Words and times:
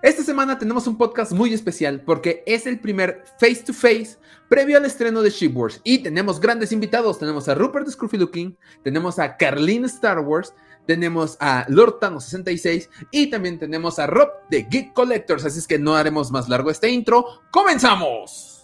Esta 0.00 0.22
semana 0.22 0.56
tenemos 0.56 0.86
un 0.86 0.96
podcast 0.96 1.32
muy 1.32 1.52
especial 1.52 2.00
porque 2.02 2.44
es 2.46 2.66
el 2.66 2.78
primer 2.78 3.24
face 3.40 3.64
to 3.66 3.72
face 3.72 4.16
previo 4.48 4.76
al 4.76 4.84
estreno 4.84 5.22
de 5.22 5.30
Ship 5.30 5.50
Wars 5.52 5.80
y 5.82 5.98
tenemos 5.98 6.38
grandes 6.38 6.70
invitados. 6.70 7.18
Tenemos 7.18 7.48
a 7.48 7.56
Rupert 7.56 7.88
Scruffy 7.88 8.16
Looking, 8.16 8.56
tenemos 8.84 9.18
a 9.18 9.36
Carlin 9.36 9.84
Star 9.86 10.20
Wars, 10.20 10.54
tenemos 10.86 11.36
a 11.40 11.66
Lord 11.68 11.98
Tano 11.98 12.20
66 12.20 12.88
y 13.10 13.28
también 13.28 13.58
tenemos 13.58 13.98
a 13.98 14.06
Rob 14.06 14.30
de 14.48 14.62
Geek 14.70 14.92
Collectors. 14.92 15.44
Así 15.44 15.58
es 15.58 15.66
que 15.66 15.80
no 15.80 15.96
haremos 15.96 16.30
más 16.30 16.48
largo 16.48 16.70
este 16.70 16.88
intro. 16.90 17.42
¡Comenzamos! 17.50 18.57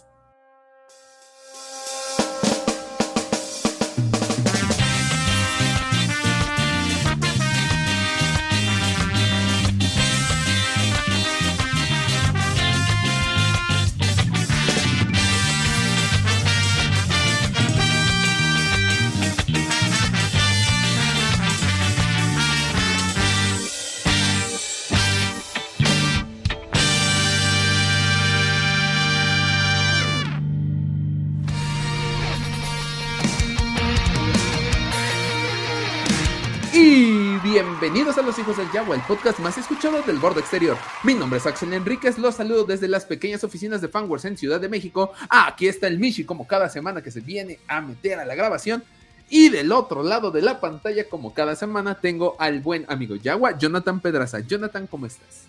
Bienvenidos 37.95 38.21
a 38.21 38.27
Los 38.27 38.37
Hijos 38.37 38.57
del 38.57 38.69
Yagua, 38.73 38.97
el 38.97 39.01
podcast 39.03 39.39
más 39.39 39.57
escuchado 39.57 40.01
del 40.01 40.17
borde 40.17 40.41
exterior. 40.41 40.75
Mi 41.03 41.13
nombre 41.13 41.39
es 41.39 41.45
Axel 41.45 41.71
Enríquez, 41.71 42.17
los 42.17 42.35
saludo 42.35 42.65
desde 42.65 42.89
las 42.89 43.05
pequeñas 43.05 43.45
oficinas 43.45 43.79
de 43.79 43.87
Fanworks 43.87 44.25
en 44.25 44.37
Ciudad 44.37 44.59
de 44.59 44.67
México. 44.67 45.13
aquí 45.29 45.69
está 45.69 45.87
el 45.87 45.97
Mishi, 45.97 46.25
como 46.25 46.45
cada 46.45 46.67
semana 46.67 47.01
que 47.01 47.09
se 47.09 47.21
viene 47.21 47.57
a 47.69 47.79
meter 47.79 48.19
a 48.19 48.25
la 48.25 48.35
grabación. 48.35 48.83
Y 49.29 49.47
del 49.47 49.71
otro 49.71 50.03
lado 50.03 50.29
de 50.29 50.41
la 50.41 50.59
pantalla, 50.59 51.07
como 51.07 51.33
cada 51.33 51.55
semana, 51.55 51.95
tengo 51.95 52.35
al 52.37 52.59
buen 52.59 52.85
amigo 52.89 53.15
Yagua, 53.15 53.57
Jonathan 53.57 54.01
Pedraza. 54.01 54.41
Jonathan, 54.41 54.87
¿cómo 54.87 55.05
estás? 55.05 55.45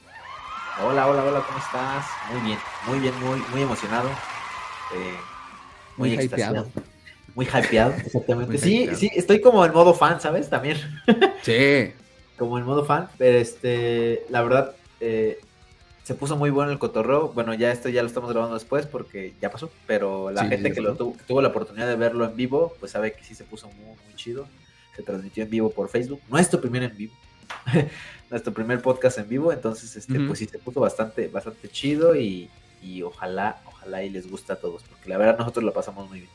Hola, 0.85 1.09
hola, 1.09 1.25
hola, 1.25 1.45
¿cómo 1.45 1.59
estás? 1.59 2.07
Muy 2.31 2.43
bien, 2.43 2.59
muy 2.87 3.01
bien, 3.01 3.25
muy, 3.25 3.43
muy 3.51 3.63
emocionado. 3.63 4.09
Eh, 4.95 5.17
muy, 5.97 6.11
muy 6.11 6.29
muy 7.35 7.47
hypeado, 7.49 7.93
exactamente. 8.07 8.59
sí, 8.59 8.89
sí, 8.95 9.11
estoy 9.17 9.41
como 9.41 9.65
en 9.67 9.73
modo 9.73 9.93
fan, 9.95 10.21
¿sabes? 10.21 10.49
También. 10.49 10.79
Sí. 11.43 11.93
Como 12.37 12.59
en 12.59 12.65
modo 12.65 12.85
fan, 12.85 13.09
pero 13.19 13.39
este, 13.39 14.25
la 14.29 14.43
verdad, 14.43 14.75
eh, 15.01 15.39
se 16.07 16.15
puso 16.15 16.37
muy 16.37 16.51
bueno 16.51 16.71
el 16.71 16.79
cotorreo. 16.79 17.31
Bueno, 17.31 17.53
ya 17.55 17.73
esto 17.73 17.89
ya 17.89 18.01
lo 18.01 18.07
estamos 18.07 18.31
grabando 18.31 18.55
después 18.55 18.87
porque 18.87 19.35
ya 19.41 19.51
pasó, 19.51 19.71
pero 19.89 20.31
la 20.31 20.45
gente 20.47 20.73
que, 20.73 20.81
lo 20.81 20.95
tuvo, 20.95 21.43
la 21.43 21.49
oportunidad 21.49 21.89
de 21.89 21.97
verlo 21.97 22.25
en 22.25 22.37
vivo, 22.37 22.75
pues 22.79 22.93
sabe 22.93 23.13
que 23.13 23.25
sí 23.25 23.35
se 23.35 23.43
puso 23.43 23.67
muy, 23.71 23.97
muy 24.05 24.15
chido. 24.15 24.47
Se 24.95 25.03
transmitió 25.03 25.43
en 25.43 25.51
vivo 25.51 25.71
por 25.71 25.89
Facebook. 25.89 26.21
Nuestro 26.29 26.61
primer 26.61 26.85
en 26.85 26.97
vivo. 26.97 27.15
Nuestro 28.31 28.53
primer 28.53 28.81
podcast 28.81 29.19
en 29.19 29.29
vivo. 29.29 29.53
Entonces, 29.53 29.97
este, 29.97 30.21
pues 30.21 30.39
sí 30.39 30.47
se 30.47 30.59
puso 30.59 30.79
bastante, 30.79 31.27
bastante 31.27 31.69
chido 31.69 32.15
y, 32.15 32.49
y 32.81 33.03
ojalá, 33.03 33.61
ojalá 33.67 34.05
y 34.05 34.11
les 34.11 34.31
gusta 34.31 34.53
a 34.53 34.57
todos. 34.57 34.85
Porque 34.85 35.09
la 35.09 35.19
verdad 35.19 35.39
nosotros 35.39 35.65
lo 35.65 35.73
pasamos 35.73 36.09
muy 36.09 36.21
bien. 36.21 36.31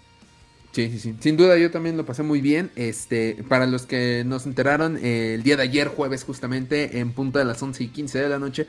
Sí, 0.72 0.90
sí, 0.90 1.00
sí. 1.00 1.16
Sin 1.20 1.36
duda 1.36 1.58
yo 1.58 1.70
también 1.70 1.98
lo 1.98 2.06
pasé 2.06 2.24
muy 2.24 2.40
bien. 2.40 2.72
Este, 2.76 3.44
para 3.50 3.66
los 3.66 3.86
que 3.86 4.24
nos 4.26 4.46
enteraron, 4.46 4.98
eh, 4.98 5.34
el 5.36 5.44
día 5.44 5.58
de 5.58 5.64
ayer, 5.64 5.90
jueves 5.90 6.24
justamente, 6.24 7.00
en 7.00 7.12
punto 7.12 7.40
de 7.40 7.46
las 7.46 7.62
11 7.62 7.84
y 7.84 7.88
15 7.88 8.20
de 8.20 8.30
la 8.30 8.40
noche, 8.40 8.68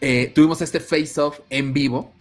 eh, 0.00 0.32
tuvimos 0.34 0.60
este 0.62 0.80
face-off 0.80 1.40
en 1.50 1.72
vivo. 1.72 2.12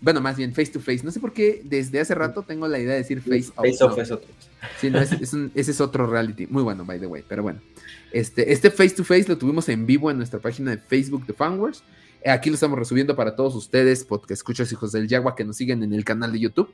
Bueno, 0.00 0.20
más 0.20 0.36
bien 0.36 0.52
face 0.54 0.72
to 0.72 0.80
face. 0.80 1.02
No 1.04 1.10
sé 1.12 1.20
por 1.20 1.32
qué 1.32 1.62
desde 1.64 2.00
hace 2.00 2.14
rato 2.14 2.42
tengo 2.42 2.66
la 2.66 2.78
idea 2.78 2.92
de 2.92 2.98
decir 2.98 3.20
face-off. 3.20 3.56
Face-off 3.56 3.98
es 3.98 4.10
otro. 4.10 4.28
Sí, 4.80 4.90
no, 4.90 5.00
es, 5.00 5.12
ese 5.12 5.70
es 5.70 5.80
otro 5.80 6.06
reality. 6.06 6.46
Muy 6.48 6.62
bueno, 6.62 6.84
by 6.84 6.98
the 6.98 7.06
way. 7.06 7.22
Pero 7.28 7.42
bueno, 7.42 7.60
este, 8.10 8.52
este 8.52 8.70
face 8.70 8.90
to 8.90 9.04
face 9.04 9.26
lo 9.28 9.38
tuvimos 9.38 9.68
en 9.68 9.86
vivo 9.86 10.10
en 10.10 10.16
nuestra 10.16 10.40
página 10.40 10.72
de 10.72 10.78
Facebook 10.78 11.26
de 11.26 11.32
Fanwars. 11.32 11.84
Aquí 12.26 12.50
lo 12.50 12.54
estamos 12.54 12.78
resubiendo 12.78 13.14
para 13.14 13.36
todos 13.36 13.54
ustedes, 13.54 14.04
porque 14.04 14.34
escuchas 14.34 14.70
hijos 14.72 14.92
del 14.92 15.06
Yagua 15.06 15.36
que 15.36 15.44
nos 15.44 15.56
siguen 15.56 15.82
en 15.82 15.94
el 15.94 16.04
canal 16.04 16.32
de 16.32 16.40
YouTube. 16.40 16.70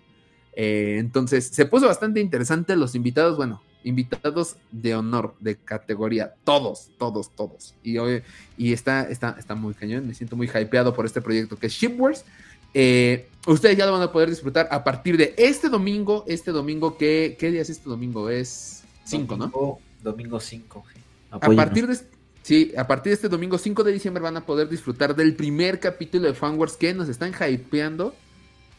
Eh, 0.57 0.97
entonces, 0.99 1.47
se 1.49 1.67
puso 1.67 1.87
bastante 1.87 2.19
interesante 2.19 2.75
los 2.77 2.95
invitados, 2.95 3.37
bueno, 3.37 3.63
invitados 3.85 4.57
de 4.73 4.95
honor, 4.97 5.35
de 5.39 5.57
categoría, 5.57 6.35
todos, 6.45 6.91
todos, 6.99 7.31
todos. 7.37 7.75
Y, 7.83 7.99
hoy, 7.99 8.23
y 8.57 8.73
está, 8.73 9.03
está, 9.03 9.37
está 9.39 9.55
muy 9.55 9.75
cañón, 9.75 10.09
me 10.09 10.15
siento 10.15 10.35
muy 10.35 10.49
hypeado 10.49 10.95
por 10.95 11.05
este 11.05 11.21
proyecto 11.21 11.57
que 11.57 11.67
es 11.67 11.75
Shipwars. 11.75 12.25
Eh, 12.73 13.29
ustedes 13.47 13.77
ya 13.77 13.87
lo 13.87 13.93
van 13.93 14.03
a 14.03 14.11
poder 14.11 14.31
disfrutar 14.31 14.67
a 14.71 14.83
partir 14.83 15.19
de 15.19 15.35
este 15.37 15.69
domingo, 15.69 16.25
este 16.27 16.51
domingo, 16.53 16.97
¿qué, 16.97 17.37
qué 17.39 17.51
día 17.51 17.61
es 17.61 17.71
este 17.71 17.89
domingo? 17.89 18.31
Es 18.31 18.83
5, 19.05 19.37
¿no? 19.37 19.79
Domingo 20.03 20.41
5. 20.41 20.85
A 21.33 21.39
partir 21.39 21.87
de... 21.87 21.99
Sí, 22.43 22.73
a 22.77 22.87
partir 22.87 23.11
de 23.11 23.15
este 23.15 23.29
domingo 23.29 23.59
5 23.59 23.83
de 23.83 23.93
diciembre 23.93 24.23
van 24.23 24.37
a 24.37 24.47
poder 24.47 24.69
disfrutar 24.69 25.17
del 25.17 25.35
primer 25.35 25.81
capítulo 25.81 26.29
de 26.29 26.35
Fanwars 26.35 26.77
que 26.77 26.95
nos 26.95 27.09
están 27.09 27.33
hypeando 27.33 28.15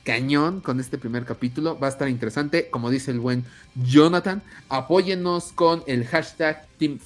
cañón 0.08 0.62
con 0.62 0.80
este 0.80 0.98
primer 0.98 1.26
capítulo. 1.26 1.78
Va 1.78 1.88
a 1.88 1.90
estar 1.90 2.08
interesante. 2.08 2.70
Como 2.70 2.90
dice 2.90 3.12
el 3.12 3.20
buen 3.20 3.44
Jonathan, 3.76 4.42
apóyennos 4.70 5.52
con 5.52 5.84
el 5.86 6.06
hashtag 6.06 6.66
Team 6.78 6.98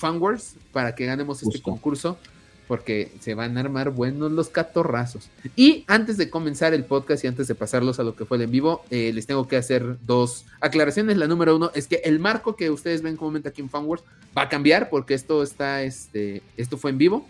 para 0.72 0.94
que 0.94 1.08
ganemos 1.08 1.42
este 1.42 1.64
concurso. 1.64 2.20
Porque 2.68 3.12
se 3.20 3.34
van 3.34 3.58
a 3.58 3.62
armar 3.62 3.90
buenos 3.90 4.32
los 4.32 4.50
catorrazos. 4.50 5.30
Y 5.56 5.84
antes 5.88 6.16
de 6.16 6.30
comenzar 6.30 6.76
el 6.76 6.86
podcast 6.86 7.24
y 7.24 7.28
antes 7.28 7.48
de 7.48 7.56
pasarlos 7.56 8.00
a 8.00 8.04
lo 8.04 8.16
que 8.16 8.24
fue 8.24 8.38
el 8.38 8.44
en 8.44 8.52
vivo, 8.52 8.84
eh, 8.92 9.12
les 9.14 9.26
tengo 9.26 9.48
que 9.48 9.58
hacer 9.58 9.98
dos 10.06 10.46
aclaraciones. 10.62 11.18
La 11.18 11.28
número 11.28 11.56
uno 11.56 11.72
es 11.74 11.88
que 11.88 12.02
el 12.06 12.20
marco 12.20 12.56
que 12.56 12.70
ustedes 12.70 13.02
ven 13.02 13.18
comúnmente 13.18 13.50
aquí 13.50 13.62
en 13.62 13.70
Fanworks 13.70 14.06
va 14.38 14.44
a 14.44 14.50
cambiar 14.50 14.90
porque 14.90 15.16
esto 15.16 15.42
está, 15.42 15.82
este, 15.82 16.44
esto 16.56 16.78
fue 16.78 16.92
en 16.92 17.00
vivo. 17.00 17.28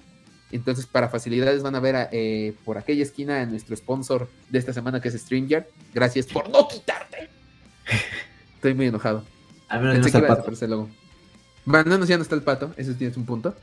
Entonces, 0.51 0.85
para 0.85 1.09
facilidades 1.09 1.63
van 1.63 1.75
a 1.75 1.79
ver 1.79 2.09
eh, 2.11 2.53
por 2.65 2.77
aquella 2.77 3.03
esquina 3.03 3.41
a 3.41 3.45
nuestro 3.45 3.75
sponsor 3.75 4.27
de 4.49 4.59
esta 4.59 4.73
semana 4.73 5.01
que 5.01 5.07
es 5.07 5.15
StreamYard. 5.15 5.65
Gracias 5.93 6.27
por 6.27 6.49
no 6.49 6.67
quitarte. 6.67 7.29
Estoy 8.55 8.73
muy 8.73 8.87
enojado. 8.87 9.23
Al 9.67 9.81
menos 9.81 10.13
no. 10.67 10.89
Bueno, 11.63 12.05
ya 12.05 12.17
no 12.17 12.23
está 12.23 12.35
el 12.35 12.41
pato, 12.41 12.73
eso 12.75 12.93
tienes 12.93 13.15
un 13.17 13.25
punto. 13.25 13.55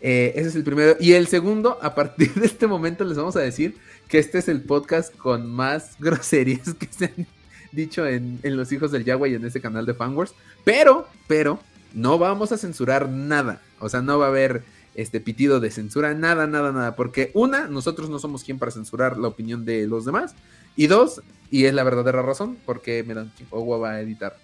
Eh, 0.00 0.32
ese 0.36 0.48
es 0.48 0.54
el 0.56 0.64
primero. 0.64 0.96
Y 1.00 1.12
el 1.14 1.26
segundo, 1.26 1.78
a 1.82 1.94
partir 1.94 2.32
de 2.34 2.46
este 2.46 2.66
momento 2.66 3.04
les 3.04 3.16
vamos 3.16 3.36
a 3.36 3.40
decir 3.40 3.76
que 4.08 4.18
este 4.18 4.38
es 4.38 4.48
el 4.48 4.62
podcast 4.62 5.14
con 5.16 5.50
más 5.50 5.96
groserías 5.98 6.74
que 6.74 6.86
se 6.90 7.06
han 7.06 7.26
dicho 7.72 8.06
en, 8.06 8.38
en 8.42 8.56
Los 8.56 8.70
Hijos 8.72 8.92
del 8.92 9.04
Yagua 9.04 9.28
y 9.28 9.34
en 9.34 9.44
este 9.44 9.60
canal 9.60 9.86
de 9.86 9.94
Fanwars. 9.94 10.34
Pero, 10.64 11.08
pero, 11.26 11.58
no 11.94 12.18
vamos 12.18 12.52
a 12.52 12.58
censurar 12.58 13.08
nada. 13.08 13.62
O 13.80 13.88
sea, 13.88 14.02
no 14.02 14.18
va 14.18 14.26
a 14.26 14.28
haber 14.28 14.62
este 14.96 15.20
pitido 15.20 15.60
de 15.60 15.70
censura, 15.70 16.14
nada, 16.14 16.46
nada, 16.46 16.72
nada, 16.72 16.96
porque 16.96 17.30
una, 17.34 17.68
nosotros 17.68 18.08
no 18.08 18.18
somos 18.18 18.42
quien 18.42 18.58
para 18.58 18.72
censurar 18.72 19.18
la 19.18 19.28
opinión 19.28 19.64
de 19.64 19.86
los 19.86 20.04
demás, 20.04 20.34
y 20.74 20.86
dos, 20.88 21.22
y 21.50 21.66
es 21.66 21.74
la 21.74 21.84
verdadera 21.84 22.22
razón, 22.22 22.56
porque 22.66 23.04
me 23.04 23.14
dan 23.14 23.32
Chihuahua 23.36 23.78
va 23.78 23.90
a 23.92 24.00
editar 24.00 24.36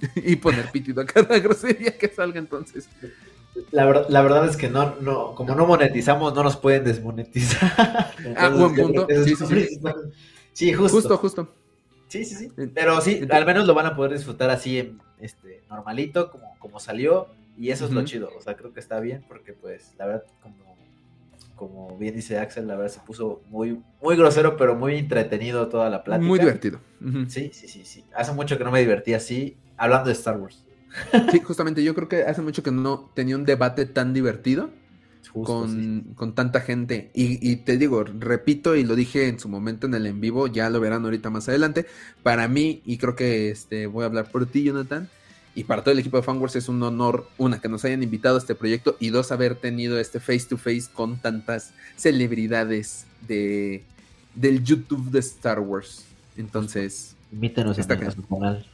y 0.16 0.36
poner 0.36 0.70
pitido 0.70 1.02
a 1.02 1.06
cada 1.06 1.38
grosería 1.40 1.96
que 1.96 2.08
salga 2.08 2.38
entonces. 2.38 2.88
La, 3.70 4.04
la, 4.10 4.20
verdad 4.20 4.46
es 4.46 4.56
que 4.56 4.68
no, 4.68 4.96
no, 5.00 5.34
como 5.34 5.54
no 5.54 5.66
monetizamos, 5.66 6.34
no 6.34 6.42
nos 6.42 6.58
pueden 6.58 6.84
desmonetizar. 6.84 8.12
ah, 8.36 8.48
buen 8.50 8.74
punto. 8.74 9.06
Sí, 9.24 9.34
sí, 9.34 9.46
sí. 9.46 9.80
sí, 10.52 10.72
justo. 10.74 10.96
Justo, 10.96 11.16
justo. 11.16 11.48
Sí, 12.08 12.24
sí, 12.26 12.34
sí. 12.34 12.50
Pero 12.74 13.00
sí, 13.00 13.26
al 13.30 13.46
menos 13.46 13.66
lo 13.66 13.72
van 13.72 13.86
a 13.86 13.96
poder 13.96 14.12
disfrutar 14.12 14.50
así, 14.50 14.96
este, 15.18 15.62
normalito, 15.70 16.30
como, 16.30 16.54
como 16.58 16.78
salió 16.80 17.28
y 17.58 17.70
eso 17.70 17.86
es 17.86 17.90
lo 17.92 18.04
chido, 18.04 18.30
o 18.36 18.40
sea, 18.40 18.56
creo 18.56 18.72
que 18.72 18.80
está 18.80 19.00
bien 19.00 19.24
porque 19.26 19.52
pues 19.52 19.94
la 19.98 20.06
verdad, 20.06 20.24
como, 20.42 20.76
como 21.54 21.96
bien 21.96 22.14
dice 22.14 22.38
Axel, 22.38 22.66
la 22.66 22.76
verdad 22.76 22.92
se 22.92 23.00
puso 23.00 23.42
muy, 23.48 23.80
muy 24.02 24.16
grosero, 24.16 24.56
pero 24.56 24.76
muy 24.76 24.96
entretenido 24.96 25.68
toda 25.68 25.88
la 25.88 26.04
plática. 26.04 26.26
Muy 26.26 26.38
divertido. 26.38 26.80
Sí, 27.28 27.50
sí, 27.52 27.68
sí, 27.68 27.84
sí. 27.84 28.04
Hace 28.14 28.32
mucho 28.32 28.58
que 28.58 28.64
no 28.64 28.70
me 28.70 28.80
divertí 28.80 29.14
así 29.14 29.56
hablando 29.76 30.08
de 30.08 30.12
Star 30.12 30.38
Wars. 30.38 30.62
Sí, 31.30 31.40
justamente, 31.40 31.82
yo 31.82 31.94
creo 31.94 32.08
que 32.08 32.22
hace 32.22 32.42
mucho 32.42 32.62
que 32.62 32.70
no 32.70 33.10
tenía 33.14 33.36
un 33.36 33.44
debate 33.44 33.86
tan 33.86 34.12
divertido. 34.12 34.70
con, 35.32 36.14
con, 36.14 36.34
tanta 36.34 36.60
gente. 36.60 37.10
Y, 37.14 37.38
y, 37.46 37.56
te 37.56 37.76
digo, 37.76 38.04
repito, 38.04 38.74
y 38.76 38.84
lo 38.84 38.94
dije 38.94 39.28
en 39.28 39.38
su 39.38 39.50
momento 39.50 39.86
en 39.86 39.94
el 39.94 40.06
en 40.06 40.20
vivo, 40.20 40.46
ya 40.46 40.70
lo 40.70 40.80
verán 40.80 41.04
ahorita 41.04 41.28
más 41.28 41.48
adelante. 41.48 41.84
Para 42.22 42.48
mí, 42.48 42.80
y 42.86 42.96
creo 42.96 43.16
que 43.16 43.50
este, 43.50 43.86
voy 43.86 44.04
a 44.04 44.06
hablar 44.06 44.30
por 44.30 44.46
ti, 44.46 44.62
Jonathan, 44.62 45.10
y 45.56 45.64
para 45.64 45.82
todo 45.82 45.92
el 45.92 45.98
equipo 45.98 46.18
de 46.18 46.22
Fanworks 46.22 46.54
es 46.56 46.68
un 46.68 46.82
honor, 46.82 47.26
una, 47.38 47.58
que 47.62 47.68
nos 47.70 47.82
hayan 47.86 48.02
invitado 48.02 48.36
a 48.36 48.38
este 48.38 48.54
proyecto 48.54 48.94
y 49.00 49.08
dos, 49.08 49.32
haber 49.32 49.54
tenido 49.54 49.98
este 49.98 50.20
face 50.20 50.44
to 50.50 50.58
face 50.58 50.84
con 50.92 51.16
tantas 51.16 51.72
celebridades 51.96 53.06
de, 53.26 53.82
del 54.34 54.62
YouTube 54.62 55.10
de 55.10 55.20
Star 55.20 55.60
Wars. 55.60 56.04
Entonces, 56.36 57.16
invítenos 57.32 57.78
a 57.78 57.82
su 57.82 58.26
canal. 58.28 58.66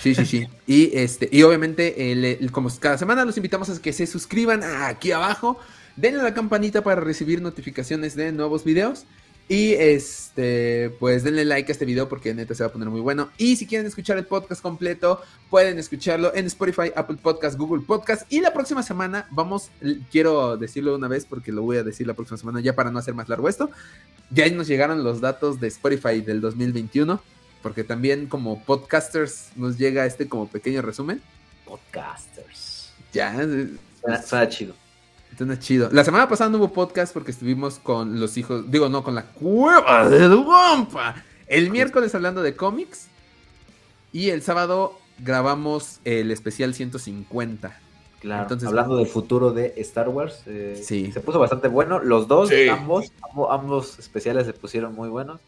Sí, 0.00 0.16
sí, 0.16 0.26
sí. 0.26 0.48
Y 0.66 0.90
este, 0.96 1.28
y 1.30 1.44
obviamente, 1.44 2.40
como 2.50 2.70
cada 2.80 2.98
semana 2.98 3.24
los 3.24 3.36
invitamos 3.36 3.70
a 3.70 3.80
que 3.80 3.92
se 3.92 4.08
suscriban 4.08 4.64
aquí 4.64 5.12
abajo, 5.12 5.60
denle 5.94 6.22
a 6.22 6.24
la 6.24 6.34
campanita 6.34 6.82
para 6.82 7.00
recibir 7.00 7.40
notificaciones 7.40 8.16
de 8.16 8.32
nuevos 8.32 8.64
videos. 8.64 9.04
Y 9.48 9.74
este, 9.74 10.90
pues 10.98 11.22
denle 11.22 11.44
like 11.44 11.70
a 11.70 11.72
este 11.72 11.84
video 11.84 12.08
porque 12.08 12.34
neta 12.34 12.54
se 12.54 12.64
va 12.64 12.68
a 12.68 12.72
poner 12.72 12.88
muy 12.88 13.00
bueno. 13.00 13.30
Y 13.38 13.54
si 13.56 13.66
quieren 13.66 13.86
escuchar 13.86 14.18
el 14.18 14.26
podcast 14.26 14.60
completo, 14.60 15.22
pueden 15.50 15.78
escucharlo 15.78 16.34
en 16.34 16.46
Spotify, 16.46 16.90
Apple 16.96 17.18
Podcast, 17.22 17.56
Google 17.56 17.84
Podcast. 17.86 18.30
Y 18.32 18.40
la 18.40 18.52
próxima 18.52 18.82
semana 18.82 19.28
vamos, 19.30 19.70
quiero 20.10 20.56
decirlo 20.56 20.96
una 20.96 21.06
vez 21.06 21.26
porque 21.26 21.52
lo 21.52 21.62
voy 21.62 21.76
a 21.76 21.84
decir 21.84 22.08
la 22.08 22.14
próxima 22.14 22.38
semana 22.38 22.60
ya 22.60 22.74
para 22.74 22.90
no 22.90 22.98
hacer 22.98 23.14
más 23.14 23.28
largo 23.28 23.48
esto. 23.48 23.70
Ya 24.30 24.50
nos 24.50 24.66
llegaron 24.66 25.04
los 25.04 25.20
datos 25.20 25.60
de 25.60 25.68
Spotify 25.68 26.20
del 26.20 26.40
2021 26.40 27.22
porque 27.62 27.84
también 27.84 28.26
como 28.26 28.62
podcasters 28.64 29.50
nos 29.54 29.78
llega 29.78 30.06
este 30.06 30.28
como 30.28 30.48
pequeño 30.48 30.82
resumen. 30.82 31.22
Podcasters. 31.64 32.92
Ya. 33.12 33.32
Suena, 34.24 34.48
chido. 34.48 34.74
Suena 35.36 35.58
chido. 35.58 35.88
La 35.92 36.04
semana 36.04 36.28
pasada 36.28 36.50
no 36.50 36.58
hubo 36.58 36.72
podcast 36.72 37.12
porque 37.12 37.30
estuvimos 37.30 37.78
con 37.78 38.18
los 38.18 38.36
hijos, 38.36 38.70
digo, 38.70 38.88
no, 38.88 39.02
con 39.02 39.14
la 39.14 39.24
cueva 39.24 40.08
de 40.08 40.20
Duampa. 40.28 41.22
El 41.46 41.70
miércoles 41.70 42.14
hablando 42.14 42.42
de 42.42 42.56
cómics 42.56 43.08
y 44.12 44.30
el 44.30 44.42
sábado 44.42 44.98
grabamos 45.18 46.00
el 46.04 46.30
especial 46.30 46.74
150. 46.74 47.80
Claro, 48.20 48.42
Entonces, 48.42 48.68
hablando 48.68 48.96
del 48.96 49.06
futuro 49.06 49.52
de 49.52 49.74
Star 49.76 50.08
Wars, 50.08 50.42
eh, 50.46 50.80
sí. 50.82 51.12
se 51.12 51.20
puso 51.20 51.38
bastante 51.38 51.68
bueno. 51.68 51.98
Los 51.98 52.26
dos, 52.26 52.50
ambos, 52.70 53.12
ambos 53.50 53.98
especiales 53.98 54.46
se 54.46 54.54
pusieron 54.54 54.94
muy 54.94 55.08
buenos. 55.08 55.40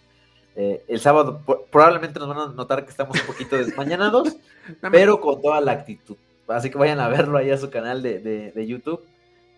Eh, 0.55 0.85
el 0.89 1.01
sábado 1.01 1.41
probablemente 1.71 2.19
nos 2.19 2.29
van 2.29 2.39
a 2.39 2.47
notar 2.53 2.85
que 2.85 2.91
estamos 2.91 3.19
un 3.21 3.27
poquito 3.27 3.57
desmañanados, 3.57 4.37
pero 4.93 5.21
con 5.21 5.41
toda 5.41 5.61
la 5.61 5.73
actitud. 5.73 6.17
Así 6.49 6.69
que 6.69 6.79
vayan 6.79 7.01
a 7.01 7.09
verlo 7.09 7.39
ahí 7.39 7.51
a 7.51 7.59
su 7.59 7.71
canal 7.71 8.03
de, 8.03 8.67
YouTube, 8.67 9.01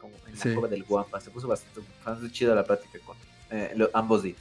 como 0.01 0.15
en 0.27 0.63
la 0.63 0.69
del 0.69 0.85
Guampa. 0.85 1.21
Se 1.21 1.31
puso 1.31 1.49
bastante, 1.49 1.81
bastante 2.05 2.33
chido 2.33 2.55
la 2.55 2.65
plática 2.65 2.99
con 3.05 3.17
eh, 3.51 3.75
ambos 3.93 4.23
días. 4.23 4.39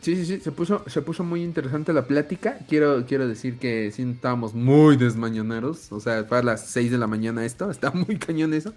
Sí, 0.00 0.14
sí, 0.14 0.24
sí, 0.26 0.40
se 0.40 0.52
puso, 0.52 0.84
se 0.86 1.02
puso 1.02 1.24
muy 1.24 1.42
interesante 1.42 1.92
la 1.92 2.06
plática. 2.06 2.58
Quiero, 2.68 3.04
quiero 3.06 3.26
decir 3.26 3.58
que 3.58 3.90
sí 3.90 4.02
estábamos 4.02 4.54
muy 4.54 4.96
desmañanados. 4.96 5.90
O 5.90 5.98
sea, 5.98 6.26
para 6.26 6.42
las 6.42 6.66
6 6.68 6.92
de 6.92 6.98
la 6.98 7.06
mañana 7.06 7.44
esto, 7.44 7.70
está 7.70 7.90
muy 7.90 8.16
cañón 8.16 8.54
eso. 8.54 8.74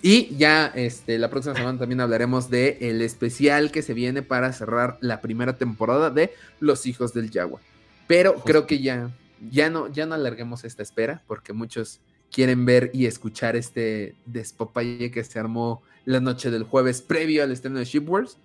Y 0.00 0.34
ya 0.36 0.66
este, 0.74 1.18
la 1.18 1.30
próxima 1.30 1.54
semana 1.54 1.78
también 1.78 2.00
hablaremos 2.00 2.48
de 2.50 2.78
el 2.80 3.02
especial 3.02 3.70
que 3.70 3.82
se 3.82 3.94
viene 3.94 4.22
para 4.22 4.52
cerrar 4.52 4.96
la 5.00 5.20
primera 5.20 5.58
temporada 5.58 6.10
de 6.10 6.32
Los 6.58 6.86
Hijos 6.86 7.12
del 7.12 7.30
Yagua. 7.30 7.60
Pero 8.06 8.34
creo 8.36 8.66
que 8.66 8.80
ya, 8.80 9.10
ya, 9.50 9.70
no, 9.70 9.88
ya 9.88 10.06
no 10.06 10.14
alarguemos 10.14 10.64
esta 10.64 10.82
espera 10.82 11.22
porque 11.26 11.52
muchos 11.52 12.00
quieren 12.32 12.64
ver 12.64 12.90
y 12.92 13.06
escuchar 13.06 13.54
este 13.54 14.16
despopaye 14.26 15.10
que 15.10 15.22
se 15.22 15.38
armó 15.38 15.82
la 16.04 16.18
noche 16.18 16.50
del 16.50 16.64
jueves 16.64 17.02
previo 17.02 17.44
al 17.44 17.52
estreno 17.52 17.78
de 17.78 17.84
Ship 17.84 18.02
Wars. 18.08 18.38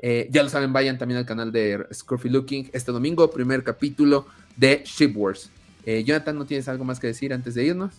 Eh, 0.00 0.28
ya 0.30 0.42
lo 0.42 0.48
saben, 0.48 0.72
vayan 0.72 0.98
también 0.98 1.18
al 1.18 1.26
canal 1.26 1.52
de 1.52 1.86
Scruffy 1.92 2.28
Looking 2.28 2.70
este 2.72 2.90
domingo, 2.90 3.30
primer 3.30 3.62
capítulo 3.62 4.26
de 4.56 4.82
Ship 4.84 5.12
Wars. 5.14 5.50
Eh, 5.86 6.02
Jonathan, 6.04 6.36
¿no 6.36 6.46
tienes 6.46 6.66
algo 6.68 6.84
más 6.84 6.98
que 6.98 7.06
decir 7.06 7.32
antes 7.32 7.54
de 7.54 7.64
irnos? 7.64 7.94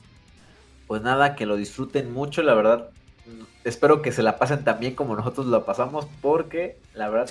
Pues 0.87 1.01
nada, 1.01 1.35
que 1.35 1.45
lo 1.45 1.55
disfruten 1.55 2.11
mucho, 2.11 2.43
la 2.43 2.53
verdad 2.53 2.89
espero 3.63 4.01
que 4.01 4.11
se 4.11 4.23
la 4.23 4.37
pasen 4.37 4.63
tan 4.63 4.79
bien 4.79 4.95
como 4.95 5.15
nosotros 5.15 5.47
la 5.47 5.65
pasamos, 5.65 6.07
porque 6.21 6.77
la 6.93 7.09
verdad 7.09 7.27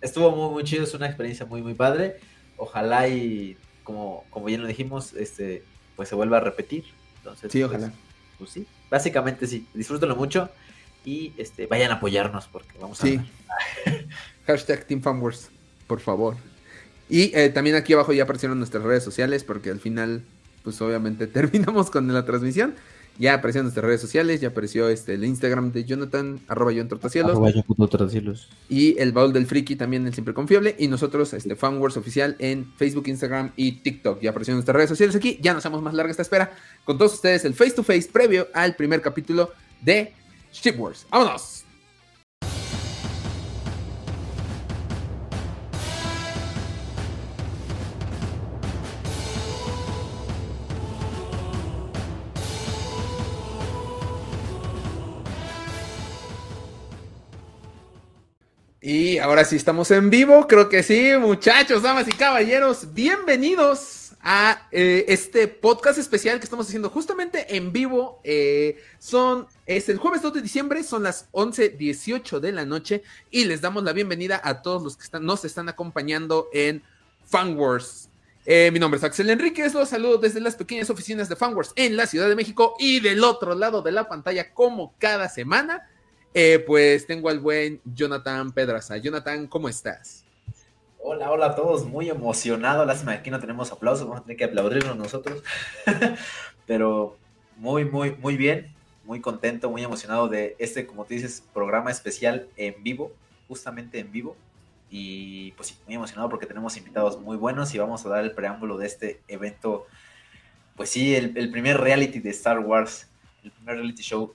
estuvo 0.00 0.30
muy, 0.30 0.50
muy 0.50 0.64
chido, 0.64 0.84
es 0.84 0.94
una 0.94 1.06
experiencia 1.06 1.44
muy, 1.44 1.60
muy 1.62 1.74
padre. 1.74 2.16
Ojalá 2.56 3.08
y, 3.08 3.56
como, 3.84 4.24
como 4.30 4.48
ya 4.48 4.58
lo 4.58 4.66
dijimos, 4.66 5.12
este, 5.14 5.62
pues 5.96 6.08
se 6.08 6.14
vuelva 6.14 6.38
a 6.38 6.40
repetir. 6.40 6.84
Entonces, 7.20 7.52
sí, 7.52 7.60
pues, 7.60 7.70
ojalá. 7.70 7.92
Pues, 8.38 8.50
sí, 8.50 8.66
básicamente 8.90 9.46
sí, 9.46 9.66
disfrútenlo 9.74 10.16
mucho 10.16 10.50
y 11.04 11.32
este, 11.36 11.66
vayan 11.66 11.90
a 11.92 11.94
apoyarnos 11.94 12.46
porque 12.46 12.78
vamos 12.80 13.00
a 13.00 13.06
sí. 13.06 13.20
Hashtag 14.46 14.86
Team 14.86 15.02
por 15.86 16.00
favor. 16.00 16.36
Y 17.08 17.36
eh, 17.36 17.50
también 17.50 17.76
aquí 17.76 17.92
abajo 17.92 18.12
ya 18.12 18.22
aparecieron 18.22 18.58
nuestras 18.58 18.84
redes 18.84 19.02
sociales 19.02 19.44
porque 19.44 19.70
al 19.70 19.80
final, 19.80 20.22
pues 20.62 20.80
obviamente 20.80 21.26
terminamos 21.26 21.90
con 21.90 22.12
la 22.12 22.24
transmisión. 22.24 22.74
Ya 23.20 23.34
apareció 23.34 23.60
en 23.60 23.66
nuestras 23.66 23.84
redes 23.84 24.00
sociales, 24.00 24.40
ya 24.40 24.48
apareció 24.48 24.88
este, 24.88 25.12
el 25.12 25.26
Instagram 25.26 25.72
de 25.72 25.84
Jonathan, 25.84 26.40
arroba 26.48 26.72
John 26.74 26.88
Y 28.70 28.98
el 28.98 29.12
baúl 29.12 29.34
del 29.34 29.44
friki 29.44 29.76
también 29.76 30.06
en 30.06 30.14
Siempre 30.14 30.32
Confiable. 30.32 30.74
Y 30.78 30.88
nosotros, 30.88 31.34
este, 31.34 31.54
Fanwars 31.54 31.98
Oficial 31.98 32.34
en 32.38 32.72
Facebook, 32.76 33.08
Instagram 33.08 33.52
y 33.56 33.72
TikTok. 33.72 34.22
Ya 34.22 34.30
apareció 34.30 34.52
en 34.52 34.56
nuestras 34.56 34.74
redes 34.74 34.88
sociales 34.88 35.14
aquí. 35.14 35.38
Ya 35.42 35.52
nos 35.52 35.60
hacemos 35.66 35.82
más 35.82 35.92
larga 35.92 36.10
esta 36.10 36.22
espera. 36.22 36.56
Con 36.86 36.96
todos 36.96 37.12
ustedes, 37.12 37.44
el 37.44 37.52
face 37.52 37.72
to 37.72 37.82
face 37.82 38.08
previo 38.10 38.48
al 38.54 38.74
primer 38.74 39.02
capítulo 39.02 39.50
de 39.82 40.14
Ship 40.50 40.80
Wars. 40.80 41.06
¡Vámonos! 41.10 41.59
Y 58.82 59.18
ahora 59.18 59.44
sí 59.44 59.56
estamos 59.56 59.90
en 59.90 60.08
vivo, 60.08 60.46
creo 60.48 60.70
que 60.70 60.82
sí, 60.82 61.12
muchachos, 61.20 61.82
damas 61.82 62.08
y 62.08 62.12
caballeros, 62.12 62.94
bienvenidos 62.94 64.12
a 64.22 64.66
eh, 64.72 65.04
este 65.08 65.48
podcast 65.48 65.98
especial 65.98 66.38
que 66.38 66.44
estamos 66.44 66.66
haciendo 66.66 66.88
justamente 66.88 67.56
en 67.56 67.72
vivo. 67.72 68.22
Eh, 68.24 68.82
son, 68.98 69.46
es 69.66 69.90
el 69.90 69.98
jueves 69.98 70.22
2 70.22 70.32
de 70.32 70.40
diciembre, 70.40 70.82
son 70.82 71.02
las 71.02 71.30
11.18 71.32 72.40
de 72.40 72.52
la 72.52 72.64
noche 72.64 73.02
y 73.30 73.44
les 73.44 73.60
damos 73.60 73.84
la 73.84 73.92
bienvenida 73.92 74.40
a 74.42 74.62
todos 74.62 74.82
los 74.82 74.96
que 74.96 75.04
están, 75.04 75.26
nos 75.26 75.44
están 75.44 75.68
acompañando 75.68 76.48
en 76.54 76.82
FanWars. 77.26 78.08
Eh, 78.46 78.70
mi 78.72 78.78
nombre 78.78 78.96
es 78.96 79.04
Axel 79.04 79.28
Enríquez, 79.28 79.74
los 79.74 79.90
saludo 79.90 80.16
desde 80.16 80.40
las 80.40 80.56
pequeñas 80.56 80.88
oficinas 80.88 81.28
de 81.28 81.36
FanWars 81.36 81.74
en 81.76 81.98
la 81.98 82.06
Ciudad 82.06 82.30
de 82.30 82.34
México 82.34 82.76
y 82.78 83.00
del 83.00 83.24
otro 83.24 83.54
lado 83.54 83.82
de 83.82 83.92
la 83.92 84.08
pantalla 84.08 84.54
como 84.54 84.94
cada 84.98 85.28
semana 85.28 85.86
eh, 86.32 86.62
pues 86.64 87.06
tengo 87.06 87.28
al 87.28 87.40
buen 87.40 87.80
Jonathan 87.84 88.52
Pedraza. 88.52 88.96
Jonathan, 88.98 89.46
¿cómo 89.46 89.68
estás? 89.68 90.24
Hola, 91.02 91.30
hola 91.30 91.46
a 91.46 91.54
todos, 91.54 91.86
muy 91.86 92.08
emocionado. 92.08 92.84
Lástima 92.84 93.12
que 93.12 93.18
aquí 93.18 93.30
no 93.30 93.40
tenemos 93.40 93.72
aplausos, 93.72 94.06
vamos 94.06 94.20
a 94.20 94.22
tener 94.22 94.36
que 94.36 94.44
aplaudirnos 94.44 94.96
nosotros. 94.96 95.42
Pero 96.66 97.16
muy, 97.56 97.84
muy, 97.84 98.12
muy 98.16 98.36
bien, 98.36 98.72
muy 99.04 99.20
contento, 99.20 99.70
muy 99.70 99.82
emocionado 99.82 100.28
de 100.28 100.56
este, 100.58 100.86
como 100.86 101.04
tú 101.04 101.14
dices, 101.14 101.42
programa 101.52 101.90
especial 101.90 102.48
en 102.56 102.82
vivo, 102.82 103.12
justamente 103.48 103.98
en 103.98 104.12
vivo. 104.12 104.36
Y 104.88 105.52
pues 105.52 105.68
sí, 105.68 105.76
muy 105.86 105.94
emocionado 105.96 106.28
porque 106.28 106.46
tenemos 106.46 106.76
invitados 106.76 107.18
muy 107.20 107.36
buenos 107.36 107.74
y 107.74 107.78
vamos 107.78 108.04
a 108.06 108.08
dar 108.08 108.22
el 108.22 108.32
preámbulo 108.32 108.76
de 108.76 108.86
este 108.86 109.20
evento. 109.26 109.86
Pues 110.76 110.90
sí, 110.90 111.14
el, 111.16 111.36
el 111.36 111.50
primer 111.50 111.80
reality 111.80 112.20
de 112.20 112.30
Star 112.30 112.60
Wars, 112.60 113.08
el 113.42 113.50
primer 113.50 113.76
reality 113.76 114.02
show 114.02 114.34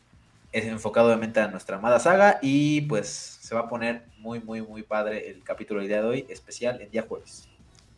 es 0.56 0.66
enfocado 0.68 1.08
obviamente 1.08 1.42
a 1.42 1.50
nuestra 1.50 1.78
amada 1.78 2.00
saga 2.00 2.40
y 2.42 2.82
pues 2.82 3.08
se 3.42 3.54
va 3.54 3.62
a 3.62 3.70
poner 3.70 4.06
muy, 4.20 4.40
muy, 4.40 4.62
muy 4.62 4.84
padre 4.84 5.30
el 5.30 5.44
capítulo 5.44 5.82
del 5.82 5.90
día 5.90 6.02
de 6.02 6.08
hoy, 6.08 6.26
especial 6.30 6.80
en 6.80 6.90
día 6.90 7.06
jueves. 7.06 7.50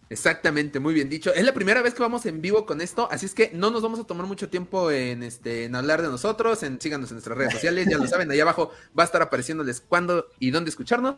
Exactamente, 0.10 0.80
muy 0.80 0.96
bien 0.96 1.08
dicho. 1.08 1.32
Es 1.36 1.46
la 1.46 1.54
primera 1.54 1.84
vez 1.84 1.94
que 1.94 2.02
vamos 2.02 2.26
en 2.26 2.42
vivo 2.42 2.66
con 2.66 2.82
esto, 2.82 3.08
así 3.12 3.28
es 3.28 3.36
que 3.36 3.52
no 3.54 3.70
nos 3.70 3.84
vamos 3.84 4.00
a 4.00 4.06
tomar 4.06 4.26
mucho 4.26 4.50
tiempo 4.50 4.90
en 4.90 5.22
este 5.22 5.66
en 5.66 5.76
hablar 5.76 6.02
de 6.02 6.08
nosotros, 6.08 6.64
en 6.64 6.82
síganos 6.82 7.12
en 7.12 7.16
nuestras 7.18 7.38
redes 7.38 7.54
sociales, 7.54 7.88
ya 7.88 8.00
lo 8.00 8.08
saben, 8.08 8.32
ahí 8.32 8.40
abajo 8.40 8.72
va 8.98 9.04
a 9.04 9.06
estar 9.06 9.22
apareciéndoles 9.22 9.80
cuándo 9.80 10.26
y 10.40 10.50
dónde 10.50 10.72
escucharnos. 10.72 11.18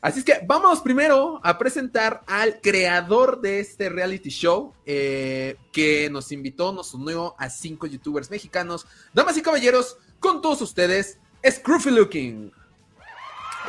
Así 0.00 0.20
es 0.20 0.24
que 0.24 0.40
vamos 0.46 0.80
primero 0.80 1.40
a 1.42 1.58
presentar 1.58 2.22
al 2.26 2.60
creador 2.60 3.40
de 3.40 3.58
este 3.58 3.88
reality 3.88 4.28
show 4.28 4.72
eh, 4.86 5.56
que 5.72 6.08
nos 6.08 6.30
invitó, 6.30 6.72
nos 6.72 6.94
unió 6.94 7.34
a 7.38 7.50
cinco 7.50 7.86
youtubers 7.86 8.30
mexicanos. 8.30 8.86
Damas 9.12 9.36
y 9.36 9.42
caballeros, 9.42 9.96
con 10.20 10.42
todos 10.42 10.60
ustedes, 10.62 11.18
Scruffy 11.48 11.90
Looking. 11.90 12.52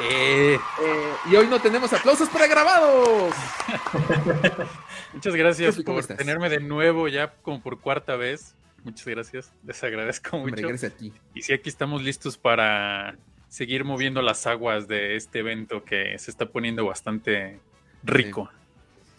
Eh, 0.02 0.58
eh, 0.82 1.14
y 1.30 1.36
hoy 1.36 1.48
no 1.48 1.60
tenemos 1.60 1.92
aplausos 1.92 2.30
para 2.30 2.48
grabados. 2.48 3.34
Muchas 5.14 5.36
gracias 5.36 5.82
por 5.82 6.06
tenerme 6.06 6.50
de 6.50 6.62
nuevo 6.62 7.08
ya 7.08 7.34
como 7.42 7.62
por 7.62 7.80
cuarta 7.80 8.16
vez. 8.16 8.56
Muchas 8.84 9.06
gracias, 9.08 9.52
les 9.66 9.84
agradezco 9.84 10.38
mucho. 10.38 10.68
Gracias 10.68 10.94
a 10.94 10.96
ti. 10.96 11.12
Y 11.34 11.42
sí, 11.42 11.52
aquí 11.52 11.68
estamos 11.68 12.02
listos 12.02 12.38
para 12.38 13.18
seguir 13.50 13.84
moviendo 13.84 14.22
las 14.22 14.48
aguas 14.48 14.88
de 14.88 15.18
este 15.18 15.40
evento 15.40 15.84
que 15.84 16.18
se 16.18 16.32
está 16.32 16.46
poniendo 16.46 16.86
bastante 16.86 17.60
rico. 18.04 18.50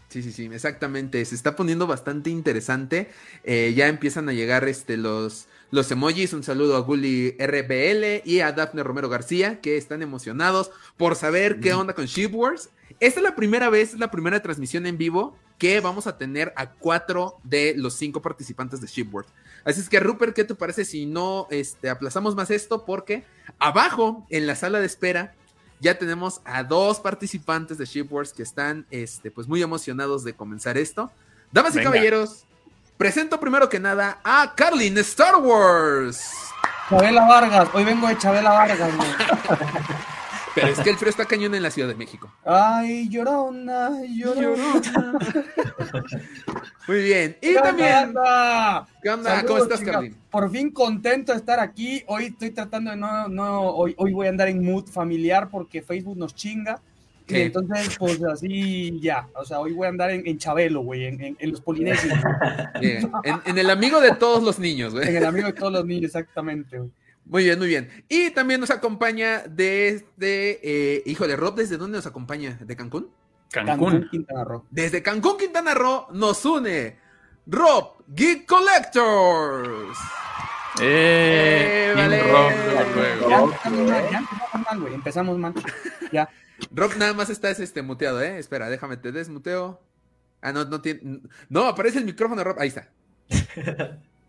Sí, 0.09 0.23
sí, 0.23 0.33
sí, 0.33 0.49
exactamente. 0.53 1.25
Se 1.25 1.35
está 1.35 1.55
poniendo 1.55 1.87
bastante 1.87 2.31
interesante. 2.31 3.11
Eh, 3.45 3.75
ya 3.77 3.87
empiezan 3.87 4.29
a 4.29 4.33
llegar 4.33 4.65
este, 4.65 4.97
los, 4.97 5.47
los 5.71 5.91
emojis. 5.91 6.33
Un 6.33 6.43
saludo 6.43 6.77
a 6.77 6.81
Gully 6.81 7.37
RBL 7.39 8.23
y 8.25 8.41
a 8.41 8.53
Daphne 8.53 8.83
Romero 8.83 9.09
García, 9.09 9.61
que 9.61 9.77
están 9.77 10.03
emocionados 10.03 10.71
por 10.97 11.17
saber 11.17 11.61
qué 11.61 11.73
onda 11.75 11.95
con 11.95 12.07
Ship 12.07 12.31
Wars. 12.33 12.71
Esta 12.99 13.21
es 13.21 13.25
la 13.25 13.37
primera 13.37 13.71
vez, 13.71 13.99
la 13.99 14.11
primera 14.11 14.41
transmisión 14.41 14.87
en 14.87 14.99
vivo 14.99 15.37
que 15.59 15.81
vamos 15.81 16.07
a 16.07 16.17
tener 16.17 16.55
a 16.57 16.71
cuatro 16.71 17.39
de 17.45 17.75
los 17.77 17.95
cinco 17.95 18.23
participantes 18.23 18.81
de 18.81 18.87
Ship 18.87 19.07
Wars. 19.13 19.29
Así 19.63 19.81
es 19.81 19.91
que, 19.91 20.01
Rupert, 20.01 20.35
¿qué 20.35 20.45
te 20.45 20.55
parece 20.55 20.87
si 20.87 21.05
no 21.05 21.47
este, 21.51 21.91
aplazamos 21.91 22.35
más 22.35 22.51
esto? 22.51 22.87
Porque 22.87 23.25
abajo, 23.59 24.27
en 24.31 24.47
la 24.47 24.57
sala 24.57 24.81
de 24.81 24.87
espera, 24.87 25.35
ya 25.81 25.99
tenemos 25.99 26.41
a 26.45 26.63
dos 26.65 27.01
participantes 27.01 27.77
de 27.77 27.85
Ship 27.85 28.07
Wars 28.11 28.33
que 28.33 28.43
están 28.43 28.87
este, 28.91 29.31
pues 29.31 29.49
muy 29.49 29.63
emocionados 29.63 30.25
de 30.25 30.33
comenzar 30.35 30.79
esto. 30.79 31.13
Damas 31.53 31.77
y 31.77 31.83
caballeros, 31.83 32.47
presento 33.01 33.41
primero 33.41 33.67
que 33.71 33.81
nada 33.81 34.19
a 34.23 34.53
Carlin 34.55 34.99
Star 34.99 35.37
Wars. 35.37 36.35
Chabela 36.91 37.27
Vargas, 37.27 37.71
hoy 37.73 37.83
vengo 37.83 38.07
de 38.07 38.19
Chabela 38.19 38.51
Vargas. 38.51 38.91
Pero 40.55 40.67
es 40.67 40.79
que 40.81 40.91
el 40.91 40.97
frío 40.97 41.09
está 41.09 41.25
cañón 41.25 41.55
en 41.55 41.63
la 41.63 41.71
Ciudad 41.71 41.89
de 41.89 41.95
México. 41.95 42.31
Ay, 42.45 43.09
llorona, 43.09 43.91
llorona. 44.07 45.19
Muy 46.87 47.03
bien. 47.05 47.39
Y 47.41 47.55
también. 47.55 48.13
¿Qué 49.03 49.09
onda? 49.09 49.47
¿Cómo 49.47 49.63
estás, 49.63 49.81
Carlin? 49.81 50.15
Por 50.29 50.51
fin 50.51 50.71
contento 50.71 51.33
de 51.33 51.39
estar 51.39 51.59
aquí. 51.59 52.05
Hoy 52.07 52.27
estoy 52.27 52.51
tratando 52.51 52.91
de 52.91 52.99
no, 52.99 53.29
no, 53.29 53.63
hoy, 53.63 53.95
hoy 53.97 54.13
voy 54.13 54.27
a 54.27 54.31
andar 54.31 54.49
en 54.49 54.63
mood 54.63 54.85
familiar 54.91 55.49
porque 55.49 55.81
Facebook 55.81 56.19
nos 56.19 56.35
chinga. 56.35 56.83
Y 57.31 57.41
entonces, 57.41 57.97
pues 57.99 58.23
así 58.25 58.99
ya. 59.01 59.29
O 59.35 59.45
sea, 59.45 59.61
hoy 59.61 59.73
voy 59.73 59.87
a 59.87 59.91
andar 59.91 60.11
en, 60.11 60.39
Chabelo, 60.39 60.81
güey, 60.81 61.07
en, 61.07 61.37
en, 61.39 61.51
los 61.51 61.61
polinesios. 61.61 62.13
Bien. 62.81 63.11
En, 63.45 63.59
el 63.59 63.71
amigo 63.71 64.01
de 64.01 64.15
todos 64.15 64.43
los 64.43 64.59
niños, 64.59 64.95
güey. 64.95 65.09
En 65.09 65.17
el 65.17 65.25
amigo 65.25 65.47
de 65.47 65.53
todos 65.53 65.73
los 65.73 65.85
niños, 65.85 66.07
exactamente, 66.07 66.79
güey. 66.79 66.91
Muy 67.25 67.45
bien, 67.45 67.59
muy 67.59 67.69
bien. 67.69 67.89
Y 68.09 68.31
también 68.31 68.61
nos 68.61 68.71
acompaña 68.71 69.43
desde, 69.49 70.59
eh, 70.63 71.03
híjole, 71.07 71.37
Rob, 71.37 71.55
¿desde 71.55 71.77
dónde 71.77 71.99
nos 71.99 72.07
acompaña? 72.07 72.59
¿De 72.61 72.75
Cancún? 72.75 73.09
Cancún. 73.53 74.09
Quintana 74.11 74.45
Roo. 74.45 74.65
Desde 74.71 75.03
Cancún, 75.03 75.37
Quintana 75.39 75.75
Roo, 75.75 76.07
nos 76.13 76.45
une 76.45 76.97
Rob 77.47 78.03
Geek 78.09 78.47
Collectors. 78.47 79.99
Eh, 80.81 81.93
eh 81.97 82.23
Rob, 82.31 83.51
ya, 84.11 84.19
empezamos 84.19 84.67
mal, 84.67 84.81
güey. 84.81 84.95
Empezamos 84.95 85.39
mal. 85.39 85.55
Ya. 86.13 86.29
Rob 86.75 86.97
nada 86.97 87.15
más 87.15 87.31
estás 87.31 87.59
este, 87.61 87.83
muteado, 87.83 88.23
¿eh? 88.23 88.39
Espera, 88.39 88.69
déjame, 88.69 88.97
te 88.97 89.13
desmuteo. 89.13 89.81
Ah, 90.43 90.53
no, 90.53 90.65
no 90.65 90.81
tiene. 90.81 91.21
No, 91.49 91.67
aparece 91.67 91.99
el 91.99 92.05
micrófono, 92.05 92.45
Rob. 92.45 92.59
Ahí 92.59 92.69
está. 92.69 92.89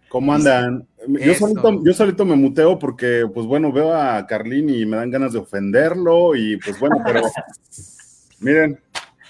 ¿Cómo 0.09 0.33
andan? 0.33 0.85
Yo 1.07 1.33
solito, 1.35 1.83
yo 1.85 1.93
solito, 1.93 2.25
me 2.25 2.35
muteo 2.35 2.77
porque, 2.77 3.25
pues 3.33 3.45
bueno, 3.45 3.71
veo 3.71 3.93
a 3.93 4.27
Carlín 4.27 4.69
y 4.69 4.85
me 4.85 4.97
dan 4.97 5.09
ganas 5.09 5.31
de 5.31 5.39
ofenderlo 5.39 6.35
y 6.35 6.57
pues 6.57 6.77
bueno, 6.79 6.97
pero 7.05 7.21
miren. 8.39 8.79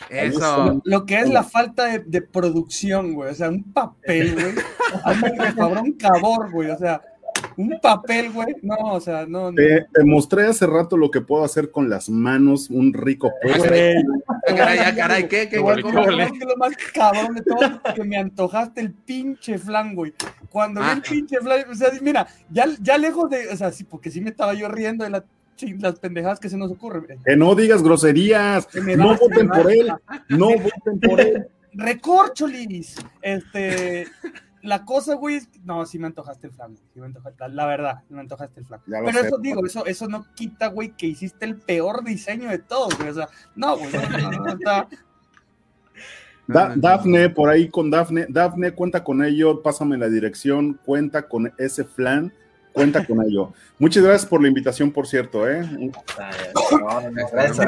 Eso. 0.09 0.81
Lo 0.83 1.05
que 1.05 1.19
es 1.19 1.29
la 1.29 1.43
falta 1.43 1.97
de, 1.97 2.21
producción, 2.21 3.13
güey. 3.13 3.31
O 3.31 3.35
sea, 3.35 3.49
un 3.49 3.63
papel, 3.63 4.33
güey. 4.33 4.53
Un 5.81 5.93
cabor, 5.93 6.51
güey. 6.51 6.69
O 6.69 6.77
sea, 6.77 7.01
un 7.57 7.79
papel, 7.81 8.31
güey. 8.31 8.55
No, 8.61 8.75
o 8.93 8.99
sea, 8.99 9.25
no. 9.25 9.53
Te, 9.53 9.85
mostré 10.03 10.47
hace 10.47 10.65
rato 10.67 10.97
lo 10.97 11.11
que 11.11 11.21
puedo 11.21 11.43
hacer 11.43 11.71
con 11.71 11.89
las 11.89 12.09
manos, 12.09 12.69
un 12.69 12.93
rico 12.93 13.31
pollo. 13.41 13.63
Caray, 13.63 14.79
ah, 14.79 14.95
caray, 14.95 15.27
¿qué? 15.27 15.47
¿Qué, 15.47 15.59
güey? 15.59 15.81
lo 15.81 16.57
más 16.57 16.75
cabrón 16.93 17.35
de 17.35 17.41
todo 17.41 17.59
que 17.95 18.03
me 18.03 18.17
antojaste 18.17 18.81
el 18.81 18.93
pinche 18.93 19.57
flan, 19.57 19.95
güey. 19.95 20.13
Cuando 20.49 20.81
vi 20.81 20.87
el 20.87 20.97
ah. 20.97 21.03
pinche 21.07 21.37
flan, 21.39 21.69
o 21.69 21.75
sea, 21.75 21.89
mira, 22.01 22.27
ya, 22.49 22.65
ya 22.81 22.97
lejos 22.97 23.29
de, 23.29 23.49
o 23.49 23.57
sea, 23.57 23.71
sí, 23.71 23.83
porque 23.83 24.11
sí 24.11 24.21
me 24.21 24.29
estaba 24.29 24.53
yo 24.53 24.67
riendo 24.67 25.03
de 25.03 25.11
la 25.11 25.23
las 25.79 25.99
pendejadas 25.99 26.39
que 26.39 26.49
se 26.49 26.57
nos 26.57 26.71
ocurren. 26.71 27.19
Que 27.25 27.35
no 27.35 27.55
digas 27.55 27.83
groserías, 27.83 28.67
no 28.97 29.17
voten 29.17 29.49
por 29.49 29.71
él, 29.71 29.91
no 30.29 30.47
voten 30.49 30.99
por 30.99 31.21
él. 31.21 31.47
Recorcholis, 31.73 32.97
este, 33.21 34.05
la 34.61 34.83
cosa, 34.83 35.15
güey, 35.15 35.41
no, 35.63 35.85
sí 35.85 35.97
me 35.99 36.07
antojaste 36.07 36.47
el 36.47 36.53
flan, 36.53 36.75
sí 36.93 36.99
me 36.99 37.05
antojaste, 37.05 37.49
la 37.49 37.65
verdad, 37.65 38.03
me 38.09 38.19
antojaste 38.19 38.59
el 38.59 38.65
flan. 38.65 38.81
Pero 38.85 39.19
eso 39.19 39.37
digo, 39.37 39.65
eso, 39.65 39.85
eso 39.85 40.07
no 40.07 40.25
quita, 40.35 40.67
güey, 40.67 40.91
que 40.91 41.07
hiciste 41.07 41.45
el 41.45 41.55
peor 41.55 42.03
diseño 42.03 42.49
de 42.49 42.59
todos, 42.59 42.97
güey. 42.97 43.09
O 43.09 43.13
sea, 43.13 43.29
no, 43.55 43.77
güey, 43.77 43.89
no, 43.91 44.31
no, 44.31 44.53
está. 44.53 44.87
Dafne, 46.47 47.29
por 47.29 47.49
ahí 47.49 47.69
con 47.69 47.89
Dafne, 47.89 48.25
Dafne, 48.27 48.71
cuenta 48.71 49.03
con 49.03 49.23
ello, 49.23 49.61
pásame 49.61 49.97
la 49.97 50.09
dirección, 50.09 50.73
cuenta 50.83 51.29
con 51.29 51.53
ese 51.57 51.85
flan 51.85 52.33
cuenta 52.71 53.05
con 53.05 53.23
ello. 53.23 53.53
Muchas 53.79 54.03
gracias 54.03 54.29
por 54.29 54.41
la 54.41 54.47
invitación, 54.47 54.91
por 54.91 55.07
cierto, 55.07 55.49
¿eh? 55.49 55.61
de 55.61 55.91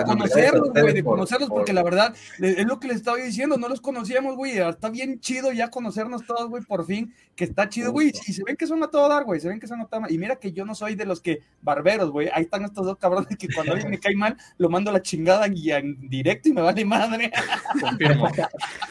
conocerlos, 0.06 0.70
güey, 0.70 0.94
de 0.94 1.04
conocerlos, 1.04 1.50
porque 1.50 1.74
la 1.74 1.84
verdad, 1.84 2.14
es 2.40 2.66
lo 2.66 2.80
que 2.80 2.88
les 2.88 2.98
estaba 2.98 3.18
diciendo, 3.18 3.58
no 3.58 3.68
los 3.68 3.82
conocíamos, 3.82 4.36
güey, 4.36 4.60
está 4.60 4.90
bien 4.90 5.20
chido 5.20 5.52
ya 5.52 5.70
conocernos 5.70 6.26
todos, 6.26 6.50
güey, 6.50 6.64
por 6.64 6.86
fin, 6.86 7.14
que 7.36 7.46
está 7.46 7.68
chido, 7.68 7.92
güey, 7.92 8.12
y 8.28 8.34
se 8.34 8.44
ven 8.44 8.56
que 8.56 8.68
son 8.68 8.84
a 8.84 8.90
todo 8.90 9.10
dar, 9.10 9.24
güey, 9.24 9.40
se 9.40 9.50
ven 9.50 9.60
que 9.60 9.68
son 9.68 9.82
a 9.82 9.86
todo 9.86 10.02
dar, 10.02 10.12
y 10.12 10.18
mira 10.18 10.36
que 10.36 10.52
yo 10.52 10.66
no 10.66 10.76
soy 10.76 10.96
de 10.96 11.06
los 11.06 11.20
que 11.20 11.42
barberos, 11.62 12.12
güey, 12.12 12.30
ahí 12.34 12.44
están 12.44 12.64
estos 12.64 12.86
dos 12.86 12.98
cabrones 12.98 13.36
que 13.38 13.48
cuando 13.54 13.74
alguien 13.74 13.90
me 13.90 14.00
cae 14.00 14.16
mal, 14.16 14.38
lo 14.58 14.70
mando 14.70 14.92
a 14.92 14.94
la 14.94 15.02
chingada 15.02 15.48
y 15.48 15.72
en 15.72 16.10
directo 16.10 16.50
y 16.50 16.54
me 16.54 16.62
vale 16.62 16.86
madre. 16.86 17.32
Confirmo. 17.82 18.30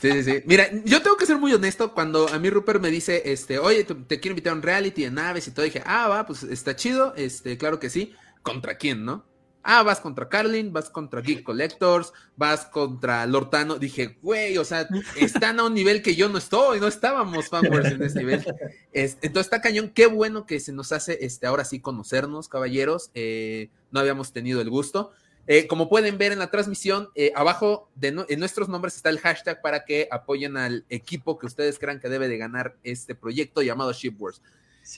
Sí, 0.00 0.11
sí, 0.11 0.25
sí. 0.25 0.42
Mira, 0.47 0.66
yo 0.85 1.00
tengo 1.02 1.16
que 1.16 1.26
ser 1.26 1.38
muy 1.38 1.52
honesto, 1.52 1.95
cuando 1.95 2.28
a 2.28 2.38
mí 2.38 2.50
Rupert 2.50 2.81
me 2.81 2.90
dice, 2.90 3.23
este, 3.25 3.59
oye, 3.59 3.85
te 3.85 4.21
quiero 4.21 4.33
invitar 4.33 4.52
a 4.52 4.57
un 4.57 4.62
reality 4.62 5.04
de 5.04 5.11
naves 5.11 5.47
y 5.47 5.52
todo, 5.52 5.64
dije, 5.64 5.83
ah, 5.87 6.02
va, 6.09 6.27
pues 6.27 6.43
está 6.43 6.77
chido, 6.77 7.15
este, 7.17 7.59
claro 7.59 7.79
que 7.79 7.91
sí. 7.91 8.15
¿Contra 8.43 8.77
quién, 8.77 9.05
no? 9.05 9.25
Ah, 9.65 9.85
vas 9.85 10.01
contra 10.01 10.29
Carlin, 10.29 10.73
vas 10.73 10.91
contra 10.91 11.21
Geek 11.21 11.45
Collectors, 11.45 12.13
vas 12.37 12.67
contra 12.67 13.25
Lortano. 13.27 13.79
Dije, 13.79 14.19
güey, 14.21 14.59
o 14.59 14.65
sea, 14.65 14.89
están 15.17 15.61
a 15.61 15.65
un 15.65 15.75
nivel 15.75 16.03
que 16.03 16.17
yo 16.17 16.29
no 16.29 16.39
estoy, 16.39 16.81
no 16.81 16.89
estábamos 16.89 17.49
fanboys 17.49 17.87
en 17.87 18.03
ese 18.03 18.19
nivel. 18.19 18.45
entonces 18.93 19.47
está 19.47 19.61
cañón, 19.61 19.91
qué 19.91 20.07
bueno 20.07 20.47
que 20.47 20.59
se 20.59 20.73
nos 20.73 20.91
hace 20.91 21.25
este, 21.25 21.47
ahora 21.47 21.65
sí 21.65 21.79
conocernos, 21.79 22.49
caballeros. 22.49 23.11
Eh, 23.15 23.71
no 23.93 24.01
habíamos 24.01 24.33
tenido 24.33 24.61
el 24.61 24.69
gusto. 24.69 25.13
Eh, 25.47 25.67
como 25.67 25.89
pueden 25.89 26.19
ver 26.19 26.33
en 26.33 26.39
la 26.39 26.51
transmisión, 26.51 27.09
eh, 27.15 27.33
abajo 27.35 27.91
de 27.95 28.25
en 28.29 28.41
nuestros 28.41 28.69
nombres 28.69 28.97
está 28.97 29.11
el 29.11 29.19
hashtag 29.19 29.61
para 29.61 29.85
que 29.85 30.09
apoyen 30.11 30.57
al 30.57 30.85
equipo 30.89 31.39
que 31.39 31.47
ustedes 31.47 31.79
crean 31.79 32.01
que 32.01 32.09
debe 32.09 32.29
de 32.29 32.39
ganar 32.39 32.77
este 32.85 33.15
proyecto 33.15 33.63
llamado 33.63 33.93
Shipwars. 33.93 34.41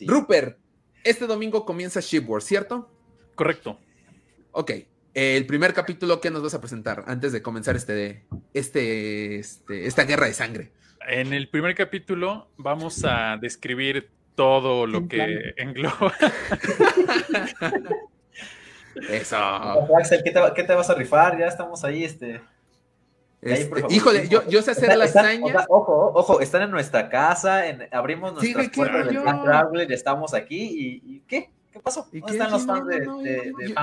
Rupert, 0.07 0.59
este 1.05 1.27
domingo 1.27 1.65
comienza 1.65 2.01
Ship 2.01 2.25
Wars, 2.27 2.45
¿cierto? 2.45 2.91
Correcto. 3.35 3.79
Ok. 4.53 4.73
El 5.15 5.47
primer 5.47 5.73
capítulo 5.75 6.21
que 6.21 6.31
nos 6.31 6.43
vas 6.43 6.55
a 6.55 6.61
presentar 6.61 7.05
antes 7.07 7.33
de 7.33 7.41
comenzar 7.41 7.77
este, 7.77 8.25
este, 8.53 9.39
este, 9.39 9.87
esta 9.87 10.05
guerra 10.05 10.27
de 10.27 10.33
sangre. 10.35 10.73
En 11.07 11.33
el 11.33 11.49
primer 11.49 11.75
capítulo 11.77 12.49
vamos 12.57 13.05
a 13.05 13.37
describir 13.37 14.11
todo 14.35 14.87
lo 14.87 15.07
que 15.07 15.55
engloba. 15.57 16.13
Eso. 19.09 19.89
¿qué 20.25 20.63
te, 20.65 20.75
vas 20.75 20.91
a 20.91 20.95
rifar? 20.95 21.39
Ya 21.39 21.47
estamos 21.47 21.85
ahí, 21.85 22.05
este. 22.05 22.41
Este 23.45 23.85
híjole, 23.91 24.29
yo, 24.29 24.47
yo 24.49 24.63
sé 24.63 24.71
hacer 24.71 24.97
las 24.97 25.15
hazañas. 25.15 25.67
ojo, 25.69 26.13
ojo, 26.15 26.41
están 26.41 26.63
en 26.63 26.71
nuestra 26.71 27.09
casa, 27.09 27.67
en, 27.67 27.89
abrimos 27.93 28.33
nuestras 28.33 28.71
puertas 28.71 29.07
del 29.07 29.23
Traveler, 29.23 29.93
estamos 29.93 30.35
aquí 30.35 31.01
y, 31.05 31.21
¿qué? 31.27 31.51
¿Qué 31.71 31.81
pasó? 31.81 32.09
¿Dónde 32.13 32.33
están 32.33 32.53
los 32.53 32.65
fans 32.65 32.87
de, 32.87 33.01
de, 33.01 33.75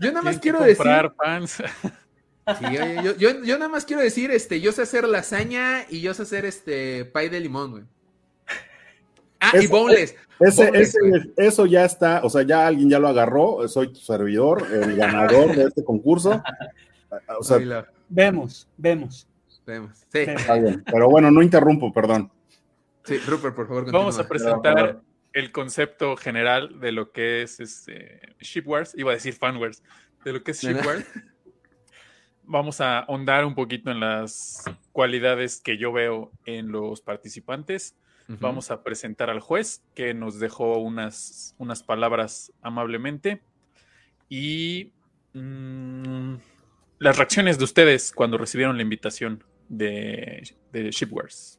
Yo 0.00 0.12
nada 0.12 0.22
más 0.22 0.38
quiero 0.38 0.60
decir. 0.60 1.12
Fans. 1.16 1.62
Sí, 2.58 2.64
yo, 3.04 3.16
yo, 3.16 3.44
yo, 3.44 3.56
nada 3.56 3.68
más 3.68 3.84
quiero 3.84 4.02
decir, 4.02 4.32
este, 4.32 4.60
yo 4.60 4.72
sé 4.72 4.82
hacer 4.82 5.06
lasaña 5.06 5.86
y 5.88 6.00
yo 6.00 6.12
sé 6.12 6.22
hacer 6.22 6.44
este 6.44 7.04
pay 7.04 7.28
de 7.28 7.38
limón, 7.38 7.70
güey. 7.70 7.84
Ah, 9.38 9.52
y 9.60 9.68
boneless. 9.68 10.16
eso 11.36 11.66
ya 11.66 11.84
está, 11.84 12.20
o 12.24 12.30
sea, 12.30 12.42
ya 12.42 12.66
alguien 12.66 12.90
ya 12.90 12.98
lo 12.98 13.06
agarró, 13.06 13.68
soy 13.68 13.92
tu 13.92 14.00
servidor, 14.00 14.66
el 14.72 14.96
ganador 14.96 15.54
de 15.54 15.64
este 15.64 15.84
concurso. 15.84 16.42
O 17.38 17.42
sea, 17.42 17.86
vemos, 18.08 18.68
vemos. 18.76 19.28
Vemos, 19.64 20.06
sí. 20.12 20.18
Está 20.20 20.54
bien, 20.54 20.82
pero 20.84 21.08
bueno, 21.08 21.30
no 21.30 21.42
interrumpo, 21.42 21.92
perdón. 21.92 22.30
Sí, 23.04 23.18
Rupert, 23.18 23.54
por 23.54 23.68
favor. 23.68 23.92
Vamos 23.92 24.18
a 24.18 24.28
presentar 24.28 25.00
el 25.32 25.52
concepto 25.52 26.16
general 26.16 26.80
de 26.80 26.92
lo 26.92 27.12
que 27.12 27.42
es 27.42 27.60
este 27.60 28.34
Shipwars, 28.40 28.94
iba 28.96 29.12
a 29.12 29.14
decir 29.14 29.34
Fanwars, 29.34 29.82
de 30.24 30.32
lo 30.32 30.42
que 30.42 30.50
es 30.52 30.60
Shipwars. 30.60 31.06
Vamos 32.44 32.80
a 32.80 33.00
ahondar 33.00 33.44
un 33.44 33.54
poquito 33.54 33.90
en 33.90 34.00
las 34.00 34.64
cualidades 34.90 35.60
que 35.60 35.78
yo 35.78 35.92
veo 35.92 36.32
en 36.44 36.72
los 36.72 37.00
participantes. 37.00 37.96
Vamos 38.40 38.70
a 38.70 38.82
presentar 38.82 39.28
al 39.28 39.40
juez 39.40 39.82
que 39.94 40.14
nos 40.14 40.40
dejó 40.40 40.78
unas, 40.78 41.54
unas 41.58 41.82
palabras 41.82 42.50
amablemente. 42.62 43.42
Y 44.28 44.92
mm, 45.34 46.36
las 47.02 47.16
reacciones 47.18 47.58
de 47.58 47.64
ustedes 47.64 48.12
cuando 48.12 48.38
recibieron 48.38 48.76
la 48.76 48.82
invitación 48.82 49.42
de, 49.68 50.54
de 50.72 50.90
Shipwares. 50.90 51.58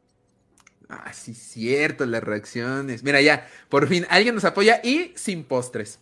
Ah, 0.88 1.12
sí, 1.12 1.34
cierto, 1.34 2.06
las 2.06 2.22
reacciones. 2.22 3.02
Mira, 3.02 3.20
ya, 3.20 3.46
por 3.68 3.86
fin 3.86 4.06
alguien 4.08 4.34
nos 4.34 4.44
apoya 4.44 4.80
y 4.82 5.12
sin 5.16 5.44
postres. 5.44 6.00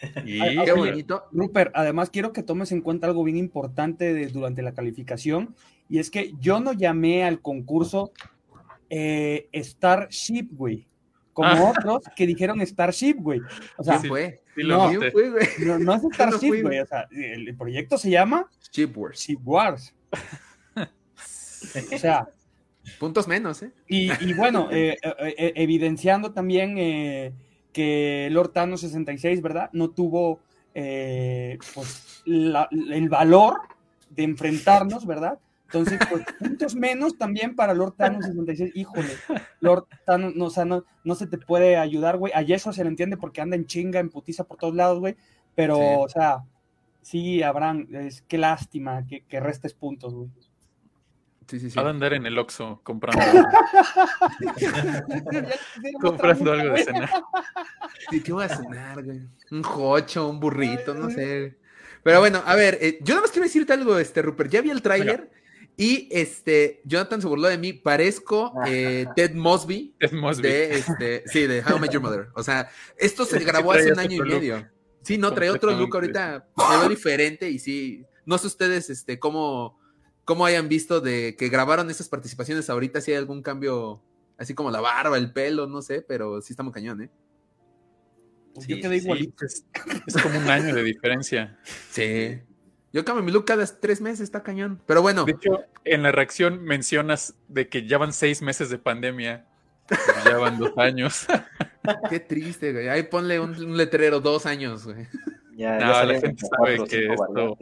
Y 0.24 0.40
qué 0.64 0.72
bonito. 0.72 1.24
Rupert, 1.32 1.72
además 1.74 2.08
quiero 2.08 2.32
que 2.32 2.42
tomes 2.42 2.72
en 2.72 2.80
cuenta 2.80 3.06
algo 3.06 3.22
bien 3.22 3.36
importante 3.36 4.26
durante 4.28 4.62
la 4.62 4.72
calificación, 4.72 5.54
y 5.90 5.98
es 5.98 6.10
que 6.10 6.32
yo 6.40 6.58
no 6.58 6.72
llamé 6.72 7.24
al 7.24 7.42
concurso 7.42 8.12
eh, 8.88 9.48
Starship, 9.52 10.48
güey. 10.52 10.86
Como 11.34 11.48
ah. 11.50 11.74
otros 11.76 12.04
que 12.16 12.26
dijeron 12.26 12.64
Starship, 12.64 13.16
güey. 13.18 13.40
O 13.76 13.84
sea, 13.84 13.98
fue? 13.98 14.40
no, 14.56 14.90
no, 14.92 15.94
es 15.94 16.02
Starship, 16.14 16.62
güey. 16.62 16.78
O 16.78 16.86
sea, 16.86 17.06
el, 17.10 17.54
proyecto 17.56 17.98
se 17.98 18.08
llama 18.08 18.48
Ship 18.72 18.90
Wars. 18.96 19.20
Ship 19.20 19.40
Wars. 19.44 19.94
o 20.76 21.98
sea, 21.98 22.28
puntos 22.98 23.26
menos, 23.26 23.62
¿eh? 23.62 23.72
Y, 23.88 24.32
bueno, 24.34 24.68
eh, 24.72 24.96
eh, 25.02 25.34
eh, 25.36 25.52
evidenciando 25.56 26.32
también 26.32 26.76
que 27.72 28.28
Lord 28.30 28.52
Thanos 28.52 28.80
66, 28.82 29.42
¿verdad? 29.42 29.70
No 29.72 29.90
tuvo 29.90 30.40
pues, 30.72 32.22
el 32.26 33.08
valor 33.08 33.60
de 34.08 34.22
enfrentarnos, 34.22 35.04
¿verdad? 35.04 35.38
Entonces, 35.74 35.98
pues 36.08 36.24
puntos 36.38 36.76
menos 36.76 37.18
también 37.18 37.56
para 37.56 37.74
Lord 37.74 37.94
Thanos 37.96 38.24
66. 38.26 38.72
Híjole, 38.76 39.10
Lord 39.60 39.86
Thanos, 40.06 40.36
no, 40.36 40.44
o 40.46 40.50
sea, 40.50 40.64
no, 40.64 40.84
no 41.02 41.14
se 41.16 41.26
te 41.26 41.36
puede 41.36 41.76
ayudar, 41.76 42.16
güey. 42.16 42.32
A 42.32 42.42
eso 42.42 42.72
se 42.72 42.84
le 42.84 42.90
entiende 42.90 43.16
porque 43.16 43.40
anda 43.40 43.56
en 43.56 43.66
chinga, 43.66 43.98
en 43.98 44.10
putiza 44.10 44.44
por 44.44 44.56
todos 44.56 44.74
lados, 44.74 45.00
güey. 45.00 45.16
Pero, 45.56 45.78
o 46.00 46.08
sea, 46.08 46.44
sí, 47.02 47.42
Abraham, 47.42 47.88
es, 47.90 48.22
qué 48.22 48.38
lástima 48.38 49.04
que, 49.06 49.22
que 49.22 49.40
restes 49.40 49.74
puntos, 49.74 50.14
güey. 50.14 50.28
Sí, 51.48 51.60
sí, 51.60 51.70
sí. 51.70 51.78
Va 51.78 51.86
a 51.86 51.90
andar 51.90 52.14
en 52.14 52.24
el 52.24 52.38
Oxxo 52.38 52.80
comprando. 52.84 53.20
comprando 56.00 56.52
algo 56.52 56.74
de 56.74 56.84
cenar. 56.84 57.10
¿Qué 58.24 58.32
voy 58.32 58.44
a 58.44 58.48
cenar, 58.48 59.02
güey? 59.02 59.22
Un 59.50 59.62
jocho, 59.62 60.28
un 60.28 60.38
burrito, 60.40 60.94
no 60.94 61.10
sé. 61.10 61.58
Pero 62.02 62.20
bueno, 62.20 62.42
a 62.46 62.54
ver, 62.54 62.78
eh, 62.80 62.98
yo 63.02 63.14
nada 63.14 63.22
más 63.22 63.30
quiero 63.30 63.44
decirte 63.44 63.72
algo, 63.72 63.98
este, 63.98 64.22
Rupert. 64.22 64.50
Ya 64.50 64.62
vi 64.62 64.70
el 64.70 64.80
tráiler 64.80 65.30
y 65.76 66.08
este, 66.10 66.82
Jonathan 66.84 67.20
se 67.20 67.26
burló 67.26 67.48
de 67.48 67.58
mí. 67.58 67.72
Parezco 67.72 68.52
eh, 68.66 69.06
Ted 69.16 69.34
Mosby. 69.34 69.94
Ted 70.00 70.12
Mosby. 70.12 70.42
De, 70.42 70.74
este, 70.74 71.24
sí, 71.26 71.46
de 71.46 71.62
How 71.62 71.76
I 71.76 71.80
Met 71.80 71.90
Your 71.92 72.02
Mother. 72.02 72.28
O 72.34 72.42
sea, 72.42 72.70
esto 72.96 73.24
se 73.24 73.38
grabó 73.40 73.72
hace 73.72 73.92
un 73.92 73.98
año 73.98 74.24
y 74.24 74.28
medio. 74.28 74.68
Sí, 75.02 75.18
no, 75.18 75.32
trae 75.34 75.50
otro 75.50 75.72
look 75.72 75.94
ahorita. 75.94 76.48
Me 76.56 76.78
veo 76.78 76.88
diferente 76.88 77.50
y 77.50 77.58
sí. 77.58 78.04
No 78.26 78.38
sé 78.38 78.46
ustedes, 78.46 78.88
este, 78.88 79.18
cómo 79.18 79.78
cómo 80.24 80.46
hayan 80.46 80.68
visto 80.68 81.00
de 81.00 81.36
que 81.36 81.48
grabaron 81.48 81.90
esas 81.90 82.08
participaciones 82.08 82.70
ahorita, 82.70 83.00
si 83.00 83.12
hay 83.12 83.18
algún 83.18 83.42
cambio, 83.42 84.02
así 84.38 84.54
como 84.54 84.70
la 84.70 84.80
barba, 84.80 85.18
el 85.18 85.32
pelo, 85.32 85.66
no 85.66 85.82
sé, 85.82 86.02
pero 86.02 86.40
sí 86.40 86.52
estamos 86.52 86.72
cañón, 86.72 87.02
¿eh? 87.02 87.10
Sí, 88.60 88.80
Yo 88.80 88.92
igualito. 88.92 89.44
Es, 89.44 89.64
como 90.22 90.38
un 90.38 90.48
año 90.48 90.74
de 90.74 90.82
diferencia. 90.84 91.58
Sí. 91.90 92.40
Yo 92.94 93.04
cambio 93.04 93.24
mi 93.24 93.32
look 93.32 93.44
cada 93.44 93.66
tres 93.66 94.00
meses, 94.00 94.20
está 94.20 94.44
cañón. 94.44 94.80
Pero 94.86 95.02
bueno. 95.02 95.24
De 95.24 95.32
hecho, 95.32 95.64
en 95.84 96.04
la 96.04 96.12
reacción 96.12 96.62
mencionas 96.62 97.34
de 97.48 97.68
que 97.68 97.88
ya 97.88 97.98
van 97.98 98.12
seis 98.12 98.40
meses 98.40 98.70
de 98.70 98.78
pandemia. 98.78 99.46
ya 100.24 100.38
van 100.38 100.60
dos 100.60 100.78
años. 100.78 101.26
Qué 102.08 102.20
triste, 102.20 102.72
güey. 102.72 102.88
Ahí 102.88 103.02
ponle 103.02 103.40
un, 103.40 103.76
letrero, 103.76 104.20
dos 104.20 104.46
años, 104.46 104.84
güey. 104.84 105.08
Ya, 105.56 105.76
no, 105.80 106.04
la 106.04 106.20
gente 106.20 106.46
sabe 106.46 106.84
que 106.84 107.12
esto, 107.12 107.58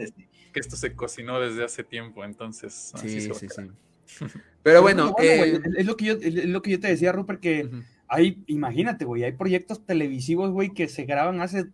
que 0.52 0.60
esto 0.60 0.76
se 0.76 0.94
cocinó 0.94 1.40
desde 1.40 1.64
hace 1.64 1.82
tiempo, 1.82 2.24
entonces. 2.24 2.92
Sí, 3.00 3.22
sí, 3.22 3.48
sí. 3.48 4.28
Pero 4.62 4.82
bueno, 4.82 5.14
eh, 5.18 5.60
es, 5.78 5.86
lo 5.86 5.96
que 5.96 6.04
yo, 6.04 6.12
es 6.20 6.44
lo 6.44 6.60
que 6.60 6.72
yo 6.72 6.80
te 6.80 6.88
decía, 6.88 7.10
Rupert, 7.10 7.40
que 7.40 7.70
hay, 8.06 8.44
imagínate, 8.48 9.06
güey, 9.06 9.24
hay 9.24 9.32
proyectos 9.32 9.86
televisivos, 9.86 10.50
güey, 10.50 10.74
que 10.74 10.88
se 10.88 11.04
graban 11.04 11.40
hace 11.40 11.70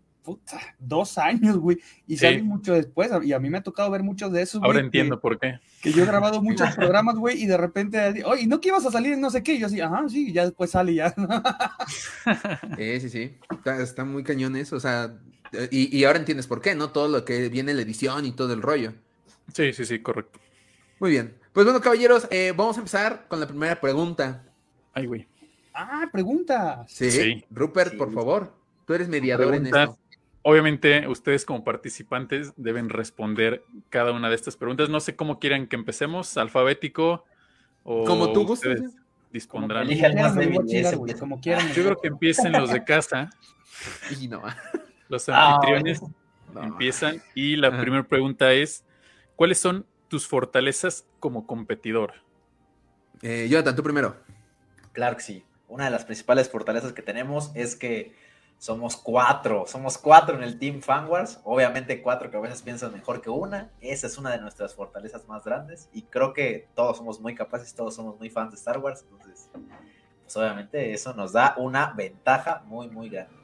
dos 0.79 1.19
años, 1.19 1.57
güey, 1.59 1.79
y 2.07 2.17
salen 2.17 2.47
mucho 2.47 2.75
después, 2.75 3.11
y 3.23 3.33
a 3.33 3.39
mí 3.39 3.51
me 3.51 3.59
ha 3.59 3.63
tocado 3.63 3.91
ver 3.91 4.03
muchos 4.03 4.33
de 4.33 4.43
esos. 4.43 4.63
Ahora 4.63 4.81
entiendo 4.81 5.21
por 5.21 5.39
qué. 5.39 5.61
Que 5.83 5.93
yo 5.93 6.03
he 6.03 6.07
grabado 6.07 6.43
muchos 6.43 6.75
programas, 6.75 7.17
güey, 7.17 7.43
y 7.43 7.47
de 7.47 7.57
repente, 7.57 8.25
oye, 8.25 8.47
¿no 8.47 8.61
que 8.61 8.69
ibas 8.69 8.85
a 8.87 8.91
salir 8.91 9.15
en 9.15 9.21
no 9.21 9.31
sé 9.31 9.43
qué? 9.43 9.55
Y 9.55 9.59
yo 9.61 9.67
así, 9.67 9.81
ajá, 9.81 10.09
sí, 10.09 10.29
y 10.29 10.33
ya 10.33 10.45
después 10.45 10.71
sale 10.71 10.95
ya. 10.95 11.15
sí, 12.77 13.01
sí, 13.01 13.11
sí, 13.11 13.37
está, 13.51 13.83
está 13.83 14.05
muy 14.05 14.25
cañón 14.25 14.57
eso, 14.57 14.77
o 14.77 14.81
sea, 14.81 15.15
y, 15.71 16.05
ahora 16.05 16.19
entiendes 16.19 16.47
por 16.47 16.61
qué, 16.61 16.75
¿no? 16.75 16.91
Todo 16.91 17.09
lo 17.09 17.25
que 17.25 17.49
viene 17.49 17.75
la 17.75 17.83
edición 17.83 18.25
y 18.25 18.33
todo 18.33 18.53
el 18.53 18.63
rollo. 18.63 18.93
Sí, 19.55 19.73
sí, 19.73 19.85
sí, 19.87 20.01
correcto. 20.01 20.39
Muy 21.01 21.11
bien. 21.11 21.35
Pues 21.53 21.65
bueno, 21.65 21.81
caballeros, 21.81 22.29
eh, 22.31 22.53
vamos 22.55 22.77
a 22.77 22.81
empezar 22.81 23.27
con 23.29 23.41
la 23.41 23.47
primera 23.47 23.81
pregunta. 23.81 24.45
Ay, 24.93 25.07
güey. 25.07 25.27
Ah, 25.75 26.09
pregunta. 26.13 26.85
Sí. 26.89 27.45
Rupert, 27.51 27.97
por 27.97 28.13
favor. 28.13 28.53
Tú 28.85 28.95
eres 28.95 29.09
mediador 29.09 29.55
en 29.55 29.67
esto. 29.67 29.99
Obviamente, 30.43 31.07
ustedes 31.09 31.45
como 31.45 31.65
participantes 31.65 32.53
deben 32.57 32.89
responder 32.89 33.65
cada 33.91 34.13
una 34.13 34.29
de 34.29 34.35
estas 34.35 34.57
preguntas. 34.57 34.89
No 34.89 35.01
sé 35.01 35.17
cómo 35.17 35.39
quieran 35.39 35.67
que 35.67 35.77
empecemos, 35.77 36.37
alfabético 36.37 37.25
o 37.83 38.05
como 38.05 38.33
tú 38.33 38.47
gustes. 38.47 38.83
Dispondrán. 39.33 39.89
Como 41.19 41.41
quieran. 41.41 41.69
Yo 41.75 41.85
creo 41.85 41.97
que 42.01 42.09
empiecen 42.09 42.53
los 42.53 42.73
de 42.73 42.85
casa. 42.85 43.31
Y 44.21 44.27
no. 44.27 44.43
Los 45.09 45.29
anfitriones 45.29 46.01
empiezan 46.61 47.23
y 47.35 47.55
la 47.55 47.79
primera 47.81 48.03
pregunta 48.03 48.53
es, 48.53 48.85
¿cuáles 49.37 49.59
son 49.59 49.87
tus 50.09 50.27
fortalezas 50.27 51.07
como 51.21 51.47
competidor? 51.47 52.15
Eh, 53.23 53.47
Jonathan, 53.49 53.77
tú 53.77 53.83
primero. 53.83 54.17
Claro 54.93 55.17
que 55.17 55.23
sí. 55.23 55.45
Una 55.69 55.85
de 55.85 55.91
las 55.91 56.05
principales 56.05 56.49
fortalezas 56.49 56.93
que 56.93 57.03
tenemos 57.03 57.53
es 57.55 57.77
que 57.77 58.15
somos 58.59 58.97
cuatro, 58.97 59.65
somos 59.67 59.97
cuatro 59.99 60.37
en 60.37 60.43
el 60.43 60.59
Team 60.59 60.81
Fanwars, 60.83 61.41
obviamente 61.45 62.03
cuatro 62.03 62.31
que 62.31 62.37
a 62.37 62.41
veces 62.41 62.63
piensan 62.63 62.93
mejor 62.93 63.21
que 63.23 63.31
una, 63.31 63.71
esa 63.81 64.09
es 64.09 64.19
una 64.19 64.31
de 64.31 64.39
nuestras 64.39 64.75
fortalezas 64.75 65.27
más 65.29 65.45
grandes. 65.45 65.89
Y 65.93 66.03
creo 66.03 66.33
que 66.33 66.69
todos 66.75 66.97
somos 66.97 67.21
muy 67.21 67.35
capaces, 67.35 67.75
todos 67.75 67.95
somos 67.95 68.19
muy 68.19 68.31
fans 68.31 68.51
de 68.51 68.57
Star 68.57 68.79
Wars, 68.79 69.05
entonces 69.05 69.49
pues 70.23 70.37
obviamente 70.37 70.93
eso 70.93 71.15
nos 71.15 71.33
da 71.33 71.55
una 71.57 71.95
ventaja 71.95 72.63
muy 72.67 72.91
muy 72.91 73.09
grande 73.09 73.38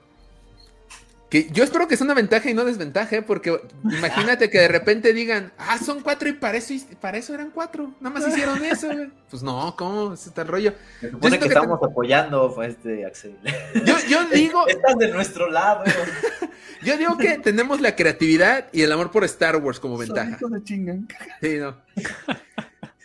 yo 1.50 1.64
espero 1.64 1.88
que 1.88 1.96
sea 1.96 2.04
una 2.04 2.14
ventaja 2.14 2.48
y 2.48 2.54
no 2.54 2.64
desventaja, 2.64 3.16
¿eh? 3.16 3.22
porque 3.22 3.60
imagínate 3.82 4.50
que 4.50 4.60
de 4.60 4.68
repente 4.68 5.12
digan, 5.12 5.52
ah, 5.58 5.78
son 5.78 6.00
cuatro 6.00 6.28
y 6.28 6.34
para 6.34 6.58
eso, 6.58 6.74
para 7.00 7.18
eso 7.18 7.34
eran 7.34 7.50
cuatro, 7.50 7.94
nada 8.00 8.18
más 8.18 8.28
hicieron 8.28 8.64
eso, 8.64 8.88
Pues 9.30 9.42
no, 9.42 9.74
¿cómo? 9.76 10.14
Ese 10.14 10.28
está 10.28 10.42
el 10.42 10.48
rollo. 10.48 10.74
Se 11.00 11.10
supone 11.10 11.38
que, 11.38 11.46
estamos 11.46 11.80
apoyando 11.82 12.62
este 12.62 13.04
Axel. 13.04 13.36
Yo, 13.84 13.96
yo 14.08 14.24
digo. 14.32 14.66
Estás 14.68 14.96
de 14.96 15.08
nuestro 15.08 15.50
lado. 15.50 15.84
yo 16.84 16.96
digo 16.96 17.16
que 17.18 17.38
tenemos 17.38 17.80
la 17.80 17.96
creatividad 17.96 18.66
y 18.72 18.82
el 18.82 18.92
amor 18.92 19.10
por 19.10 19.24
Star 19.24 19.56
Wars 19.56 19.80
como 19.80 19.98
ventaja. 19.98 20.38
Sí, 20.64 21.58
no. 21.58 21.76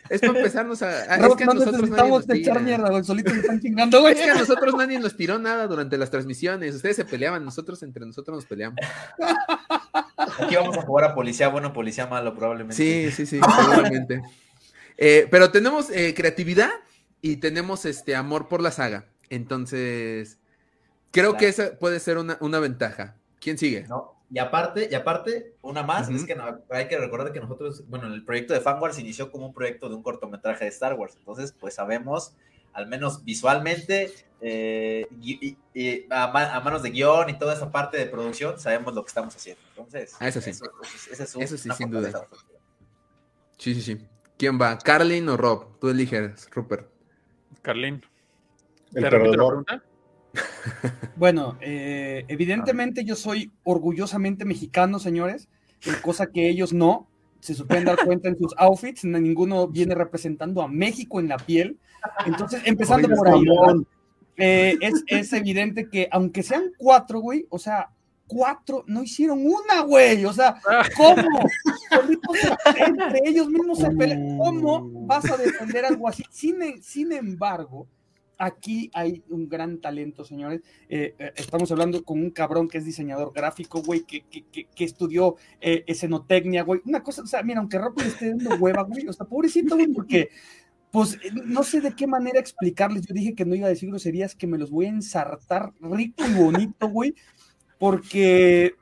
Es 0.10 0.22
para 0.22 0.38
empezarnos 0.38 0.82
a. 0.82 1.16
es 1.16 1.36
que 1.36 1.44
a 1.44 1.48
nosotros 1.48 1.74
necesitamos 1.74 2.30
echar 2.30 2.62
mierda, 2.62 2.90
güey. 2.90 3.04
Solitos 3.04 3.34
están 3.34 3.60
chingando, 3.60 4.00
güey. 4.02 4.14
Es 4.14 4.22
que 4.22 4.32
a 4.32 4.36
nosotros 4.36 4.76
nadie 4.76 5.00
nos 5.00 5.16
tiró 5.16 5.38
nada 5.40 5.68
durante 5.68 5.98
las 5.98 6.10
transmisiones. 6.10 6.76
Ustedes 6.76 6.96
se 6.96 7.06
peleaban, 7.06 7.46
nosotros 7.46 7.82
entre 7.84 8.06
nosotros 8.06 8.38
nos 8.38 8.46
peleamos. 8.46 8.80
Aquí 10.40 10.56
vamos 10.56 10.78
a 10.78 10.82
jugar 10.82 11.06
a 11.06 11.16
policía 11.16 11.50
bueno, 11.50 11.74
policía 11.74 12.08
malo, 12.08 12.36
probablemente. 12.36 12.76
Sí, 12.76 13.12
sí, 13.12 13.26
sí, 13.26 13.40
probablemente. 13.40 14.22
Eh, 14.98 15.28
pero 15.32 15.52
tenemos 15.52 15.90
eh, 15.92 16.14
creatividad 16.16 16.72
y 17.22 17.38
tenemos 17.38 17.86
este 17.86 18.16
amor 18.16 18.48
por 18.48 18.62
la 18.62 18.72
saga. 18.72 19.06
Entonces, 19.30 20.40
creo 21.12 21.38
que 21.38 21.48
esa 21.48 21.78
puede 21.78 22.00
ser 22.00 22.18
una, 22.18 22.38
una 22.42 22.60
ventaja. 22.60 23.16
¿Quién 23.40 23.58
sigue? 23.58 23.86
No, 23.88 24.19
y 24.32 24.38
aparte, 24.38 24.88
y 24.92 24.96
aparte, 24.96 25.56
una 25.62 25.82
más, 25.82 26.10
es 26.10 26.24
que 26.24 26.38
hay 26.70 26.88
que 26.88 26.98
recordar 26.98 27.34
que 27.34 27.40
nosotros, 27.40 27.84
bueno, 27.88 28.14
el 28.14 28.24
proyecto 28.24 28.54
de 28.54 28.62
Fanwars 28.62 29.00
inició 29.00 29.32
como 29.32 29.48
un 29.48 29.54
proyecto 29.54 29.90
de 29.90 29.96
un 29.96 30.04
cortometraje 30.04 30.66
de 30.66 30.70
Star 30.70 30.94
Wars. 30.94 31.16
Entonces, 31.18 31.52
pues 31.60 31.74
sabemos, 31.76 32.34
al 32.74 32.88
menos 32.88 33.26
visualmente, 33.26 34.12
eh, 34.42 35.08
y, 35.20 35.58
a, 36.12 36.62
manos 36.64 36.84
de 36.84 36.92
guion 36.92 37.30
y 37.30 37.40
toda 37.40 37.56
esa 37.56 37.72
parte 37.72 37.98
de 37.98 38.06
producción, 38.06 38.60
sabemos 38.60 38.94
lo 38.94 39.04
que 39.04 39.10
estamos 39.10 39.36
haciendo. 39.36 39.62
Entonces, 39.70 40.16
ah, 40.20 40.28
eso 40.28 40.42
sí. 40.42 40.52
Eso, 40.52 41.58
sí, 41.58 41.70
sin 41.76 41.90
duda. 41.90 42.28
Sí, 43.58 43.74
sí, 43.74 43.82
sí. 43.82 44.08
¿Quién 44.38 44.62
va? 44.62 44.78
¿Carlin 44.78 45.28
o 45.28 45.38
Rob? 45.38 45.80
Tú 45.80 45.90
eliges, 45.90 46.50
Rupert. 46.52 46.88
Carlin. 47.64 48.06
¿El 48.94 49.10
perdedor? 49.10 49.66
Bueno, 51.16 51.58
eh, 51.60 52.24
evidentemente 52.30 53.04
yo 53.04 53.16
soy 53.16 53.52
orgullosamente 53.64 54.46
mexicano, 54.46 55.00
señores, 55.00 55.50
cosa 56.02 56.28
que 56.28 56.50
ellos 56.50 56.74
no. 56.74 57.08
Se 57.42 57.54
suelen 57.54 57.86
dar 57.86 57.98
cuenta 58.06 58.30
en 58.30 58.38
sus 58.38 58.54
outfits, 58.58 59.06
ninguno 59.06 59.68
viene 59.68 59.96
representando 59.96 60.62
a 60.62 60.68
México 60.68 61.20
en 61.20 61.30
la 61.30 61.38
piel. 61.38 61.78
Entonces, 62.26 62.62
empezando 62.66 63.10
por 63.10 63.30
ahí, 63.30 63.44
eh, 64.38 64.78
es, 65.08 65.34
evidente 65.34 65.90
que 65.90 66.08
aunque 66.12 66.44
sean 66.44 66.72
cuatro, 66.78 67.20
güey, 67.20 67.46
o 67.50 67.60
sea, 67.60 67.90
cuatro 68.28 68.86
no 68.88 69.04
hicieron 69.04 69.46
una, 69.46 69.82
güey. 69.82 70.24
O 70.26 70.34
sea, 70.34 70.62
¿cómo? 70.96 71.28
Entre 72.78 73.22
ellos 73.26 73.50
mismos 73.50 73.80
se 73.80 73.92
pelean. 73.92 74.38
¿Cómo 74.38 74.90
vas 75.06 75.30
a 75.30 75.38
defender 75.38 75.86
algo 75.86 76.08
así? 76.08 76.24
sin 76.32 77.12
embargo, 77.12 77.88
Aquí 78.42 78.90
hay 78.94 79.22
un 79.28 79.50
gran 79.50 79.80
talento, 79.80 80.24
señores. 80.24 80.62
Eh, 80.88 81.14
eh, 81.20 81.34
estamos 81.36 81.70
hablando 81.74 82.06
con 82.06 82.20
un 82.20 82.30
cabrón 82.30 82.70
que 82.70 82.78
es 82.78 82.86
diseñador 82.86 83.34
gráfico, 83.34 83.84
güey, 83.84 84.06
que, 84.06 84.22
que, 84.22 84.86
estudió 84.86 85.36
eh, 85.60 85.84
escenotecnia, 85.88 86.64
güey. 86.64 86.80
Una 86.86 87.04
cosa, 87.04 87.22
o 87.22 87.28
sea, 87.28 87.44
mira, 87.44 87.60
aunque 87.60 87.78
Rocky 87.78 88.04
le 88.04 88.08
esté 88.08 88.30
dando 88.30 88.56
hueva, 88.56 88.84
güey, 88.84 89.06
o 89.10 89.12
sea, 89.12 89.28
pobrecito, 89.28 89.76
güey, 89.76 89.88
porque 89.88 90.30
pues 90.90 91.18
no 91.34 91.64
sé 91.64 91.82
de 91.82 91.94
qué 91.94 92.08
manera 92.08 92.40
explicarles. 92.40 93.06
Yo 93.06 93.14
dije 93.14 93.36
que 93.36 93.44
no 93.44 93.56
iba 93.56 93.68
a 93.68 93.72
decir 93.72 93.90
groserías, 93.90 94.36
que 94.36 94.48
me 94.48 94.58
los 94.58 94.72
voy 94.72 94.86
a 94.86 94.90
ensartar 94.90 95.74
rico 95.82 96.24
y 96.26 96.34
bonito, 96.34 96.88
güey, 96.88 97.16
porque 97.78 98.74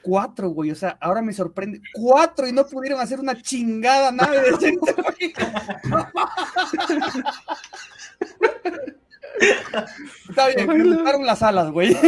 cuatro, 0.00 0.48
güey, 0.48 0.70
o 0.70 0.74
sea, 0.74 0.96
ahora 1.02 1.20
me 1.20 1.34
sorprende, 1.34 1.82
cuatro 1.92 2.48
y 2.48 2.52
no 2.52 2.66
pudieron 2.66 2.98
hacer 2.98 3.20
una 3.20 3.42
chingada 3.42 4.10
nave 4.10 4.40
de 4.40 4.76
güey. 4.76 5.34
Está 10.28 10.48
bien, 10.48 10.66
me 10.68 10.84
gustaron 10.84 11.24
las 11.26 11.42
alas, 11.42 11.70
güey. 11.70 11.96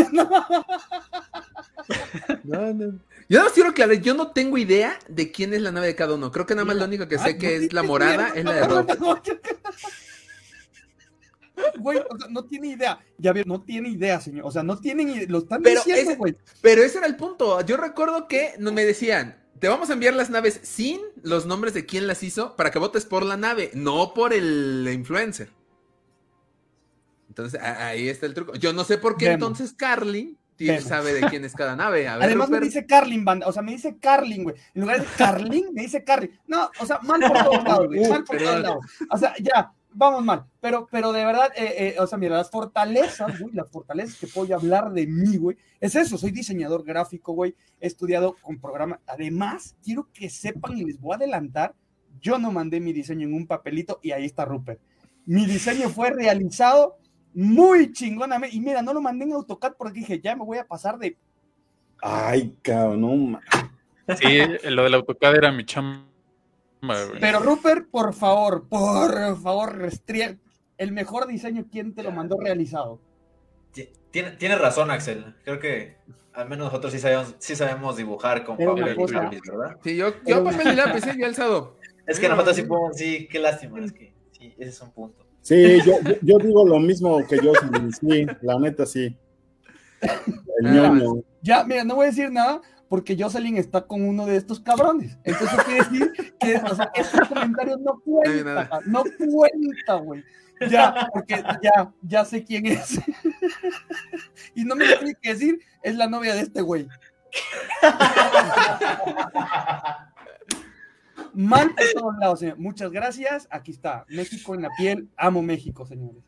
No, 2.45 2.73
no. 2.73 2.99
Yo 3.29 3.43
no 3.43 3.51
quiero 3.51 3.71
aclarar, 3.71 4.01
yo 4.01 4.15
no 4.15 4.33
tengo 4.33 4.59
idea 4.59 4.99
de 5.09 5.33
quién 5.33 5.55
es 5.55 5.63
la 5.63 5.73
nave 5.73 5.89
de 5.89 5.95
cada 5.95 6.15
uno. 6.15 6.31
Creo 6.31 6.47
que 6.47 6.55
nada 6.55 6.65
más 6.65 6.77
lo 6.77 6.85
único 6.85 7.09
que 7.09 7.19
sé 7.19 7.39
que 7.39 7.57
es 7.57 7.73
la 7.73 7.83
morada 7.83 8.29
es 8.35 8.45
la 8.45 8.53
de 8.53 8.69
Rob. 8.69 8.87
Güey, 11.79 11.99
o 11.99 12.19
sea, 12.19 12.29
no 12.31 12.45
tiene 12.45 12.69
idea. 12.69 12.99
Ya 13.19 13.33
ve, 13.33 13.45
no 13.47 13.63
tiene 13.63 13.89
idea, 13.89 14.21
señor. 14.21 14.47
O 14.47 14.51
sea, 14.51 14.63
no 14.63 14.79
tienen 14.79 15.31
Lo 15.31 15.39
están 15.39 15.63
diciendo, 15.63 16.17
güey. 16.17 16.37
Pero 16.61 16.83
ese 16.83 16.99
era 16.99 17.07
el 17.07 17.17
punto. 17.17 17.61
Yo 17.63 17.77
recuerdo 17.77 18.29
que 18.29 18.55
me 18.59 18.85
decían, 18.85 19.37
te 19.59 19.69
vamos 19.69 19.91
a 19.91 19.95
enviar 19.95 20.15
las 20.15 20.31
naves 20.31 20.61
sin 20.63 21.01
los 21.23 21.47
nombres 21.47 21.75
de 21.75 21.87
quién 21.87 22.07
las 22.07 22.23
hizo 22.23 22.57
para 22.57 22.71
que 22.71 22.79
votes 22.79 23.07
por 23.07 23.25
la 23.25 23.37
nave, 23.37 23.71
no 23.75 24.13
por 24.15 24.33
el 24.33 24.89
influencer. 24.93 25.51
Entonces, 27.33 27.59
ahí 27.63 28.11
está 28.11 28.27
el 28.27 28.35
truco. 28.35 28.55
Yo 28.57 28.75
no 28.75 28.85
sé 28.85 28.99
por 28.99 29.17
qué 29.17 29.33
entonces 29.33 29.73
Carly 29.73 30.37
sabe 30.83 31.15
de 31.15 31.23
quién 31.29 31.47
es 31.47 31.55
cada 31.55 31.75
nave. 31.75 32.07
Además 32.07 32.51
me 32.51 32.61
dice 32.61 32.85
Carlin, 32.85 33.25
banda. 33.25 33.47
O 33.47 33.53
sea, 33.53 33.63
me 33.63 33.73
dice 33.73 33.97
Carlin, 33.99 34.45
güey. 34.45 34.57
En 34.75 34.83
lugar 34.83 35.01
de 35.01 35.07
Carlin, 35.17 35.73
me 35.73 35.81
dice 35.81 36.05
Carlin. 36.05 36.39
No, 36.47 36.71
o 36.79 36.85
sea, 36.85 36.99
mal 37.01 37.23
por 37.23 37.43
todos 37.43 37.65
lados, 37.65 37.87
güey. 37.87 38.01
Mal 38.11 38.25
por 38.25 38.37
todos 38.37 38.61
lados. 38.61 38.85
O 39.11 39.17
sea, 39.17 39.35
ya, 39.43 39.73
vamos 39.95 40.23
mal. 40.23 40.45
Pero, 40.61 40.87
pero 40.91 41.11
de 41.13 41.25
verdad, 41.25 41.51
eh, 41.57 41.95
eh, 41.97 41.97
o 41.99 42.07
sea, 42.07 42.19
mira, 42.19 42.37
las 42.37 42.51
fortalezas, 42.51 43.41
güey, 43.41 43.55
las 43.55 43.71
fortalezas 43.71 44.17
que 44.17 44.27
puedo 44.27 44.55
hablar 44.55 44.93
de 44.93 45.07
mí, 45.07 45.39
güey, 45.39 45.57
es 45.81 45.95
eso. 45.95 46.19
Soy 46.19 46.33
diseñador 46.33 46.85
gráfico, 46.85 47.33
güey. 47.33 47.55
He 47.81 47.87
estudiado 47.87 48.37
con 48.43 48.61
programa. 48.61 49.01
Además, 49.07 49.75
quiero 49.83 50.11
que 50.13 50.29
sepan 50.29 50.77
y 50.77 50.85
les 50.85 51.01
voy 51.01 51.15
a 51.15 51.17
adelantar. 51.17 51.75
Yo 52.21 52.39
no 52.39 52.53
mandé 52.53 52.79
mi 52.79 52.93
diseño 52.93 53.27
en 53.27 53.33
un 53.33 53.47
papelito 53.47 54.01
y 54.03 54.11
ahí 54.11 54.27
está 54.27 54.45
Rupert. 54.45 54.81
Mi 55.25 55.47
diseño 55.47 55.89
fue 55.89 56.11
realizado 56.11 56.99
muy 57.35 57.93
chingona. 57.93 58.41
Y 58.51 58.61
mira, 58.61 58.83
no 58.83 58.93
lo 58.93 59.01
mandé 59.01 59.25
en 59.25 59.33
AutoCAD 59.33 59.75
porque 59.77 60.01
dije, 60.01 60.21
ya 60.21 60.37
me 60.37 60.45
voy 60.45 60.59
a 60.59 60.67
pasar 60.67 60.99
de. 60.99 61.17
Ay, 62.01 62.57
cabrón, 62.63 63.33
no 63.33 63.41
Sí, 64.17 64.39
lo 64.65 64.83
del 64.83 64.95
AutoCAD 64.95 65.37
era 65.37 65.53
mi 65.53 65.65
chamba. 65.65 66.05
Pero 67.21 67.41
Rupert, 67.41 67.89
por 67.89 68.13
favor, 68.13 68.69
por 68.69 69.41
favor, 69.41 69.77
restría 69.77 70.37
el 70.79 70.91
mejor 70.91 71.29
diseño, 71.29 71.67
¿quién 71.71 71.95
te 71.95 72.03
lo 72.03 72.11
mandó 72.11 72.37
realizado? 72.41 73.01
Tiene, 74.11 74.33
tiene 74.33 74.57
razón, 74.57 74.91
Axel. 74.91 75.37
Creo 75.45 75.59
que 75.59 75.97
al 76.35 76.49
menos 76.49 76.67
nosotros 76.67 76.93
sí 76.93 76.99
sabemos, 76.99 77.35
sí 77.39 77.57
sabemos 77.57 77.97
dibujar 77.97 78.45
con 78.45 78.57
papel 78.57 78.97
y 78.99 79.13
lápiz, 79.13 79.41
¿verdad? 79.49 79.79
Sí, 79.83 79.97
yo, 79.97 80.13
yo 80.25 80.45
papel 80.45 80.73
y 80.73 80.77
lápiz, 80.77 81.05
yo 81.17 81.27
alzado. 81.27 81.79
Es 82.07 82.19
que 82.19 82.29
nosotros 82.29 82.57
sí 82.57 82.63
podemos, 82.65 82.97
sí, 82.97 83.29
qué 83.31 83.39
lástima, 83.39 83.79
es 83.81 83.93
que 83.93 84.13
sí, 84.33 84.55
ese 84.59 84.71
es 84.71 84.81
un 84.81 84.91
punto. 84.91 85.22
Sí, 85.43 85.81
yo, 85.85 85.95
yo 86.23 86.39
digo 86.39 86.67
lo 86.67 86.79
mismo 86.79 87.27
que 87.27 87.37
yo, 87.43 87.53
sí, 88.01 88.27
la 88.43 88.59
neta 88.59 88.87
sí. 88.87 89.17
El 90.01 90.75
ñoño. 90.75 91.23
Ya, 91.43 91.65
mira, 91.65 91.85
no 91.85 91.97
voy 91.97 92.07
a 92.07 92.11
decir 92.11 92.31
nada 92.31 92.61
porque 92.89 93.17
Jocelyn 93.19 93.57
está 93.57 93.87
con 93.87 94.03
uno 94.03 94.27
de 94.27 94.37
estos 94.37 94.61
cabrones. 94.61 95.19
Entonces 95.25 95.59
quiere 95.65 95.83
decir 95.83 96.13
que 96.39 96.57
o 96.57 96.75
sea, 96.75 96.91
estos 96.95 97.29
comentarios 97.29 97.81
no 97.81 98.01
cuentan, 98.05 98.69
no 98.87 99.03
cuenta, 99.03 99.95
güey. 99.95 100.23
Ya, 100.71 101.09
porque 101.13 101.43
ya, 101.63 101.93
ya 102.03 102.25
sé 102.25 102.45
quién 102.45 102.67
es. 102.67 103.01
y 104.55 104.65
no 104.65 104.77
me 104.77 104.87
lo 104.87 104.99
tiene 104.99 105.17
que 105.21 105.31
decir, 105.31 105.59
es 105.83 105.97
la 105.97 106.07
novia 106.07 106.35
de 106.35 106.43
este 106.43 106.63
güey. 106.63 106.87
Mal 111.35 111.75
por 111.75 112.01
todos 112.01 112.15
lados, 112.19 112.41
señor. 112.41 112.59
Muchas 112.59 112.91
gracias. 112.91 113.49
Aquí 113.51 113.71
está. 113.71 114.05
México 114.09 114.55
en 114.55 114.63
la 114.63 114.71
piel. 114.77 115.09
Amo 115.17 115.43
México, 115.43 115.87
señores. 115.87 116.23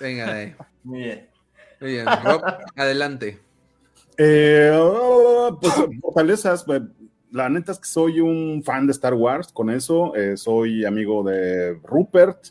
Venga, 0.00 0.32
ahí. 0.32 0.54
Muy 0.84 1.00
bien. 1.00 1.28
Muy 1.80 1.90
bien. 1.92 2.06
Rob, 2.24 2.42
adelante. 2.76 3.38
Eh, 4.16 4.76
pues 5.60 5.74
fortalezas, 6.00 6.64
pues, 6.64 6.82
la 7.30 7.48
neta 7.48 7.72
es 7.72 7.78
que 7.78 7.88
soy 7.88 8.20
un 8.20 8.62
fan 8.64 8.86
de 8.86 8.92
Star 8.92 9.14
Wars, 9.14 9.52
con 9.52 9.70
eso, 9.70 10.14
eh, 10.16 10.36
soy 10.36 10.84
amigo 10.84 11.22
de 11.22 11.74
Rupert 11.84 12.48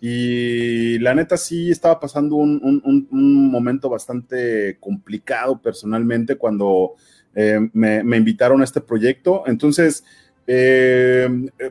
y 0.00 0.98
la 1.00 1.14
neta 1.14 1.36
sí 1.36 1.70
estaba 1.70 1.98
pasando 1.98 2.36
un, 2.36 3.08
momento 3.50 3.88
bastante 3.88 4.78
complicado 4.78 5.60
personalmente 5.60 6.36
cuando 6.36 6.94
eh, 7.34 7.58
me, 7.72 8.02
me, 8.04 8.16
invitaron 8.16 8.60
a 8.60 8.64
este 8.64 8.80
proyecto, 8.80 9.42
entonces 9.46 10.04
eh, 10.46 11.28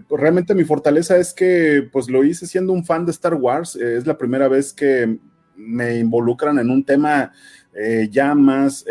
pues, 0.08 0.22
realmente 0.22 0.56
mi 0.56 0.64
fortaleza 0.64 1.18
es 1.18 1.34
que 1.34 1.88
pues 1.92 2.10
lo 2.10 2.24
hice 2.24 2.48
siendo 2.48 2.74
un 2.74 2.86
fan 2.86 3.06
de 3.06 3.12
Star 3.12 3.34
Wars. 3.34 3.76
Eh, 3.76 3.98
es 3.98 4.08
la 4.08 4.18
primera 4.18 4.48
vez 4.48 4.74
que 4.74 5.20
me 5.56 5.98
involucran 5.98 6.58
en 6.60 6.70
un 6.70 6.86
tema 6.86 7.32
eh, 7.74 8.08
ya 8.10 8.34
más 8.34 8.86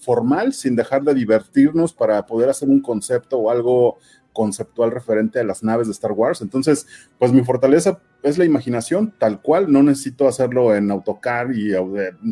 formal, 0.00 0.52
sin 0.52 0.76
dejar 0.76 1.02
de 1.02 1.14
divertirnos 1.14 1.92
para 1.92 2.24
poder 2.26 2.50
hacer 2.50 2.68
un 2.68 2.80
concepto 2.80 3.38
o 3.38 3.50
algo 3.50 3.98
conceptual 4.32 4.90
referente 4.90 5.40
a 5.40 5.44
las 5.44 5.62
naves 5.62 5.86
de 5.86 5.92
Star 5.92 6.12
Wars. 6.12 6.40
Entonces, 6.40 6.86
pues 7.18 7.32
mi 7.32 7.42
fortaleza 7.42 8.00
es 8.22 8.38
la 8.38 8.44
imaginación, 8.44 9.12
tal 9.18 9.40
cual. 9.40 9.70
No 9.70 9.82
necesito 9.82 10.28
hacerlo 10.28 10.74
en 10.74 10.90
AutoCAD 10.90 11.50
y 11.52 11.72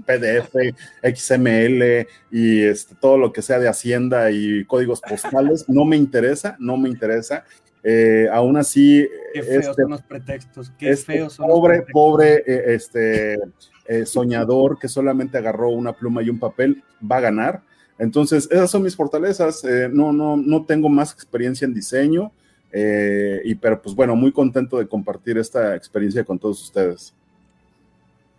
PDF, 0.02 0.54
XML 1.02 2.06
y 2.30 2.62
este, 2.62 2.94
todo 2.94 3.18
lo 3.18 3.32
que 3.32 3.42
sea 3.42 3.58
de 3.58 3.68
Hacienda 3.68 4.30
y 4.30 4.64
códigos 4.64 5.00
postales. 5.00 5.68
No 5.68 5.84
me 5.84 5.96
interesa, 5.96 6.56
no 6.58 6.76
me 6.76 6.88
interesa. 6.88 7.44
Eh, 7.82 8.28
aún 8.32 8.56
así, 8.56 9.08
qué 9.32 9.42
feos 9.42 9.66
este, 9.66 9.82
son 9.82 9.90
los 9.90 10.02
pretextos, 10.02 10.72
qué 10.76 10.90
este 10.90 11.12
feos 11.12 11.34
son 11.34 11.46
pobre, 11.46 11.82
pobre, 11.92 12.42
eh, 12.46 12.74
este 12.74 13.38
eh, 13.86 14.04
soñador 14.04 14.78
que 14.78 14.88
solamente 14.88 15.38
agarró 15.38 15.70
una 15.70 15.92
pluma 15.92 16.22
y 16.22 16.28
un 16.28 16.38
papel 16.38 16.82
va 17.00 17.18
a 17.18 17.20
ganar. 17.20 17.62
Entonces, 17.98 18.48
esas 18.50 18.70
son 18.70 18.82
mis 18.82 18.94
fortalezas. 18.94 19.64
Eh, 19.64 19.88
no, 19.92 20.12
no, 20.12 20.36
no 20.36 20.64
tengo 20.64 20.88
más 20.88 21.12
experiencia 21.12 21.64
en 21.64 21.74
diseño, 21.74 22.32
eh, 22.72 23.40
y, 23.44 23.54
pero 23.54 23.80
pues 23.80 23.94
bueno, 23.94 24.14
muy 24.14 24.32
contento 24.32 24.78
de 24.78 24.86
compartir 24.86 25.38
esta 25.38 25.74
experiencia 25.74 26.24
con 26.24 26.38
todos 26.38 26.62
ustedes. 26.62 27.14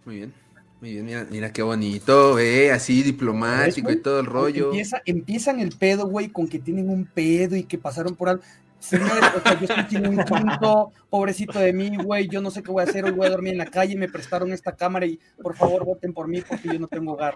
Muy 0.05 0.17
bien. 0.17 0.33
Muy 0.81 0.93
bien, 0.93 1.05
mira, 1.05 1.27
mira 1.29 1.51
qué 1.51 1.61
bonito, 1.61 2.39
eh, 2.39 2.71
así 2.71 3.03
diplomático 3.03 3.91
y 3.91 3.97
todo 3.97 4.21
el 4.21 4.25
rollo. 4.25 4.67
Empieza, 4.67 5.01
empiezan 5.05 5.59
el 5.59 5.75
pedo, 5.75 6.07
güey, 6.07 6.29
con 6.29 6.47
que 6.47 6.57
tienen 6.57 6.89
un 6.89 7.05
pedo 7.05 7.57
y 7.57 7.63
que 7.63 7.77
pasaron 7.77 8.15
por 8.15 8.29
algo. 8.29 8.43
Señores, 8.79 9.25
yo 9.59 9.75
estoy 9.75 9.97
un 10.07 10.23
punto, 10.23 10.93
pobrecito 11.09 11.59
de 11.59 11.73
mí, 11.73 11.97
güey, 11.97 12.29
yo 12.29 12.41
no 12.41 12.49
sé 12.49 12.63
qué 12.63 12.71
voy 12.71 12.79
a 12.79 12.85
hacer, 12.85 13.03
hoy 13.03 13.11
voy 13.11 13.27
a 13.27 13.31
dormir 13.31 13.51
en 13.51 13.57
la 13.57 13.65
calle, 13.65 13.97
me 13.97 14.07
prestaron 14.07 14.53
esta 14.53 14.71
cámara 14.71 15.05
y 15.05 15.19
por 15.43 15.53
favor 15.53 15.83
voten 15.83 16.13
por 16.13 16.29
mí 16.29 16.39
porque 16.39 16.69
yo 16.69 16.79
no 16.79 16.87
tengo 16.87 17.11
hogar. 17.11 17.35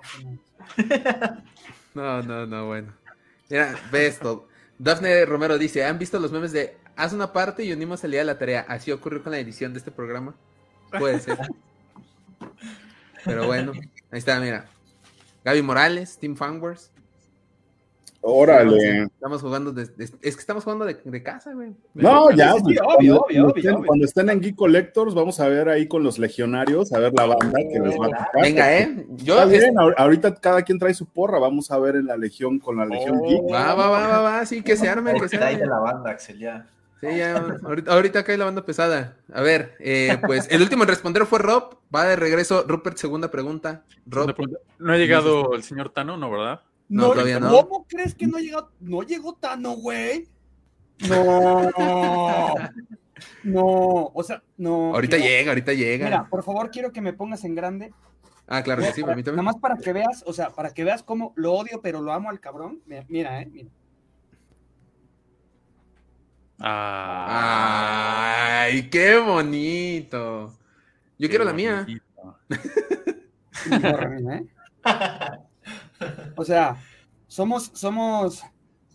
No, 1.94 2.22
no, 2.22 2.46
no, 2.46 2.66
bueno. 2.68 2.94
Mira, 3.50 3.76
ve 3.92 4.08
esto. 4.08 4.48
Dafne 4.80 5.26
Romero 5.26 5.58
dice, 5.58 5.86
¿han 5.86 6.00
visto 6.00 6.20
los 6.20 6.32
memes 6.32 6.52
de 6.52 6.78
haz 6.96 7.14
una 7.14 7.32
parte 7.32 7.64
y 7.64 7.72
unimos 7.72 8.04
el 8.04 8.12
día 8.12 8.22
de 8.22 8.26
la 8.26 8.38
tarea? 8.38 8.66
Así 8.68 8.92
ocurrió 8.92 9.22
con 9.22 9.32
la 9.32 9.40
edición 9.40 9.74
de 9.74 9.80
este 9.80 9.92
programa. 9.92 10.36
Puede 10.98 11.20
ser. 11.20 11.38
Pero 13.26 13.46
bueno, 13.46 13.74
ahí 14.12 14.20
está, 14.20 14.40
mira. 14.40 14.66
Gaby 15.46 15.62
Morales, 15.62 16.18
Team 16.18 16.36
Fanwars. 16.36 16.92
Órale. 18.26 19.04
Estamos 19.04 19.42
jugando, 19.42 19.74
es 19.82 19.92
que 19.92 20.28
estamos 20.28 20.64
jugando 20.64 20.86
de, 20.86 21.24
casa, 21.24 21.54
güey. 21.54 21.74
No, 21.94 22.32
ya, 22.32 22.56
obvio, 22.56 23.20
obvio, 23.20 23.84
cuando, 23.86 24.06
estén, 24.06 24.30
en 24.30 24.40
Geek 24.40 24.56
Collectors, 24.56 25.14
vamos 25.14 25.42
a 25.42 25.50
ver 25.50 25.68
ahí 25.68 25.90
con 25.90 26.04
los 26.04 26.18
legionarios, 26.20 26.94
a 26.94 27.00
ver 27.00 27.12
la 27.14 27.26
banda 27.26 27.60
que 27.60 27.80
les 27.82 28.00
va 28.00 28.06
a 28.06 28.10
tocar. 28.10 28.30
Venga, 28.42 28.78
eh. 28.78 29.06
Yo, 29.18 29.46
bien, 29.50 29.76
ahorita 29.98 30.36
cada 30.36 30.62
quien 30.62 30.80
trae 30.80 30.94
su 30.94 31.06
porra, 31.06 31.38
vamos 31.38 31.70
a 31.70 31.78
ver 31.80 31.98
en 31.98 32.06
la 32.06 32.16
legión 32.16 32.60
con 32.60 32.78
la 32.78 32.86
legión 32.86 33.20
oh, 33.22 33.28
Geek. 33.28 33.42
Va, 33.52 33.76
va, 33.76 33.90
va, 33.90 34.08
va, 34.08 34.22
va, 34.22 34.46
sí, 34.46 34.62
que 34.62 34.78
se 34.78 34.88
arme, 34.88 35.20
que 35.20 35.28
se 35.28 35.36
arme. 35.36 35.66
la 35.66 35.80
banda, 35.80 36.12
Axel, 36.12 36.40
ya. 36.40 36.66
Sí, 37.02 37.18
ya, 37.18 37.58
ahorita, 37.62 37.92
ahorita 37.92 38.24
cae 38.24 38.38
la 38.38 38.46
banda 38.46 38.66
pesada. 38.66 39.18
A 39.34 39.42
ver, 39.42 39.76
eh, 39.82 40.18
pues 40.26 40.48
el 40.50 40.62
último 40.62 40.84
en 40.84 40.90
responder 40.90 41.26
fue 41.26 41.40
Rob. 41.40 41.76
Va 41.94 42.06
de 42.06 42.16
regreso. 42.16 42.64
Rupert, 42.66 42.96
segunda 42.96 43.30
pregunta. 43.30 43.84
Rob. 44.06 44.34
No 44.80 44.94
ha 44.94 44.98
llegado 44.98 45.54
el 45.54 45.64
señor 45.64 45.90
Tano, 45.90 46.16
¿no, 46.16 46.32
verdad? 46.32 46.62
No, 46.90 47.12
todavía 47.12 47.40
no. 47.40 47.50
¿Cómo 47.50 47.86
crees 47.88 48.16
que 48.16 48.28
no 48.28 48.38
llegó? 48.38 48.70
No 48.80 49.04
llegó 49.04 49.34
Tano, 49.36 49.76
güey. 49.76 50.28
No. 51.10 51.70
no, 53.44 54.12
o 54.14 54.24
sea, 54.24 54.44
no. 54.58 54.94
Ahorita 54.94 55.18
llega, 55.18 55.52
ahorita 55.52 55.74
llega. 55.74 56.06
Mira, 56.06 56.30
por 56.30 56.44
favor, 56.44 56.70
quiero 56.72 56.92
que 56.92 57.02
me 57.02 57.14
pongas 57.14 57.44
en 57.44 57.56
grande. 57.56 57.94
Ah, 58.48 58.62
claro 58.62 58.82
que 58.82 58.92
sí, 58.92 59.04
permítame. 59.04 59.38
Nada 59.38 59.46
más 59.46 59.58
para 59.58 59.78
que 59.78 59.94
veas, 59.94 60.24
o 60.26 60.34
sea, 60.34 60.50
para 60.50 60.72
que 60.72 60.84
veas 60.84 61.02
cómo 61.04 61.34
lo 61.36 61.54
odio, 61.54 61.82
pero 61.82 62.02
lo 62.02 62.12
amo 62.12 62.30
al 62.30 62.40
cabrón. 62.40 62.82
Mira, 63.08 63.42
eh, 63.42 63.48
mira. 63.48 63.70
Ay, 66.60 67.34
¡Ay, 68.74 68.90
qué 68.90 69.18
bonito! 69.18 70.54
Yo 71.18 71.30
quiero 71.30 71.44
la 71.44 71.54
mía. 71.54 71.86
¿eh? 73.72 74.46
O 76.36 76.46
sea, 76.46 76.78
somos, 77.28 77.72
somos, 77.74 78.44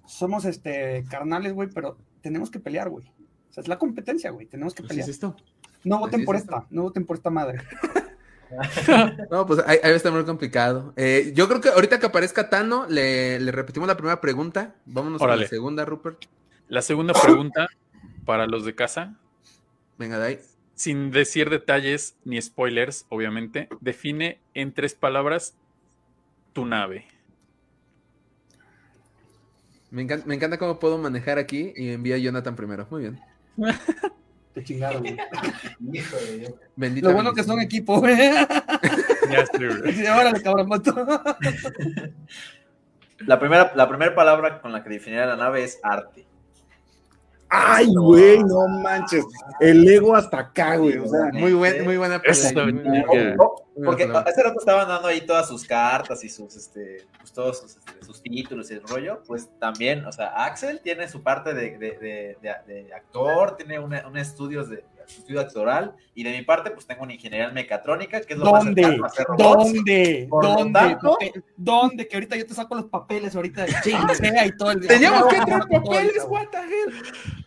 somos 0.07 0.44
este 0.44 1.05
carnales, 1.11 1.53
güey, 1.53 1.68
pero 1.73 1.99
tenemos 2.21 2.51
que 2.51 2.61
pelear, 2.61 2.88
güey. 2.88 3.07
O 3.07 3.53
sea, 3.53 3.62
es 3.62 3.68
la 3.68 3.79
competencia, 3.79 4.31
güey. 4.31 4.47
Tenemos 4.47 4.75
que 4.75 4.83
pelear. 4.83 5.09
esto? 5.09 5.37
No 5.85 5.99
voten 5.99 6.25
por 6.25 6.37
esta, 6.37 6.66
no 6.71 6.83
voten 6.83 7.07
por 7.07 7.16
esta 7.16 7.31
madre. 7.31 7.61
no, 9.31 9.47
pues 9.47 9.61
ahí, 9.66 9.79
ahí 9.83 9.92
está 9.92 10.11
muy 10.11 10.25
complicado. 10.25 10.92
Eh, 10.97 11.33
yo 11.35 11.49
creo 11.49 11.61
que 11.61 11.68
ahorita 11.68 11.99
que 12.01 12.07
aparezca 12.07 12.49
Tano, 12.49 12.87
le, 12.88 13.38
le 13.40 13.53
repetimos 13.53 13.88
la 13.88 13.97
primera 13.97 14.21
pregunta. 14.21 14.75
Vámonos 14.87 15.21
a 15.23 15.37
la 15.37 15.47
segunda, 15.47 15.85
Rupert. 15.85 16.25
La 16.68 16.83
segunda 16.83 17.14
pregunta 17.14 17.68
para 18.25 18.47
los 18.47 18.64
de 18.64 18.75
casa. 18.75 19.16
Venga, 19.99 20.18
de 20.18 20.27
ahí. 20.27 20.38
Sin 20.75 21.11
decir 21.11 21.51
detalles 21.51 22.16
ni 22.25 22.40
spoilers, 22.40 23.07
obviamente, 23.09 23.68
define 23.81 24.40
en 24.55 24.73
tres 24.73 24.94
palabras 24.94 25.57
tu 26.59 26.66
nave. 26.66 27.07
Me 29.92 30.03
encanta, 30.03 30.27
me 30.27 30.35
encanta 30.35 30.59
cómo 30.59 30.81
puedo 30.81 30.99
manejar 30.99 31.38
aquí 31.38 31.73
y 31.77 31.92
envía 31.92 32.16
a 32.16 32.18
Jonathan 32.18 32.57
primero. 32.57 32.88
Muy 32.90 33.03
bien. 33.03 33.21
Te 34.55 34.64
chingaron, 34.64 35.03
güey. 35.03 35.16
Bendito 36.77 37.09
Lo 37.09 37.14
bueno 37.14 37.33
que 37.33 37.44
son 37.44 37.61
equipo, 37.61 38.01
güey. 38.01 38.12
Órale, 40.18 40.42
cabrón, 40.42 40.68
La 43.21 43.38
primera, 43.38 43.73
la 43.77 43.88
primera 43.88 44.14
palabra 44.16 44.61
con 44.61 44.73
la 44.73 44.83
que 44.83 44.90
definiría 44.90 45.27
la 45.27 45.37
nave 45.37 45.62
es 45.62 45.79
arte. 45.85 46.27
Ay, 47.50 47.87
güey, 47.94 48.42
no 48.44 48.68
manches. 48.68 49.24
El 49.61 49.88
ego 49.88 50.14
hasta 50.14 50.38
acá, 50.38 50.76
güey. 50.76 50.98
O 50.98 51.08
sea, 51.08 51.30
muy, 51.32 51.52
buen, 51.52 51.84
muy 51.84 51.96
buena 51.96 52.20
porque 53.84 54.04
hace 54.04 54.42
rato 54.42 54.58
estaban 54.58 54.88
dando 54.88 55.08
ahí 55.08 55.20
todas 55.20 55.48
sus 55.48 55.64
cartas 55.64 56.24
y 56.24 56.28
sus, 56.28 56.56
este, 56.56 57.06
pues 57.18 57.32
todos 57.32 57.61
sus, 57.61 57.76
este, 57.76 58.04
sus, 58.04 58.22
títulos 58.22 58.70
y 58.70 58.74
el 58.74 58.82
rollo. 58.82 59.22
Pues 59.26 59.48
también, 59.58 60.04
o 60.04 60.12
sea, 60.12 60.44
Axel 60.44 60.80
tiene 60.80 61.08
su 61.08 61.22
parte 61.22 61.54
de, 61.54 61.78
de, 61.78 62.37
de, 62.42 62.92
actor, 62.94 63.56
tiene 63.56 63.78
un 63.78 64.16
estudio 64.16 64.64
de 64.64 64.84
estudio 65.16 65.40
actoral 65.40 65.94
y 66.14 66.22
de 66.22 66.32
mi 66.32 66.42
parte 66.42 66.70
pues 66.70 66.87
tengo 66.87 67.02
una 67.02 67.14
ingeniería 67.14 67.48
en 67.48 67.54
mecatrónica 67.54 68.20
que 68.20 68.34
es 68.34 68.38
lo 68.38 68.44
¿Dónde? 68.44 68.98
más 68.98 69.14
¿Dónde? 69.38 70.28
¿Dónde? 70.30 70.98
¿Dónde? 71.56 72.08
Que 72.08 72.16
ahorita 72.16 72.37
yo 72.37 72.46
te 72.46 72.54
saco 72.54 72.74
los 72.74 72.87
papeles 72.87 73.34
ahorita 73.34 73.64
de 73.64 73.74
chingada 73.82 74.46
y 74.46 74.56
todo 74.56 74.72
el 74.72 74.87
Teníamos 74.87 75.26
que 75.28 75.40
traer 75.40 75.62
papeles, 75.70 76.26
what 76.28 76.48
the 76.48 76.58
hell. 76.58 77.38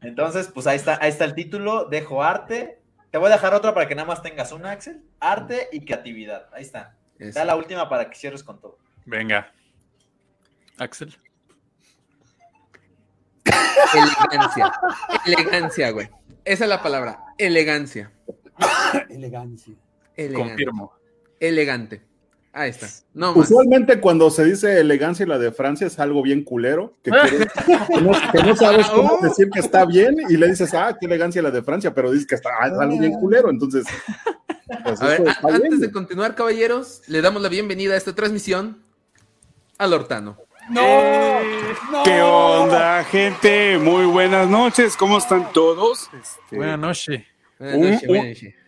Entonces, 0.00 0.48
pues 0.52 0.66
ahí 0.66 0.76
está, 0.76 0.98
ahí 1.00 1.10
está 1.10 1.24
el 1.24 1.34
título, 1.34 1.86
dejo 1.86 2.22
arte. 2.22 2.80
Te 3.10 3.18
voy 3.18 3.28
a 3.28 3.34
dejar 3.34 3.54
otra 3.54 3.74
para 3.74 3.88
que 3.88 3.94
nada 3.94 4.08
más 4.08 4.22
tengas 4.22 4.52
una, 4.52 4.70
Axel. 4.70 5.02
Arte 5.20 5.68
y 5.72 5.84
creatividad. 5.84 6.48
Ahí 6.52 6.62
está. 6.62 6.96
Da 7.18 7.44
la 7.44 7.56
última 7.56 7.88
para 7.88 8.08
que 8.10 8.16
cierres 8.16 8.42
con 8.42 8.60
todo. 8.60 8.78
Venga. 9.04 9.52
Axel. 10.78 11.16
Elegancia. 13.94 14.72
Elegancia, 15.26 15.90
güey. 15.90 16.10
Esa 16.44 16.64
es 16.64 16.70
la 16.70 16.82
palabra. 16.82 17.20
Elegancia. 17.38 18.10
Elegancia. 19.08 19.74
Confirmo. 20.34 20.92
Elegante. 21.38 22.02
Ahí 22.54 22.68
está. 22.68 22.86
No 23.14 23.32
Usualmente 23.32 23.98
cuando 23.98 24.30
se 24.30 24.44
dice 24.44 24.78
elegancia 24.78 25.24
y 25.24 25.28
la 25.28 25.38
de 25.38 25.52
Francia 25.52 25.86
es 25.86 25.98
algo 25.98 26.22
bien 26.22 26.44
culero, 26.44 26.94
que, 27.02 27.10
no, 27.10 28.56
sabes 28.56 28.86
cómo 28.88 29.18
decir 29.22 29.48
que 29.50 29.60
está 29.60 29.86
bien 29.86 30.16
y 30.28 30.36
le 30.36 30.48
dices, 30.48 30.74
ah, 30.74 30.94
qué 30.98 31.06
elegancia 31.06 31.40
la 31.40 31.50
de 31.50 31.62
Francia, 31.62 31.94
pero 31.94 32.10
dices 32.10 32.26
que 32.26 32.34
está 32.34 32.50
ah, 32.60 32.68
es 32.68 32.78
algo 32.78 32.98
bien 32.98 33.14
culero, 33.14 33.50
entonces... 33.50 33.84
Pues 34.84 35.00
antes 35.02 35.80
de 35.80 35.90
continuar, 35.90 36.34
caballeros, 36.34 37.02
le 37.06 37.20
damos 37.20 37.42
la 37.42 37.48
bienvenida 37.48 37.94
a 37.94 37.96
esta 37.96 38.14
transmisión 38.14 38.82
al 39.78 39.92
Hortano. 39.92 40.38
No, 40.70 40.82
¿Qué 42.04 42.22
onda, 42.22 43.04
gente? 43.04 43.78
Muy 43.78 44.06
buenas 44.06 44.48
noches, 44.48 44.96
¿cómo 44.96 45.18
están 45.18 45.52
todos? 45.52 46.08
Este, 46.18 46.56
buenas 46.56 46.78
noches. 46.78 47.22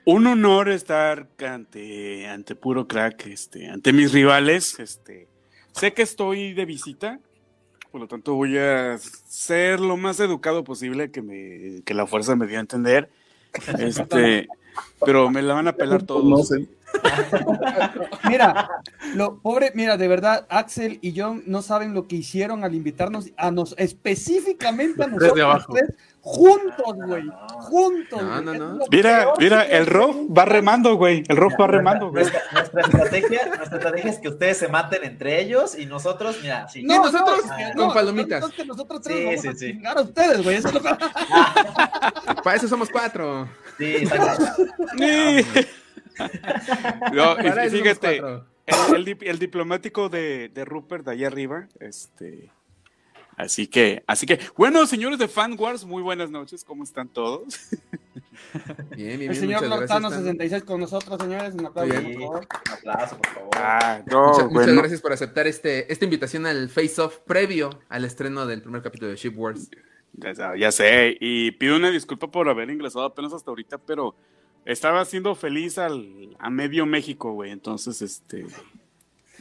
Un, 0.04 0.26
honor 0.26 0.68
estar 0.68 1.28
ante, 1.46 2.26
ante 2.26 2.54
puro 2.54 2.86
crack, 2.86 3.26
este, 3.26 3.68
ante 3.68 3.92
mis 3.92 4.12
rivales. 4.12 4.78
Este, 4.78 5.28
sé 5.72 5.92
que 5.92 6.02
estoy 6.02 6.52
de 6.52 6.64
visita, 6.64 7.20
por 7.90 8.00
lo 8.00 8.08
tanto 8.08 8.34
voy 8.34 8.58
a 8.58 8.98
ser 8.98 9.80
lo 9.80 9.96
más 9.96 10.20
educado 10.20 10.64
posible 10.64 11.10
que, 11.10 11.22
me, 11.22 11.82
que 11.82 11.94
la 11.94 12.06
fuerza 12.06 12.36
me 12.36 12.46
dio 12.46 12.58
a 12.58 12.60
entender. 12.60 13.08
Este, 13.78 14.48
pero 15.04 15.30
me 15.30 15.42
la 15.42 15.54
van 15.54 15.68
a 15.68 15.72
pelar 15.72 16.02
todos. 16.06 16.24
No 16.24 16.38
sé. 16.38 16.68
mira, 18.28 18.68
lo 19.14 19.38
pobre, 19.38 19.72
mira, 19.74 19.96
de 19.96 20.08
verdad, 20.08 20.46
Axel 20.48 20.98
y 21.02 21.18
John 21.18 21.42
no 21.46 21.62
saben 21.62 21.94
lo 21.94 22.06
que 22.06 22.16
hicieron 22.16 22.64
al 22.64 22.74
invitarnos 22.74 23.30
a 23.36 23.50
nos 23.50 23.74
específicamente 23.78 25.02
a 25.02 25.08
nosotros 25.08 25.66
juntos, 26.24 26.96
güey, 26.96 27.22
juntos. 27.48 28.20
Mira, 28.90 29.28
mira, 29.38 29.62
el 29.62 29.86
Rob 29.86 30.26
va 30.36 30.46
remando, 30.46 30.96
güey, 30.96 31.22
el 31.28 31.36
Rob 31.36 31.52
va 31.60 31.66
remando, 31.66 32.10
güey. 32.10 32.24
Nuestra, 32.24 32.80
estrategia, 32.80 33.46
nuestra 33.46 33.76
estrategia 33.76 34.10
es 34.10 34.18
que 34.18 34.28
ustedes 34.28 34.56
se 34.56 34.68
maten 34.68 35.04
entre 35.04 35.38
ellos 35.42 35.78
y 35.78 35.84
nosotros, 35.84 36.38
mira, 36.40 36.66
sí. 36.68 36.82
No, 36.82 37.04
nosotros 37.04 37.42
con 37.76 37.92
palomitas. 37.92 38.42
nosotros 38.66 39.02
tres 39.02 39.18
sí, 39.18 39.24
vamos 39.24 39.40
sí, 39.42 39.48
a 39.48 39.54
sí. 39.54 39.82
a 39.86 40.00
ustedes, 40.00 40.42
güey. 40.42 40.62
Para 42.42 42.56
eso 42.56 42.68
somos 42.68 42.88
cuatro. 42.88 43.46
Sí, 43.76 43.96
exacto. 43.96 44.44
Sí. 44.96 45.46
No, 47.12 47.36
y, 47.38 47.70
fíjate, 47.70 48.22
el, 48.94 49.18
el, 49.20 49.38
diplomático 49.38 50.08
de, 50.08 50.48
de, 50.48 50.64
Rupert 50.64 51.04
de 51.04 51.12
allá 51.12 51.26
arriba, 51.26 51.68
este. 51.80 52.50
Así 53.36 53.66
que, 53.66 54.02
así 54.06 54.26
que, 54.26 54.38
bueno, 54.56 54.86
señores 54.86 55.18
de 55.18 55.28
Fan 55.28 55.56
Wars, 55.58 55.84
muy 55.84 56.02
buenas 56.02 56.30
noches, 56.30 56.64
¿cómo 56.64 56.84
están 56.84 57.08
todos? 57.08 57.42
Bien, 58.96 59.18
bien, 59.18 59.30
El 59.30 59.36
señor 59.36 59.66
Lortano 59.66 60.10
66 60.10 60.62
con 60.64 60.80
nosotros, 60.80 61.20
señores. 61.20 61.54
Un 61.54 61.66
aplauso, 61.66 61.94
por 61.94 62.12
favor. 62.14 62.46
Un 62.66 62.72
aplauso, 62.72 63.16
por 63.16 63.26
favor. 63.28 63.50
Ah, 63.56 64.02
no, 64.06 64.48
muchas, 64.50 64.74
gracias 64.74 65.00
por 65.00 65.12
aceptar 65.12 65.46
este, 65.46 65.92
esta 65.92 66.04
invitación 66.04 66.46
al 66.46 66.68
face-off 66.68 67.18
previo 67.26 67.70
al 67.88 68.04
estreno 68.04 68.46
del 68.46 68.62
primer 68.62 68.82
capítulo 68.82 69.10
de 69.10 69.16
Ship 69.16 69.32
Wars. 69.36 69.70
Ya, 70.12 70.54
ya, 70.56 70.72
sé, 70.72 71.16
y 71.20 71.52
pido 71.52 71.76
una 71.76 71.90
disculpa 71.90 72.30
por 72.30 72.48
haber 72.48 72.70
ingresado 72.70 73.04
apenas 73.04 73.32
hasta 73.32 73.50
ahorita, 73.50 73.78
pero 73.78 74.14
estaba 74.64 75.00
haciendo 75.00 75.34
feliz 75.34 75.78
al, 75.78 76.36
a 76.38 76.50
medio 76.50 76.86
México, 76.86 77.32
güey. 77.32 77.50
Entonces, 77.50 78.00
este. 78.02 78.46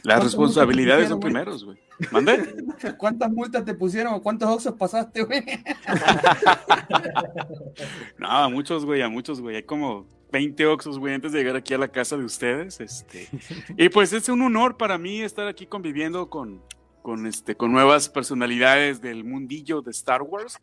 Las 0.04 0.22
responsabilidades 0.22 1.08
son 1.08 1.18
primeros, 1.18 1.64
güey. 1.64 1.78
¿Mande? 2.12 2.54
¿Cuántas 2.98 3.32
multas 3.32 3.64
te 3.64 3.72
pusieron 3.72 4.12
o 4.12 4.22
cuántos 4.22 4.50
oxos 4.50 4.74
pasaste, 4.74 5.22
güey? 5.22 5.42
no, 8.18 8.30
a 8.30 8.50
muchos, 8.50 8.84
güey, 8.84 9.00
a 9.00 9.08
muchos, 9.08 9.40
güey. 9.40 9.56
Hay 9.56 9.62
como 9.62 10.06
20 10.30 10.66
oxos, 10.66 10.98
güey, 10.98 11.14
antes 11.14 11.32
de 11.32 11.38
llegar 11.38 11.56
aquí 11.56 11.72
a 11.72 11.78
la 11.78 11.88
casa 11.88 12.18
de 12.18 12.24
ustedes. 12.24 12.80
Este. 12.80 13.30
Y 13.78 13.88
pues 13.88 14.12
es 14.12 14.28
un 14.28 14.42
honor 14.42 14.76
para 14.76 14.98
mí 14.98 15.22
estar 15.22 15.48
aquí 15.48 15.64
conviviendo 15.64 16.28
con, 16.28 16.60
con, 17.00 17.26
este, 17.26 17.56
con 17.56 17.72
nuevas 17.72 18.10
personalidades 18.10 19.00
del 19.00 19.24
mundillo 19.24 19.80
de 19.80 19.92
Star 19.92 20.20
Wars. 20.20 20.60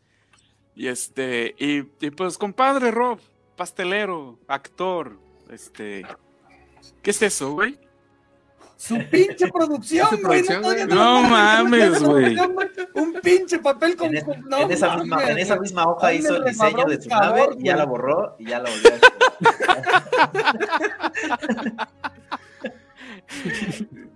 Y 0.76 0.86
este, 0.86 1.56
y, 1.58 1.78
y 2.00 2.10
pues 2.12 2.38
compadre 2.38 2.92
Rob, 2.92 3.18
pastelero, 3.56 4.38
actor, 4.46 5.18
este. 5.50 6.06
¿Qué 7.02 7.10
es 7.10 7.22
eso, 7.22 7.54
güey? 7.54 7.76
Su 8.82 8.98
pinche 9.12 9.46
producción, 9.54 10.08
güey. 10.22 10.42
No, 10.88 11.22
mames, 11.22 12.02
güey. 12.02 12.36
Un 12.94 13.12
pinche 13.22 13.60
papel 13.60 13.94
con. 13.94 14.08
En, 14.08 14.70
esa, 14.72 14.96
misma, 14.96 15.30
en 15.30 15.38
esa 15.38 15.56
misma 15.60 15.86
hoja 15.86 16.12
hizo 16.12 16.34
el 16.34 16.44
diseño 16.44 16.84
de 16.86 17.00
su 17.00 17.08
nave 17.08 17.50
y 17.60 17.66
ya 17.66 17.76
la 17.76 17.84
borró 17.84 18.34
y 18.40 18.46
ya 18.46 18.58
la 18.58 18.70
volvió 18.70 18.90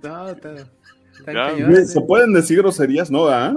a 0.03 1.85
¿Se 1.87 2.01
pueden 2.01 2.33
decir 2.33 2.59
groserías, 2.59 3.09
no? 3.09 3.29
¿Ah? 3.29 3.55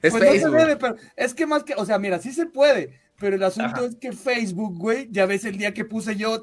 Es, 0.00 0.12
pues 0.12 0.24
no 0.24 0.30
se 0.30 0.56
debe, 0.56 0.76
pero 0.78 0.96
es 1.16 1.34
que 1.34 1.44
más 1.44 1.64
que, 1.64 1.74
o 1.74 1.84
sea, 1.84 1.98
mira, 1.98 2.18
sí 2.18 2.32
se 2.32 2.46
puede, 2.46 2.98
pero 3.20 3.36
el 3.36 3.42
asunto 3.42 3.84
es 3.84 3.96
que 3.96 4.12
Facebook, 4.12 4.78
güey, 4.78 5.06
ya 5.10 5.26
ves 5.26 5.44
el 5.44 5.58
día 5.58 5.74
que 5.74 5.84
puse 5.84 6.16
yo, 6.16 6.40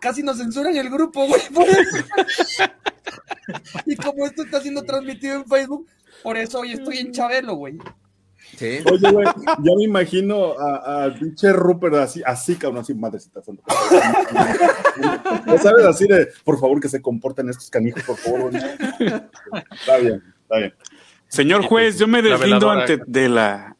casi 0.00 0.24
nos 0.24 0.38
censuran 0.38 0.76
el 0.76 0.90
grupo, 0.90 1.24
güey. 1.24 1.40
y 3.86 3.94
como 3.94 4.26
esto 4.26 4.42
está 4.42 4.60
siendo 4.60 4.82
transmitido 4.82 5.36
en 5.36 5.46
Facebook, 5.46 5.86
por 6.24 6.36
eso 6.36 6.58
hoy 6.58 6.72
estoy 6.72 6.98
en 6.98 7.12
Chabelo, 7.12 7.54
güey. 7.54 7.78
Sí. 8.56 8.80
Oye, 8.90 9.12
güey, 9.12 9.26
ya 9.46 9.72
me 9.76 9.84
imagino 9.84 10.58
a, 10.58 11.04
a 11.04 11.14
pinche 11.14 11.52
Rupert 11.52 11.94
así, 11.94 12.20
así, 12.26 12.56
cabrón, 12.56 12.80
así, 12.80 12.92
madrecita 12.92 13.40
santa. 13.42 13.62
sabes? 15.62 15.86
Así 15.86 16.08
de, 16.08 16.28
por 16.44 16.58
favor, 16.58 16.80
que 16.80 16.88
se 16.88 17.00
comporten 17.00 17.48
estos 17.48 17.70
canijos, 17.70 18.02
por 18.02 18.16
favor. 18.16 18.52
Está 18.52 19.98
bien, 19.98 20.24
está 20.42 20.58
bien. 20.58 20.74
Señor 21.28 21.62
juez, 21.62 21.98
yo 21.98 22.08
me 22.08 22.22
deslindo 22.22 22.70
ante 22.70 22.98
de 23.06 23.28
la 23.28 23.75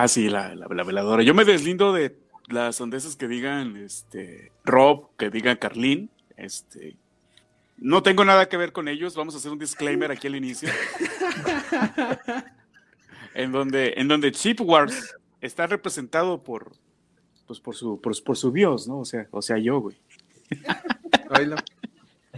Ah, 0.00 0.06
sí, 0.06 0.28
la, 0.28 0.54
la, 0.54 0.84
veladora. 0.84 1.24
Yo 1.24 1.34
me 1.34 1.44
deslindo 1.44 1.92
de 1.92 2.16
las 2.46 2.76
sondeses 2.76 3.16
que 3.16 3.26
digan 3.26 3.76
este, 3.76 4.52
Rob, 4.64 5.08
que 5.16 5.28
digan 5.28 5.56
Carlín. 5.56 6.08
Este, 6.36 6.96
no 7.78 8.04
tengo 8.04 8.24
nada 8.24 8.48
que 8.48 8.56
ver 8.56 8.70
con 8.70 8.86
ellos. 8.86 9.16
Vamos 9.16 9.34
a 9.34 9.38
hacer 9.38 9.50
un 9.50 9.58
disclaimer 9.58 10.12
aquí 10.12 10.28
al 10.28 10.36
inicio. 10.36 10.68
en 13.34 13.50
donde, 13.50 13.94
en 13.96 14.06
donde 14.06 14.30
Chip 14.30 14.60
Wars 14.60 15.16
está 15.40 15.66
representado 15.66 16.44
por, 16.44 16.76
pues 17.48 17.58
por 17.58 17.74
su, 17.74 18.00
por, 18.00 18.22
por 18.22 18.36
su 18.36 18.52
Dios, 18.52 18.86
¿no? 18.86 19.00
O 19.00 19.04
sea, 19.04 19.26
o 19.32 19.42
sea, 19.42 19.58
yo, 19.58 19.80
güey. 19.80 19.96
Oílo. 21.30 21.56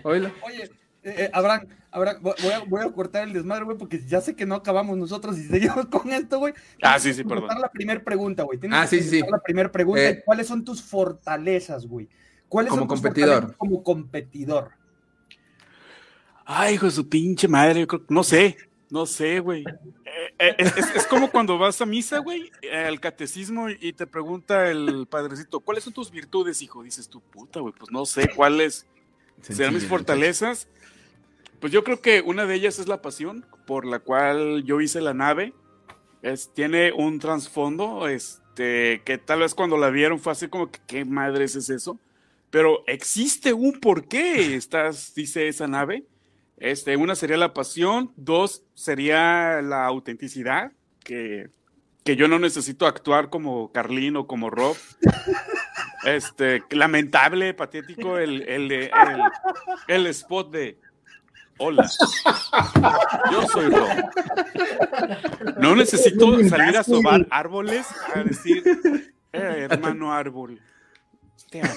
Oílo. 0.02 0.32
Oye, 0.40 0.70
eh, 1.02 1.14
eh, 1.16 1.30
Abraham, 1.32 1.66
Abraham 1.90 2.18
voy, 2.22 2.52
a, 2.52 2.58
voy, 2.60 2.82
a, 2.82 2.92
cortar 2.92 3.26
el 3.26 3.32
desmadre, 3.32 3.64
güey, 3.64 3.78
porque 3.78 4.04
ya 4.06 4.20
sé 4.20 4.36
que 4.36 4.44
no 4.44 4.54
acabamos 4.54 4.98
nosotros 4.98 5.38
y 5.38 5.44
seguimos 5.44 5.86
con 5.90 6.12
esto, 6.12 6.38
güey. 6.38 6.52
Ah, 6.82 6.98
sí, 6.98 7.14
sí, 7.14 7.24
perdón. 7.24 7.48
la 7.58 7.70
primera 7.70 8.02
pregunta, 8.02 8.42
güey. 8.42 8.58
Ah, 8.70 8.86
sí, 8.86 9.00
sí. 9.02 9.22
La 9.28 9.38
primera 9.38 9.72
pregunta, 9.72 10.10
eh, 10.10 10.22
¿cuáles 10.24 10.46
son 10.46 10.64
tus 10.64 10.82
fortalezas, 10.82 11.86
güey? 11.86 12.08
¿Cuáles 12.48 12.70
como 12.70 12.82
son 12.82 12.88
tus 12.88 13.00
competidor. 13.00 13.56
como 13.56 13.82
competidor? 13.82 14.72
Ay, 16.44 16.74
hijo 16.74 16.86
de 16.86 16.92
su 16.92 17.08
pinche 17.08 17.48
madre, 17.48 17.86
no 18.08 18.24
sé, 18.24 18.56
no 18.90 19.06
sé, 19.06 19.38
güey. 19.38 19.64
es, 20.38 21.06
como 21.06 21.30
cuando 21.30 21.56
vas 21.56 21.80
a 21.80 21.86
misa, 21.86 22.18
güey, 22.18 22.50
al 22.86 22.98
catecismo 23.00 23.70
y 23.70 23.92
te 23.92 24.06
pregunta 24.06 24.68
el 24.68 25.06
padrecito, 25.06 25.60
¿cuáles 25.60 25.84
son 25.84 25.92
tus 25.92 26.10
virtudes, 26.10 26.60
hijo? 26.60 26.82
Dices 26.82 27.08
tu 27.08 27.20
puta, 27.20 27.60
güey, 27.60 27.72
pues 27.72 27.90
no 27.92 28.04
sé 28.04 28.28
cuáles 28.34 28.86
serán 29.40 29.74
mis 29.74 29.86
fortalezas. 29.86 30.68
Pues 31.60 31.72
yo 31.72 31.84
creo 31.84 32.00
que 32.00 32.22
una 32.22 32.46
de 32.46 32.54
ellas 32.54 32.78
es 32.78 32.88
la 32.88 33.02
pasión 33.02 33.46
por 33.66 33.84
la 33.84 33.98
cual 33.98 34.64
yo 34.64 34.80
hice 34.80 35.02
la 35.02 35.12
nave. 35.12 35.52
Tiene 36.54 36.92
un 36.92 37.18
trasfondo, 37.18 38.08
este, 38.08 39.02
que 39.04 39.18
tal 39.18 39.40
vez 39.40 39.54
cuando 39.54 39.76
la 39.76 39.90
vieron 39.90 40.18
fue 40.18 40.32
así 40.32 40.48
como 40.48 40.70
que, 40.70 40.80
¿qué 40.86 41.04
madres 41.04 41.56
es 41.56 41.70
eso? 41.70 41.98
Pero 42.50 42.82
existe 42.86 43.52
un 43.52 43.78
porqué, 43.78 44.54
estás, 44.54 45.14
dice 45.14 45.48
esa 45.48 45.68
nave. 45.68 46.04
Este, 46.56 46.96
una 46.96 47.14
sería 47.14 47.36
la 47.36 47.54
pasión, 47.54 48.12
dos 48.16 48.64
sería 48.74 49.62
la 49.62 49.86
autenticidad, 49.86 50.72
que, 51.04 51.48
que 52.04 52.16
yo 52.16 52.28
no 52.28 52.38
necesito 52.38 52.86
actuar 52.86 53.30
como 53.30 53.70
Carlín 53.72 54.16
o 54.16 54.26
como 54.26 54.50
Rob. 54.50 54.76
Este, 56.04 56.62
lamentable, 56.70 57.52
patético 57.52 58.16
el, 58.16 58.42
el, 58.48 58.72
el, 58.72 58.90
el 59.86 60.06
spot 60.06 60.50
de 60.50 60.78
Hola, 61.62 61.86
yo 63.30 63.46
soy 63.48 63.66
Rob. 63.66 63.86
No 65.58 65.76
necesito 65.76 66.42
salir 66.48 66.74
a 66.78 66.82
sobar 66.82 67.26
árboles 67.30 67.86
a 68.14 68.22
decir, 68.22 68.62
eh, 69.30 69.66
hermano 69.70 70.10
árbol, 70.10 70.58
te 71.50 71.60
amo. 71.60 71.74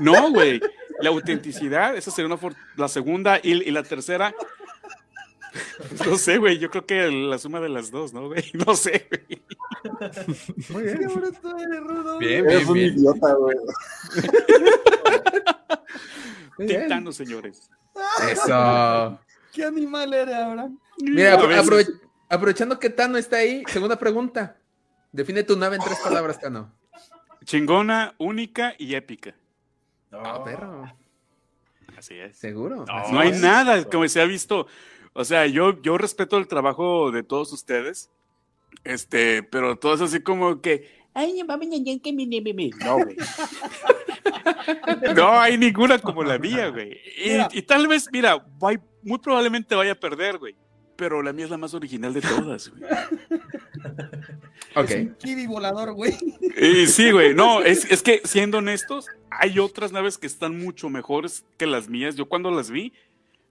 No, 0.00 0.30
güey, 0.30 0.60
la 1.00 1.08
autenticidad, 1.10 1.96
esa 1.96 2.12
sería 2.12 2.32
una 2.32 2.56
la 2.76 2.86
segunda 2.86 3.40
y, 3.42 3.68
y 3.68 3.72
la 3.72 3.82
tercera. 3.82 4.32
No 6.06 6.16
sé, 6.18 6.38
güey, 6.38 6.58
yo 6.58 6.70
creo 6.70 6.86
que 6.86 7.10
la 7.10 7.38
suma 7.38 7.58
de 7.58 7.68
las 7.68 7.90
dos, 7.90 8.12
¿no, 8.12 8.28
güey? 8.28 8.44
No 8.64 8.76
sé, 8.76 9.08
güey. 9.10 9.42
Muy 10.68 10.82
bien. 10.84 11.00
Bien, 12.20 12.46
bien, 12.46 12.68
un 12.68 12.76
idiota, 12.76 13.34
güey. 13.34 13.56
Titano, 16.58 17.10
señores. 17.10 17.68
Eso. 18.30 19.18
¿Qué 19.52 19.64
animal 19.64 20.12
eres, 20.12 20.34
Abraham? 20.34 20.78
Mira, 20.98 21.38
aprovechando 22.28 22.78
que 22.78 22.90
Tano 22.90 23.16
está 23.16 23.38
ahí, 23.38 23.62
segunda 23.68 23.98
pregunta. 23.98 24.56
Define 25.12 25.42
tu 25.42 25.56
nave 25.56 25.76
en 25.76 25.82
tres 25.82 25.98
palabras, 26.00 26.40
Tano. 26.40 26.72
Chingona, 27.44 28.14
única 28.18 28.74
y 28.78 28.94
épica. 28.94 29.34
Ah, 30.12 30.42
perro. 30.44 30.92
Así 31.96 32.14
es. 32.14 32.36
Seguro. 32.36 32.84
No, 32.86 33.20
hay 33.20 33.32
nada, 33.32 33.84
como 33.84 34.06
se 34.08 34.20
ha 34.20 34.24
visto. 34.24 34.66
O 35.12 35.24
sea, 35.24 35.46
yo, 35.46 35.80
yo 35.80 35.96
respeto 35.96 36.36
el 36.36 36.48
trabajo 36.48 37.10
de 37.10 37.22
todos 37.22 37.52
ustedes. 37.52 38.10
Este, 38.84 39.42
pero 39.42 39.78
todo 39.78 39.94
es 39.94 40.00
así 40.00 40.20
como 40.20 40.60
que. 40.60 40.95
Ay, 41.18 41.42
no, 42.84 42.98
güey. 42.98 43.16
No 45.14 45.40
hay 45.40 45.56
ninguna 45.56 45.98
como 45.98 46.22
la 46.22 46.38
mía, 46.38 46.68
güey. 46.68 47.00
Y, 47.54 47.62
tal 47.62 47.88
vez, 47.88 48.06
mira, 48.12 48.44
muy 49.02 49.18
probablemente 49.18 49.74
vaya 49.74 49.92
a 49.92 49.94
perder, 49.94 50.36
güey. 50.36 50.54
Pero 50.94 51.22
la 51.22 51.32
mía 51.32 51.46
es 51.46 51.50
la 51.50 51.56
más 51.56 51.72
original 51.72 52.12
de 52.12 52.20
todas, 52.20 52.68
güey. 52.68 52.82
Ok. 54.74 54.90
Es 54.90 55.06
un 55.06 55.14
kiwi 55.14 55.46
volador, 55.46 55.94
güey. 55.94 56.18
Y 56.58 56.86
sí, 56.86 57.10
güey. 57.10 57.32
No, 57.32 57.62
es, 57.62 57.90
es 57.90 58.02
que 58.02 58.20
siendo 58.24 58.58
honestos, 58.58 59.06
hay 59.30 59.58
otras 59.58 59.92
naves 59.92 60.18
que 60.18 60.26
están 60.26 60.58
mucho 60.58 60.90
mejores 60.90 61.46
que 61.56 61.66
las 61.66 61.88
mías. 61.88 62.16
Yo 62.16 62.28
cuando 62.28 62.50
las 62.50 62.70
vi, 62.70 62.92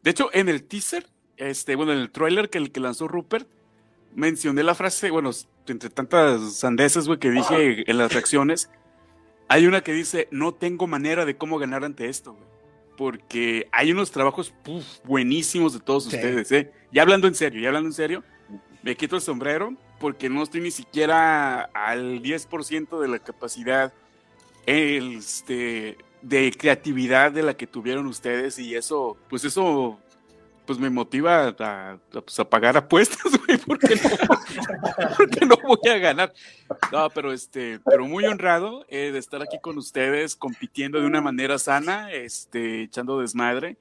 de 0.04 0.12
hecho, 0.12 0.30
en 0.34 0.50
el 0.50 0.64
teaser, 0.64 1.08
este, 1.38 1.76
bueno, 1.76 1.94
en 1.94 2.00
el 2.00 2.12
trailer 2.12 2.52
que, 2.52 2.72
que 2.72 2.80
lanzó 2.80 3.08
Rupert, 3.08 3.48
mencioné 4.14 4.62
la 4.62 4.76
frase, 4.76 5.10
bueno, 5.10 5.32
entre 5.74 5.90
tantas 5.90 6.56
sandeces, 6.56 7.08
güey, 7.08 7.20
que 7.20 7.32
dije 7.32 7.90
en 7.90 7.98
las 7.98 8.14
reacciones, 8.14 8.70
hay 9.48 9.68
una 9.68 9.82
que 9.82 9.94
dice, 9.94 10.28
no 10.32 10.54
tengo 10.54 10.88
manera 10.88 11.26
de 11.26 11.38
cómo 11.38 11.58
ganar 11.58 11.84
ante 11.84 12.10
esto, 12.10 12.34
güey. 12.34 12.46
Porque 12.98 13.68
hay 13.72 13.92
unos 13.92 14.12
trabajos 14.12 14.54
buenísimos 15.04 15.74
de 15.74 15.80
todos 15.82 16.08
ustedes, 16.08 16.52
¿eh? 16.54 16.72
Ya 16.94 17.02
hablando 17.02 17.28
en 17.28 17.36
serio, 17.36 17.62
ya 17.62 17.68
hablando 17.68 17.90
en 17.90 17.94
serio, 17.94 18.24
me 18.84 18.96
quito 18.96 19.18
el 19.18 19.22
sombrero 19.22 19.76
porque 20.00 20.30
no 20.30 20.44
estoy 20.44 20.62
ni 20.62 20.72
siquiera 20.72 21.62
al 21.74 22.22
10% 22.22 23.00
de 23.00 23.08
la 23.08 23.20
capacidad 23.20 23.94
este, 24.66 25.98
de 26.22 26.52
creatividad 26.58 27.32
de 27.32 27.44
la 27.44 27.56
que 27.56 27.68
tuvieron 27.68 28.08
ustedes 28.08 28.60
y 28.60 28.76
eso, 28.76 29.18
pues 29.30 29.44
eso 29.44 30.00
pues 30.66 30.80
me 30.80 30.90
motiva 30.90 31.48
a, 31.48 32.00
pues, 32.12 32.40
a, 32.40 32.50
pagar 32.50 32.78
apuestas, 32.78 33.32
güey, 33.46 33.58
porque 33.60 33.96
no, 33.96 35.16
porque 35.18 35.46
no 35.46 35.56
voy 35.64 35.92
a 35.92 35.98
ganar. 35.98 36.34
No, 36.92 37.10
pero 37.10 37.32
este, 37.32 37.80
pero 37.86 38.06
muy 38.06 38.26
honrado 38.26 38.86
eh, 38.90 39.12
de 39.12 39.20
estar 39.20 39.42
aquí 39.42 39.60
con 39.62 39.78
ustedes, 39.78 40.36
compitiendo 40.36 41.00
de 41.00 41.06
una 41.08 41.22
manera 41.22 41.60
sana, 41.60 42.12
este, 42.12 42.84
echando 42.84 43.20
desmadre. 43.20 43.78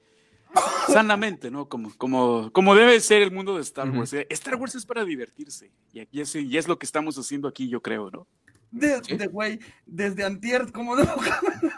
Sanamente, 0.87 1.51
¿no? 1.51 1.67
Como, 1.67 1.93
como, 1.97 2.49
como 2.53 2.75
debe 2.75 2.99
ser 3.01 3.21
el 3.21 3.31
mundo 3.31 3.55
de 3.55 3.61
Star 3.61 3.89
Wars. 3.89 4.13
¿eh? 4.13 4.25
Star 4.29 4.55
Wars 4.55 4.75
es 4.75 4.85
para 4.85 5.03
divertirse. 5.03 5.71
Y 5.91 5.99
aquí 5.99 6.21
es, 6.21 6.33
y 6.33 6.57
es 6.57 6.67
lo 6.67 6.79
que 6.79 6.85
estamos 6.85 7.17
haciendo 7.17 7.47
aquí, 7.47 7.67
yo 7.67 7.81
creo, 7.81 8.09
¿no? 8.09 8.25
Desde, 8.71 9.27
güey, 9.27 9.59
desde 9.85 10.25
antier, 10.25 10.71
¿cómo 10.73 10.95
no? 10.95 11.05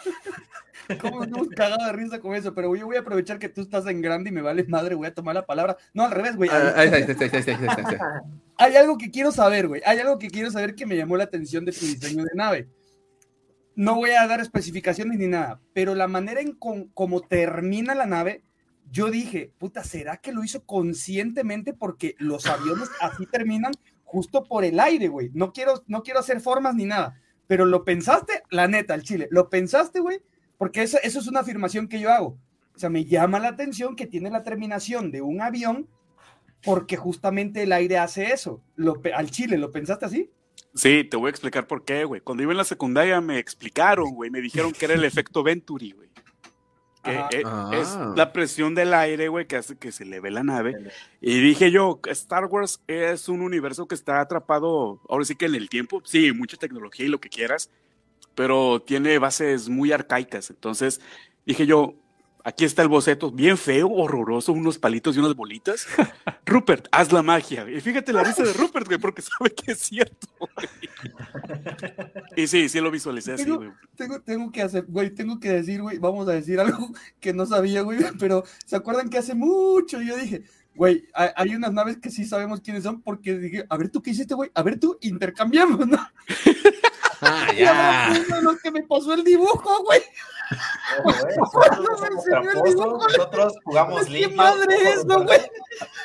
¿Cómo 1.02 1.19
nos 1.19 1.28
hemos 1.28 1.47
cagado 1.50 1.86
de 1.86 1.93
risa 1.93 2.19
con 2.19 2.36
eso? 2.36 2.54
Pero 2.54 2.76
yo 2.76 2.86
voy 2.86 2.95
a 2.95 3.00
aprovechar 3.00 3.39
que 3.39 3.50
tú 3.50 3.62
estás 3.62 3.86
en 3.88 4.02
grande 4.02 4.30
y 4.30 4.34
me 4.34 4.41
vale 4.41 4.63
madre, 4.65 4.95
voy 4.95 5.08
a 5.08 5.13
tomar 5.13 5.36
la 5.36 5.45
palabra. 5.45 5.78
No, 5.93 6.04
al 6.04 6.12
revés, 6.12 6.36
güey. 6.36 6.50
Hay 8.58 8.76
algo 8.76 8.97
que 8.97 9.12
quiero 9.12 9.32
saber, 9.32 9.67
güey. 9.67 9.82
Hay 9.86 10.00
algo 10.00 10.17
que 10.17 10.30
quiero 10.30 10.52
saber 10.52 10.76
que 10.76 10.86
me 10.86 10.97
llamó 10.97 11.17
la 11.17 11.26
atención 11.26 11.65
de 11.65 11.71
tu 11.71 11.86
diseño 11.86 12.23
de 12.23 12.36
nave. 12.36 12.69
No 13.76 13.95
voy 13.95 14.12
a 14.12 14.26
dar 14.26 14.41
especificaciones 14.41 15.19
ni 15.19 15.28
nada, 15.28 15.62
pero 15.73 15.93
la 15.93 16.08
manera 16.08 16.41
en 16.41 16.54
cómo 16.54 17.21
termina 17.21 17.93
la 17.93 18.08
nave, 18.08 18.43
yo 18.91 19.12
dije, 19.12 19.52
puta, 19.60 19.84
¿será 19.84 20.17
que 20.17 20.32
lo 20.32 20.43
hizo 20.43 20.65
conscientemente 20.65 21.73
porque 21.73 22.15
los 22.17 22.47
aviones 22.47 22.89
así 23.02 23.28
terminan 23.28 23.73
justo 24.04 24.45
por 24.45 24.63
el 24.63 24.80
aire, 24.80 25.10
güey? 25.10 25.30
No 25.34 25.54
quiero, 25.54 25.84
no 25.86 26.02
quiero 26.02 26.21
hacer 26.21 26.41
formas 26.41 26.73
ni 26.73 26.86
nada, 26.86 27.21
pero 27.45 27.65
lo 27.65 27.84
pensaste, 27.84 28.41
la 28.50 28.67
neta, 28.67 28.95
el 28.95 29.04
chile, 29.04 29.28
lo 29.30 29.50
pensaste, 29.50 30.00
güey, 30.00 30.21
porque 30.58 30.84
eso, 30.84 30.98
eso 31.04 31.20
es 31.20 31.28
una 31.28 31.41
afirmación 31.41 31.88
que 31.88 32.00
yo 32.00 32.12
hago. 32.12 32.38
O 32.76 32.80
sea, 32.80 32.89
me 32.89 33.06
llama 33.06 33.39
la 33.39 33.50
atención 33.50 33.96
que 33.96 34.06
tiene 34.08 34.30
la 34.30 34.43
terminación 34.43 35.12
de 35.12 35.22
un 35.22 35.41
avión 35.41 35.88
porque 36.63 36.98
justamente 36.98 37.63
el 37.63 37.72
aire 37.72 37.98
hace 37.98 38.32
eso. 38.34 38.62
Lo, 38.76 39.02
al 39.15 39.32
chile, 39.32 39.58
¿lo 39.58 39.72
pensaste 39.72 40.06
así? 40.06 40.32
Sí, 40.74 41.04
te 41.04 41.17
voy 41.17 41.28
a 41.28 41.32
explicar 41.32 41.65
por 41.67 41.86
qué, 41.86 42.04
güey. 42.04 42.22
Cuando 42.22 42.43
iba 42.43 42.52
en 42.52 42.58
la 42.58 42.63
secundaria 42.63 43.20
me 43.22 43.39
explicaron, 43.39 44.13
güey, 44.13 44.30
me 44.30 44.41
dijeron 44.41 44.72
que 44.74 44.86
era 44.86 44.93
el 44.93 45.04
efecto 45.04 45.43
Venturi, 45.43 45.91
güey. 45.91 46.08
Que 47.04 47.15
es, 47.17 47.46
es, 47.80 47.96
Ah. 47.96 48.13
la 48.17 48.34
presión 48.34 48.76
del 48.76 48.93
aire, 48.93 49.30
güey, 49.30 49.47
que 49.47 49.55
hace 49.55 49.78
que 49.78 49.91
se 49.91 50.03
eleve 50.03 50.30
la 50.30 50.43
nave. 50.43 50.76
Y 51.22 51.39
dije 51.39 51.72
yo, 51.72 51.99
Star 52.08 52.45
Wars 52.45 52.82
es 52.88 53.30
un 53.30 53.41
universo 53.41 53.88
que 53.88 53.95
está 53.95 54.20
atrapado, 54.20 54.99
ahora 55.08 55.24
sí 55.24 55.36
que 55.36 55.45
en 55.45 55.55
el 55.55 55.70
tiempo, 55.70 56.01
sí, 56.03 56.34
mucha 56.34 56.58
tecnología 56.58 57.05
y 57.05 57.10
lo 57.10 57.20
que 57.22 57.30
quieras, 57.30 57.72
pero 58.38 58.84
tiene 58.84 59.18
bases 59.18 59.68
muy 59.68 59.92
arcaicas. 59.92 60.52
Entonces 60.52 61.02
dije 61.44 61.66
yo, 61.66 61.96
aquí 62.44 62.66
está 62.66 62.84
el 62.84 62.88
boceto, 62.88 63.32
bien 63.32 63.58
feo, 63.58 63.90
horroroso, 63.90 64.54
unos 64.54 64.78
palitos 64.78 65.16
y 65.16 65.20
unas 65.20 65.36
bolitas. 65.36 65.88
Rupert, 66.46 66.88
haz 66.92 67.12
la 67.12 67.24
magia. 67.24 67.68
Y 67.68 67.82
fíjate 67.82 68.14
la 68.14 68.24
risa 68.24 68.44
de 68.44 68.54
Rupert, 68.54 68.86
güey, 68.86 69.00
porque 69.00 69.24
sabe 69.24 69.50
que 69.50 69.72
es 69.72 69.80
cierto. 69.80 70.28
güey. 70.40 70.68
Y 72.36 72.46
sí, 72.46 72.70
sí 72.70 72.80
lo 72.80 72.92
visualicé 72.92 73.34
así, 73.34 73.44
Tengo, 73.44 73.58
güey. 73.58 73.72
tengo, 73.96 74.22
tengo 74.22 74.52
que 74.52 74.62
hacer, 74.62 74.86
güey, 74.88 75.10
tengo 75.10 75.40
que 75.40 75.50
decir, 75.50 75.82
güey, 75.82 75.98
vamos 75.98 76.28
a 76.28 76.34
decir 76.34 76.60
algo 76.60 76.92
que 77.20 77.34
no 77.34 77.48
sabía, 77.48 77.82
güey, 77.82 77.98
pero 78.20 78.44
¿se 78.68 78.76
acuerdan 78.76 79.10
que 79.10 79.18
hace 79.18 79.34
mucho 79.34 80.00
yo 80.02 80.16
dije, 80.16 80.44
Güey, 80.76 81.08
hay, 81.16 81.56
unas 81.56 81.74
naves 81.74 81.98
que 81.98 82.12
sí 82.12 82.24
sabemos 82.24 82.62
quiénes 82.62 82.84
son 82.84 83.02
porque 83.02 83.36
dije, 83.36 83.66
a 83.68 83.78
ver 83.78 83.90
tú 83.90 84.04
qué 84.04 84.12
hiciste, 84.12 84.36
güey, 84.36 84.52
a 84.54 84.62
ver 84.62 84.80
tú, 84.80 84.96
intercambiamos, 85.02 85.88
¿no? 85.88 85.98
Ah, 87.22 87.47
ya. 87.57 88.13
Lo 88.41 88.57
que 88.57 88.72
me 88.72 88.84
pasó 88.84 89.13
el 89.13 89.24
dibujo, 89.24 89.84
güey. 89.84 90.01
Nosotros 93.07 93.53
jugamos 93.63 94.05
¿Qué 94.05 94.28
madre 94.30 94.76
es, 94.93 95.05
no, 95.05 95.24
güey? 95.24 95.41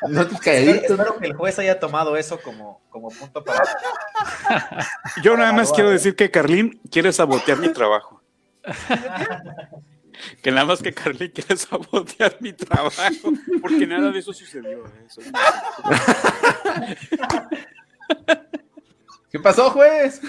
No 0.08 0.26
te 0.26 0.38
caes. 0.38 0.82
Espero 0.82 1.18
que 1.18 1.26
el 1.26 1.34
juez 1.34 1.58
haya 1.58 1.78
tomado 1.78 2.16
eso 2.16 2.40
como, 2.40 2.80
como 2.90 3.10
punto 3.10 3.44
para. 3.44 3.62
Yo 5.22 5.36
nada 5.36 5.52
más 5.52 5.72
quiero 5.72 5.90
decir 5.90 6.16
que 6.16 6.30
Carlín 6.30 6.80
quiere 6.90 7.12
sabotear 7.12 7.58
mi 7.58 7.72
trabajo. 7.72 8.20
que 10.42 10.50
nada 10.50 10.66
más 10.66 10.82
que 10.82 10.92
Carlín 10.92 11.30
quiere 11.30 11.56
sabotear 11.56 12.36
mi 12.40 12.52
trabajo, 12.52 13.32
porque 13.60 13.86
nada 13.86 14.10
de 14.10 14.18
eso 14.18 14.32
sucedió. 14.32 14.84
¿eh? 14.86 15.06
¿Qué 19.32 19.38
pasó, 19.38 19.70
juez? 19.70 20.20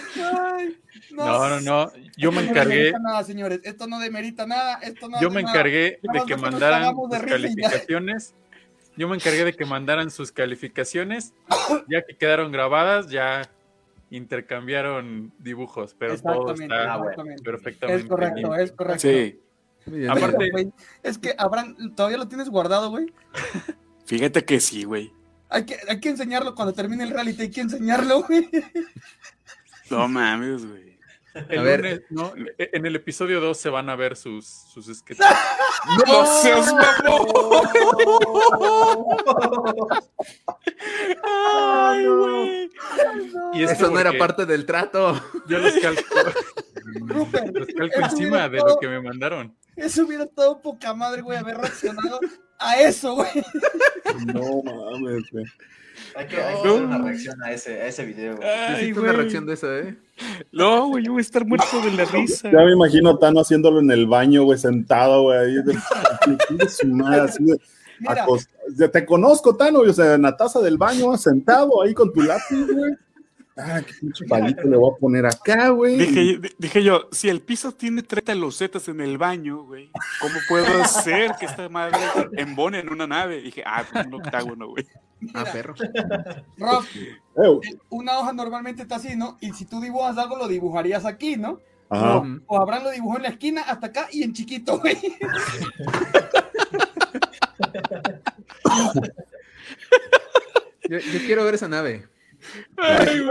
no, 1.12 1.50
no, 1.50 1.60
no, 1.60 1.92
Yo 2.16 2.32
me 2.32 2.42
encargué. 2.42 2.94
No 2.94 3.00
nada, 3.00 3.24
señores. 3.26 3.60
Esto 3.64 3.86
no 3.86 4.00
demerita 4.00 4.48
nada. 4.48 4.76
Esto 4.76 5.10
no 5.10 5.20
yo 5.20 5.30
me 5.30 5.42
encargué 5.42 6.00
de 6.02 6.24
que 6.26 6.38
mandaran 6.38 6.96
sus 6.96 7.20
calificaciones. 7.28 8.34
Yo 8.96 9.10
me 9.10 9.16
encargué 9.16 9.44
de 9.44 9.54
que 9.54 9.66
mandaran 9.66 10.10
sus 10.10 10.32
calificaciones. 10.32 11.34
Ya 11.90 12.02
que 12.04 12.16
quedaron 12.16 12.54
grabadas, 12.54 13.10
ya 13.10 13.42
intercambiaron 14.10 15.34
dibujos, 15.38 15.96
pero 16.00 16.18
todo 16.18 16.54
está 16.54 17.02
perfectamente. 17.44 18.04
Es 18.04 18.10
correcto, 18.10 18.56
es 18.56 18.72
correcto. 18.72 19.00
Sí. 19.00 19.40
Aparte, 20.08 20.72
es 21.02 21.18
que 21.18 21.36
Abraham, 21.38 21.94
¿todavía 21.94 22.18
lo 22.18 22.30
tienes 22.30 22.50
guardado, 22.50 22.90
güey? 22.90 23.08
Fíjate 24.06 24.46
que 24.46 24.62
sí, 24.62 24.86
güey. 24.86 25.12
Hay 25.54 25.66
que, 25.66 25.78
hay 25.88 26.00
que 26.00 26.10
enseñarlo 26.10 26.56
cuando 26.56 26.74
termine 26.74 27.04
el 27.04 27.12
reality, 27.12 27.44
hay 27.44 27.52
que 27.52 27.62
enseñarlo, 27.62 28.24
güey. 28.24 28.50
No 29.92 30.08
mames, 30.08 30.66
güey. 30.66 30.98
a 31.36 31.62
ver, 31.62 32.08
¿no? 32.10 32.34
E, 32.58 32.72
en 32.74 32.88
el 32.88 32.96
episodio 32.96 33.40
2 33.40 33.56
se 33.56 33.70
van 33.70 33.88
a 33.88 33.96
ver 33.96 34.16
sus, 34.16 34.48
sus 34.48 34.88
sketches. 34.88 35.24
¡No 36.08 36.26
seas 36.26 36.74
mamón! 36.74 37.28
¡Ay, 41.24 42.08
güey! 42.08 42.72
Y 43.54 43.64
eso 43.64 43.92
no 43.92 44.00
era 44.00 44.18
parte 44.18 44.48
del 44.48 44.66
trato. 44.66 45.22
Yo 45.48 45.60
los 45.60 45.74
calco, 45.76 46.02
los 47.54 47.68
calco 47.68 48.00
encima 48.00 48.50
de 48.50 48.58
lo 48.58 48.78
que 48.80 48.88
me 48.88 49.02
mandaron. 49.02 49.56
Eso 49.76 50.06
hubiera 50.06 50.26
estado 50.26 50.62
poca 50.62 50.94
madre, 50.94 51.22
güey, 51.22 51.38
haber 51.38 51.58
reaccionado 51.58 52.20
a 52.60 52.80
eso, 52.82 53.16
güey. 53.16 53.30
No 54.26 54.62
mames, 54.64 55.24
güey. 55.32 55.46
Hay 56.16 56.28
que, 56.28 56.42
hacer 56.42 56.72
una 56.72 56.98
reacción 57.00 57.42
a 57.44 57.52
ese, 57.52 57.82
a 57.82 57.88
ese 57.88 58.06
video. 58.06 58.38
Güey. 58.38 58.48
Ay, 58.48 58.92
una 58.94 59.14
reacción 59.14 59.46
de 59.46 59.54
eso, 59.54 59.76
¿eh? 59.76 59.98
No, 60.52 60.88
güey, 60.88 61.04
yo 61.04 61.14
voy 61.14 61.20
a 61.20 61.22
estar 61.22 61.46
muerto 61.46 61.82
de 61.82 61.92
la 61.92 62.06
risa. 62.06 62.52
Ya 62.52 62.60
me 62.60 62.74
imagino 62.74 63.12
a 63.12 63.20
Tano 63.20 63.42
haciéndolo 63.42 63.80
en 63.80 63.92
el 63.92 64.08
baño, 64.08 64.44
güey, 64.44 64.60
sentado, 64.60 65.24
güey, 65.24 65.40
ahí 65.40 65.56
de, 65.64 66.70
su 66.70 66.88
madre, 66.88 67.22
así 67.22 67.44
de, 67.44 68.90
Te 68.90 69.06
conozco, 69.06 69.56
Tano, 69.56 69.80
o 69.80 69.94
sea, 69.94 70.16
en 70.16 70.24
la 70.24 70.36
taza 70.38 70.60
del 70.62 70.78
baño, 70.78 71.18
sentado 71.18 71.82
ahí 71.82 71.94
con 71.94 72.14
tu 72.14 72.22
lápiz, 72.22 72.68
güey. 72.72 72.94
Ah, 73.56 73.82
qué 73.86 73.94
pinche 74.00 74.26
palito 74.26 74.64
le 74.64 74.78
voy 74.78 74.92
a 74.92 74.98
poner 74.98 75.28
acá, 75.28 75.70
güey. 75.70 75.98
Dije, 75.98 76.40
dije, 76.58 76.84
yo, 76.84 77.08
si 77.12 77.30
el 77.30 77.42
piso 77.42 77.72
tiene 77.72 78.02
30 78.02 78.34
losetas 78.34 78.88
en 78.88 79.00
el 79.00 79.20
baño, 79.20 79.64
güey, 79.64 79.92
¿cómo 80.20 80.34
puedo 80.50 80.66
hacer 80.84 81.36
que 81.40 81.46
esta 81.46 81.70
madre 81.70 82.00
embone 82.36 82.80
en 82.80 82.92
una 82.92 83.06
nave? 83.06 83.42
Dije, 83.42 83.62
ah, 83.66 83.86
pues 83.92 84.08
un 84.08 84.16
octágono, 84.16 84.70
güey. 84.70 84.88
Ah, 85.36 85.46
perro. 85.52 85.76
Rob, 86.58 86.84
una 87.90 88.20
hoja 88.20 88.34
normalmente 88.34 88.82
está 88.82 88.96
así, 88.96 89.16
¿no? 89.16 89.38
Y 89.40 89.54
si 89.54 89.66
tú 89.66 89.80
dibujas 89.80 90.18
algo, 90.18 90.36
lo 90.36 90.48
dibujarías 90.48 91.06
aquí, 91.06 91.38
¿no? 91.38 91.60
Ajá. 91.90 92.24
O, 92.48 92.60
Abraham 92.60 92.86
lo 92.86 92.92
dibujó 92.92 93.18
en 93.18 93.24
la 93.24 93.30
esquina 93.30 93.62
hasta 93.62 93.88
acá 93.88 94.08
y 94.12 94.24
en 94.24 94.34
chiquito, 94.34 94.80
güey. 94.80 94.98
yo, 100.90 100.98
yo 100.98 101.20
quiero 101.26 101.46
ver 101.46 101.54
esa 101.54 101.68
nave. 101.68 102.08
Ay, 102.78 103.26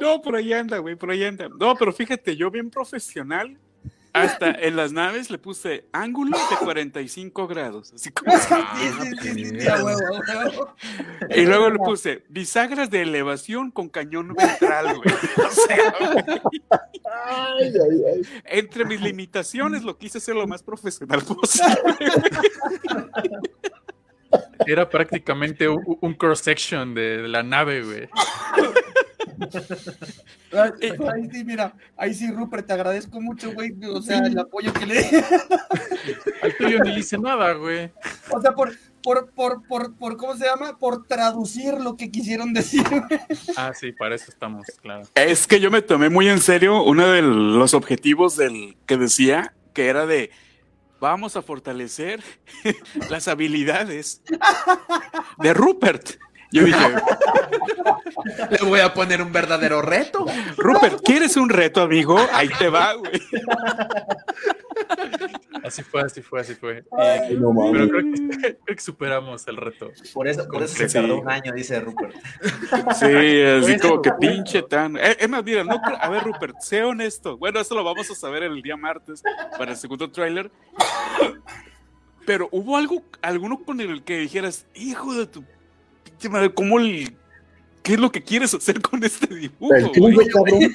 No, 0.00 0.22
por 0.22 0.36
ahí 0.36 0.52
anda, 0.52 0.78
güey, 0.78 0.96
por 0.96 1.10
ahí 1.10 1.24
anda. 1.24 1.48
No, 1.48 1.74
pero 1.76 1.92
fíjate, 1.92 2.36
yo 2.36 2.50
bien 2.50 2.70
profesional, 2.70 3.58
hasta 4.16 4.50
en 4.50 4.76
las 4.76 4.92
naves 4.92 5.30
le 5.30 5.36
puse 5.36 5.84
ángulo 5.92 6.38
de 6.38 6.56
45 6.56 7.46
grados. 7.46 7.92
Así 7.92 8.10
como. 8.10 8.32
y 11.28 11.44
luego 11.44 11.68
le 11.70 11.78
puse 11.78 12.24
bisagras 12.28 12.88
de 12.90 13.02
elevación 13.02 13.70
con 13.70 13.90
cañón 13.90 14.34
ventral, 14.34 14.96
güey. 14.96 15.06
Entre 18.46 18.86
mis 18.86 19.00
limitaciones 19.00 19.82
lo 19.82 19.98
quise 19.98 20.18
hacer 20.18 20.34
lo 20.34 20.46
más 20.46 20.62
profesional 20.62 21.22
posible. 21.22 21.66
Era 24.66 24.88
prácticamente 24.88 25.68
un, 25.68 26.14
cross-section 26.14 26.94
de, 26.94 27.28
la 27.28 27.42
nave, 27.42 27.82
güey. 27.82 28.08
Ahí 30.52 31.28
sí, 31.30 31.44
mira, 31.44 31.74
ahí 31.96 32.14
sí, 32.14 32.30
Rupert, 32.30 32.66
te 32.66 32.72
agradezco 32.72 33.20
mucho, 33.20 33.52
güey. 33.52 33.72
O 33.84 34.00
sea, 34.00 34.20
el 34.20 34.38
apoyo 34.38 34.72
que 34.72 34.86
le. 34.86 34.98
Al 36.42 36.56
tuyo 36.56 36.78
ni 36.82 36.94
hice 36.94 37.18
nada, 37.18 37.52
güey. 37.52 37.90
O 38.30 38.40
sea, 38.40 38.52
por, 38.52 38.72
por, 39.02 39.30
por, 39.32 39.66
por, 39.66 39.96
por, 39.96 40.16
¿cómo 40.16 40.36
se 40.36 40.46
llama? 40.46 40.78
Por 40.78 41.06
traducir 41.06 41.74
lo 41.74 41.96
que 41.96 42.10
quisieron 42.10 42.54
decir. 42.54 42.84
Ah, 43.56 43.72
sí, 43.74 43.92
para 43.92 44.14
eso 44.14 44.26
estamos, 44.28 44.66
claro. 44.80 45.02
Es 45.14 45.46
que 45.46 45.60
yo 45.60 45.70
me 45.70 45.82
tomé 45.82 46.08
muy 46.08 46.28
en 46.28 46.40
serio 46.40 46.82
uno 46.82 47.06
de 47.08 47.22
los 47.22 47.74
objetivos 47.74 48.36
del 48.36 48.76
que 48.86 48.96
decía, 48.96 49.54
que 49.74 49.88
era 49.88 50.06
de 50.06 50.30
vamos 51.06 51.36
a 51.36 51.42
fortalecer 51.42 52.20
las 53.10 53.28
habilidades 53.28 54.22
de 55.38 55.54
Rupert. 55.54 56.18
Yo 56.56 56.64
dije, 56.64 56.94
le 58.50 58.66
voy 58.66 58.80
a 58.80 58.94
poner 58.94 59.20
un 59.20 59.30
verdadero 59.30 59.82
reto. 59.82 60.24
Rupert, 60.56 61.02
¿quieres 61.04 61.36
un 61.36 61.50
reto, 61.50 61.82
amigo? 61.82 62.18
Ahí 62.32 62.48
te 62.58 62.70
va, 62.70 62.94
güey. 62.94 63.20
Así 65.62 65.82
fue, 65.82 66.00
así 66.00 66.22
fue, 66.22 66.40
así 66.40 66.54
fue. 66.54 66.84
pero 66.96 67.52
creo 67.88 68.56
que, 68.64 68.78
superamos 68.78 69.46
el 69.48 69.56
reto. 69.56 69.90
Por 70.14 70.28
eso, 70.28 70.48
por 70.48 70.62
eso 70.62 70.76
se 70.76 70.88
tardó 70.88 71.20
un 71.20 71.28
año, 71.28 71.52
dice 71.52 71.78
Rupert. 71.80 72.14
Sí, 72.94 73.42
así 73.42 73.78
como 73.78 74.00
que 74.00 74.12
pinche 74.12 74.62
tan. 74.62 74.96
Eh, 74.96 75.16
es 75.18 75.28
más, 75.28 75.44
mira, 75.44 75.62
no, 75.64 75.78
a 76.00 76.08
ver, 76.08 76.22
Rupert, 76.22 76.60
sé 76.60 76.82
honesto. 76.84 77.36
Bueno, 77.36 77.60
eso 77.60 77.74
lo 77.74 77.84
vamos 77.84 78.10
a 78.10 78.14
saber 78.14 78.44
el 78.44 78.62
día 78.62 78.76
martes 78.78 79.22
para 79.58 79.72
el 79.72 79.76
segundo 79.76 80.10
tráiler. 80.10 80.50
Pero 82.24 82.48
hubo 82.50 82.76
algo, 82.76 83.02
alguno 83.20 83.62
con 83.62 83.80
el 83.80 84.02
que 84.02 84.18
dijeras, 84.18 84.66
hijo 84.74 85.14
de 85.14 85.26
tu 85.26 85.44
¿cómo 86.54 86.78
el, 86.78 87.16
¿Qué 87.82 87.94
es 87.94 88.00
lo 88.00 88.10
que 88.10 88.22
quieres 88.22 88.52
hacer 88.52 88.82
con 88.82 89.04
este 89.04 89.32
dibujo? 89.32 89.74
El 89.74 89.92
tuyo, 89.92 90.20
cabrón. 90.32 90.74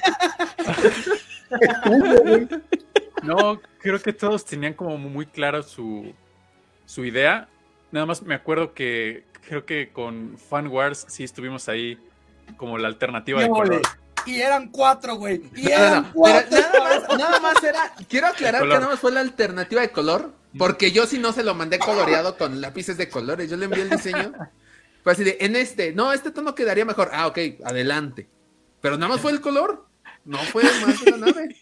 No, 3.22 3.60
creo 3.78 4.00
que 4.00 4.12
todos 4.12 4.44
tenían 4.44 4.74
como 4.74 4.96
muy 4.96 5.26
clara 5.26 5.62
su, 5.62 6.12
su 6.86 7.04
idea. 7.04 7.48
Nada 7.90 8.06
más 8.06 8.22
me 8.22 8.34
acuerdo 8.34 8.72
que 8.72 9.24
creo 9.46 9.66
que 9.66 9.90
con 9.92 10.38
Fan 10.38 10.68
Wars 10.68 11.04
sí 11.08 11.22
estuvimos 11.22 11.68
ahí 11.68 11.98
como 12.56 12.78
la 12.78 12.88
alternativa 12.88 13.42
de 13.42 13.48
color. 13.48 13.82
Y 14.24 14.40
eran 14.40 14.68
cuatro, 14.68 15.16
güey. 15.16 15.42
Y 15.54 15.70
eran 15.70 16.10
cuatro. 16.12 16.58
Nada 17.18 17.40
más, 17.40 17.62
era. 17.62 17.92
Quiero 18.08 18.28
aclarar 18.28 18.62
que 18.62 18.68
nada 18.68 18.88
más 18.88 19.00
fue 19.00 19.12
la 19.12 19.20
alternativa 19.20 19.82
de 19.82 19.90
color. 19.90 20.32
Porque 20.56 20.92
yo 20.92 21.06
sí 21.06 21.18
no 21.18 21.32
se 21.32 21.42
lo 21.42 21.54
mandé 21.54 21.78
coloreado 21.78 22.36
con 22.36 22.60
lápices 22.60 22.96
de 22.96 23.08
colores. 23.08 23.50
Yo 23.50 23.56
le 23.56 23.66
envié 23.66 23.82
el 23.82 23.90
diseño. 23.90 24.32
Fue 25.02 25.12
así 25.12 25.24
de, 25.24 25.38
en 25.40 25.56
este, 25.56 25.92
no, 25.92 26.12
este 26.12 26.30
tono 26.30 26.54
quedaría 26.54 26.84
mejor. 26.84 27.10
Ah, 27.12 27.26
ok, 27.26 27.38
adelante. 27.64 28.28
Pero 28.80 28.96
nada 28.96 29.12
más 29.12 29.20
fue 29.20 29.32
el 29.32 29.40
color. 29.40 29.86
No 30.24 30.38
fue 30.38 30.62
más 30.86 31.04
de 31.04 31.10
la 31.10 31.16
nave. 31.18 31.56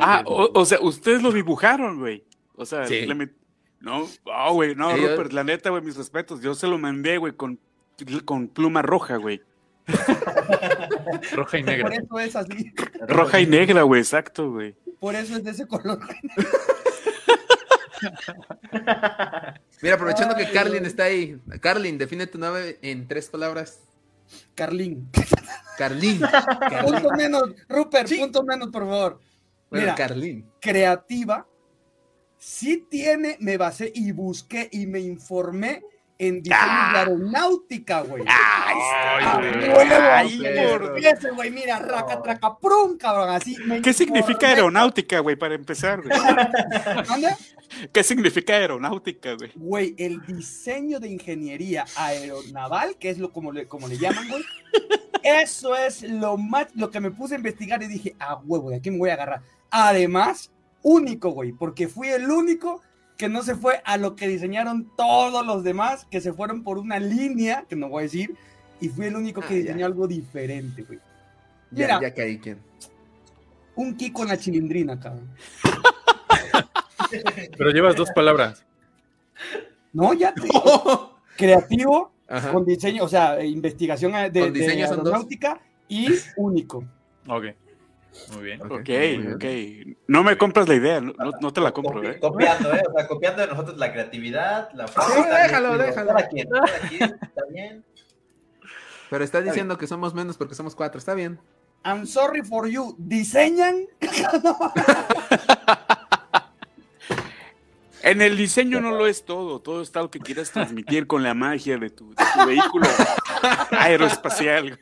Ah, 0.00 0.22
o, 0.26 0.64
sea, 0.66 0.78
ustedes 0.80 1.22
lo 1.22 1.32
dibujaron, 1.32 1.98
güey. 1.98 2.22
O 2.56 2.66
sea, 2.66 2.86
no, 3.80 4.08
oh, 4.24 4.54
güey, 4.54 4.74
no, 4.74 4.94
Rupert, 4.96 5.32
la 5.32 5.44
neta, 5.44 5.70
güey, 5.70 5.82
mis 5.82 5.96
respetos. 5.96 6.40
Yo 6.40 6.54
se 6.54 6.66
lo 6.66 6.78
mandé, 6.78 7.18
güey, 7.18 7.34
con, 7.34 7.58
con 8.24 8.48
pluma 8.48 8.82
roja, 8.82 9.16
güey. 9.16 9.40
roja 11.32 11.58
y 11.58 11.62
negra. 11.62 11.84
Por 12.08 12.20
eso 12.20 12.20
es 12.20 12.36
así. 12.36 12.72
Roja 13.06 13.40
y 13.40 13.46
negra, 13.46 13.82
güey, 13.82 14.00
exacto, 14.00 14.50
güey. 14.50 14.74
Por 14.98 15.14
eso 15.14 15.36
es 15.36 15.44
de 15.44 15.50
ese 15.52 15.66
color. 15.66 16.00
Mira, 19.82 19.94
aprovechando 19.94 20.34
que 20.34 20.50
Carlin 20.50 20.84
está 20.86 21.04
ahí. 21.04 21.38
Carlin, 21.60 21.98
define 21.98 22.26
tu 22.26 22.38
nave 22.38 22.78
en 22.82 23.06
tres 23.08 23.28
palabras. 23.28 23.80
Carlin. 24.54 25.08
Carlin. 25.78 26.20
Punto 26.84 27.10
menos, 27.16 27.42
Rupert, 27.68 28.08
punto 28.18 28.42
menos, 28.42 28.68
por 28.68 28.82
favor. 28.82 29.20
Mira, 29.70 29.94
Carlín. 29.94 30.50
Creativa. 30.60 31.46
Sí 32.38 32.86
tiene, 32.90 33.36
me 33.40 33.56
basé 33.56 33.90
y 33.94 34.12
busqué 34.12 34.68
y 34.70 34.86
me 34.86 35.00
informé 35.00 35.82
en 36.18 36.42
diseño 36.42 36.92
de 36.92 36.98
aeronáutica, 36.98 38.00
güey. 38.02 38.24
Ay, 38.26 38.76
Ay, 39.22 40.38
güey. 40.38 41.06
Ese, 41.06 41.30
güey, 41.30 41.50
mira, 41.50 41.78
raca, 41.78 42.22
traca, 42.22 42.58
prum, 42.58 42.96
cabrón, 42.96 43.30
así. 43.30 43.56
¿Qué 43.82 43.92
significa 43.92 44.48
aeronáutica, 44.48 45.20
güey, 45.20 45.36
para 45.36 45.54
empezar, 45.54 46.02
güey? 46.02 46.18
¿Dónde? 47.08 47.28
¿Qué 47.92 48.02
significa 48.02 48.54
aeronáutica, 48.54 49.34
güey? 49.34 49.52
Güey, 49.54 49.94
el 49.98 50.24
diseño 50.24 51.00
de 51.00 51.08
ingeniería 51.08 51.84
aeronaval, 51.96 52.96
que 52.96 53.10
es 53.10 53.18
lo 53.18 53.32
como 53.32 53.52
le, 53.52 53.66
como 53.66 53.88
le 53.88 53.98
llaman, 53.98 54.28
güey. 54.28 54.42
Eso 55.22 55.76
es 55.76 56.02
lo 56.02 56.36
más, 56.36 56.68
lo 56.74 56.90
que 56.90 57.00
me 57.00 57.10
puse 57.10 57.34
a 57.34 57.38
investigar 57.38 57.82
y 57.82 57.88
dije, 57.88 58.16
ah, 58.20 58.40
huevo, 58.44 58.70
¿de 58.70 58.76
aquí 58.76 58.90
me 58.90 58.98
voy 58.98 59.10
a 59.10 59.14
agarrar? 59.14 59.42
Además, 59.70 60.50
único, 60.82 61.30
güey, 61.30 61.52
porque 61.52 61.88
fui 61.88 62.08
el 62.08 62.30
único 62.30 62.80
que 63.16 63.28
no 63.28 63.42
se 63.42 63.54
fue 63.56 63.80
a 63.84 63.96
lo 63.96 64.14
que 64.16 64.28
diseñaron 64.28 64.90
todos 64.96 65.44
los 65.46 65.64
demás, 65.64 66.06
que 66.10 66.20
se 66.20 66.32
fueron 66.32 66.62
por 66.62 66.78
una 66.78 66.98
línea, 66.98 67.64
que 67.68 67.76
no 67.76 67.88
voy 67.88 68.00
a 68.00 68.02
decir, 68.04 68.34
y 68.80 68.88
fui 68.88 69.06
el 69.06 69.16
único 69.16 69.40
que 69.40 69.54
Ah, 69.54 69.56
diseñó 69.56 69.78
ya. 69.80 69.86
algo 69.86 70.06
diferente, 70.06 70.82
güey. 70.82 70.98
Ya, 71.70 71.86
Mira. 71.86 72.00
ya 72.02 72.14
caí 72.14 72.38
quién. 72.38 72.58
Un 73.74 73.96
Kiko 73.96 74.22
en 74.22 74.28
la 74.28 74.36
chilindrina, 74.38 74.98
cabrón. 75.00 75.28
Pero 77.56 77.70
llevas 77.70 77.94
dos 77.96 78.10
palabras. 78.10 78.64
No, 79.92 80.12
ya 80.12 80.32
te 80.34 80.42
creativo 81.36 82.12
Ajá. 82.28 82.52
con 82.52 82.64
diseño, 82.64 83.04
o 83.04 83.08
sea, 83.08 83.42
investigación 83.44 84.12
de, 84.12 84.40
Con 84.40 84.52
de 84.52 84.60
dos. 84.60 84.90
aeronáutica 84.90 85.60
y 85.88 86.08
único. 86.36 86.84
Ok. 87.28 87.44
Muy 88.32 88.42
bien. 88.44 88.60
Ok, 88.62 88.90
Ok. 89.34 89.44
No 90.08 90.24
me 90.24 90.36
compras 90.38 90.68
la 90.68 90.74
idea, 90.74 91.00
no, 91.00 91.12
no- 91.40 91.52
te 91.52 91.60
la 91.60 91.72
compro, 91.72 92.00
Copi- 92.02 92.14
¿eh? 92.14 92.18
Copiando, 92.20 92.74
¿eh? 92.74 92.82
O 92.88 92.92
sea, 92.92 93.06
copiando 93.06 93.42
de 93.42 93.48
nosotros 93.48 93.76
la 93.76 93.92
creatividad, 93.92 94.70
la 94.72 94.88
frase. 94.88 95.12
Sí, 95.12 95.20
bien, 95.22 95.36
déjalo, 95.42 95.78
déjalo. 95.78 96.18
Está 96.18 97.42
bien. 97.50 97.84
Pero 99.10 99.22
está 99.24 99.40
diciendo 99.42 99.78
que 99.78 99.86
somos 99.86 100.14
menos 100.14 100.36
porque 100.36 100.54
somos 100.54 100.74
cuatro. 100.74 100.98
Está 100.98 101.14
bien. 101.14 101.38
I'm 101.84 102.06
sorry 102.06 102.42
for 102.42 102.66
you. 102.68 102.96
¿Diseñan? 102.98 103.86
En 108.06 108.22
el 108.22 108.36
diseño 108.36 108.80
no 108.80 108.92
lo 108.92 109.06
es 109.06 109.24
todo, 109.24 109.60
todo 109.60 109.82
está 109.82 110.00
lo 110.00 110.10
que 110.10 110.20
quieras 110.20 110.50
transmitir 110.52 111.06
con 111.06 111.22
la 111.22 111.34
magia 111.34 111.76
de 111.76 111.90
tu, 111.90 112.10
de 112.10 112.16
tu 112.34 112.46
vehículo 112.46 112.86
aeroespacial. 113.70 114.78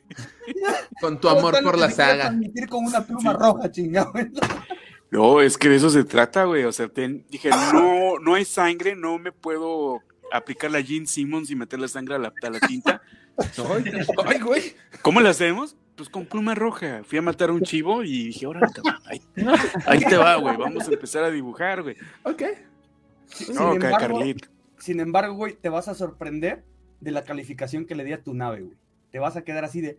Con 1.00 1.20
tu 1.20 1.28
amor 1.28 1.56
por 1.62 1.78
la 1.78 1.90
saga. 1.90 2.24
transmitir 2.28 2.68
con 2.68 2.84
una 2.84 3.04
pluma 3.04 3.32
roja, 3.32 3.70
chingado. 3.70 4.12
No, 5.10 5.40
es 5.40 5.56
que 5.56 5.68
de 5.68 5.76
eso 5.76 5.90
se 5.90 6.04
trata, 6.04 6.44
güey. 6.44 6.64
O 6.64 6.72
sea, 6.72 6.88
ten- 6.88 7.24
dije, 7.28 7.48
no, 7.50 8.18
no 8.18 8.34
hay 8.34 8.44
sangre, 8.44 8.94
no 8.96 9.18
me 9.18 9.32
puedo 9.32 10.00
aplicar 10.32 10.70
la 10.70 10.82
Gene 10.82 11.06
Simmons 11.06 11.50
y 11.50 11.56
meterle 11.56 11.88
sangre 11.88 12.16
a 12.16 12.18
la, 12.18 12.32
a 12.42 12.50
la 12.50 12.60
tinta. 12.60 13.00
Ay, 14.26 14.38
güey. 14.40 14.74
¿Cómo 15.02 15.20
la 15.20 15.30
hacemos? 15.30 15.76
Pues 15.96 16.08
con 16.08 16.26
pluma 16.26 16.54
roja. 16.54 17.02
Fui 17.04 17.18
a 17.18 17.22
matar 17.22 17.50
a 17.50 17.52
un 17.52 17.62
chivo 17.62 18.02
y 18.02 18.24
dije, 18.26 18.46
órale, 18.46 18.66
cabrón, 18.74 19.00
ahí, 19.06 19.22
ahí 19.86 20.00
te 20.00 20.16
va, 20.16 20.36
güey. 20.36 20.56
Vamos 20.56 20.88
a 20.88 20.92
empezar 20.92 21.22
a 21.24 21.30
dibujar, 21.30 21.82
güey. 21.82 21.96
Ok. 22.24 22.42
Sin, 23.34 23.56
embargo, 23.56 23.98
Carlito. 23.98 24.48
sin 24.78 25.00
embargo, 25.00 25.34
güey, 25.34 25.54
te 25.54 25.68
vas 25.68 25.88
a 25.88 25.94
sorprender 25.94 26.64
de 27.00 27.10
la 27.10 27.24
calificación 27.24 27.84
que 27.84 27.94
le 27.94 28.04
di 28.04 28.12
a 28.12 28.22
tu 28.22 28.34
nave, 28.34 28.62
güey. 28.62 28.76
Te 29.10 29.18
vas 29.18 29.36
a 29.36 29.42
quedar 29.42 29.64
así 29.64 29.80
de 29.80 29.98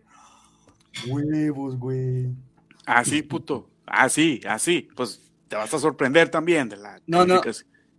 huevos, 1.06 1.78
güey. 1.78 2.30
Así, 2.86 3.22
puto. 3.22 3.68
Así, 3.86 4.40
así. 4.48 4.88
Pues 4.96 5.22
te 5.48 5.56
vas 5.56 5.72
a 5.72 5.78
sorprender 5.78 6.28
también 6.28 6.68
de 6.68 6.76
la 6.76 7.00
No, 7.06 7.24
no. 7.26 7.40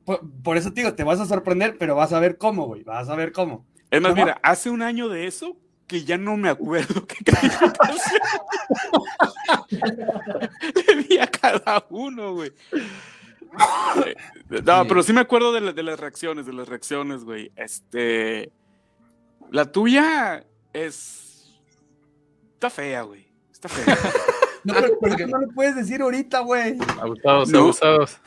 Por, 0.05 0.21
por 0.41 0.57
eso 0.57 0.71
te 0.73 0.81
digo, 0.81 0.93
te 0.93 1.03
vas 1.03 1.19
a 1.19 1.25
sorprender, 1.25 1.77
pero 1.77 1.95
vas 1.95 2.13
a 2.13 2.19
ver 2.19 2.37
cómo, 2.37 2.65
güey. 2.65 2.83
Vas 2.83 3.09
a 3.09 3.15
ver 3.15 3.31
cómo. 3.31 3.65
Es 3.91 4.01
más, 4.01 4.15
No, 4.15 4.21
mira, 4.21 4.39
hace 4.43 4.69
un 4.69 4.81
año 4.81 5.09
de 5.09 5.27
eso 5.27 5.57
que 5.87 6.03
ya 6.03 6.17
no 6.17 6.35
me 6.37 6.49
acuerdo 6.49 7.05
qué 7.07 7.23
calificación 7.31 8.21
le 10.87 11.03
di 11.03 11.17
a 11.17 11.27
cada 11.27 11.85
uno, 11.89 12.33
güey. 12.33 12.51
No, 14.63 14.87
pero 14.87 15.03
sí 15.03 15.13
me 15.13 15.21
acuerdo 15.21 15.51
de, 15.53 15.61
la- 15.61 15.73
de 15.73 15.83
las 15.83 15.99
reacciones, 15.99 16.45
de 16.45 16.53
las 16.53 16.67
reacciones, 16.67 17.23
güey. 17.23 17.51
Este. 17.55 18.51
La 19.51 19.71
tuya 19.71 20.43
es. 20.73 21.53
Está 22.53 22.69
fea, 22.69 23.01
güey. 23.03 23.27
Está 23.51 23.69
fea. 23.69 23.97
No, 24.63 24.73
pero, 24.73 24.97
pero 24.99 25.15
tú 25.15 25.27
no 25.27 25.37
lo 25.37 25.47
puedes 25.53 25.77
decir 25.77 26.01
ahorita, 26.01 26.39
güey. 26.41 26.75
Abusados, 26.99 27.49
No. 27.51 27.59
abusados. 27.59 28.17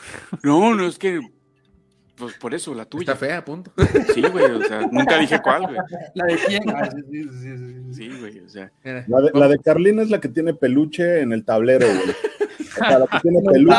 No, 0.43 0.74
no, 0.74 0.87
es 0.87 0.99
que. 0.99 1.20
Pues 2.16 2.35
por 2.39 2.55
eso, 2.55 2.74
la 2.74 2.87
tuya. 2.87 3.12
Está 3.12 3.16
fea, 3.16 3.45
punto. 3.45 3.70
Sí, 4.14 4.22
güey. 4.22 4.45
O 4.47 4.62
sea, 4.62 4.81
nunca 4.91 5.18
dije 5.18 5.39
cuál, 5.43 5.62
güey. 5.64 5.76
La 6.14 6.24
de 6.24 6.37
quién. 6.47 6.62
Ah, 6.70 6.89
sí, 6.91 7.03
sí, 7.11 7.22
sí, 7.24 7.28
sí, 7.33 7.57
sí. 7.59 7.95
Sí, 7.95 8.18
güey. 8.20 8.39
O 8.41 8.49
sea. 8.49 8.72
La 8.85 9.20
de, 9.20 9.31
la 9.35 9.49
de 9.49 9.59
Carlina 9.59 10.01
es 10.01 10.09
la 10.09 10.18
que 10.18 10.28
tiene 10.31 10.55
peluche 10.55 11.20
en 11.20 11.33
el 11.35 11.45
tablero, 11.45 11.87
güey. 11.87 12.11
O 12.11 12.64
sea, 12.87 12.99
la 13.01 13.07
que 13.07 13.20
tiene 13.20 13.41
peluche. 13.43 13.76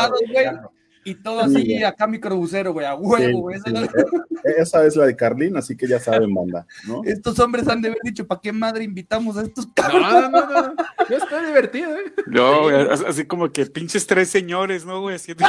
Y 1.04 1.16
todo 1.16 1.47
Sí, 1.49 1.56
así 1.56 1.84
acá 1.84 2.08
microbusero, 2.08 2.74
güey, 2.74 2.86
a 2.86 2.95
huevo, 2.95 3.39
güey. 3.41 3.60
sí, 3.66 3.72
Esa- 3.74 3.84
eh, 3.86 4.54
Esa 4.58 4.86
es 4.86 4.95
la 4.95 5.06
de 5.06 5.16
Carlina, 5.16 5.60
así 5.60 5.76
que 5.78 5.88
ya 5.88 5.99
saben, 5.99 6.34
banda, 6.34 6.66
¿no? 6.88 7.02
Estos 7.06 7.39
hombres 7.39 7.68
han 7.68 7.82
de 7.82 7.89
haber 7.89 7.99
dicho, 8.04 8.26
¿para 8.28 8.41
qué 8.41 8.52
madre 8.52 8.84
invitamos 8.84 9.38
a 9.38 9.43
estos 9.43 9.68
No, 9.68 9.74
cabrones? 9.74 10.32
no, 10.32 10.45
no, 10.49 10.62
no. 10.62 10.74
Yo 11.10 11.18
estoy 11.18 11.45
divertido, 11.45 11.91
¿eh? 11.95 12.14
No, 12.28 12.64
güey, 12.64 12.89
as- 12.89 13.04
así 13.08 13.26
como 13.26 13.52
que 13.52 13.66
pinches 13.68 14.06
tres 14.08 14.30
señores, 14.30 14.86
¿no, 14.86 15.02
güey? 15.02 15.16
Haciendo 15.16 15.45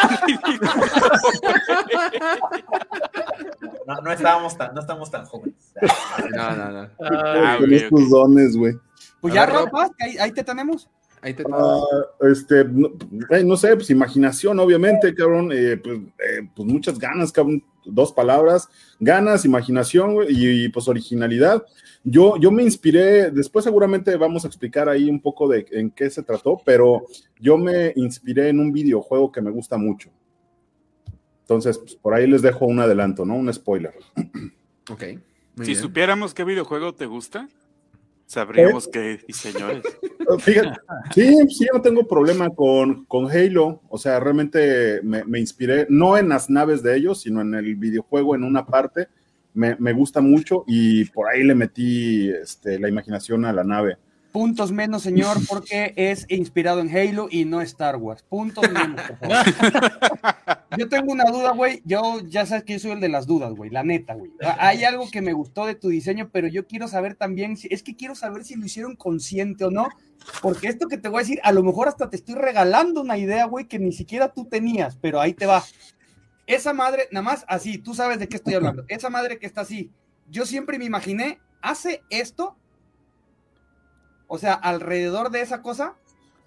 No, 3.86 3.94
no 4.03 4.12
estábamos 4.12 4.57
tan, 4.57 4.74
no 4.74 4.80
estamos 4.80 5.11
tan 5.11 5.24
jóvenes. 5.26 5.55
No, 6.34 6.57
no, 6.57 6.70
no. 6.70 6.88
Ah, 7.00 7.57
Con 7.59 7.72
estos 7.72 8.11
dones, 8.11 8.57
güey. 8.57 8.74
Pues 9.20 9.32
A 9.32 9.36
ya, 9.36 9.46
ver, 9.46 9.55
Rob. 9.55 9.64
rapaz, 9.66 9.90
que 9.98 10.05
ahí, 10.05 10.18
ahí 10.18 10.32
te 10.32 10.44
tenemos. 10.44 10.88
Ahí 11.22 11.34
te 11.34 11.44
Ah, 11.52 11.80
este, 12.30 12.64
no, 12.64 12.88
eh, 13.30 13.44
no 13.44 13.56
sé, 13.56 13.74
pues 13.76 13.90
imaginación, 13.90 14.58
obviamente, 14.58 15.14
cabrón, 15.14 15.50
eh, 15.52 15.76
pues, 15.76 15.98
eh, 15.98 16.48
pues 16.54 16.68
muchas 16.68 16.98
ganas, 16.98 17.30
cabrón, 17.30 17.64
dos 17.84 18.12
palabras, 18.12 18.68
ganas, 18.98 19.44
imaginación 19.44 20.16
y, 20.28 20.64
y, 20.64 20.68
pues 20.68 20.88
originalidad. 20.88 21.64
Yo, 22.02 22.36
yo 22.38 22.50
me 22.50 22.64
inspiré, 22.64 23.30
después 23.30 23.64
seguramente 23.64 24.16
vamos 24.16 24.44
a 24.44 24.48
explicar 24.48 24.88
ahí 24.88 25.08
un 25.08 25.20
poco 25.20 25.48
de 25.48 25.64
en 25.70 25.92
qué 25.92 26.10
se 26.10 26.24
trató, 26.24 26.60
pero 26.64 27.06
yo 27.40 27.56
me 27.56 27.92
inspiré 27.94 28.48
en 28.48 28.58
un 28.58 28.72
videojuego 28.72 29.30
que 29.30 29.40
me 29.40 29.50
gusta 29.52 29.78
mucho. 29.78 30.10
Entonces, 31.42 31.78
pues, 31.78 31.94
por 31.94 32.14
ahí 32.14 32.26
les 32.26 32.42
dejo 32.42 32.66
un 32.66 32.80
adelanto, 32.80 33.24
¿no? 33.24 33.36
Un 33.36 33.52
spoiler. 33.52 33.94
Ok. 34.90 35.04
Muy 35.54 35.66
Si 35.66 35.72
bien. 35.72 35.82
supiéramos 35.82 36.34
qué 36.34 36.44
videojuego 36.44 36.94
te 36.94 37.06
gusta, 37.06 37.48
sabríamos 38.32 38.88
qué 38.88 39.18
diseñadores. 39.26 39.82
Fíjate, 40.38 40.80
sí, 41.14 41.36
sí, 41.50 41.66
yo 41.66 41.74
no 41.74 41.82
tengo 41.82 42.08
problema 42.08 42.48
con, 42.48 43.04
con 43.04 43.30
Halo. 43.30 43.82
O 43.90 43.98
sea, 43.98 44.18
realmente 44.20 45.00
me, 45.02 45.22
me 45.24 45.38
inspiré, 45.38 45.86
no 45.90 46.16
en 46.16 46.30
las 46.30 46.48
naves 46.48 46.82
de 46.82 46.96
ellos, 46.96 47.20
sino 47.20 47.42
en 47.42 47.54
el 47.54 47.76
videojuego 47.76 48.34
en 48.34 48.44
una 48.44 48.64
parte. 48.64 49.08
Me, 49.52 49.76
me 49.78 49.92
gusta 49.92 50.22
mucho 50.22 50.64
y 50.66 51.04
por 51.06 51.28
ahí 51.28 51.44
le 51.44 51.54
metí 51.54 52.30
este, 52.30 52.78
la 52.78 52.88
imaginación 52.88 53.44
a 53.44 53.52
la 53.52 53.64
nave. 53.64 53.98
Puntos 54.32 54.72
menos, 54.72 55.02
señor, 55.02 55.36
porque 55.46 55.92
es 55.94 56.24
inspirado 56.30 56.80
en 56.80 56.88
Halo 56.88 57.28
y 57.30 57.44
no 57.44 57.60
Star 57.60 57.96
Wars. 57.96 58.22
Puntos 58.22 58.64
menos, 58.72 58.98
por 59.02 59.18
favor. 59.18 59.36
Yo 60.78 60.88
tengo 60.88 61.12
una 61.12 61.24
duda, 61.24 61.52
güey. 61.52 61.82
Yo 61.84 62.20
ya 62.20 62.46
sabes 62.46 62.64
que 62.64 62.74
yo 62.74 62.78
soy 62.78 62.90
el 62.92 63.00
de 63.00 63.08
las 63.08 63.26
dudas, 63.26 63.52
güey. 63.54 63.70
La 63.70 63.82
neta, 63.82 64.14
güey. 64.14 64.30
Hay 64.58 64.84
algo 64.84 65.10
que 65.10 65.22
me 65.22 65.32
gustó 65.32 65.66
de 65.66 65.74
tu 65.74 65.88
diseño, 65.88 66.30
pero 66.32 66.48
yo 66.48 66.66
quiero 66.66 66.88
saber 66.88 67.14
también, 67.14 67.56
si, 67.56 67.68
es 67.70 67.82
que 67.82 67.96
quiero 67.96 68.14
saber 68.14 68.44
si 68.44 68.54
lo 68.56 68.66
hicieron 68.66 68.96
consciente 68.96 69.64
o 69.64 69.70
no. 69.70 69.88
Porque 70.40 70.68
esto 70.68 70.88
que 70.88 70.98
te 70.98 71.08
voy 71.08 71.18
a 71.18 71.24
decir, 71.24 71.40
a 71.42 71.52
lo 71.52 71.62
mejor 71.62 71.88
hasta 71.88 72.08
te 72.08 72.16
estoy 72.16 72.36
regalando 72.36 73.00
una 73.00 73.18
idea, 73.18 73.46
güey, 73.46 73.66
que 73.66 73.78
ni 73.78 73.92
siquiera 73.92 74.32
tú 74.32 74.44
tenías, 74.44 74.96
pero 74.96 75.20
ahí 75.20 75.34
te 75.34 75.46
va. 75.46 75.64
Esa 76.46 76.72
madre, 76.72 77.08
nada 77.10 77.24
más 77.24 77.44
así, 77.48 77.78
tú 77.78 77.94
sabes 77.94 78.18
de 78.18 78.28
qué 78.28 78.36
estoy 78.36 78.54
hablando. 78.54 78.84
Esa 78.88 79.10
madre 79.10 79.38
que 79.38 79.46
está 79.46 79.62
así, 79.62 79.90
yo 80.30 80.46
siempre 80.46 80.78
me 80.78 80.84
imaginé, 80.84 81.40
hace 81.60 82.02
esto, 82.10 82.56
o 84.28 84.38
sea, 84.38 84.54
alrededor 84.54 85.30
de 85.30 85.40
esa 85.40 85.60
cosa, 85.60 85.94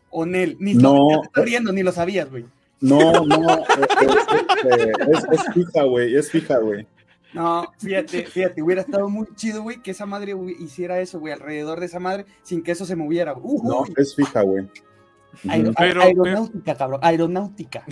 o 0.10 0.26
Nel. 0.26 0.58
Ni 0.60 0.74
No. 0.74 1.08
te 1.22 1.28
estás 1.28 1.46
riendo, 1.46 1.72
ni 1.72 1.84
lo 1.84 1.92
sabías, 1.92 2.30
güey. 2.30 2.46
No, 2.82 3.26
no, 3.26 3.50
es, 3.50 3.66
es- 4.02 5.08
es- 5.08 5.26
es 5.32 5.54
fija, 5.54 5.84
güey, 5.84 6.16
es 6.16 6.30
fija, 6.32 6.58
güey. 6.60 6.86
No, 7.34 7.66
fíjate, 7.80 8.26
fíjate, 8.28 8.62
hubiera 8.62 8.82
estado 8.82 9.10
muy 9.10 9.28
chido, 9.36 9.62
güey, 9.64 9.82
que 9.82 9.92
esa 9.92 10.06
madre 10.06 10.36
hiciera 10.60 11.00
eso, 11.02 11.20
güey, 11.20 11.34
alrededor 11.34 11.80
de 11.82 11.88
esa 11.88 12.00
madre, 12.00 12.26
sin 12.44 12.64
que 12.64 12.72
eso 12.72 12.86
se 12.86 12.96
moviera. 12.96 13.34
Uy, 13.38 13.60
No, 13.64 13.84
es 13.98 14.16
fija, 14.16 14.42
güey. 14.42 14.64
Ujú. 14.64 15.50
aero- 15.52 15.74
Pero- 15.78 16.02
aeronáutica, 16.02 16.76
cabrón, 16.78 17.00
aeronáutica. 17.04 17.84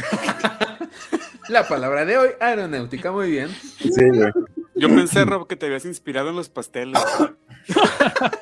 La 1.50 1.68
palabra 1.68 2.06
de 2.06 2.18
hoy, 2.18 2.30
aeronáutica, 2.40 3.12
muy 3.12 3.30
bien. 3.32 3.50
Sí, 3.50 3.90
güey. 4.14 4.32
Yo 4.76 4.88
pensé, 4.88 5.26
Rob, 5.26 5.46
que 5.48 5.56
te 5.58 5.66
habías 5.66 5.84
inspirado 5.86 6.30
en 6.30 6.36
los 6.38 6.48
pasteles, 6.50 7.02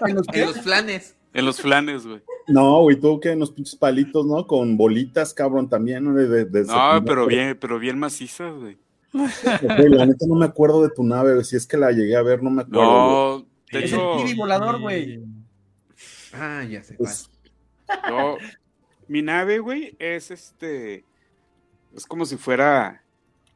En 0.08 0.16
los 0.16 0.26
En 0.34 0.46
los 0.46 0.60
planes. 0.60 1.16
En 1.34 1.46
los 1.46 1.62
flanes, 1.62 2.06
güey. 2.06 2.22
No, 2.48 2.82
güey, 2.82 3.00
tú 3.00 3.20
que 3.20 3.32
unos 3.32 3.52
pinches 3.52 3.76
palitos, 3.76 4.26
¿no? 4.26 4.46
Con 4.48 4.76
bolitas, 4.78 5.34
cabrón, 5.34 5.70
también, 5.70 6.04
¿no? 6.04 6.14
De, 6.14 6.28
de- 6.28 6.46
de- 6.46 6.66
No, 6.66 7.04
pero 7.06 7.26
bien, 7.28 7.58
pero 7.60 7.80
bien 7.80 7.98
macizas, 8.00 8.54
güey. 8.56 8.78
la 9.14 10.06
neta 10.06 10.26
no 10.28 10.36
me 10.36 10.46
acuerdo 10.46 10.82
de 10.84 10.90
tu 10.90 11.04
nave, 11.04 11.44
si 11.44 11.56
es 11.56 11.68
que 11.68 11.78
la 11.78 11.92
llegué 11.92 12.16
a 12.16 12.22
ver, 12.22 12.42
no 12.42 12.50
me 12.50 12.62
acuerdo. 12.64 13.40
No, 13.40 13.46
de 13.72 13.86
hecho. 13.86 14.24
Es 14.24 14.32
el 14.32 14.38
volador, 14.38 14.80
güey. 14.80 15.22
Ah, 16.34 16.64
ya 16.70 16.82
sé. 16.84 16.96
Pues, 16.96 17.30
no, 18.10 18.38
mi 19.08 19.22
nave, 19.22 19.60
güey, 19.60 19.96
es 20.00 20.32
este. 20.32 21.04
Es 21.96 22.06
como 22.06 22.26
si 22.26 22.38
fuera 22.38 23.04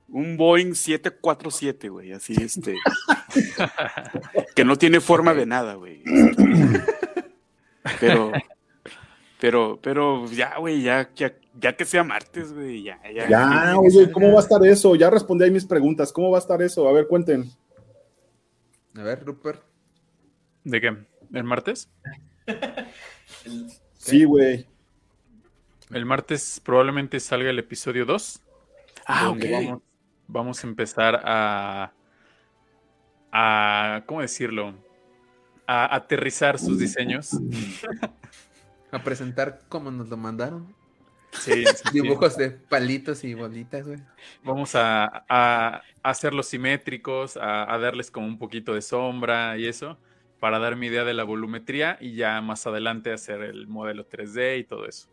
un 0.10 0.36
Boeing 0.38 0.76
747, 0.76 1.90
güey, 1.90 2.12
así 2.12 2.36
este. 2.40 2.76
que 4.56 4.66
no 4.66 4.76
tiene 4.78 5.00
forma 5.00 5.34
de 5.34 5.46
nada, 5.46 5.76
güey. 5.76 6.04
Pero, 8.00 8.32
pero, 9.40 9.80
pero 9.82 10.26
ya, 10.32 10.58
güey, 10.58 10.82
ya, 10.82 11.10
ya, 11.16 11.76
que 11.76 11.86
sea 11.86 12.04
martes, 12.04 12.54
güey, 12.54 12.84
ya, 12.84 13.00
ya. 13.14 13.30
Ya, 13.30 13.78
oye, 13.78 14.12
¿cómo 14.12 14.32
va 14.32 14.40
a 14.40 14.44
estar 14.44 14.66
eso? 14.66 14.96
Ya 14.96 15.10
respondí 15.10 15.44
ahí 15.44 15.52
mis 15.52 15.66
preguntas. 15.66 16.12
¿Cómo 16.12 16.32
va 16.32 16.38
a 16.38 16.42
estar 16.42 16.62
eso? 16.62 16.88
A 16.88 16.94
ver, 16.94 17.08
cuenten. 17.08 17.50
A 18.96 19.04
ver, 19.04 19.24
Rupert. 19.26 19.62
¿De 20.64 20.82
qué? 20.82 20.96
¿El 21.34 21.44
martes? 21.44 21.90
Sí, 23.98 24.24
güey. 24.24 24.68
El 25.92 26.06
martes 26.06 26.62
probablemente 26.64 27.20
salga 27.20 27.50
el 27.50 27.58
episodio 27.58 28.06
2. 28.06 28.40
Ah, 29.08 29.30
ok. 29.30 29.82
Vamos, 30.28 30.64
a 30.64 30.68
empezar 30.68 31.22
a. 31.24 31.92
a. 33.32 34.04
¿Cómo 34.06 34.22
decirlo? 34.22 34.76
A 35.68 35.96
aterrizar 35.96 36.60
sus 36.60 36.78
diseños. 36.80 37.32
a 38.92 39.04
presentar 39.04 39.62
como 39.68 39.92
nos 39.92 40.10
lo 40.10 40.18
mandaron. 40.18 40.74
Sí, 41.32 41.66
Dibujos 41.92 42.38
de 42.38 42.52
palitos 42.52 43.24
y 43.24 43.34
bolitas, 43.34 43.86
güey. 43.86 44.00
Vamos 44.44 44.76
a, 44.76 45.26
a, 45.28 45.82
hacerlos 46.02 46.48
simétricos, 46.48 47.36
a, 47.38 47.74
a, 47.74 47.78
darles 47.78 48.10
como 48.10 48.28
un 48.28 48.38
poquito 48.38 48.74
de 48.74 48.82
sombra 48.82 49.58
y 49.58 49.68
eso, 49.68 49.98
para 50.40 50.60
dar 50.60 50.76
mi 50.76 50.88
idea 50.88 51.04
de 51.04 51.14
la 51.14 51.24
volumetría 51.24 51.98
y 52.00 52.16
ya 52.16 52.40
más 52.42 52.66
adelante 52.68 53.12
hacer 53.12 53.42
el 53.42 53.68
modelo 53.68 54.08
3D 54.08 54.60
y 54.60 54.64
todo 54.64 54.88
eso. 54.88 55.10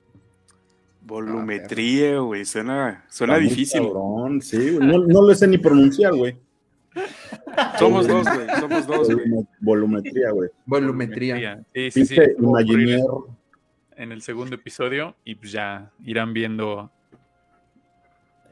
Volumetría, 1.05 2.19
güey, 2.19 2.45
suena, 2.45 3.05
suena 3.11 3.37
difícil. 3.39 3.83
sí, 4.41 4.79
no, 4.81 4.99
no 4.99 5.23
lo 5.23 5.35
sé 5.35 5.49
ni 5.49 5.59
pronunciar, 5.59 6.15
güey. 6.15 6.37
Somos 7.79 8.07
dos, 8.07 8.27
güey, 8.27 8.47
somos 8.61 8.87
dos, 8.87 9.15
güey. 9.15 9.47
Volumetría, 9.61 10.31
güey. 10.31 10.51
Volumetría. 10.67 11.65
Sí, 11.75 11.91
sí, 11.91 12.07
sí. 12.07 12.17
En 13.97 14.13
el 14.13 14.23
segundo 14.23 14.55
episodio 14.57 15.17
y 15.25 15.35
pues 15.35 15.53
ya 15.53 15.91
irán 16.05 16.33
viendo, 16.33 16.91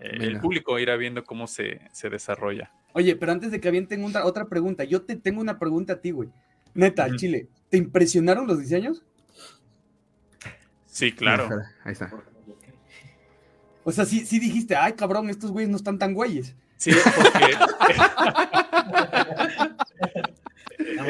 eh, 0.01 0.19
el 0.21 0.41
público 0.41 0.79
irá 0.79 0.97
viendo 0.97 1.25
cómo 1.25 1.47
se, 1.47 1.81
se, 1.93 2.11
desarrolla. 2.11 2.71
Oye, 2.93 3.17
pero 3.17 3.33
antes 3.33 3.51
de 3.51 3.61
que 3.61 3.69
avienten 3.69 4.05
otra, 4.05 4.27
otra 4.27 4.49
pregunta, 4.49 4.85
yo 4.85 5.03
te 5.03 5.17
tengo 5.17 5.41
una 5.41 5.59
pregunta 5.59 5.95
a 5.95 6.01
ti, 6.01 6.11
güey. 6.11 6.29
Neta, 6.75 7.15
Chile, 7.17 7.49
¿te 7.69 7.79
impresionaron 7.79 8.47
los 8.47 8.59
diseños? 8.59 9.03
Sí, 10.87 11.13
claro. 11.13 11.49
Ahí 11.85 11.93
está. 11.93 12.13
O 13.83 13.93
sea, 13.93 14.05
sí, 14.05 14.27
sí 14.27 14.39
dijiste, 14.39 14.77
ay, 14.77 14.93
cabrón, 14.93 15.31
estos 15.31 15.51
güeyes 15.51 15.71
no 15.71 15.77
están 15.77 15.99
tan 15.99 16.15
güeyes. 16.15 16.55
Sí, 16.81 16.93
porque. 17.15 17.57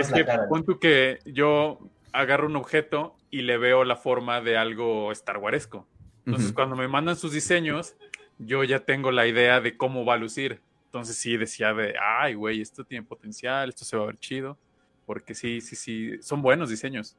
es 0.01 0.13
que 0.13 0.25
pon 0.49 0.65
tú 0.65 0.81
que 0.81 1.21
yo 1.25 1.79
agarro 2.13 2.49
un 2.49 2.57
objeto 2.57 3.17
y 3.31 3.43
le 3.43 3.57
veo 3.57 3.85
la 3.85 3.95
forma 3.95 4.41
de 4.41 4.57
algo 4.57 5.13
Star 5.13 5.39
Waresco. 5.39 5.87
Entonces, 6.27 6.53
cuando 6.53 6.75
me 6.75 6.89
mandan 6.89 7.15
sus 7.15 7.33
diseños, 7.33 7.95
yo 8.39 8.65
ya 8.65 8.81
tengo 8.81 9.13
la 9.13 9.29
idea 9.29 9.61
de 9.61 9.77
cómo 9.77 10.05
va 10.05 10.15
a 10.15 10.19
lucir. 10.19 10.61
Entonces, 10.87 11.17
sí 11.17 11.37
decía 11.37 11.73
de, 11.73 11.95
ay, 12.01 12.35
güey, 12.35 12.61
esto 12.61 12.85
tiene 12.85 13.07
potencial, 13.07 13.69
esto 13.69 13.85
se 13.85 13.97
va 13.97 14.03
a 14.03 14.07
ver 14.07 14.19
chido. 14.19 14.59
Porque 15.07 15.35
sí, 15.35 15.61
sí, 15.61 15.77
sí, 15.77 16.21
son 16.21 16.43
buenos 16.43 16.69
diseños. 16.69 17.17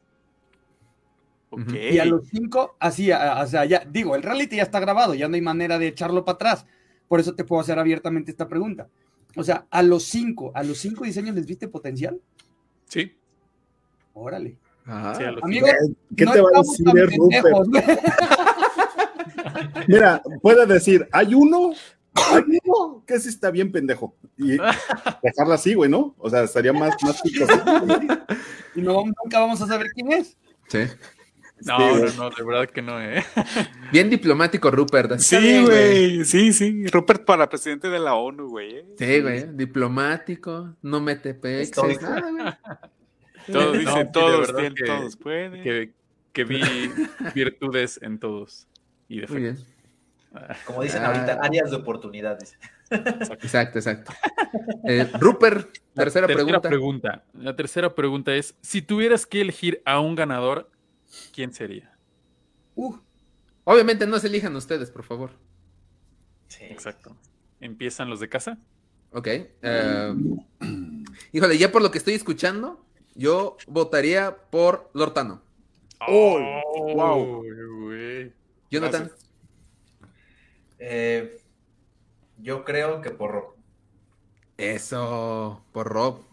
Y 1.73 1.99
a 1.99 2.05
los 2.05 2.27
cinco, 2.27 2.75
así, 2.79 3.11
o 3.11 3.47
sea, 3.47 3.63
ya, 3.63 3.83
digo, 3.85 4.15
el 4.15 4.23
reality 4.23 4.57
ya 4.57 4.63
está 4.63 4.81
grabado, 4.81 5.13
ya 5.13 5.29
no 5.29 5.35
hay 5.35 5.41
manera 5.41 5.79
de 5.79 5.87
echarlo 5.87 6.25
para 6.25 6.35
atrás. 6.35 6.65
Por 7.11 7.19
eso 7.19 7.35
te 7.35 7.43
puedo 7.43 7.61
hacer 7.61 7.77
abiertamente 7.77 8.31
esta 8.31 8.47
pregunta. 8.47 8.87
O 9.35 9.43
sea, 9.43 9.67
a 9.69 9.83
los 9.83 10.03
cinco, 10.03 10.53
a 10.55 10.63
los 10.63 10.77
cinco 10.77 11.03
diseños 11.03 11.35
les 11.35 11.45
viste 11.45 11.67
potencial. 11.67 12.21
Sí. 12.87 13.17
Órale. 14.13 14.57
Ah, 14.85 15.13
sí, 15.17 15.25
Amigo, 15.41 15.67
¿qué 16.15 16.25
te 16.25 16.39
va 16.39 16.47
a 16.55 16.61
decir 16.61 16.87
Rupert? 17.17 17.67
Mira, 19.89 20.21
puede 20.41 20.65
decir, 20.65 21.05
hay 21.11 21.33
uno, 21.33 21.73
hay 22.13 22.43
uno 22.63 23.03
que 23.05 23.19
sí 23.19 23.27
está 23.27 23.51
bien 23.51 23.73
pendejo. 23.73 24.15
Y 24.37 24.51
dejarla 25.21 25.55
así, 25.55 25.73
güey, 25.73 25.89
¿no? 25.89 26.15
O 26.17 26.29
sea, 26.29 26.43
estaría 26.43 26.71
más, 26.71 26.95
más 27.03 27.21
Y 28.73 28.81
no, 28.81 29.03
nunca 29.03 29.37
vamos 29.37 29.61
a 29.61 29.67
saber 29.67 29.87
quién 29.93 30.13
es. 30.13 30.37
Sí. 30.69 30.79
No, 31.65 31.97
no, 31.97 32.05
no, 32.13 32.29
de 32.29 32.43
verdad 32.43 32.69
que 32.69 32.81
no, 32.81 33.01
¿eh? 33.01 33.23
Bien 33.91 34.09
diplomático, 34.09 34.71
Rupert. 34.71 35.19
Sí, 35.19 35.63
güey. 35.63 36.25
Sí, 36.25 36.53
sí. 36.53 36.87
Rupert 36.87 37.25
para 37.25 37.49
presidente 37.49 37.89
de 37.89 37.99
la 37.99 38.15
ONU, 38.15 38.49
güey. 38.49 38.77
¿eh? 38.77 38.85
Sí, 38.97 39.21
güey. 39.21 39.45
Diplomático, 39.55 40.75
no 40.81 41.01
mete 41.01 41.33
nada, 41.33 42.31
güey. 42.31 42.53
Todos 43.51 43.77
dicen, 43.77 44.11
todos 44.11 44.55
tienen, 44.55 44.75
todos 44.85 45.17
pueden. 45.17 45.63
Que, 45.63 45.91
que, 46.31 46.43
vi 46.43 46.61
virtudes 47.35 47.99
en 48.01 48.19
todos 48.19 48.67
y 49.07 49.19
defectos. 49.19 49.33
Muy 49.33 49.41
bien. 49.41 50.55
Como 50.65 50.83
dicen 50.83 51.03
ahorita, 51.03 51.33
ah. 51.41 51.45
áreas 51.45 51.71
de 51.71 51.77
oportunidades. 51.77 52.57
Exacto, 52.89 53.79
exacto. 53.79 54.13
Eh, 54.83 55.09
Rupert, 55.19 55.77
tercera, 55.93 56.27
tercera 56.27 56.61
pregunta. 56.61 56.69
pregunta. 56.69 57.23
La 57.33 57.55
tercera 57.55 57.95
pregunta 57.95 58.35
es: 58.35 58.55
si 58.61 58.81
tuvieras 58.81 59.25
que 59.25 59.41
elegir 59.41 59.81
a 59.85 59.99
un 59.99 60.15
ganador, 60.15 60.69
¿quién 61.33 61.53
sería? 61.53 61.95
Uh, 62.75 62.95
obviamente 63.63 64.07
no 64.07 64.19
se 64.19 64.27
elijan 64.27 64.55
ustedes, 64.55 64.91
por 64.91 65.03
favor. 65.03 65.31
Sí. 66.47 66.65
Exacto. 66.65 67.15
¿Empiezan 67.59 68.09
los 68.09 68.19
de 68.19 68.29
casa? 68.29 68.57
Ok. 69.11 69.27
Uh, 69.63 70.43
híjole, 71.31 71.57
ya 71.57 71.71
por 71.71 71.81
lo 71.81 71.91
que 71.91 71.97
estoy 71.97 72.13
escuchando, 72.13 72.85
yo 73.15 73.57
votaría 73.67 74.35
por 74.49 74.89
Lortano. 74.93 75.41
Oh, 76.07 76.61
wow. 76.95 77.43
Jonathan. 78.69 79.11
Eh, 80.79 81.39
yo 82.39 82.65
creo 82.65 83.01
que 83.01 83.11
por 83.11 83.31
Rob. 83.31 83.55
Eso, 84.57 85.63
por 85.71 85.87
Rob. 85.87 86.23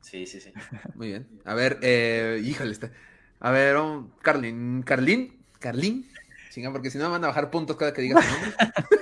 Sí, 0.00 0.26
sí, 0.26 0.40
sí. 0.40 0.52
Muy 0.94 1.08
bien. 1.08 1.28
A 1.44 1.54
ver, 1.54 1.78
eh, 1.82 2.40
híjole, 2.44 2.70
está. 2.70 2.92
A 3.40 3.50
ver, 3.50 3.76
Carlin, 4.20 4.82
Carlin, 4.82 5.38
Carlin. 5.58 6.06
Chinga, 6.50 6.70
porque 6.72 6.90
si 6.90 6.98
no 6.98 7.04
me 7.04 7.12
van 7.12 7.24
a 7.24 7.28
bajar 7.28 7.50
puntos 7.50 7.76
cada 7.76 7.92
que 7.92 8.02
digas 8.02 8.24
nombre. 8.24 8.52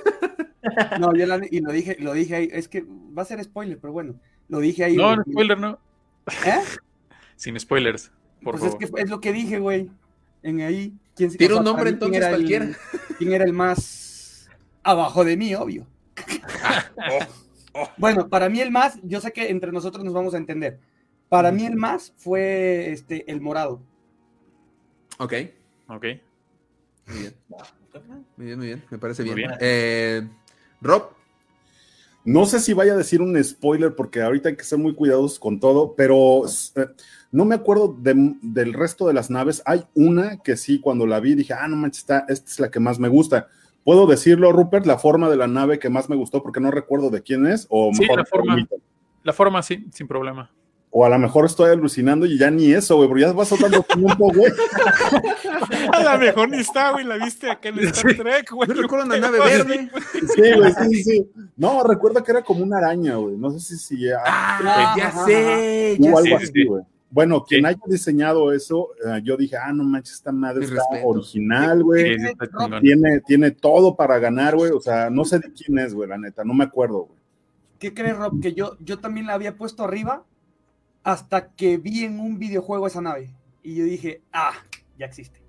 No, 0.99 1.15
yo 1.15 1.25
la, 1.25 1.41
y 1.49 1.61
lo 1.61 1.71
dije, 1.71 1.97
lo 1.99 2.13
dije 2.13 2.35
ahí, 2.35 2.49
es 2.51 2.67
que 2.67 2.85
va 2.85 3.23
a 3.23 3.25
ser 3.25 3.43
spoiler, 3.43 3.79
pero 3.79 3.91
bueno, 3.91 4.15
lo 4.47 4.59
dije 4.59 4.83
ahí. 4.83 4.95
No, 4.95 5.15
no 5.15 5.23
spoiler 5.23 5.59
no. 5.59 5.79
¿Eh? 6.45 6.61
Sin 7.35 7.59
spoilers, 7.59 8.11
por 8.43 8.57
pues 8.57 8.71
favor. 8.71 8.83
es 8.83 8.91
que 8.91 9.01
es 9.01 9.09
lo 9.09 9.19
que 9.19 9.33
dije, 9.33 9.59
güey. 9.59 9.89
En 10.43 10.61
ahí. 10.61 10.93
¿Quién, 11.15 11.35
Tira 11.35 11.57
un 11.57 11.63
nombre 11.63 11.89
entonces 11.89 12.19
¿quién 12.19 12.31
cualquiera. 12.31 12.65
El, 12.65 12.75
¿Quién 13.17 13.33
era 13.33 13.45
el 13.45 13.53
más 13.53 14.49
abajo 14.83 15.25
de 15.25 15.37
mí, 15.37 15.53
obvio? 15.55 15.87
oh, 16.97 17.81
oh. 17.81 17.89
Bueno, 17.97 18.29
para 18.29 18.47
mí 18.47 18.61
el 18.61 18.71
más, 18.71 18.99
yo 19.03 19.19
sé 19.19 19.33
que 19.33 19.49
entre 19.49 19.71
nosotros 19.71 20.03
nos 20.03 20.13
vamos 20.13 20.33
a 20.33 20.37
entender. 20.37 20.79
Para 21.29 21.51
mí 21.51 21.65
el 21.65 21.75
más 21.75 22.13
fue 22.17 22.91
este 22.91 23.29
el 23.29 23.41
morado. 23.41 23.81
Ok. 25.19 25.33
Ok. 25.89 26.05
Muy 27.07 27.19
bien. 27.19 27.33
Muy 28.37 28.45
bien, 28.45 28.57
muy 28.57 28.67
bien. 28.67 28.83
Me 28.89 28.97
parece 28.97 29.23
bien. 29.23 29.35
bien. 29.35 29.51
Eh, 29.59 30.27
Rob. 30.81 31.11
No 32.23 32.45
sé 32.45 32.59
si 32.59 32.73
vaya 32.73 32.93
a 32.93 32.97
decir 32.97 33.21
un 33.21 33.41
spoiler 33.43 33.95
porque 33.95 34.21
ahorita 34.21 34.49
hay 34.49 34.55
que 34.55 34.63
ser 34.63 34.77
muy 34.77 34.93
cuidadosos 34.93 35.39
con 35.39 35.59
todo, 35.59 35.95
pero 35.95 36.43
eh, 36.75 36.87
no 37.31 37.45
me 37.45 37.55
acuerdo 37.55 37.95
de, 37.97 38.35
del 38.41 38.73
resto 38.73 39.07
de 39.07 39.13
las 39.13 39.29
naves. 39.29 39.61
Hay 39.65 39.83
una 39.93 40.37
que 40.37 40.55
sí, 40.55 40.79
cuando 40.79 41.05
la 41.05 41.19
vi 41.19 41.35
dije, 41.35 41.53
ah, 41.53 41.67
no 41.67 41.75
manches, 41.75 42.01
esta, 42.01 42.25
esta 42.27 42.51
es 42.51 42.59
la 42.59 42.71
que 42.71 42.79
más 42.79 42.99
me 42.99 43.07
gusta. 43.07 43.47
¿Puedo 43.83 44.05
decirlo, 44.05 44.51
Rupert, 44.51 44.85
la 44.85 44.99
forma 44.99 45.29
de 45.29 45.37
la 45.37 45.47
nave 45.47 45.79
que 45.79 45.89
más 45.89 46.09
me 46.09 46.15
gustó 46.15 46.43
porque 46.43 46.59
no 46.59 46.71
recuerdo 46.71 47.09
de 47.09 47.23
quién 47.23 47.47
es? 47.47 47.65
O 47.69 47.91
sí, 47.93 48.05
la 48.05 48.25
forma, 48.25 48.67
la 49.23 49.33
forma, 49.33 49.63
sí, 49.63 49.87
sin 49.91 50.07
problema. 50.07 50.51
O 50.91 51.05
a 51.05 51.09
lo 51.09 51.19
mejor 51.19 51.45
estoy 51.45 51.69
alucinando 51.69 52.25
y 52.25 52.37
ya 52.37 52.49
ni 52.49 52.71
eso, 52.71 52.95
güey, 52.95 53.07
porque 53.07 53.21
ya 53.21 53.31
vas 53.31 53.47
soltando 53.47 53.83
tiempo, 53.83 54.31
güey. 54.33 54.51
A 55.93 56.03
lo 56.03 56.19
mejor 56.19 56.49
ni 56.49 56.57
está, 56.59 56.91
güey, 56.91 57.05
la 57.05 57.17
viste 57.17 57.49
acá 57.49 57.69
en 57.69 57.79
Star 57.79 58.15
Trek, 58.15 58.51
güey. 58.51 58.67
Yo 58.67 58.81
recuerdo 58.81 59.05
una 59.05 59.17
nave 59.17 59.39
verde. 59.39 59.89
Sí, 60.13 60.41
güey, 60.57 60.73
sí, 60.73 61.03
sí. 61.03 61.31
No, 61.55 61.83
recuerdo 61.83 62.23
que 62.23 62.31
era 62.31 62.41
como 62.41 62.63
una 62.63 62.77
araña, 62.77 63.15
güey. 63.15 63.37
No 63.37 63.51
sé 63.51 63.59
si 63.59 63.77
si 63.77 64.05
ya. 64.05 64.17
Ah, 64.25 64.95
ya 64.97 65.11
sé, 65.25 65.97
ya 65.99 66.11
o 66.11 66.17
algo 66.17 66.39
sé. 66.39 66.43
así, 66.45 66.65
güey. 66.65 66.83
Bueno, 67.11 67.43
quien 67.43 67.61
sí. 67.61 67.67
haya 67.67 67.79
diseñado 67.85 68.51
eso, 68.51 68.89
uh, 69.03 69.17
yo 69.23 69.37
dije, 69.37 69.57
ah, 69.57 69.71
no 69.73 69.83
manches, 69.83 70.15
esta 70.15 70.31
madre 70.31 70.65
está 70.65 70.81
original, 71.03 71.83
güey. 71.83 72.17
Sí, 72.19 72.25
tiene, 72.81 73.19
tiene 73.21 73.51
todo 73.51 73.95
para 73.95 74.17
ganar, 74.19 74.55
güey. 74.55 74.71
O 74.71 74.79
sea, 74.79 75.09
no 75.09 75.25
sé 75.25 75.39
de 75.39 75.51
quién 75.53 75.77
es, 75.79 75.93
güey, 75.93 76.09
la 76.09 76.17
neta, 76.17 76.43
no 76.43 76.53
me 76.53 76.63
acuerdo, 76.63 77.05
güey. 77.05 77.19
¿qué 77.79 77.93
crees, 77.93 78.17
Rob? 78.17 78.41
Que 78.41 78.53
yo, 78.53 78.77
yo 78.79 78.99
también 78.99 79.25
la 79.25 79.33
había 79.33 79.55
puesto 79.55 79.83
arriba 79.83 80.23
hasta 81.03 81.49
que 81.53 81.77
vi 81.77 82.03
en 82.03 82.19
un 82.19 82.39
videojuego 82.39 82.87
esa 82.87 83.01
nave. 83.01 83.29
Y 83.63 83.75
yo 83.75 83.85
dije, 83.85 84.21
ah, 84.31 84.53
ya 84.97 85.05
existe. 85.05 85.41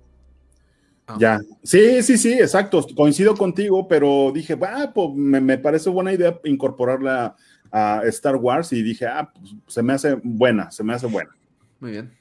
Ah. 1.07 1.15
Ya, 1.19 1.39
sí, 1.63 2.01
sí, 2.03 2.17
sí, 2.17 2.33
exacto, 2.33 2.85
coincido 2.95 3.35
contigo, 3.35 3.87
pero 3.87 4.31
dije, 4.33 4.57
ah, 4.61 4.91
pues 4.93 5.09
me, 5.13 5.57
parece 5.57 5.89
buena 5.89 6.13
idea 6.13 6.39
incorporarla 6.43 7.35
a 7.71 8.01
Star 8.05 8.35
Wars 8.35 8.71
y 8.73 8.81
dije, 8.81 9.05
ah, 9.07 9.31
pues 9.33 9.55
se 9.67 9.81
me 9.81 9.93
hace 9.93 10.19
buena, 10.23 10.71
se 10.71 10.83
me 10.83 10.93
hace 10.93 11.07
buena. 11.07 11.31
Muy 11.79 11.91
bien. 11.91 12.13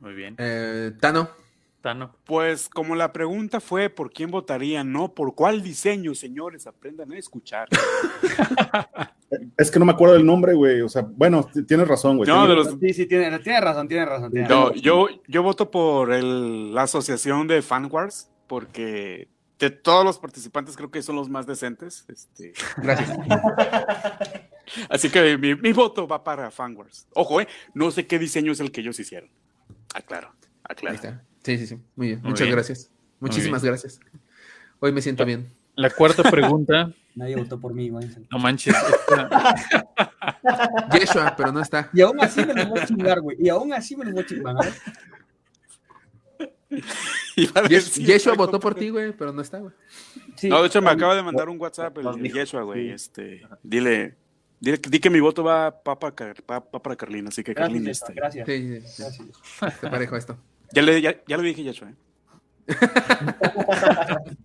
Muy 0.00 0.14
bien. 0.14 0.34
Eh, 0.38 0.92
Tano. 1.00 1.41
Tano. 1.82 2.16
Pues 2.24 2.68
como 2.68 2.94
la 2.94 3.12
pregunta 3.12 3.60
fue 3.60 3.90
por 3.90 4.12
quién 4.12 4.30
votaría, 4.30 4.82
no 4.84 5.12
por 5.14 5.34
cuál 5.34 5.62
diseño, 5.62 6.14
señores, 6.14 6.66
aprendan 6.66 7.12
a 7.12 7.18
escuchar. 7.18 7.68
es 9.58 9.70
que 9.70 9.78
no 9.78 9.84
me 9.84 9.92
acuerdo 9.92 10.14
del 10.14 10.24
nombre, 10.24 10.54
güey. 10.54 10.80
O 10.80 10.88
sea, 10.88 11.02
bueno, 11.02 11.46
tienes 11.66 11.86
razón, 11.86 12.16
güey. 12.16 12.28
No, 12.28 12.64
Sí, 12.64 12.94
sí, 12.94 13.06
tiene, 13.06 13.30
razón, 13.60 13.88
tiene 13.88 14.06
razón. 14.06 14.32
no, 14.32 14.72
Yo, 14.74 15.08
yo 15.26 15.42
voto 15.42 15.70
por 15.70 16.10
la 16.10 16.82
asociación 16.82 17.46
de 17.46 17.60
Fan 17.60 17.88
Wars, 17.90 18.30
porque 18.46 19.28
de 19.58 19.70
todos 19.70 20.04
los 20.04 20.18
participantes 20.18 20.76
creo 20.76 20.90
que 20.90 21.02
son 21.02 21.16
los 21.16 21.28
más 21.28 21.46
decentes. 21.46 22.04
Este... 22.08 22.52
Gracias. 22.76 23.16
Así 24.88 25.10
que 25.10 25.36
mi, 25.36 25.72
voto 25.72 26.06
va 26.06 26.22
para 26.22 26.50
Fan 26.50 26.76
Wars. 26.76 27.06
Ojo, 27.14 27.40
eh, 27.40 27.48
no 27.74 27.90
sé 27.90 28.06
qué 28.06 28.18
diseño 28.18 28.52
es 28.52 28.60
el 28.60 28.72
que 28.72 28.80
ellos 28.80 28.98
hicieron. 28.98 29.30
Aclaro, 29.94 30.32
aclaro. 30.64 31.20
Sí, 31.42 31.58
sí, 31.58 31.66
sí. 31.66 31.78
Muy 31.96 32.08
bien. 32.08 32.20
Muchas 32.22 32.48
gracias. 32.48 32.90
Muchísimas 33.20 33.64
gracias. 33.64 34.00
Hoy 34.80 34.92
me 34.92 35.02
siento 35.02 35.24
bien. 35.24 35.48
La 35.74 35.90
cuarta 35.90 36.28
pregunta. 36.28 36.92
Nadie 37.14 37.36
votó 37.36 37.60
por 37.60 37.74
mí, 37.74 37.90
güey. 37.90 38.08
No 38.30 38.38
manches. 38.38 38.74
Yeshua, 40.92 41.34
pero 41.36 41.52
no 41.52 41.60
está. 41.60 41.90
Y 41.92 42.00
aún 42.00 42.18
así 42.20 42.42
me 42.44 42.54
lo 42.54 42.66
voy 42.66 42.80
a 42.80 42.86
chingar, 42.86 43.20
güey. 43.20 43.36
Y 43.38 43.50
aún 43.50 43.72
así 43.72 43.96
me 43.96 44.04
lo 44.06 44.12
voy 44.12 44.22
a 44.22 44.26
chingar, 44.26 44.56
Yeshua 47.36 48.34
votó 48.34 48.58
por 48.58 48.74
ti, 48.74 48.88
güey, 48.88 49.12
pero 49.12 49.30
no 49.30 49.42
está, 49.42 49.58
güey. 49.58 49.74
no, 50.44 50.62
de 50.62 50.68
hecho 50.68 50.80
me 50.80 50.90
acaba 50.90 51.14
de 51.14 51.22
mandar 51.22 51.50
un 51.50 51.60
WhatsApp 51.60 51.98
el 51.98 52.32
Yeshua, 52.32 52.62
güey. 52.62 52.88
Este, 52.90 53.42
dile, 53.62 54.16
dile, 54.58 54.78
di 54.78 54.98
que 54.98 55.10
mi 55.10 55.20
voto 55.20 55.44
va 55.44 55.82
para, 55.82 56.00
para 56.00 56.96
Carlina, 56.96 57.28
así 57.28 57.44
que 57.44 57.54
Carlina. 57.54 57.90
Este. 57.90 58.14
Gracias. 58.14 58.46
Sí, 58.46 58.80
sí, 58.86 59.30
Te 59.82 59.90
parejo 59.90 60.16
esto. 60.16 60.38
Ya 60.72 60.82
le, 60.82 61.00
ya, 61.00 61.22
ya 61.26 61.36
le 61.36 61.42
dije 61.42 61.62
Yeshua, 61.62 61.90
¿eh? 61.90 61.94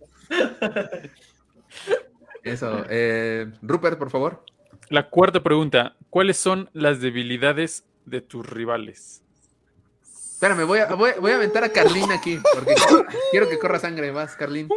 Eso. 2.42 2.84
Eh, 2.88 3.50
Rupert, 3.62 3.98
por 3.98 4.10
favor. 4.10 4.44
La 4.88 5.08
cuarta 5.08 5.42
pregunta. 5.42 5.96
¿Cuáles 6.10 6.36
son 6.38 6.70
las 6.72 7.00
debilidades 7.00 7.84
de 8.06 8.20
tus 8.20 8.48
rivales? 8.48 9.22
Espérame, 10.02 10.66
voy 10.66 10.78
a, 10.78 10.86
voy, 10.94 11.32
a 11.32 11.34
aventar 11.34 11.64
a 11.64 11.70
Carlín 11.70 12.12
aquí, 12.12 12.38
porque 12.54 12.74
quiero 13.32 13.48
que 13.48 13.58
corra 13.58 13.80
sangre 13.80 14.12
más, 14.12 14.36
Carlín. 14.36 14.68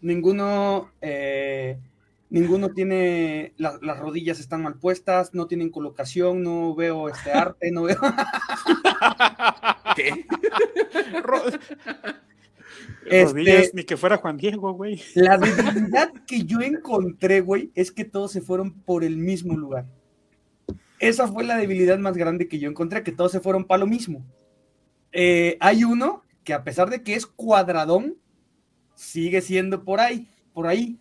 Ninguno, 0.00 0.90
eh, 1.02 1.78
ninguno 2.30 2.70
tiene, 2.70 3.52
las 3.58 3.98
rodillas 3.98 4.40
están 4.40 4.62
mal 4.62 4.76
puestas, 4.76 5.34
no 5.34 5.46
tienen 5.46 5.68
colocación, 5.70 6.42
no 6.42 6.74
veo 6.74 7.10
este 7.10 7.32
arte, 7.32 7.70
no 7.70 7.82
veo... 7.82 7.98
¿Qué? 9.94 10.26
Este, 13.06 13.70
ni 13.74 13.84
que 13.84 13.96
fuera 13.96 14.16
Juan 14.16 14.36
Diego, 14.36 14.72
güey. 14.72 15.00
La 15.14 15.36
debilidad 15.36 16.12
que 16.26 16.44
yo 16.44 16.60
encontré, 16.60 17.40
güey, 17.40 17.70
es 17.74 17.92
que 17.92 18.04
todos 18.04 18.32
se 18.32 18.40
fueron 18.40 18.72
por 18.72 19.04
el 19.04 19.16
mismo 19.16 19.56
lugar. 19.56 19.86
Esa 21.00 21.28
fue 21.28 21.44
la 21.44 21.56
debilidad 21.56 21.98
más 21.98 22.16
grande 22.16 22.48
que 22.48 22.58
yo 22.58 22.68
encontré, 22.68 23.02
que 23.02 23.12
todos 23.12 23.32
se 23.32 23.40
fueron 23.40 23.64
para 23.64 23.80
lo 23.80 23.86
mismo. 23.86 24.24
Eh, 25.12 25.56
hay 25.60 25.84
uno 25.84 26.22
que 26.44 26.54
a 26.54 26.64
pesar 26.64 26.88
de 26.90 27.02
que 27.02 27.14
es 27.14 27.26
cuadradón, 27.26 28.16
sigue 28.94 29.40
siendo 29.40 29.84
por 29.84 30.00
ahí, 30.00 30.28
por 30.52 30.66
ahí. 30.66 30.98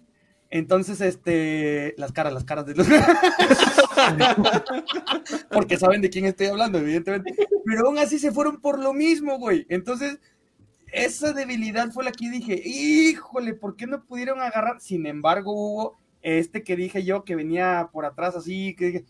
Entonces, 0.50 1.02
este, 1.02 1.96
las 1.98 2.12
caras, 2.12 2.34
las 2.34 2.44
caras 2.44 2.66
de 2.66 2.76
los... 2.76 2.88
Porque 5.52 5.78
saben 5.78 6.02
de 6.02 6.10
quién 6.10 6.26
estoy 6.26 6.48
hablando, 6.48 6.80
evidentemente. 6.80 7.36
Pero 7.66 7.88
aún 7.88 7.98
así 7.98 8.20
se 8.20 8.32
fueron 8.32 8.60
por 8.60 8.80
lo 8.80 8.94
mismo, 8.94 9.38
güey. 9.38 9.66
Entonces, 9.70 10.20
esa 10.92 11.34
debilidad 11.34 11.92
fue 11.92 12.04
la 12.04 12.12
que 12.12 12.30
dije, 12.30 12.62
híjole, 12.64 13.54
¿por 13.54 13.76
qué 13.76 13.88
no 13.88 14.04
pudieron 14.04 14.42
agarrar? 14.42 14.80
Sin 14.80 15.06
embargo, 15.06 15.52
hubo 15.54 15.98
este 16.22 16.64
que 16.64 16.76
dije 16.76 17.04
yo 17.04 17.24
que 17.24 17.36
venía 17.36 17.90
por 17.92 18.06
atrás 18.06 18.36
así, 18.36 18.76
que 18.76 18.86
dije, 18.86 19.06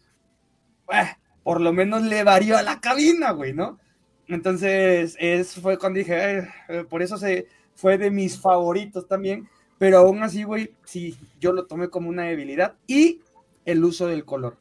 por 1.43 1.61
lo 1.61 1.73
menos 1.73 2.01
le 2.03 2.23
varió 2.23 2.57
a 2.57 2.63
la 2.63 2.79
cabina, 2.79 3.31
güey, 3.31 3.53
¿no? 3.53 3.79
Entonces, 4.27 5.17
eso 5.19 5.61
fue 5.61 5.77
cuando 5.77 5.99
dije, 5.99 6.49
eh, 6.69 6.85
por 6.89 7.01
eso 7.01 7.17
se 7.17 7.47
fue 7.75 7.97
de 7.97 8.09
mis 8.09 8.39
favoritos 8.39 9.07
también, 9.07 9.47
pero 9.77 9.97
aún 9.97 10.23
así, 10.23 10.43
güey, 10.43 10.73
sí, 10.85 11.17
yo 11.39 11.51
lo 11.51 11.65
tomé 11.65 11.89
como 11.89 12.09
una 12.09 12.23
debilidad 12.23 12.75
y 12.87 13.19
el 13.65 13.83
uso 13.83 14.07
del 14.07 14.23
color. 14.23 14.57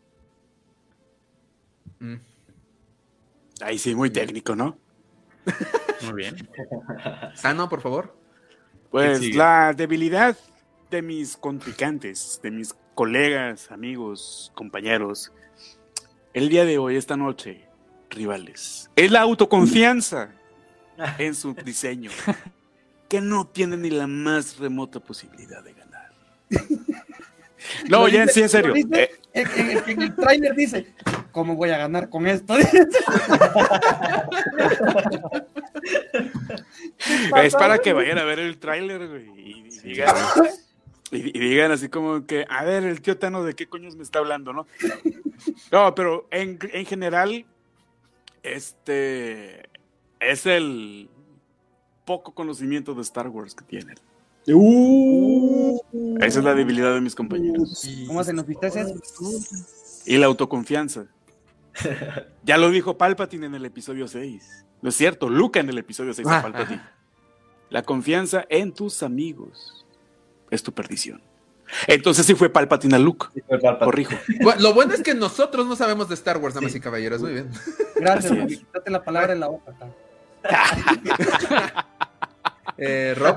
Mm. 2.03 2.17
Ahí 3.61 3.79
sí, 3.79 3.95
muy 3.95 4.11
técnico, 4.11 4.57
¿no? 4.57 4.77
Muy 6.03 6.15
bien. 6.15 6.49
Sano, 7.35 7.69
por 7.69 7.81
favor. 7.81 8.17
Pues 8.91 9.35
la 9.37 9.73
debilidad 9.73 10.37
de 10.91 11.01
mis 11.01 11.37
contrincantes, 11.37 12.41
de 12.43 12.51
mis 12.51 12.75
colegas, 12.95 13.71
amigos, 13.71 14.51
compañeros, 14.55 15.33
el 16.35 16.49
día 16.49 16.65
de 16.65 16.79
hoy, 16.79 16.97
esta 16.97 17.17
noche, 17.17 17.69
rivales, 18.11 18.91
es 18.97 19.11
la 19.11 19.21
autoconfianza 19.21 20.33
en 21.19 21.35
su 21.37 21.55
diseño, 21.55 22.11
que 23.09 23.21
no 23.21 23.47
tiene 23.47 23.77
ni 23.77 23.91
la 23.91 24.09
más 24.09 24.59
remota 24.59 24.99
posibilidad 25.01 25.63
de 25.63 25.73
ganar. 25.73 26.13
No, 27.89 28.09
ya 28.09 28.27
sí, 28.27 28.43
en 28.43 28.49
serio. 28.49 28.75
Eh, 28.75 29.11
en, 29.35 30.03
el 30.03 30.17
trailer 30.17 30.55
dice, 30.57 30.93
¿cómo 31.33 31.57
voy 31.57 31.71
a 31.71 31.79
ganar 31.79 32.09
con 32.09 32.27
esto? 32.27 32.55
es 37.43 37.55
para 37.55 37.79
que 37.79 37.93
vayan 37.93 38.19
a 38.19 38.25
ver 38.25 38.39
el 38.39 38.59
tráiler, 38.59 39.09
güey, 39.09 39.67
y, 41.11 41.39
digan, 41.39 41.73
así 41.73 41.89
como 41.89 42.25
que, 42.25 42.47
a 42.49 42.65
ver, 42.65 42.85
el 42.85 43.03
tío 43.03 43.19
Tano, 43.19 43.45
¿de 43.45 43.55
qué 43.55 43.67
coños 43.67 43.97
me 43.97 44.03
está 44.03 44.21
hablando, 44.21 44.53
no? 44.53 44.67
No, 45.71 45.95
pero 45.95 46.27
en, 46.31 46.59
en 46.73 46.87
general, 46.87 47.45
este 48.43 49.69
es 50.21 50.47
el 50.47 51.11
poco 52.05 52.33
conocimiento 52.33 52.95
de 52.95 53.03
Star 53.03 53.29
Wars 53.29 53.55
que 53.55 53.65
tienen. 53.65 53.97
Uh, 54.49 55.79
Esa 56.21 56.41
es 56.41 56.45
la 56.45 56.55
debilidad 56.55 56.95
de 56.95 57.01
mis 57.01 57.15
compañeros. 57.15 57.89
¿Cómo 58.07 58.25
se 58.25 58.33
nos 58.33 58.47
viste 58.47 58.69
eso? 58.69 58.81
Y 60.05 60.17
la 60.17 60.27
autoconfianza. 60.27 61.07
ya 62.45 62.59
lo 62.59 62.71
dijo 62.71 62.99
Palpatine 62.99 63.47
en 63.47 63.55
el 63.55 63.65
episodio 63.65 64.09
6. 64.09 64.67
No 64.83 64.89
es 64.89 64.97
cierto, 64.97 65.29
Luca 65.29 65.61
en 65.61 65.69
el 65.69 65.79
episodio 65.79 66.13
6 66.13 66.27
de 66.27 66.43
Palpatine. 66.43 66.83
La 67.71 67.83
confianza 67.83 68.45
en 68.49 68.73
tus 68.73 69.03
amigos 69.03 69.87
es 70.51 70.63
tu 70.63 70.73
perdición. 70.73 71.23
Entonces 71.87 72.27
sí 72.27 72.35
fue 72.35 72.51
Palpatine 72.51 72.97
a 72.97 72.99
Luke. 72.99 73.27
Corrijo. 73.81 74.15
lo 74.59 74.75
bueno 74.75 74.93
es 74.95 75.03
que 75.03 75.15
nosotros 75.15 75.67
no 75.67 75.77
sabemos 75.77 76.09
de 76.09 76.15
Star 76.15 76.39
Wars, 76.39 76.55
damas 76.55 76.75
y 76.75 76.81
caballeros. 76.81 77.23
Muy 77.23 77.33
bien. 77.33 77.51
Gracias, 77.97 78.33
quítate 78.47 78.91
la 78.91 79.03
palabra 79.03 79.33
en 79.33 79.41
la 79.41 79.49
boca. 79.49 79.73
eh, 82.77 83.15
Rob. 83.17 83.37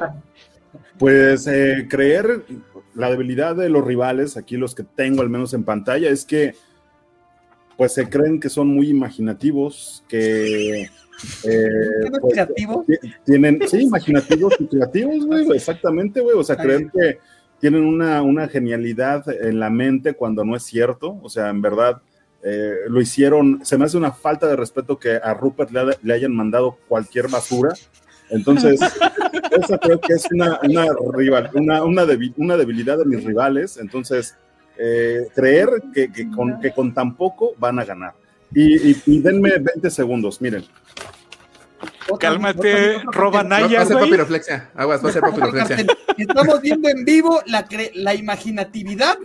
Pues 0.98 1.48
eh, 1.48 1.88
creer 1.90 2.46
la 2.94 3.10
debilidad 3.10 3.56
de 3.56 3.70
los 3.70 3.86
rivales, 3.86 4.38
aquí 4.38 4.58
los 4.58 4.76
que 4.76 4.84
tengo 4.84 5.22
al 5.22 5.30
menos 5.30 5.54
en 5.54 5.64
pantalla, 5.64 6.10
es 6.10 6.26
que 6.26 6.56
pues 7.78 7.94
se 7.94 8.08
creen 8.10 8.40
que 8.40 8.50
son 8.50 8.68
muy 8.68 8.90
imaginativos, 8.90 10.04
que 10.08 10.84
eh, 10.84 10.90
pues, 12.22 12.34
creativos? 12.34 12.86
tienen, 13.26 13.60
sí, 13.68 13.84
imaginativos 13.84 14.54
y 14.60 14.68
creativos, 14.68 15.26
güey, 15.26 15.48
exactamente, 15.52 16.22
güey, 16.22 16.38
o 16.38 16.44
sea, 16.44 16.56
creen 16.56 16.90
que 16.90 17.20
tienen 17.60 17.86
una, 17.86 18.22
una, 18.22 18.48
genialidad 18.48 19.28
en 19.30 19.60
la 19.60 19.70
mente 19.70 20.14
cuando 20.14 20.44
no 20.44 20.56
es 20.56 20.64
cierto, 20.64 21.20
o 21.22 21.30
sea, 21.30 21.50
en 21.50 21.62
verdad 21.62 22.02
eh, 22.44 22.76
lo 22.88 23.02
hicieron, 23.02 23.66
se 23.66 23.78
me 23.78 23.86
hace 23.86 23.98
una 23.98 24.12
falta 24.12 24.48
de 24.48 24.56
respeto 24.56 25.00
que 25.00 25.16
a 25.16 25.34
Rupert 25.34 25.72
le 26.02 26.14
hayan 26.14 26.36
mandado 26.36 26.78
cualquier 26.88 27.28
basura, 27.28 27.74
entonces, 28.30 28.80
esa 29.52 29.78
creo 29.78 30.00
que 30.00 30.14
es 30.14 30.26
una, 30.32 30.60
una, 30.64 30.88
rival, 31.14 31.50
una, 31.54 31.84
una, 31.84 32.06
debilidad 32.06 32.98
de 32.98 33.06
mis 33.06 33.24
rivales. 33.24 33.78
Entonces, 33.78 34.36
eh, 34.78 35.28
creer 35.34 35.70
que, 35.94 36.12
que, 36.12 36.30
con, 36.30 36.60
que 36.60 36.72
con 36.72 36.94
tan 36.94 37.16
poco 37.16 37.54
van 37.58 37.80
a 37.80 37.86
ganar. 37.86 38.14
Y, 38.54 38.92
y, 39.06 39.20
denme 39.20 39.58
20 39.60 39.90
segundos, 39.90 40.42
miren. 40.42 40.64
Cálmate, 42.20 43.02
roba 43.12 43.44
Naya. 43.44 43.80
Va 43.80 43.84
a 43.84 43.86
ser 43.86 43.98
papiroflexia. 43.98 44.70
Aguas, 44.76 45.04
va 45.04 45.10
a 45.10 45.12
ser 45.12 45.22
papiroflexia. 45.22 45.86
Estamos 46.18 46.62
viendo 46.62 46.88
en 46.88 47.04
vivo 47.04 47.42
la, 47.48 47.68
la 47.96 48.14
imaginatividad. 48.14 49.18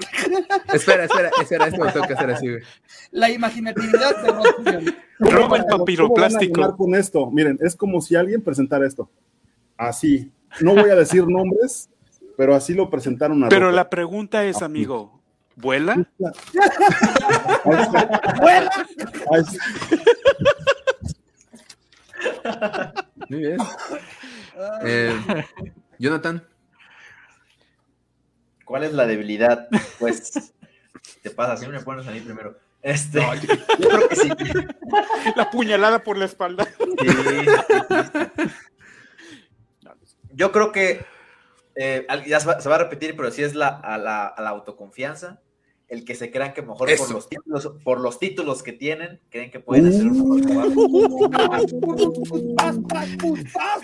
espera, 0.72 1.04
espera, 1.04 1.30
espera, 1.40 1.66
esto 1.66 1.84
lo 1.84 1.92
tengo 1.92 2.06
que 2.06 2.14
hacer 2.14 2.30
así, 2.30 2.48
güey. 2.48 2.62
La 3.12 3.30
imaginatividad 3.30 4.22
de 4.22 4.94
Roba 5.20 5.58
el 5.58 5.64
papiroplástico. 5.66 6.76
con 6.76 6.94
esto? 6.94 7.30
Miren, 7.30 7.58
es 7.60 7.76
como 7.76 8.00
si 8.00 8.16
alguien 8.16 8.42
presentara 8.42 8.86
esto. 8.86 9.10
Así. 9.76 10.32
No 10.60 10.74
voy 10.74 10.90
a 10.90 10.96
decir 10.96 11.26
nombres, 11.26 11.90
pero 12.36 12.54
así 12.54 12.74
lo 12.74 12.90
presentaron 12.90 13.44
a 13.44 13.48
Pero 13.48 13.70
la 13.70 13.88
pregunta 13.90 14.44
es, 14.44 14.62
amigo, 14.62 15.19
¿vuela? 15.60 16.06
¿Vuela? 18.40 18.70
Muy 23.28 23.38
bien. 23.38 23.58
Eh, 24.84 25.44
Jonathan. 25.98 26.46
¿Cuál 28.64 28.84
es 28.84 28.92
la 28.92 29.06
debilidad? 29.06 29.68
Pues 29.98 30.52
te 31.22 31.30
pasa, 31.30 31.56
siempre 31.56 31.78
me 31.78 31.84
pones 31.84 32.06
a 32.06 32.10
mí 32.10 32.20
primero. 32.20 32.56
Este, 32.82 33.20
yo, 33.78 33.88
creo 33.88 34.08
que 34.08 34.16
sí. 34.16 34.30
La 35.36 35.50
puñalada 35.50 36.02
por 36.02 36.16
la 36.16 36.24
espalda. 36.24 36.66
Yo 40.32 40.52
creo 40.52 40.72
que 40.72 41.04
eh, 41.74 42.06
ya 42.26 42.40
se 42.40 42.68
va, 42.68 42.74
a 42.74 42.78
repetir, 42.78 43.16
pero 43.16 43.30
sí 43.30 43.42
es 43.42 43.54
la, 43.54 43.68
a 43.68 43.98
la, 43.98 44.26
a 44.26 44.40
la 44.40 44.50
autoconfianza 44.50 45.40
el 45.90 46.04
que 46.04 46.14
se 46.14 46.30
crean 46.30 46.54
que 46.54 46.62
mejor 46.62 46.88
por 46.96 47.10
los, 47.10 47.28
títulos, 47.28 47.72
por 47.82 48.00
los 48.00 48.20
títulos 48.20 48.62
que 48.62 48.72
tienen, 48.72 49.20
creen 49.28 49.50
que 49.50 49.58
pueden 49.58 49.88
hacer 49.88 50.06
un 50.06 50.40
mejor 50.40 50.70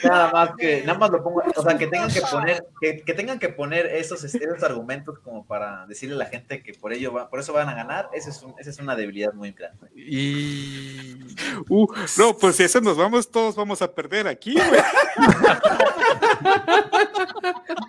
Nada 0.04 0.30
más 0.32 0.50
que, 0.56 0.82
nada 0.82 0.98
más 0.98 1.10
lo 1.10 1.24
pongo, 1.24 1.42
o 1.54 1.62
sea, 1.62 1.76
que 1.76 1.88
tengan 1.88 2.08
que 2.08 2.20
poner, 2.20 2.64
que, 2.80 3.00
que 3.02 3.12
tengan 3.12 3.40
que 3.40 3.48
poner 3.48 3.86
esos, 3.86 4.22
esos, 4.22 4.62
argumentos 4.62 5.18
como 5.18 5.44
para 5.46 5.84
decirle 5.86 6.14
a 6.14 6.18
la 6.18 6.26
gente 6.26 6.62
que 6.62 6.74
por 6.74 6.92
ello 6.92 7.12
va, 7.12 7.28
por 7.28 7.40
eso 7.40 7.52
van 7.52 7.68
a 7.68 7.74
ganar, 7.74 8.08
esa 8.14 8.30
es, 8.30 8.40
un, 8.40 8.54
esa 8.56 8.70
es 8.70 8.78
una 8.78 8.94
debilidad 8.94 9.34
muy 9.34 9.50
grande. 9.50 9.88
Y 9.96 11.16
uh, 11.68 11.88
no, 12.18 12.36
pues 12.36 12.54
si 12.54 12.62
eso 12.62 12.80
nos 12.80 12.96
vamos, 12.96 13.28
todos 13.28 13.56
vamos 13.56 13.82
a 13.82 13.92
perder 13.92 14.28
aquí, 14.28 14.54
güey. 14.54 14.80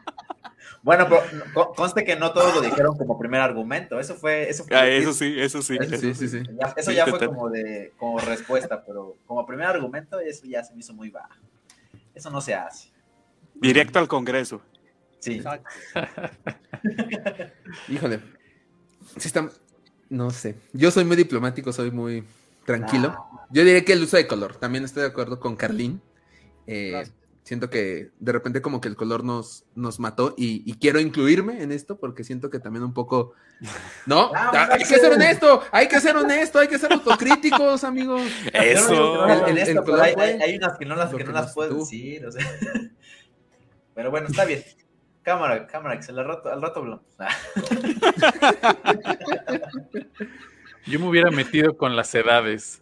Bueno, 0.83 1.07
pero 1.09 1.73
conste 1.73 2.03
que 2.03 2.15
no 2.15 2.31
todos 2.31 2.55
lo 2.55 2.61
dijeron 2.61 2.97
como 2.97 3.17
primer 3.17 3.41
argumento. 3.41 3.99
Eso 3.99 4.15
fue. 4.15 4.49
Eso, 4.49 4.65
ah, 4.71 4.87
eso 4.87 5.13
sí, 5.13 5.35
eso 5.37 5.61
sí. 5.61 5.77
sí, 5.81 6.13
sí, 6.13 6.27
sí. 6.27 6.43
eso 6.75 6.91
ya 6.91 7.05
fue 7.07 7.25
como, 7.25 7.49
de, 7.49 7.93
como 7.97 8.19
respuesta, 8.19 8.83
pero 8.85 9.17
como 9.25 9.45
primer 9.45 9.67
argumento, 9.67 10.19
eso 10.19 10.45
ya 10.45 10.63
se 10.63 10.73
me 10.73 10.79
hizo 10.79 10.93
muy 10.93 11.09
bajo. 11.09 11.35
Eso 12.13 12.29
no 12.29 12.41
se 12.41 12.55
hace. 12.55 12.91
Directo 13.55 13.99
al 13.99 14.07
Congreso. 14.07 14.61
Sí. 15.19 15.41
Híjole. 17.89 18.21
Sí 19.17 19.27
está, 19.27 19.49
no 20.09 20.29
sé. 20.31 20.55
Yo 20.73 20.91
soy 20.91 21.05
muy 21.05 21.15
diplomático, 21.15 21.73
soy 21.73 21.91
muy 21.91 22.23
tranquilo. 22.65 23.17
Yo 23.49 23.63
diría 23.63 23.83
que 23.83 23.93
el 23.93 24.03
uso 24.03 24.17
de 24.17 24.27
color. 24.27 24.55
También 24.55 24.83
estoy 24.83 25.03
de 25.03 25.09
acuerdo 25.09 25.39
con 25.39 25.55
Carlín. 25.55 26.01
Eh, 26.67 27.07
Siento 27.47 27.69
que 27.69 28.11
de 28.19 28.31
repente 28.33 28.61
como 28.61 28.81
que 28.81 28.89
el 28.89 28.97
color 28.97 29.23
nos, 29.23 29.63
nos 29.73 30.01
mató 30.01 30.33
y, 30.35 30.77
quiero 30.79 30.99
incluirme 30.99 31.63
en 31.63 31.71
esto 31.71 31.97
porque 31.97 32.25
siento 32.25 32.49
que 32.49 32.59
también 32.59 32.83
un 32.83 32.93
poco... 32.93 33.35
No, 34.05 34.33
ah, 34.35 34.67
hay 34.73 34.79
que 34.79 34.99
ser 34.99 35.13
honesto, 35.13 35.63
hay 35.71 35.87
que 35.87 36.01
ser 36.01 36.17
honesto, 36.17 36.59
hay 36.59 36.67
que 36.67 36.77
ser 36.77 36.91
autocríticos, 36.91 37.85
amigos. 37.85 38.21
Eso. 38.53 39.23
hay, 39.23 40.57
unas 40.57 40.77
que 40.77 40.85
no 40.85 40.97
las, 40.97 41.13
que 41.13 41.23
no 41.23 41.31
las 41.31 41.53
puedo 41.53 41.73
decir. 41.73 42.25
O 42.25 42.31
sea. 42.33 42.45
Pero 43.95 44.11
bueno, 44.11 44.27
está 44.27 44.43
bien. 44.43 44.65
Cámara, 45.23 45.65
cámara, 45.67 45.95
que 45.95 46.03
se 46.03 46.11
al 46.11 46.25
rato, 46.25 46.51
al 46.51 46.61
rato 46.61 46.81
hablamos. 46.81 47.05
Yo 50.85 50.99
me 50.99 51.07
hubiera 51.07 51.31
metido 51.31 51.77
con 51.77 51.95
las 51.95 52.13
edades. 52.13 52.81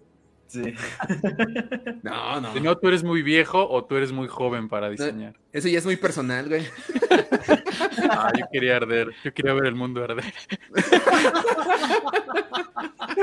No, 2.03 2.41
no. 2.41 2.53
Si 2.53 2.59
no, 2.59 2.77
tú 2.77 2.87
eres 2.87 3.03
muy 3.03 3.21
viejo 3.21 3.67
o 3.67 3.85
tú 3.85 3.95
eres 3.95 4.11
muy 4.11 4.27
joven 4.27 4.69
para 4.69 4.89
diseñar. 4.89 5.35
eso 5.51 5.67
ya 5.67 5.79
es 5.79 5.85
muy 5.85 5.97
personal, 5.97 6.47
güey. 6.47 6.65
Ah, 8.07 8.31
yo 8.37 8.45
quería 8.51 8.77
arder. 8.77 9.09
Yo 9.23 9.33
quería 9.33 9.53
ver 9.53 9.65
el 9.65 9.75
mundo 9.75 10.03
arder. 10.03 10.31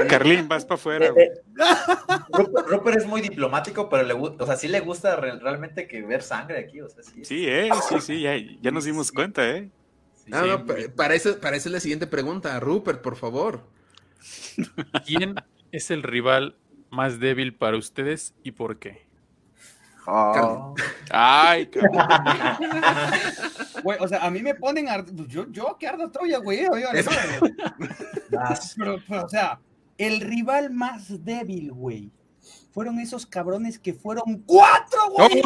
Carlín, 0.08 0.48
vas 0.48 0.64
para 0.64 0.74
afuera, 0.74 1.06
eh, 1.06 1.12
eh, 1.16 1.42
Roper 2.66 2.96
es 2.96 3.06
muy 3.06 3.20
diplomático, 3.20 3.88
pero 3.88 4.02
le 4.02 4.14
o 4.14 4.46
sea, 4.46 4.56
sí 4.56 4.68
le 4.68 4.80
gusta 4.80 5.16
realmente 5.16 5.86
que 5.86 6.02
ver 6.02 6.22
sangre 6.22 6.58
aquí. 6.58 6.80
O 6.80 6.88
sea, 6.88 7.02
sí, 7.02 7.24
sí, 7.24 7.46
eh, 7.46 7.70
sí, 7.88 8.00
sí, 8.00 8.20
ya, 8.22 8.34
ya 8.60 8.70
nos 8.70 8.84
dimos 8.84 9.12
cuenta, 9.12 9.48
¿eh? 9.48 9.70
no, 10.26 10.46
no, 10.46 10.66
para 10.96 11.14
eso, 11.14 11.38
para 11.38 11.56
eso 11.56 11.68
es 11.68 11.72
la 11.72 11.80
siguiente 11.80 12.06
pregunta. 12.06 12.58
Rupert, 12.58 13.02
por 13.02 13.16
favor. 13.16 13.60
¿Quién 15.06 15.36
es 15.70 15.90
el 15.90 16.02
rival 16.02 16.56
más 16.93 17.18
débil 17.18 17.53
para 17.55 17.76
ustedes 17.76 18.34
y 18.45 18.53
por 18.53 18.78
qué? 18.78 19.05
Oh. 20.07 20.74
Ay, 21.11 21.68
Güey, 23.82 23.99
o 24.01 24.09
sea, 24.09 24.24
a 24.24 24.30
mí 24.30 24.40
me 24.43 24.55
ponen 24.55 24.86
pues, 25.16 25.28
yo, 25.28 25.47
yo 25.51 25.76
que 25.78 25.86
arda 25.86 26.11
Troya, 26.11 26.38
güey. 26.38 26.66
pero, 28.76 28.99
pero, 29.07 29.24
o 29.24 29.28
sea, 29.28 29.61
el 29.97 30.20
rival 30.20 30.70
más 30.70 31.24
débil, 31.24 31.72
güey. 31.72 32.11
Fueron 32.72 32.99
esos 32.99 33.24
cabrones 33.26 33.78
que 33.78 33.95
fueron 33.95 34.43
cuatro, 34.47 35.11
güey. 35.11 35.43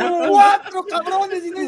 ¡Oh! 0.00 0.26
cuatro 0.30 0.84
cabrones 0.86 1.44
y 1.44 1.50
no 1.50 1.60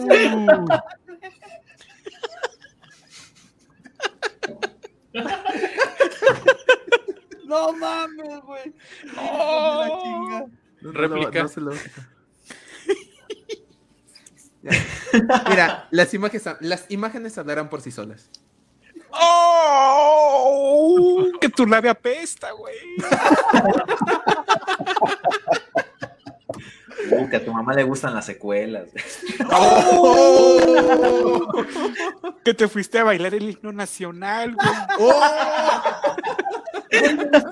No 7.47 7.73
mames, 7.73 8.41
güey. 8.43 8.75
Oh. 9.17 10.51
Réplica. 10.83 11.47
Mira, 15.49 15.87
las 15.93 16.13
imágenes, 16.13 16.45
las 16.61 16.87
imágenes 16.91 17.39
hablarán 17.39 17.69
por 17.69 17.81
sí 17.81 17.93
solas. 17.93 18.29
¡Oh! 19.11 20.47
Que 21.41 21.49
tu 21.49 21.67
nave 21.67 21.89
apesta, 21.89 22.51
güey. 22.53 22.77
que 27.31 27.37
a 27.37 27.45
tu 27.45 27.53
mamá 27.53 27.75
le 27.75 27.85
gustan 27.85 28.15
las 28.15 28.27
secuelas. 28.27 28.89
¡Oh! 29.53 30.59
Que 32.45 32.55
te 32.55 32.67
fuiste 32.69 32.99
a 32.99 33.05
bailar 33.05 33.35
el 33.35 33.51
himno 33.51 33.73
nacional, 33.73 34.55
güey. 34.55 34.69
¡Oh! 34.99 35.23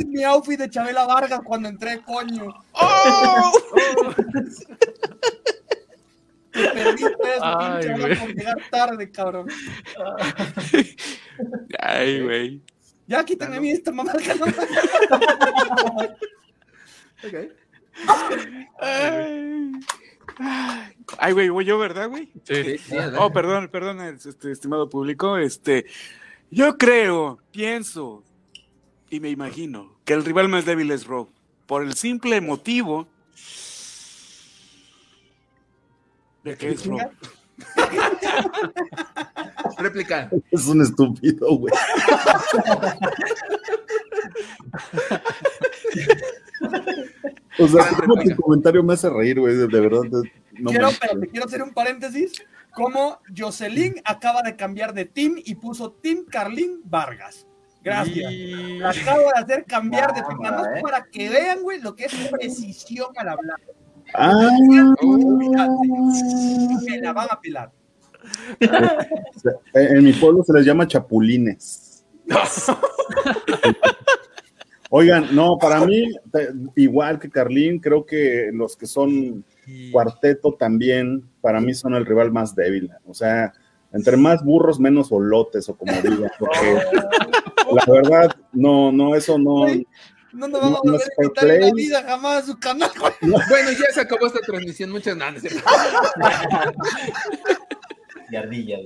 Mi 0.06 0.24
outfit 0.24 0.58
de 0.58 0.70
Chabela 0.70 1.06
Vargas 1.06 1.40
cuando 1.44 1.68
entré, 1.68 2.02
coño. 2.02 2.52
¡Oh! 2.72 3.52
Te 6.52 6.68
perdiste 6.68 7.34
eso, 7.36 7.42
Ay, 7.42 7.86
pinche 7.86 8.16
por 8.16 8.34
llegar 8.34 8.56
tarde, 8.70 9.10
cabrón. 9.10 9.48
Ay, 11.80 12.22
güey. 12.22 12.62
Ya 13.06 13.24
quítame 13.24 13.56
a 13.56 13.60
mí 13.60 13.70
esta 13.70 13.90
mamá. 13.92 14.12
ok. 17.24 17.34
Ay, 21.18 21.32
güey, 21.32 21.48
voy 21.48 21.64
yo, 21.64 21.78
¿verdad, 21.78 22.08
güey? 22.08 22.32
Sí. 22.44 22.78
sí 22.78 22.96
oh, 23.18 23.32
perdón, 23.32 23.68
perdón, 23.68 24.00
este, 24.00 24.52
estimado 24.52 24.88
público. 24.88 25.36
Este, 25.36 25.86
yo 26.50 26.76
creo, 26.78 27.40
pienso, 27.50 28.23
y 29.10 29.20
me 29.20 29.30
imagino 29.30 29.92
que 30.04 30.14
el 30.14 30.24
rival 30.24 30.48
más 30.48 30.64
débil 30.64 30.90
es 30.90 31.06
Rob, 31.06 31.28
por 31.66 31.82
el 31.82 31.94
simple 31.94 32.40
motivo 32.40 33.06
de 36.42 36.56
que 36.56 36.70
es 36.70 36.86
Rob. 36.86 37.00
Réplica. 39.78 40.28
Es 40.50 40.66
un 40.66 40.82
estúpido, 40.82 41.56
güey. 41.56 41.72
o 47.58 47.68
sea, 47.68 47.88
tu 48.36 48.42
comentario 48.42 48.82
me 48.82 48.94
hace 48.94 49.10
reír, 49.10 49.38
güey, 49.40 49.56
de 49.56 49.66
verdad. 49.66 50.02
No 50.52 50.70
quiero, 50.70 50.88
pero 51.00 51.20
te 51.20 51.28
quiero 51.28 51.46
hacer 51.46 51.62
un 51.62 51.72
paréntesis. 51.72 52.32
Como 52.72 53.20
Jocelyn 53.36 53.94
acaba 54.04 54.42
de 54.42 54.56
cambiar 54.56 54.94
de 54.94 55.04
team 55.04 55.36
y 55.44 55.54
puso 55.54 55.92
Team 55.92 56.24
Carlín 56.28 56.80
Vargas. 56.84 57.46
Gracias. 57.84 58.32
acabo 58.82 59.20
de 59.20 59.42
hacer 59.42 59.64
cambiar 59.66 60.14
de 60.14 60.22
tema, 60.22 60.64
¿eh? 60.74 60.80
para 60.82 61.04
que 61.04 61.28
vean, 61.28 61.62
güey, 61.62 61.80
lo 61.82 61.94
que 61.94 62.06
es 62.06 62.14
precisión 62.30 63.08
al 63.16 63.28
hablar. 63.28 63.60
Ah. 64.14 64.50
Me 66.82 66.98
la 66.98 67.12
van 67.12 67.28
a 67.30 67.40
pelar. 67.40 67.70
En 69.74 70.02
mi 70.02 70.14
pueblo 70.14 70.42
se 70.44 70.54
les 70.54 70.64
llama 70.64 70.86
chapulines. 70.86 72.06
Oigan, 74.90 75.34
no, 75.34 75.58
para 75.58 75.84
mí, 75.84 76.10
igual 76.76 77.18
que 77.18 77.28
Carlín, 77.28 77.80
creo 77.80 78.06
que 78.06 78.50
los 78.52 78.76
que 78.76 78.86
son 78.86 79.44
cuarteto 79.92 80.54
también, 80.54 81.28
para 81.40 81.60
mí 81.60 81.74
son 81.74 81.94
el 81.94 82.06
rival 82.06 82.32
más 82.32 82.54
débil. 82.54 82.90
O 83.04 83.12
sea, 83.12 83.52
entre 83.94 84.16
más 84.16 84.44
burros, 84.44 84.80
menos 84.80 85.10
olotes, 85.10 85.68
o 85.68 85.76
como 85.76 85.92
digan, 85.92 86.30
porque 86.38 86.78
la 87.74 87.84
verdad, 87.86 88.36
no, 88.52 88.92
no, 88.92 89.14
eso 89.14 89.38
no. 89.38 89.66
No 90.32 90.48
nos 90.48 90.60
vamos 90.60 90.78
a 90.78 90.82
volver 90.82 91.02
a 91.02 91.28
quitar 91.28 91.48
en 91.48 91.60
la 91.60 91.72
vida 91.72 92.02
jamás 92.02 92.42
a 92.42 92.46
su 92.46 92.58
canal. 92.58 92.90
Bueno, 93.20 93.70
ya 93.70 93.94
se 93.94 94.00
acabó 94.00 94.26
esta 94.26 94.40
transmisión. 94.40 94.90
Muchas 94.90 95.16
gracias. 95.16 95.54
Y 98.30 98.36
ardillas. 98.36 98.80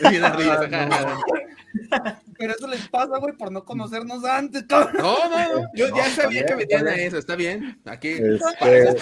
Pero 2.38 2.54
eso 2.54 2.66
les 2.66 2.86
pasa, 2.88 3.18
güey, 3.18 3.34
por 3.34 3.50
no 3.50 3.64
conocernos 3.64 4.24
antes, 4.24 4.64
cabrón. 4.64 4.96
No, 4.98 5.28
no, 5.28 5.62
no. 5.62 5.68
Yo 5.74 5.88
ya 5.96 6.10
sabía 6.10 6.44
que 6.44 6.54
venían 6.54 6.86
a 6.86 6.94
eso. 6.96 7.18
Está 7.18 7.34
bien. 7.34 7.80
Aquí. 7.86 8.08
Este... 8.08 8.96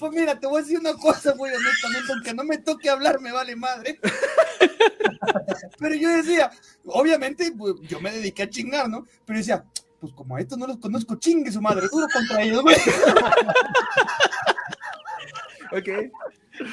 Pues 0.00 0.12
mira, 0.12 0.40
te 0.40 0.46
voy 0.46 0.60
a 0.60 0.62
decir 0.62 0.78
una 0.78 0.94
cosa, 0.94 1.32
güey, 1.32 1.52
honestamente, 1.54 2.10
aunque 2.10 2.32
no 2.32 2.42
me 2.42 2.56
toque 2.56 2.88
hablar, 2.88 3.20
me 3.20 3.32
vale 3.32 3.54
madre. 3.54 4.00
Pero 5.78 5.94
yo 5.94 6.08
decía, 6.08 6.50
obviamente, 6.86 7.52
pues, 7.52 7.74
yo 7.82 8.00
me 8.00 8.10
dediqué 8.10 8.44
a 8.44 8.48
chingar, 8.48 8.88
¿no? 8.88 9.06
Pero 9.26 9.38
decía, 9.38 9.62
pues 10.00 10.14
como 10.14 10.36
a 10.36 10.40
estos 10.40 10.56
no 10.56 10.66
los 10.66 10.78
conozco, 10.78 11.16
chingue 11.16 11.52
su 11.52 11.60
madre, 11.60 11.86
duro 11.92 12.06
contra 12.10 12.40
ellos, 12.40 12.62
güey. 12.62 12.76
ok. 15.72 15.88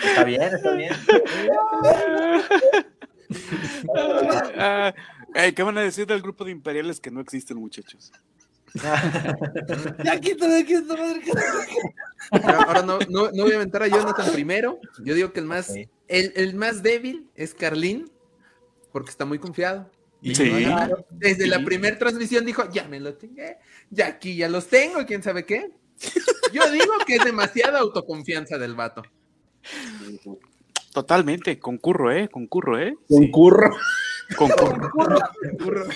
Está 0.06 0.24
bien, 0.24 0.44
está 0.44 0.72
bien. 0.72 0.94
Ah, 3.94 4.94
¿Qué 5.54 5.64
van 5.64 5.78
a 5.78 5.82
decir 5.82 6.08
del 6.08 6.22
grupo 6.22 6.46
de 6.46 6.52
imperiales 6.52 7.02
que 7.02 7.12
no 7.12 7.20
existen, 7.20 7.58
muchachos? 7.58 8.14
ya 10.04 10.20
quítame, 10.20 10.66
quítame. 10.66 11.22
Ahora 12.32 12.82
no, 12.82 13.00
no, 13.10 13.32
no, 13.32 13.44
voy 13.44 13.54
a 13.54 13.56
aventar 13.56 13.84
a 13.84 13.88
Jonathan 13.88 14.32
primero. 14.34 14.80
Yo 15.04 15.14
digo 15.16 15.32
que 15.32 15.40
el 15.40 15.46
más, 15.46 15.70
el, 15.70 16.34
el, 16.36 16.56
más 16.56 16.84
débil 16.84 17.30
es 17.36 17.54
Carlín, 17.54 18.10
porque 18.92 19.10
está 19.10 19.26
muy 19.26 19.40
confiado. 19.40 19.90
sí. 20.22 20.68
Desde 21.10 21.48
la 21.48 21.64
primera 21.64 21.98
transmisión 21.98 22.46
dijo, 22.46 22.70
ya 22.72 22.88
me 22.88 23.00
lo 23.00 23.16
tengo, 23.16 23.42
ya 23.90 24.08
aquí 24.08 24.36
ya 24.36 24.50
los 24.50 24.68
tengo, 24.68 25.06
quién 25.06 25.24
sabe 25.24 25.46
qué. 25.46 25.72
Yo 26.54 26.70
digo 26.72 26.94
que 27.06 27.16
es 27.16 27.24
demasiada 27.24 27.80
autoconfianza 27.80 28.58
del 28.58 28.76
vato. 28.76 29.04
Totalmente, 30.94 31.60
concurro, 31.60 32.12
¿eh? 32.12 32.30
Concurro, 32.30 32.80
¿eh? 32.80 32.96
Concurro. 33.08 33.76
Concurro. 34.36 34.92
concurro. 34.92 35.88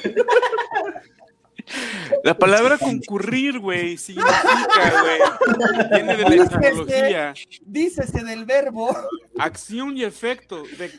La 2.24 2.38
palabra 2.38 2.78
concurrir, 2.78 3.59
güey, 3.59 3.97
significa, 3.97 5.01
güey, 5.01 5.89
viene 5.91 6.17
de 6.17 6.24
la 6.24 6.43
etimología. 6.43 7.34
Dícese 7.65 8.24
del 8.24 8.45
verbo. 8.45 8.95
Acción 9.38 9.97
y 9.97 10.03
efecto 10.03 10.63
de 10.78 10.91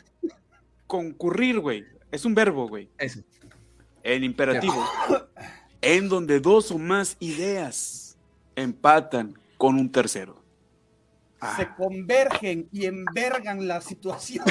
concurrir, 0.87 1.59
güey. 1.59 1.85
Es 2.11 2.25
un 2.25 2.35
verbo, 2.35 2.67
güey. 2.67 2.89
Eso. 2.97 3.21
En 4.03 4.23
imperativo. 4.23 4.85
En 5.81 6.09
donde 6.09 6.39
dos 6.39 6.71
o 6.71 6.77
más 6.77 7.17
ideas 7.19 8.17
empatan 8.55 9.37
con 9.57 9.75
un 9.75 9.91
tercero. 9.91 10.41
Se 11.57 11.67
convergen 11.75 12.69
y 12.71 12.85
envergan 12.85 13.67
la 13.67 13.81
situación. 13.81 14.45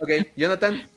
ok, 0.00 0.10
Jonathan. 0.36 0.88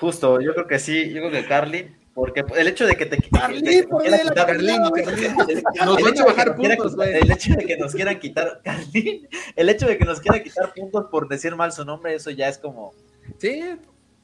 Justo, 0.00 0.40
yo 0.40 0.54
creo 0.54 0.66
que 0.66 0.78
sí, 0.78 1.10
yo 1.10 1.20
creo 1.20 1.30
que 1.30 1.46
Carly, 1.46 1.94
porque 2.14 2.44
el 2.56 2.68
hecho 2.68 2.86
de 2.86 2.96
que 2.96 3.06
te, 3.06 3.16
Carly, 3.30 3.62
te, 3.62 3.84
por 3.88 4.02
quiera 4.02 4.16
la 4.18 4.22
quitar 4.30 4.46
Carly, 4.46 4.78
nos 5.84 6.54
puntos, 6.56 6.96
güey. 6.96 7.14
El 7.14 7.30
hecho 7.30 7.54
de 7.54 7.64
que 7.64 7.76
nos 7.76 7.94
quieran 7.94 8.18
quitar 8.18 8.60
Carly, 8.64 9.28
el 9.56 9.68
hecho 9.68 9.86
de 9.86 9.98
que 9.98 10.04
nos 10.04 10.20
quieran 10.20 10.42
quitar 10.42 10.72
puntos 10.74 11.06
por 11.10 11.28
decir 11.28 11.54
mal 11.56 11.72
su 11.72 11.84
nombre, 11.84 12.14
eso 12.14 12.30
ya 12.30 12.48
es 12.48 12.58
como 12.58 12.92
Sí. 13.38 13.62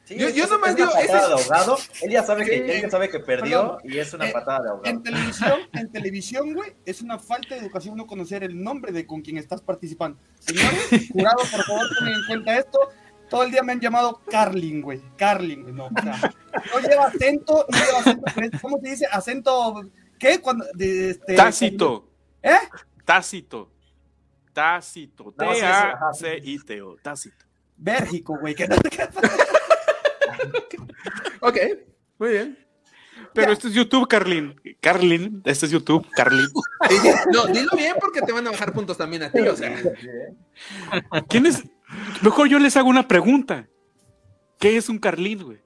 Sí, 0.06 0.16
yo, 0.18 0.28
yo 0.28 0.46
nomás 0.48 0.76
digo, 0.76 0.90
ese 0.98 1.12
de 1.12 1.18
ahogado. 1.18 1.78
Él 2.02 2.10
ya 2.10 2.22
sabe, 2.22 2.44
Sí. 2.44 2.50
que, 2.50 2.76
él 2.76 2.82
ya 2.82 2.90
sabe 2.90 3.08
que 3.08 3.20
perdió 3.20 3.78
Perdón. 3.78 3.80
y 3.84 3.98
es 3.98 4.12
una 4.12 4.28
Eh, 4.28 4.32
patada 4.32 4.62
de 4.62 4.68
ahogado. 4.68 4.84
En 4.90 5.02
televisión, 5.02 5.52
en 5.72 5.92
televisión, 5.92 6.52
güey, 6.52 6.74
es 6.84 7.00
una 7.00 7.18
falta 7.18 7.54
de 7.54 7.62
educación 7.62 7.96
no 7.96 8.06
conocer 8.06 8.44
el 8.44 8.62
nombre 8.62 8.92
de 8.92 9.06
con 9.06 9.22
quien 9.22 9.38
estás 9.38 9.62
participando. 9.62 10.18
Señores, 10.40 11.08
jurado, 11.10 11.38
por 11.38 11.64
favor, 11.64 11.86
tomen 11.98 12.12
en 12.16 12.26
cuenta 12.26 12.58
esto. 12.58 12.78
Todo 13.28 13.42
el 13.44 13.50
día 13.50 13.62
me 13.62 13.72
han 13.72 13.80
llamado 13.80 14.20
Carlin, 14.30 14.80
güey. 14.82 15.00
Carlin, 15.16 15.62
güey, 15.62 15.74
no. 15.74 15.86
O 15.86 16.02
sea, 16.02 16.32
no 16.72 16.80
lleva 16.88 17.06
acento, 17.06 17.66
no 17.68 17.78
lleva 17.78 17.98
acento. 18.26 18.58
¿Cómo 18.62 18.78
se 18.80 18.88
dice? 18.90 19.06
Acento. 19.10 19.82
¿Qué? 20.18 20.40
Cuando, 20.40 20.64
de, 20.74 21.10
este, 21.10 21.34
Tácito. 21.34 22.08
¿Eh? 22.42 22.56
Tácito. 23.04 23.70
Tácito. 24.52 25.24
No. 25.24 25.32
T-A-C-I-T-O. 25.32 26.96
Tácito. 27.02 27.44
Bérgico, 27.76 28.38
güey. 28.38 28.54
que- 28.54 28.68
Ok, 31.40 31.56
muy 32.18 32.30
bien. 32.30 32.58
Pero 33.32 33.52
este 33.52 33.68
es 33.68 33.74
YouTube, 33.74 34.06
Carlin. 34.08 34.54
Carlin, 34.80 35.42
este 35.44 35.66
es 35.66 35.72
YouTube, 35.72 36.06
Carlin. 36.14 36.46
No, 37.32 37.46
dilo 37.46 37.70
bien 37.76 37.96
porque 38.00 38.20
te 38.22 38.32
van 38.32 38.46
a 38.46 38.50
bajar 38.50 38.72
puntos 38.72 38.96
también 38.96 39.24
a 39.24 39.32
ti, 39.32 39.40
o 39.40 39.56
sea. 39.56 39.74
¿Quién 41.28 41.46
es? 41.46 41.64
Mejor 42.22 42.48
yo 42.48 42.58
les 42.58 42.76
hago 42.76 42.88
una 42.88 43.06
pregunta. 43.08 43.66
¿Qué 44.58 44.76
es 44.76 44.88
un 44.88 44.98
Carlin, 44.98 45.42
güey? 45.42 45.58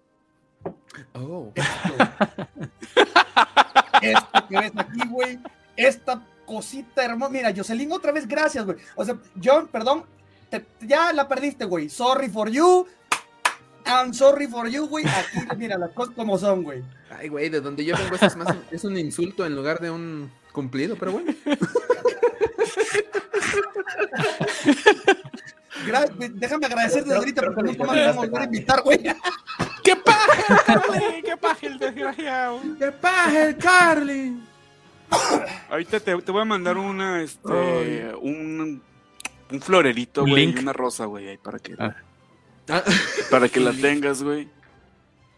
Oh. 1.14 1.53
Esto 4.03 4.49
que 4.49 4.59
ves 4.59 4.72
aquí, 4.76 5.01
güey. 5.09 5.39
Esta 5.76 6.24
cosita 6.47 7.05
hermosa. 7.05 7.31
Mira, 7.33 7.53
Jocelyn, 7.55 7.93
otra 7.93 8.12
vez 8.12 8.26
gracias, 8.26 8.64
güey. 8.64 8.79
O 8.97 9.05
sea, 9.05 9.16
John, 9.43 9.68
perdón. 9.68 10.05
te- 10.51 10.64
ya 10.81 11.12
la 11.12 11.29
perdiste, 11.29 11.64
güey. 11.64 11.89
Sorry 11.89 12.29
for 12.29 12.51
you. 12.51 12.87
I'm 13.87 14.12
sorry 14.12 14.47
for 14.49 14.68
you, 14.68 14.87
güey. 14.89 15.05
Aquí, 15.07 15.57
mira, 15.57 15.79
las 15.79 15.91
cosas 15.93 16.14
como 16.14 16.37
son, 16.39 16.62
güey. 16.62 16.83
Ay, 17.11 17.29
güey, 17.29 17.49
de 17.49 17.61
donde 17.61 17.85
yo 17.85 17.97
vengo 17.97 18.16
es 18.16 18.37
más 18.37 18.55
es 18.70 18.85
un 18.85 18.99
insulto 18.99 19.47
en 19.47 19.57
lugar 19.57 19.81
de 19.81 19.91
un 19.91 20.31
cumplido, 20.53 20.97
pero 20.97 21.12
bueno. 21.12 21.33
Gra- 25.87 26.09
déjame 26.35 26.66
agradecerte 26.66 27.35
creo 27.35 27.55
porque 27.55 27.72
que 27.72 27.79
no 27.79 27.87
te 27.87 27.93
me 27.93 28.07
vamos 28.07 28.16
a 28.16 28.20
volver 28.20 28.35
a 28.35 28.39
mal. 28.39 28.45
invitar, 28.45 28.83
güey. 28.83 28.99
¡Qué 29.85 29.97
paja, 29.97 30.64
Carlin! 30.66 31.22
¡Qué 31.24 31.37
paja 31.37 31.66
el 31.66 31.79
desgraciado! 31.79 32.61
¡Qué 32.79 32.93
paja 32.93 33.45
el 33.49 33.57
Carly! 33.57 34.41
Ahorita 35.70 36.01
te, 36.01 36.16
te 36.20 36.33
voy 36.33 36.43
a 36.43 36.45
mandar 36.45 36.76
una, 36.76 37.22
este, 37.22 37.51
Ay. 37.53 38.12
un, 38.20 38.83
un 39.51 39.61
florerito, 39.62 40.24
Un 40.24 40.31
güey, 40.31 40.47
link. 40.47 40.59
y 40.59 40.62
una 40.62 40.72
rosa, 40.74 41.07
güey, 41.07 41.29
ahí 41.29 41.39
para 41.39 41.59
que, 41.59 41.74
Ah. 41.79 41.97
Ah, 42.68 42.83
para 43.31 43.49
que 43.49 43.61
la 43.61 43.72
tengas, 43.72 44.22
güey. 44.22 44.49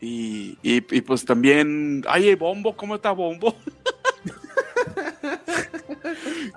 Y, 0.01 0.59
y, 0.63 0.83
y 0.97 1.01
pues 1.03 1.25
también, 1.25 2.03
ay, 2.09 2.35
Bombo, 2.35 2.75
¿cómo 2.77 2.97
está 2.97 3.13
Bombo? 3.13 3.55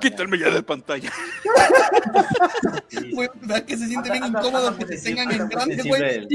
Quítame 0.04 0.38
ya 0.38 0.50
de 0.52 0.62
pantalla. 0.64 1.12
Sí. 2.90 3.12
Güey, 3.14 3.30
¿verdad 3.42 3.64
que 3.66 3.78
se 3.78 3.88
siente 3.88 4.12
bien 4.12 4.26
incómodo 4.26 4.76
que 4.78 4.86
te 4.86 4.98
tengan 4.98 5.32
en 5.32 5.48
grande, 5.48 5.82
güey? 5.84 6.28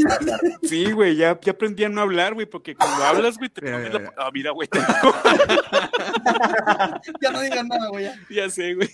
Sí, 0.63 0.91
güey, 0.93 1.17
ya, 1.17 1.39
ya 1.41 1.53
aprendí 1.53 1.85
a 1.85 1.89
no 1.89 2.01
hablar, 2.01 2.35
güey, 2.35 2.47
porque 2.47 2.75
cuando 2.75 3.05
hablas, 3.05 3.37
güey, 3.39 3.51
te 3.51 3.63
Mira, 3.63 3.77
pones 3.77 3.93
la... 3.93 4.13
Ah, 4.17 4.31
mira, 4.33 4.51
güey, 4.53 4.69
te- 4.69 4.79
Ya 7.21 7.31
no 7.31 7.41
digas 7.41 7.65
nada, 7.67 7.89
güey. 7.89 8.05
ya. 8.05 8.15
ya 8.31 8.51
sé, 8.51 8.75
güey. 8.75 8.89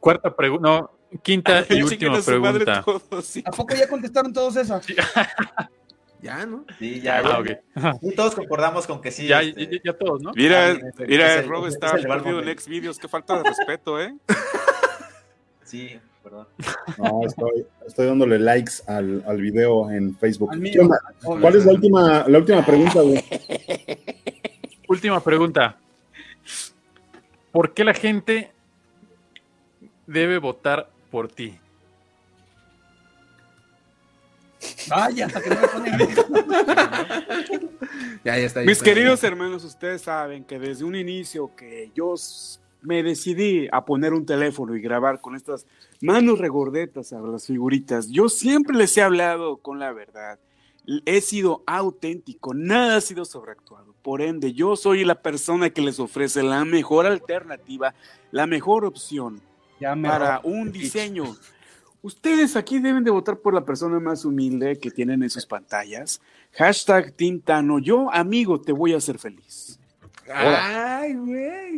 Cuarta 0.00 0.34
pregunta, 0.34 0.68
no, 0.68 0.90
quinta 1.22 1.64
y 1.70 1.82
última 1.82 2.20
pregunta. 2.20 2.84
sí. 3.22 3.42
¿A 3.44 3.50
poco 3.50 3.74
ya 3.74 3.88
contestaron 3.88 4.32
todos 4.32 4.56
esas? 4.56 4.84
ya, 6.24 6.46
¿no? 6.46 6.64
Sí, 6.78 7.00
ya, 7.02 7.22
Ah. 7.76 7.94
Sí, 8.00 8.14
todos 8.16 8.34
concordamos 8.34 8.86
con 8.86 9.00
que 9.02 9.10
sí. 9.10 9.26
Ya, 9.26 9.42
este, 9.42 9.66
ya, 9.66 9.78
ya 9.84 9.92
todos, 9.92 10.22
¿no? 10.22 10.32
Mira, 10.34 10.70
Ah, 10.70 10.78
mira, 11.06 11.34
es 11.34 11.42
el- 11.42 11.48
Rob 11.50 11.66
es 11.66 11.74
está 11.74 11.92
perdido 11.92 12.40
en 12.40 12.48
ex 12.48 12.66
videos, 12.66 12.98
qué 12.98 13.08
falta 13.08 13.36
de 13.36 13.44
respeto, 13.44 14.00
¿eh? 14.00 14.14
Sí, 15.64 15.98
perdón. 16.22 16.46
No, 16.98 17.26
estoy, 17.26 17.66
estoy 17.86 18.06
dándole 18.06 18.38
likes 18.38 18.72
al, 18.86 19.22
al 19.26 19.40
video 19.40 19.90
en 19.90 20.16
Facebook. 20.16 20.50
¿Cuál 21.22 21.56
es 21.56 21.64
la 21.66 21.72
última, 21.72 22.24
la 22.28 22.38
última 22.38 22.64
pregunta, 22.64 23.00
güey? 23.00 23.22
Última 24.88 25.20
pregunta. 25.22 25.78
¿Por 27.50 27.72
qué 27.72 27.84
la 27.84 27.94
gente 27.94 28.52
debe 30.06 30.38
votar 30.38 30.90
por 31.10 31.28
ti? 31.28 31.58
Vaya, 34.88 35.26
hasta 35.26 35.40
que 35.42 35.50
no 35.50 35.60
me 35.60 35.68
ponen 35.68 35.98
Ya, 38.24 38.38
ya 38.38 38.46
está. 38.46 38.60
ya 38.60 38.66
Mis 38.66 38.78
está. 38.78 38.84
queridos 38.84 39.22
hermanos, 39.24 39.64
ustedes 39.64 40.02
saben 40.02 40.44
que 40.44 40.58
desde 40.58 40.84
un 40.84 40.94
inicio 40.94 41.50
que 41.56 41.90
yo 41.94 42.14
me 42.82 43.02
decidí 43.02 43.68
a 43.72 43.84
poner 43.84 44.12
un 44.12 44.26
teléfono 44.26 44.76
y 44.76 44.80
grabar 44.80 45.20
con 45.20 45.34
estas 45.36 45.66
manos 46.00 46.38
regordetas 46.38 47.12
a 47.12 47.20
las 47.20 47.46
figuritas, 47.46 48.08
yo 48.08 48.28
siempre 48.28 48.76
les 48.76 48.96
he 48.96 49.02
hablado 49.02 49.56
con 49.58 49.78
la 49.78 49.92
verdad. 49.92 50.38
he 51.06 51.20
sido 51.22 51.62
auténtico, 51.66 52.52
nada 52.52 52.96
ha 52.96 53.00
sido 53.00 53.24
sobreactuado. 53.24 53.94
Por 54.02 54.20
ende, 54.20 54.52
yo 54.52 54.76
soy 54.76 55.02
la 55.04 55.14
persona 55.22 55.70
que 55.70 55.80
les 55.80 55.98
ofrece 55.98 56.42
la 56.42 56.62
mejor 56.66 57.06
alternativa, 57.06 57.94
la 58.30 58.46
mejor 58.46 58.84
opción 58.84 59.40
para 60.02 60.40
un 60.44 60.70
diseño. 60.72 61.36
Ustedes 62.04 62.54
aquí 62.54 62.80
deben 62.80 63.02
de 63.02 63.10
votar 63.10 63.38
por 63.38 63.54
la 63.54 63.64
persona 63.64 63.98
más 63.98 64.26
humilde 64.26 64.78
que 64.78 64.90
tienen 64.90 65.22
en 65.22 65.30
sus 65.30 65.46
pantallas. 65.46 66.20
Hashtag 66.52 67.12
Tintano, 67.12 67.78
yo 67.78 68.12
amigo 68.12 68.60
te 68.60 68.72
voy 68.72 68.92
a 68.92 68.98
hacer 68.98 69.18
feliz. 69.18 69.78
Ay, 70.30 71.14
güey. 71.14 71.76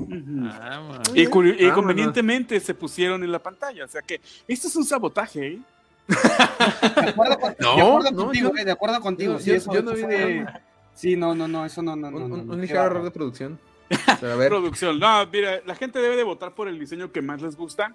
Ah, 0.51 1.01
y, 1.14 1.27
convenientemente 1.70 2.59
se 2.59 2.74
pusieron 2.74 3.22
en 3.22 3.31
la 3.31 3.39
pantalla. 3.39 3.85
O 3.85 3.89
sea 3.89 4.03
que 4.03 4.20
esto 4.49 4.66
es 4.66 4.74
un 4.74 4.85
sabotaje. 4.85 5.47
¿eh? 5.47 5.61
De 6.09 7.11
acuerdo, 7.11 7.39
no, 7.61 8.03
de 8.03 8.12
contigo, 8.12 8.51
de 8.51 8.72
acuerdo 8.72 9.01
contigo. 9.01 9.39
sí, 9.39 9.57
yo, 9.72 9.81
no 9.81 9.93
vi 9.93 10.03
de... 10.03 10.45
Sí, 10.93 11.14
no, 11.14 11.37
no, 11.37 11.47
no, 11.47 11.64
eso 11.64 11.83
no, 11.83 11.95
no, 11.95 12.09
un, 12.09 12.29
no. 12.29 12.53
Un, 12.53 12.61
ligero 12.61 12.83
error 12.83 13.05
de 13.05 13.12
producción. 13.12 13.61
A 14.09 14.35
ver. 14.35 14.49
producción. 14.49 14.99
No, 14.99 15.24
mira, 15.29 15.61
la 15.64 15.77
gente 15.77 16.01
debe 16.01 16.16
de 16.16 16.24
votar 16.24 16.53
por 16.53 16.66
el 16.66 16.81
diseño 16.81 17.12
que 17.12 17.22
más 17.22 17.41
les 17.41 17.55
gusta. 17.55 17.95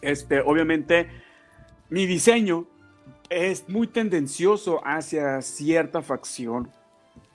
Este, 0.00 0.40
obviamente, 0.40 1.10
mi 1.90 2.06
diseño 2.06 2.66
es 3.28 3.68
muy 3.68 3.86
tendencioso 3.86 4.80
hacia 4.84 5.42
cierta 5.42 6.02
facción. 6.02 6.70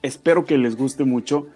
Espero 0.02 0.44
que 0.44 0.58
les 0.58 0.76
guste 0.76 1.04
mucho 1.04 1.46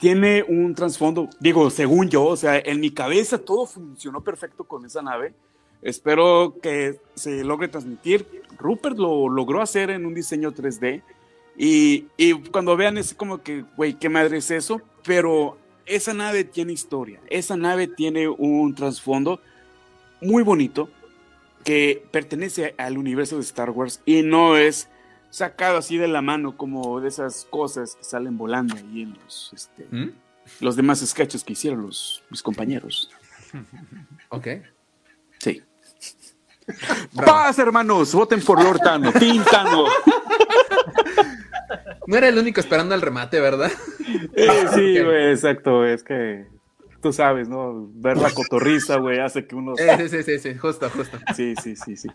tiene 0.00 0.42
un 0.42 0.74
trasfondo, 0.74 1.28
digo, 1.38 1.68
según 1.68 2.08
yo, 2.08 2.24
o 2.24 2.36
sea, 2.36 2.58
en 2.58 2.80
mi 2.80 2.90
cabeza 2.90 3.36
todo 3.36 3.66
funcionó 3.66 4.24
perfecto 4.24 4.64
con 4.64 4.86
esa 4.86 5.02
nave. 5.02 5.34
Espero 5.82 6.56
que 6.62 6.98
se 7.14 7.44
logre 7.44 7.68
transmitir. 7.68 8.26
Rupert 8.58 8.96
lo 8.96 9.28
logró 9.28 9.60
hacer 9.60 9.90
en 9.90 10.06
un 10.06 10.14
diseño 10.14 10.52
3D. 10.52 11.02
Y, 11.56 12.06
y 12.16 12.32
cuando 12.32 12.76
vean 12.78 12.96
es 12.96 13.12
como 13.12 13.42
que, 13.42 13.66
güey, 13.76 13.92
¿qué 13.98 14.08
madre 14.08 14.38
es 14.38 14.50
eso? 14.50 14.80
Pero 15.04 15.58
esa 15.84 16.14
nave 16.14 16.44
tiene 16.44 16.72
historia. 16.72 17.20
Esa 17.28 17.58
nave 17.58 17.86
tiene 17.86 18.26
un 18.26 18.74
trasfondo 18.74 19.40
muy 20.22 20.42
bonito 20.42 20.88
que 21.64 22.06
pertenece 22.10 22.74
al 22.78 22.98
universo 22.98 23.36
de 23.36 23.42
Star 23.42 23.70
Wars 23.70 24.00
y 24.04 24.22
no 24.22 24.56
es 24.56 24.88
sacado 25.30 25.78
así 25.78 25.96
de 25.96 26.08
la 26.08 26.22
mano, 26.22 26.56
como 26.56 27.00
de 27.00 27.08
esas 27.08 27.46
cosas 27.48 27.94
que 27.96 28.04
salen 28.04 28.36
volando 28.36 28.74
ahí 28.76 29.02
en 29.02 29.18
los, 29.22 29.52
este, 29.54 29.86
¿Mm? 29.90 30.12
los 30.60 30.76
demás 30.76 31.00
sketches 31.06 31.44
que 31.44 31.52
hicieron 31.52 31.82
los, 31.82 32.22
mis 32.30 32.42
compañeros. 32.42 33.10
Ok. 34.32 34.46
Sí. 35.40 35.60
Paz, 37.16 37.58
hermanos, 37.58 38.14
voten 38.14 38.40
por 38.40 38.62
Lord 38.62 38.78
Tano, 38.78 39.12
Tintano. 39.12 39.86
No 42.06 42.16
era 42.16 42.28
el 42.28 42.38
único 42.38 42.60
esperando 42.60 42.94
el 42.94 43.02
remate, 43.02 43.40
¿verdad? 43.40 43.72
sí, 44.74 45.02
güey, 45.02 45.30
exacto, 45.32 45.84
es 45.84 46.04
que 46.04 46.46
tú 47.00 47.12
sabes, 47.12 47.48
¿no? 47.48 47.90
Ver 47.94 48.16
la 48.16 48.30
cotorriza, 48.30 48.96
güey, 48.96 49.18
hace 49.18 49.46
que 49.46 49.54
uno... 49.54 49.74
Sí, 49.76 50.08
sí, 50.08 50.22
sí, 50.22 50.38
sí, 50.38 50.54
justo, 50.54 50.88
justo. 50.90 51.18
Sí, 51.34 51.54
sí, 51.62 51.76
sí, 51.76 51.96
sí. 51.96 52.08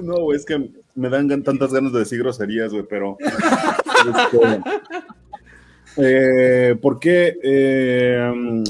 No, 0.00 0.32
es 0.32 0.44
que 0.44 0.70
me 0.94 1.08
dan 1.08 1.42
tantas 1.42 1.72
ganas 1.72 1.92
de 1.92 2.00
decir 2.00 2.18
groserías, 2.18 2.72
güey, 2.72 2.84
pero. 2.88 3.16
Este, 4.02 4.60
eh, 5.98 6.76
¿Por 6.80 6.98
qué? 6.98 7.38
Eh, 7.42 8.62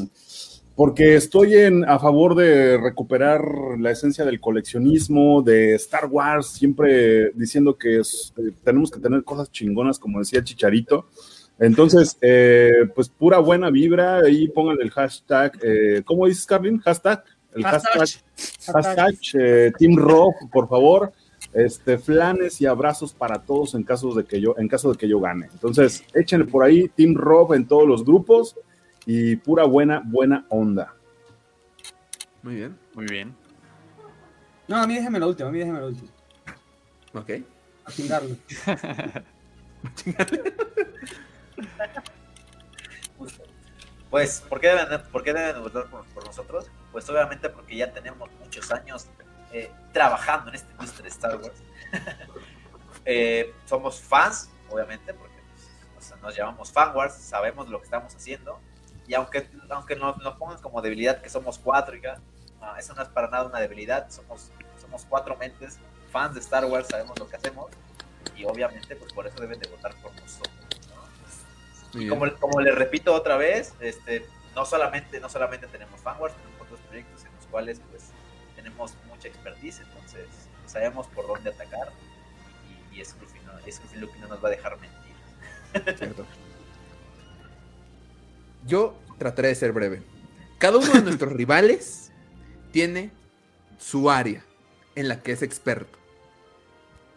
porque 0.74 1.16
estoy 1.16 1.54
en, 1.54 1.88
a 1.88 1.98
favor 1.98 2.34
de 2.34 2.78
recuperar 2.78 3.42
la 3.78 3.90
esencia 3.90 4.24
del 4.24 4.40
coleccionismo, 4.40 5.42
de 5.42 5.74
Star 5.74 6.06
Wars, 6.06 6.48
siempre 6.48 7.30
diciendo 7.34 7.76
que 7.76 7.98
eh, 7.98 8.02
tenemos 8.64 8.90
que 8.90 9.00
tener 9.00 9.22
cosas 9.22 9.50
chingonas, 9.52 9.98
como 9.98 10.18
decía 10.18 10.42
Chicharito. 10.42 11.06
Entonces, 11.58 12.16
pues 12.94 13.08
pura 13.08 13.38
buena 13.38 13.70
vibra, 13.70 14.18
ahí 14.18 14.48
pongan 14.48 14.78
el 14.80 14.90
hashtag, 14.90 15.58
¿cómo 16.04 16.26
dices, 16.26 16.46
Carlin? 16.46 16.80
Hashtag 16.80 17.24
el 17.54 17.64
hashtag, 17.64 18.08
hashtag, 18.72 19.14
Team 19.78 19.96
Rock, 19.96 20.36
por 20.50 20.68
favor. 20.68 21.12
Este, 21.52 21.98
flanes 21.98 22.60
y 22.62 22.66
abrazos 22.66 23.12
para 23.12 23.42
todos 23.42 23.74
en 23.74 23.82
caso 23.82 24.14
de 24.14 24.24
que 24.24 24.40
yo, 24.40 24.54
en 24.56 24.68
caso 24.68 24.92
de 24.92 24.96
que 24.96 25.06
yo 25.06 25.20
gane. 25.20 25.50
Entonces, 25.52 26.02
échenle 26.14 26.46
por 26.46 26.64
ahí 26.64 26.88
Team 26.88 27.14
Rob 27.14 27.52
en 27.52 27.66
todos 27.66 27.86
los 27.86 28.02
grupos 28.04 28.56
y 29.04 29.36
pura 29.36 29.64
buena, 29.64 30.00
buena 30.02 30.46
onda. 30.48 30.94
Muy 32.42 32.54
bien. 32.54 32.78
Muy 32.94 33.06
bien. 33.06 33.34
No, 34.66 34.76
a 34.76 34.86
mí 34.86 34.94
déjeme 34.94 35.18
la 35.18 35.26
última, 35.26 35.50
a 35.50 35.52
mí 35.52 35.58
déjeme 35.58 35.80
la 35.80 35.86
última. 35.86 36.08
Ok. 37.12 37.30
A 37.84 37.92
chingarlo. 37.92 38.36
Pues, 44.10 44.42
¿por 44.42 44.60
qué 44.60 44.68
deben, 44.68 45.02
por 45.10 45.22
qué 45.22 45.32
deben 45.32 45.62
votar 45.62 45.86
por, 45.86 46.26
nosotros? 46.26 46.66
Pues 46.90 47.08
obviamente 47.08 47.48
porque 47.48 47.76
ya 47.76 47.92
tenemos 47.92 48.30
muchos 48.40 48.70
años 48.70 49.06
eh, 49.52 49.70
trabajando 49.92 50.50
en 50.50 50.56
esta 50.56 50.70
industria 50.72 51.04
de 51.04 51.08
Star 51.08 51.36
Wars. 51.36 51.62
Eh, 53.04 53.52
somos 53.64 54.00
fans, 54.00 54.48
obviamente, 54.70 55.12
porque 55.12 55.34
pues, 55.94 56.14
nos 56.22 56.36
llamamos 56.36 56.70
fan 56.70 56.94
wars, 56.94 57.14
sabemos 57.14 57.68
lo 57.68 57.80
que 57.80 57.86
estamos 57.86 58.14
haciendo. 58.14 58.60
Y 59.08 59.14
aunque, 59.14 59.48
aunque 59.70 59.96
nos, 59.96 60.18
nos 60.18 60.36
pongan 60.36 60.62
como 60.62 60.80
debilidad 60.80 61.20
que 61.20 61.28
somos 61.28 61.58
cuatro, 61.58 61.96
y 61.96 62.02
eso 62.78 62.94
no 62.94 63.02
es 63.02 63.08
para 63.08 63.28
nada 63.28 63.46
una 63.46 63.58
debilidad. 63.58 64.08
Somos, 64.08 64.52
somos 64.80 65.04
cuatro 65.08 65.36
mentes, 65.36 65.78
fans 66.12 66.34
de 66.34 66.40
Star 66.40 66.64
Wars, 66.66 66.86
sabemos 66.88 67.18
lo 67.18 67.28
que 67.28 67.36
hacemos. 67.36 67.70
Y 68.36 68.44
obviamente, 68.44 68.94
pues 68.94 69.12
por 69.12 69.26
eso 69.26 69.36
deben 69.40 69.58
de 69.58 69.68
votar 69.68 69.94
por 69.96 70.14
nosotros. 70.14 70.54
Como, 72.08 72.32
como 72.38 72.60
les 72.60 72.74
repito 72.74 73.12
otra 73.12 73.36
vez, 73.36 73.74
este, 73.80 74.26
no 74.54 74.64
solamente, 74.64 75.20
no 75.20 75.28
solamente 75.28 75.66
tenemos 75.66 76.00
fanwars, 76.00 76.34
tenemos 76.34 76.60
otros 76.62 76.80
proyectos 76.80 77.24
en 77.24 77.34
los 77.36 77.46
cuales 77.46 77.80
pues 77.90 78.04
tenemos 78.56 78.94
mucha 79.08 79.28
expertise, 79.28 79.80
entonces 79.80 80.26
sabemos 80.66 81.06
por 81.08 81.26
dónde 81.26 81.50
atacar 81.50 81.92
y, 82.92 82.96
y 82.96 83.00
es 83.00 83.14
lo 83.96 84.10
que 84.10 84.18
no 84.18 84.28
nos 84.28 84.42
va 84.42 84.48
a 84.48 84.50
dejar 84.50 84.78
mentir. 84.78 85.12
Yo 88.66 88.94
trataré 89.18 89.48
de 89.48 89.54
ser 89.54 89.72
breve. 89.72 90.02
Cada 90.58 90.78
uno 90.78 90.92
de 90.92 91.02
nuestros 91.02 91.32
rivales 91.32 92.10
tiene 92.70 93.10
su 93.78 94.10
área 94.10 94.44
en 94.94 95.08
la 95.08 95.22
que 95.22 95.32
es 95.32 95.42
experto. 95.42 95.98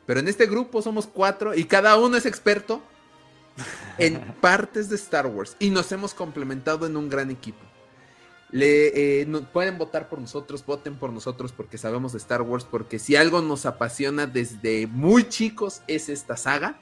Pero 0.06 0.20
en 0.20 0.28
este 0.28 0.46
grupo 0.46 0.82
somos 0.82 1.08
cuatro 1.08 1.54
y 1.56 1.66
cada 1.66 1.98
uno 1.98 2.18
es 2.18 2.26
experto 2.26 2.82
en 3.98 4.20
partes 4.42 4.90
de 4.90 4.96
Star 4.96 5.28
Wars 5.28 5.56
y 5.60 5.70
nos 5.70 5.92
hemos 5.92 6.14
complementado 6.14 6.86
en 6.86 6.98
un 6.98 7.10
gran 7.10 7.32
equipo. 7.32 7.60
Le, 8.52 9.22
eh, 9.22 9.28
pueden 9.52 9.78
votar 9.78 10.08
por 10.08 10.20
nosotros, 10.20 10.66
voten 10.66 10.96
por 10.96 11.12
nosotros 11.12 11.52
porque 11.52 11.78
sabemos 11.78 12.14
de 12.14 12.20
Star 12.20 12.42
Wars, 12.42 12.66
porque 12.70 13.00
si 13.00 13.16
algo 13.16 13.42
nos 13.42 13.66
apasiona 13.66 14.28
desde 14.28 14.88
muy 14.88 15.28
chicos 15.28 15.82
es 15.88 16.10
esta 16.10 16.38
saga. 16.38 16.80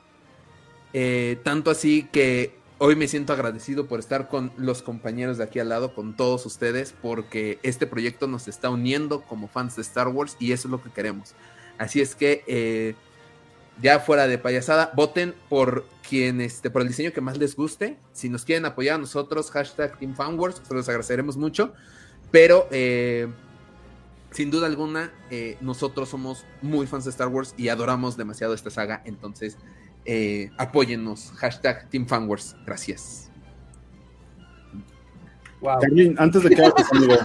Eh, 0.95 1.39
tanto 1.43 1.71
así 1.71 2.07
que 2.11 2.55
hoy 2.77 2.95
me 2.95 3.07
siento 3.07 3.33
agradecido 3.33 3.87
por 3.87 3.99
estar 3.99 4.27
con 4.27 4.51
los 4.57 4.81
compañeros 4.81 5.37
de 5.37 5.45
aquí 5.45 5.59
al 5.59 5.69
lado, 5.69 5.95
con 5.95 6.15
todos 6.15 6.45
ustedes, 6.45 6.93
porque 7.01 7.57
este 7.63 7.87
proyecto 7.87 8.27
nos 8.27 8.47
está 8.47 8.69
uniendo 8.69 9.21
como 9.21 9.47
fans 9.47 9.75
de 9.75 9.81
Star 9.83 10.09
Wars 10.09 10.35
y 10.39 10.51
eso 10.51 10.67
es 10.67 10.71
lo 10.71 10.83
que 10.83 10.91
queremos. 10.91 11.33
Así 11.77 12.01
es 12.01 12.13
que 12.13 12.43
eh, 12.45 12.95
ya 13.81 13.99
fuera 13.99 14.27
de 14.27 14.37
payasada, 14.37 14.91
voten 14.95 15.33
por 15.49 15.85
quien 16.07 16.41
este, 16.41 16.69
por 16.69 16.81
el 16.81 16.87
diseño 16.87 17.11
que 17.11 17.21
más 17.21 17.37
les 17.37 17.55
guste. 17.55 17.97
Si 18.11 18.29
nos 18.29 18.45
quieren 18.45 18.65
apoyar 18.65 18.95
a 18.95 18.97
nosotros, 18.99 19.51
hashtag 19.51 19.97
Team 19.97 20.15
se 20.15 20.73
los 20.73 20.87
agradeceremos 20.87 21.37
mucho. 21.37 21.73
Pero 22.31 22.67
eh, 22.71 23.27
sin 24.31 24.51
duda 24.51 24.67
alguna, 24.67 25.11
eh, 25.29 25.57
nosotros 25.61 26.09
somos 26.09 26.45
muy 26.61 26.87
fans 26.87 27.05
de 27.05 27.11
Star 27.11 27.27
Wars 27.27 27.53
y 27.57 27.69
adoramos 27.69 28.17
demasiado 28.17 28.53
esta 28.53 28.69
saga. 28.69 29.01
Entonces, 29.05 29.57
eh, 30.05 30.51
apóyennos. 30.57 31.31
Hashtag 31.37 31.89
Team 31.89 32.07
Gracias. 32.65 33.29
Wow. 35.61 35.79
antes 36.17 36.43
de 36.43 36.49
que 36.49 36.61
hagas, 36.61 36.91
amigo. 36.91 37.15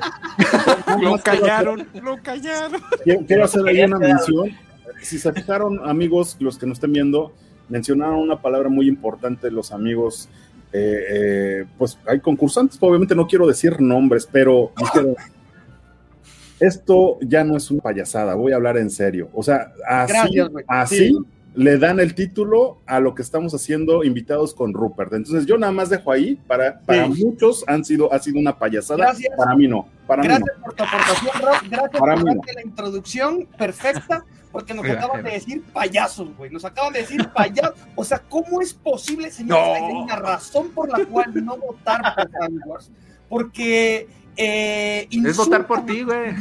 lo 1.02 1.18
callaron, 1.18 1.88
lo 1.94 2.22
callaron. 2.22 2.80
quiero 3.26 3.44
hacer 3.44 3.66
ahí 3.66 3.82
una 3.82 3.98
mención 3.98 4.56
si 5.02 5.18
se 5.18 5.32
fijaron, 5.32 5.80
amigos, 5.88 6.36
los 6.40 6.58
que 6.58 6.66
nos 6.66 6.78
estén 6.78 6.92
viendo, 6.92 7.32
mencionaron 7.68 8.18
una 8.18 8.40
palabra 8.40 8.68
muy 8.68 8.88
importante 8.88 9.50
los 9.50 9.72
amigos. 9.72 10.28
Eh, 10.72 11.04
eh, 11.10 11.64
pues 11.78 11.98
hay 12.06 12.20
concursantes, 12.20 12.78
obviamente 12.80 13.14
no 13.14 13.26
quiero 13.26 13.46
decir 13.46 13.80
nombres, 13.80 14.28
pero 14.30 14.72
esto 16.60 17.18
ya 17.22 17.42
no 17.44 17.56
es 17.56 17.70
una 17.70 17.80
payasada, 17.80 18.34
voy 18.34 18.52
a 18.52 18.56
hablar 18.56 18.76
en 18.76 18.90
serio. 18.90 19.30
O 19.32 19.42
sea, 19.42 19.72
así, 19.86 20.38
así 20.66 21.16
le 21.54 21.78
dan 21.78 21.98
el 22.00 22.14
título 22.14 22.78
a 22.86 23.00
lo 23.00 23.14
que 23.14 23.22
estamos 23.22 23.54
haciendo 23.54 24.04
invitados 24.04 24.54
con 24.54 24.74
Rupert. 24.74 25.12
Entonces 25.14 25.46
yo 25.46 25.56
nada 25.58 25.72
más 25.72 25.88
dejo 25.88 26.12
ahí, 26.12 26.36
para, 26.46 26.80
para 26.80 27.08
muchos 27.08 27.64
han 27.66 27.84
sido, 27.84 28.12
ha 28.12 28.18
sido 28.18 28.38
una 28.38 28.58
payasada, 28.58 29.14
para 29.36 29.56
mí 29.56 29.66
no. 29.66 29.88
Para 30.06 30.22
Gracias 30.22 30.56
mí 30.56 30.62
por 30.62 30.74
tu 30.74 30.84
aportación, 30.84 31.32
Rob. 31.42 31.70
Gracias 31.70 32.00
por 32.00 32.54
la 32.54 32.62
introducción 32.62 33.48
perfecta 33.58 34.24
porque 34.58 34.74
nos 34.74 34.90
acaban 34.90 35.22
de 35.22 35.30
decir 35.30 35.62
payasos, 35.72 36.36
güey. 36.36 36.50
Nos 36.50 36.64
acaban 36.64 36.92
de 36.92 36.98
decir 36.98 37.28
payasos. 37.28 37.74
O 37.94 38.02
sea, 38.02 38.18
¿cómo 38.28 38.60
es 38.60 38.74
posible, 38.74 39.30
señor? 39.30 39.56
No. 39.56 39.74
Hay 39.74 39.94
una 39.94 40.16
razón 40.16 40.70
por 40.70 40.88
la 40.90 41.06
cual 41.06 41.32
no 41.44 41.56
votar 41.58 42.02
por 42.16 42.24
Star 42.24 42.50
Wars. 42.66 42.90
Porque. 43.28 44.08
Eh, 44.36 45.06
es 45.10 45.36
votar 45.36 45.64
por 45.64 45.86
ti, 45.86 46.02
güey. 46.02 46.34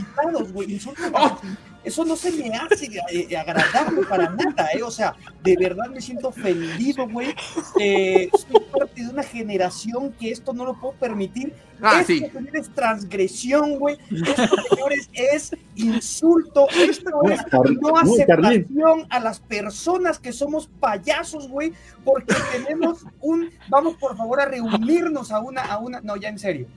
güey. 0.52 0.80
Oh 1.14 1.40
eso 1.84 2.04
no 2.04 2.16
se 2.16 2.32
me 2.32 2.50
hace 2.56 2.86
eh, 2.86 3.28
eh, 3.30 3.38
agradable 3.38 4.04
para 4.04 4.30
nada, 4.30 4.70
¿eh? 4.74 4.84
O 4.84 4.92
sea, 4.92 5.16
de 5.44 5.56
verdad 5.56 5.90
me 5.90 6.02
siento 6.02 6.30
ofendido, 6.30 7.08
güey. 7.08 7.34
Eh, 7.80 8.30
soy 8.34 8.62
parte 8.72 9.04
de 9.04 9.10
una 9.10 9.24
generación 9.24 10.12
que 10.20 10.32
esto 10.32 10.54
no 10.54 10.66
lo 10.66 10.80
puedo 10.80 10.94
permitir. 10.96 11.54
Ah, 11.82 12.02
esto, 12.02 12.14
sí. 12.14 12.26
es 12.54 12.70
transgresión, 12.74 13.78
güey. 13.78 13.98
Esto, 14.12 14.56
señores, 14.70 15.10
es 15.14 15.52
insulto. 15.76 16.68
Esto 16.72 17.22
es 17.30 17.42
no 17.80 17.98
aceptación 17.98 19.06
a 19.10 19.20
las 19.20 19.40
personas 19.40 20.20
que 20.20 20.34
somos 20.34 20.68
payasos, 20.80 21.48
güey, 21.48 21.74
porque 22.04 22.36
tenemos 22.52 23.06
un. 23.22 23.50
Vamos, 23.70 23.96
por 23.96 24.18
favor, 24.18 24.42
a 24.42 24.46
reunirnos 24.46 25.32
a 25.32 25.40
una. 25.40 25.62
A 25.62 25.78
una 25.78 26.02
no, 26.02 26.18
ya 26.18 26.30
en 26.30 26.40
serio. 26.40 26.68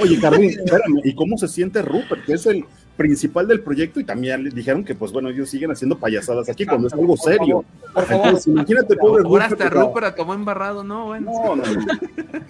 Oye, 0.00 0.20
Carmen, 0.20 0.50
espérame, 0.50 1.00
¿y 1.04 1.14
cómo 1.14 1.36
se 1.38 1.48
siente 1.48 1.82
Rupert? 1.82 2.24
Que 2.24 2.34
es 2.34 2.46
el, 2.46 2.64
principal 3.00 3.48
del 3.48 3.62
proyecto 3.62 3.98
y 3.98 4.04
también 4.04 4.44
le 4.44 4.50
dijeron 4.50 4.84
que, 4.84 4.94
pues 4.94 5.10
bueno, 5.10 5.30
ellos 5.30 5.48
siguen 5.48 5.70
haciendo 5.70 5.98
payasadas 5.98 6.50
aquí 6.50 6.66
cuando 6.66 6.86
es 6.86 6.92
algo 6.92 7.16
serio. 7.16 7.64
Por 7.94 8.04
favor, 8.04 8.38
imagínate, 8.44 8.94
pobre 8.94 9.24
Ahora 9.24 9.46
hasta 9.46 9.70
Rupert 9.70 10.06
acabó 10.08 10.34
embarrado, 10.34 10.84
¿no? 10.84 11.06
Bueno. 11.06 11.32
No, 11.32 11.56
no, 11.56 11.64
no. 11.64 11.86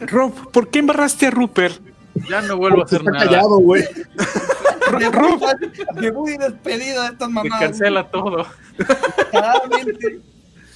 Rob, 0.08 0.50
¿por 0.50 0.66
qué 0.66 0.80
embarraste 0.80 1.28
a 1.28 1.30
Rupert? 1.30 1.80
Ya 2.28 2.42
no 2.42 2.56
vuelvo 2.56 2.80
a 2.80 2.84
hacer 2.84 2.98
está 2.98 3.12
nada. 3.12 3.26
callado, 3.26 3.58
güey. 3.58 3.84
Rob, 5.12 5.40
me 5.94 6.10
voy 6.10 6.36
despedido 6.36 7.02
de 7.02 7.08
estas 7.10 7.30
mamadas. 7.30 7.60
Me 7.60 7.66
cancela 7.66 8.10
todo. 8.10 8.44
Cagadamente, 9.30 10.20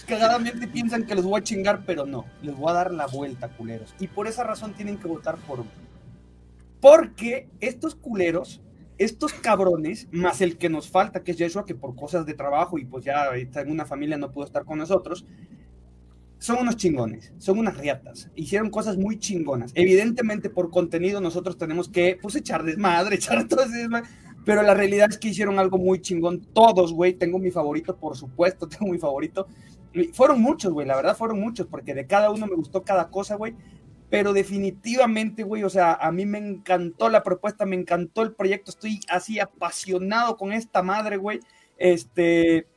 cagadamente 0.07 0.69
piensan 0.69 1.05
que 1.05 1.17
los 1.17 1.25
voy 1.25 1.41
a 1.41 1.43
chingar, 1.43 1.83
pero 1.85 2.07
no. 2.07 2.27
Les 2.43 2.57
voy 2.57 2.71
a 2.71 2.75
dar 2.75 2.93
la 2.93 3.09
vuelta, 3.09 3.49
culeros. 3.49 3.93
Y 3.99 4.07
por 4.07 4.29
esa 4.29 4.45
razón 4.45 4.73
tienen 4.75 4.99
que 4.99 5.09
votar 5.09 5.35
por 5.35 5.59
mí. 5.59 5.71
Porque 6.81 7.49
estos 7.59 7.97
culeros 7.97 8.61
estos 8.99 9.33
cabrones, 9.33 10.09
más 10.13 10.41
el 10.41 10.57
que 10.57 10.69
nos 10.69 10.89
falta, 10.89 11.23
que 11.23 11.33
es 11.33 11.39
Yeshua, 11.39 11.65
que 11.65 11.75
por 11.75 11.95
cosas 11.95 12.27
de 12.27 12.35
trabajo 12.35 12.79
y 12.79 12.85
pues 12.85 13.05
ya 13.05 13.35
está 13.37 13.61
en 13.61 13.71
una 13.71 13.87
familia 13.87 14.17
no 14.17 14.31
pudo 14.31 14.45
estar 14.45 14.65
con 14.65 14.79
nosotros, 14.79 15.27
son 16.39 16.59
unos 16.59 16.77
chingones, 16.77 17.33
son 17.39 17.59
unas 17.59 17.77
riatas, 17.77 18.31
hicieron 18.35 18.71
cosas 18.71 18.97
muy 18.97 19.19
chingonas. 19.19 19.73
Evidentemente 19.75 20.51
por 20.51 20.71
contenido 20.71 21.21
nosotros 21.21 21.57
tenemos 21.57 21.89
que 21.89 22.19
pues 22.21 22.37
echar 22.37 22.63
desmadre, 22.65 23.15
echar 23.17 23.49
todo 23.49 23.65
ese 23.65 23.79
desmadre, 23.79 24.09
pero 24.45 24.63
la 24.63 24.75
realidad 24.75 25.09
es 25.11 25.19
que 25.19 25.29
hicieron 25.29 25.59
algo 25.59 25.79
muy 25.79 26.01
chingón 26.01 26.41
todos, 26.53 26.93
güey, 26.93 27.15
tengo 27.15 27.39
mi 27.39 27.51
favorito, 27.51 27.97
por 27.97 28.17
supuesto, 28.17 28.69
tengo 28.69 28.93
mi 28.93 28.99
favorito. 28.99 29.49
Fueron 30.13 30.43
muchos, 30.43 30.73
güey, 30.73 30.87
la 30.89 30.97
verdad 30.97 31.17
fueron 31.17 31.39
muchos, 31.39 31.69
porque 31.69 31.95
de 31.95 32.05
cada 32.07 32.31
uno 32.31 32.49
me 32.49 32.57
gustó 32.57 32.83
cada 32.83 33.11
cosa, 33.11 33.37
güey 33.37 33.55
pero 34.15 34.33
definitivamente, 34.33 35.43
güey, 35.43 35.65
o 35.65 35.69
sea, 35.69 35.95
a 35.95 36.13
mí 36.13 36.25
me 36.25 36.39
encantó 36.39 37.09
la 37.09 37.25
propuesta, 37.25 37.67
me 37.67 37.75
encantó 37.75 38.23
el 38.23 38.33
proyecto, 38.33 38.71
estoy 38.71 39.01
así 39.09 39.41
apasionado 39.41 40.37
con 40.37 40.53
esta 40.53 40.85
madre, 40.85 41.17
güey. 41.17 41.41
Este, 41.77 42.69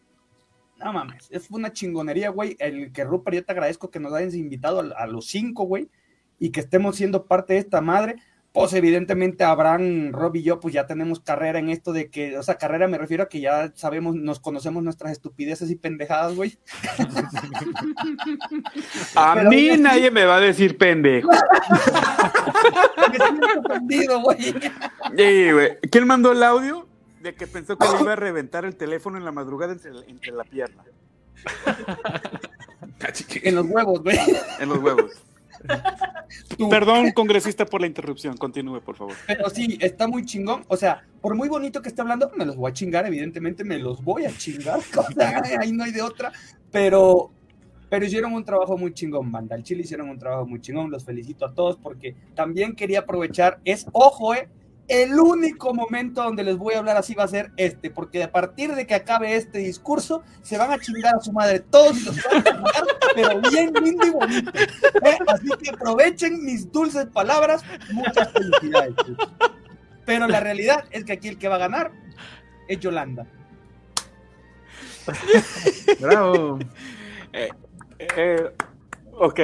no 0.80 0.93
mames, 0.93 1.27
es 1.30 1.51
una 1.51 1.72
chingonería, 1.72 2.30
güey. 2.30 2.55
El 2.57 2.91
que 2.91 3.03
Rupert, 3.03 3.35
yo 3.35 3.45
te 3.45 3.51
agradezco 3.51 3.91
que 3.91 3.99
nos 3.99 4.14
hayas 4.14 4.34
invitado 4.34 4.80
a, 4.80 5.03
a 5.03 5.05
los 5.05 5.27
cinco, 5.27 5.65
güey, 5.65 5.91
y 6.39 6.49
que 6.49 6.61
estemos 6.61 6.95
siendo 6.95 7.27
parte 7.27 7.53
de 7.53 7.59
esta 7.59 7.81
madre 7.81 8.15
pues 8.57 8.73
evidentemente 8.73 9.43
Abraham, 9.43 10.11
Rob 10.11 10.35
y 10.35 10.41
yo, 10.41 10.59
pues 10.59 10.73
ya 10.73 10.88
tenemos 10.88 11.19
carrera 11.19 11.59
en 11.59 11.69
esto 11.69 11.93
de 11.93 12.09
que, 12.09 12.39
o 12.39 12.41
sea, 12.41 12.57
carrera 12.57 12.88
me 12.88 12.97
refiero 12.97 13.21
a 13.21 13.29
que 13.29 13.39
ya 13.39 13.71
sabemos, 13.75 14.15
nos 14.15 14.39
conocemos 14.39 14.81
nuestras 14.81 15.11
estupideces 15.11 15.69
y 15.69 15.75
pendejadas, 15.75 16.35
güey. 16.35 16.57
a 19.15 19.35
mí 19.43 19.77
nadie 19.77 20.09
me 20.09 20.25
va 20.25 20.38
a 20.38 20.39
decir 20.39 20.75
pendejo. 20.75 21.29
me 23.88 24.05
güey. 24.23 24.41
Sí, 24.41 25.51
güey. 25.51 25.77
¿Quién 25.91 26.07
mandó 26.07 26.31
el 26.31 26.41
audio? 26.41 26.88
De 27.21 27.35
que 27.35 27.45
pensó 27.45 27.77
que 27.77 27.88
le 27.88 28.01
iba 28.01 28.13
a 28.13 28.15
reventar 28.15 28.65
el 28.65 28.75
teléfono 28.75 29.17
en 29.17 29.25
la 29.25 29.31
madrugada 29.31 29.73
entre, 29.73 29.91
entre 30.07 30.31
la 30.31 30.43
pierna. 30.43 30.84
en 33.43 33.53
los 33.53 33.67
huevos, 33.67 34.01
güey. 34.01 34.17
En 34.59 34.69
los 34.69 34.79
huevos. 34.79 35.27
Perdón, 36.69 37.11
congresista, 37.11 37.65
por 37.65 37.81
la 37.81 37.88
interrupción. 37.88 38.38
Continúe, 38.38 38.81
por 38.81 38.95
favor. 38.95 39.15
Pero 39.25 39.49
sí, 39.49 39.77
está 39.81 40.07
muy 40.07 40.25
chingón. 40.25 40.63
O 40.67 40.77
sea, 40.77 41.05
por 41.21 41.35
muy 41.35 41.49
bonito 41.49 41.81
que 41.81 41.89
esté 41.89 42.01
hablando, 42.01 42.31
me 42.35 42.45
los 42.45 42.55
voy 42.55 42.71
a 42.71 42.73
chingar, 42.73 43.05
evidentemente 43.05 43.63
me 43.63 43.77
los 43.77 44.03
voy 44.03 44.25
a 44.25 44.35
chingar. 44.35 44.79
ahí 45.59 45.71
no 45.71 45.84
hay 45.84 45.91
de 45.91 46.01
otra. 46.01 46.31
Pero, 46.71 47.31
pero 47.89 48.05
hicieron 48.05 48.34
un 48.34 48.43
trabajo 48.43 48.77
muy 48.77 48.93
chingón, 48.93 49.31
banda. 49.31 49.55
El 49.55 49.63
Chile 49.63 49.84
hicieron 49.84 50.09
un 50.09 50.19
trabajo 50.19 50.45
muy 50.45 50.59
chingón. 50.61 50.91
Los 50.91 51.05
felicito 51.05 51.45
a 51.45 51.53
todos 51.53 51.77
porque 51.77 52.15
también 52.35 52.75
quería 52.75 52.99
aprovechar. 52.99 53.59
Es, 53.63 53.88
ojo, 53.93 54.34
eh, 54.34 54.49
el 54.88 55.19
único 55.19 55.73
momento 55.73 56.23
donde 56.23 56.43
les 56.43 56.57
voy 56.57 56.76
a 56.76 56.80
hablar 56.80 56.95
así 56.95 57.14
va 57.14 57.26
a 57.26 57.27
ser 57.27 57.51
este, 57.57 57.89
porque 57.89 58.23
a 58.23 58.31
partir 58.31 58.73
de 58.73 58.88
que 58.88 58.95
acabe 58.95 59.35
este 59.35 59.59
discurso, 59.59 60.23
se 60.41 60.57
van 60.57 60.72
a 60.72 60.80
chingar 60.80 61.15
a 61.15 61.19
su 61.19 61.34
madre 61.34 61.59
todos 61.59 61.97
y 61.97 62.05
los 62.05 62.15
van 62.23 62.38
a 62.38 62.43
chingar, 62.43 62.84
pero 63.15 63.41
bien 63.49 63.73
lindo 63.84 64.05
y 64.05 64.09
bonito. 64.11 64.51
¿eh? 64.57 65.18
Así 65.27 65.47
que 65.61 65.72
aprovechen 65.72 66.43
mis 66.43 66.72
dulces 66.72 67.05
palabras, 67.07 67.64
muchas 67.91 68.31
felicidades. 68.31 68.93
Pero 70.05 70.27
la 70.27 70.39
realidad 70.39 70.85
es 70.91 71.03
que 71.03 71.14
aquí 71.14 71.27
el 71.27 71.38
que 71.38 71.49
va 71.49 71.55
a 71.55 71.59
ganar 71.59 71.91
es 72.69 72.80
Yolanda. 72.80 73.27
Bravo. 75.99 76.59
Eh, 77.34 77.49
eh, 77.99 78.51
ok, 79.14 79.39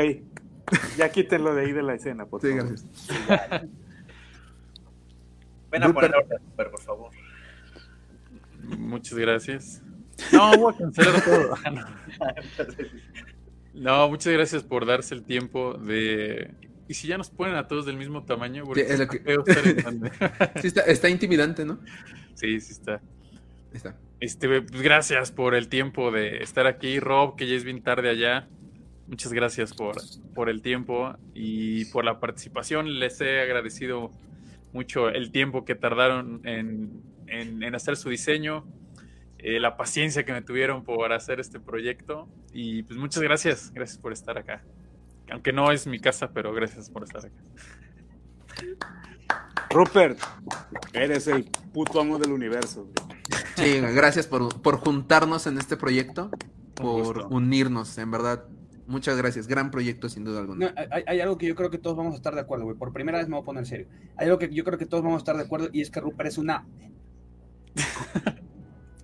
ya 0.98 1.10
quítenlo 1.10 1.54
de 1.54 1.66
ahí 1.66 1.72
de 1.74 1.84
la 1.84 1.96
escena, 1.96 2.26
por 2.26 2.42
favor. 2.42 2.70
Gracias. 2.70 3.66
Ven 5.74 5.84
a 5.84 5.92
poner 5.92 6.12
por 6.56 6.82
favor. 6.82 7.12
Muchas 8.78 9.18
gracias. 9.18 9.82
No, 10.32 10.56
voy 10.56 10.74
a 10.74 10.78
cancelar 10.78 11.24
todo. 11.24 11.56
No, 13.74 14.08
muchas 14.08 14.32
gracias 14.32 14.62
por 14.62 14.86
darse 14.86 15.16
el 15.16 15.24
tiempo 15.24 15.74
de. 15.74 16.54
Y 16.88 16.94
si 16.94 17.08
ya 17.08 17.18
nos 17.18 17.32
ponen 17.32 17.56
a 17.56 17.68
todos 17.68 17.88
del 17.88 17.98
mismo 17.98 18.24
tamaño, 18.24 18.66
sí, 18.76 18.82
es 18.82 19.00
lo 19.00 19.08
que... 19.08 19.18
sí, 20.62 20.68
está, 20.68 20.82
está, 20.82 21.10
intimidante, 21.10 21.66
¿no? 21.66 21.80
Sí, 22.36 22.62
sí 22.62 22.74
está. 22.74 23.02
Está. 23.74 23.96
Este, 24.20 24.62
pues 24.62 24.80
gracias 24.80 25.32
por 25.32 25.56
el 25.56 25.70
tiempo 25.70 26.12
de 26.12 26.44
estar 26.44 26.68
aquí, 26.68 27.00
Rob, 27.00 27.36
que 27.36 27.48
ya 27.48 27.56
es 27.56 27.64
bien 27.64 27.82
tarde 27.82 28.12
allá. 28.12 28.48
Muchas 29.08 29.34
gracias 29.34 29.74
por, 29.74 29.96
por 30.36 30.52
el 30.52 30.62
tiempo 30.62 31.16
y 31.34 31.86
por 31.86 32.06
la 32.06 32.20
participación. 32.20 33.00
Les 33.00 33.20
he 33.22 33.42
agradecido 33.42 34.12
mucho 34.74 35.10
el 35.10 35.32
tiempo 35.32 35.66
que 35.66 35.76
tardaron 35.76 36.42
en, 36.44 37.02
en, 37.28 37.76
hacer 37.76 37.96
su 37.96 38.10
diseño, 38.10 38.66
eh, 39.38 39.60
la 39.60 39.78
paciencia 39.78 40.26
que 40.26 40.34
me 40.34 40.42
tuvieron 40.42 40.84
por 40.84 41.14
hacer 41.14 41.40
este 41.40 41.60
proyecto 41.60 42.28
y 42.54 42.84
pues 42.84 43.00
muchas 43.00 43.22
gracias, 43.24 43.72
gracias 43.74 43.98
por 43.98 44.12
estar 44.12 44.38
acá. 44.38 44.64
Aunque 45.32 45.54
no 45.54 45.72
es 45.72 45.88
mi 45.88 46.00
casa, 46.00 46.32
pero 46.34 46.54
gracias 46.54 46.90
por 46.90 47.04
estar 47.04 47.26
acá. 47.26 47.36
Rupert, 49.70 50.20
eres 50.94 51.28
el 51.28 51.46
puto 51.74 52.00
amo 52.00 52.20
del 52.20 52.32
universo. 52.32 52.88
Sí, 53.56 53.80
gracias 53.80 54.28
por, 54.28 54.62
por 54.62 54.78
juntarnos 54.78 55.48
en 55.48 55.58
este 55.58 55.78
proyecto, 55.78 56.30
por 56.76 57.28
unirnos, 57.32 57.98
en 57.98 58.12
verdad 58.12 58.46
Muchas 58.86 59.18
gracias. 59.18 59.48
Gran 59.48 59.72
proyecto, 59.72 60.10
sin 60.10 60.24
duda 60.24 60.40
alguna. 60.40 60.74
hay, 61.06 61.20
algo 61.22 61.38
que 61.38 61.48
yo 61.48 61.56
creo 61.56 61.70
que 61.70 61.78
todos 61.78 61.96
vamos 61.96 62.14
a 62.14 62.18
estar 62.18 62.36
de 62.36 62.42
acuerdo, 62.42 62.66
güey. 62.66 62.78
Por 62.78 62.92
primera 62.92 63.18
vez 63.18 63.28
me 63.28 63.36
voy 63.36 63.44
a 63.44 63.46
poner 63.46 63.66
serio. 63.66 63.88
Hay 64.18 64.28
algo 64.28 64.40
que 64.40 64.54
yo 64.54 64.64
creo 64.64 64.78
que 64.78 64.86
todos 64.86 65.04
vamos 65.04 65.18
a 65.18 65.20
estar 65.20 65.38
de 65.38 65.44
acuerdo 65.44 65.70
y 65.72 65.82
es 65.82 65.90
que 65.90 66.02
Rupert 66.02 66.30
es 66.30 66.38
una. 66.38 66.66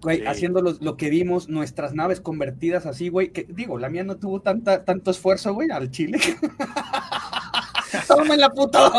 Güey, 0.02 0.26
haciendo 0.26 0.62
lo, 0.62 0.96
que 0.96 1.10
vimos, 1.10 1.50
nuestras 1.50 1.94
naves 1.94 2.22
convertidas 2.22 2.86
así, 2.86 3.10
güey. 3.10 3.34
Que 3.34 3.46
digo, 3.50 3.78
la 3.78 3.90
mía 3.90 4.06
no 4.06 4.16
tuvo 4.16 4.42
tanta, 4.42 4.86
tanto 4.86 5.12
esfuerzo, 5.12 5.54
güey, 5.54 5.70
al 5.72 5.92
chile. 5.92 6.18
Toma 8.08 8.38
la 8.38 8.50
puta. 8.50 8.90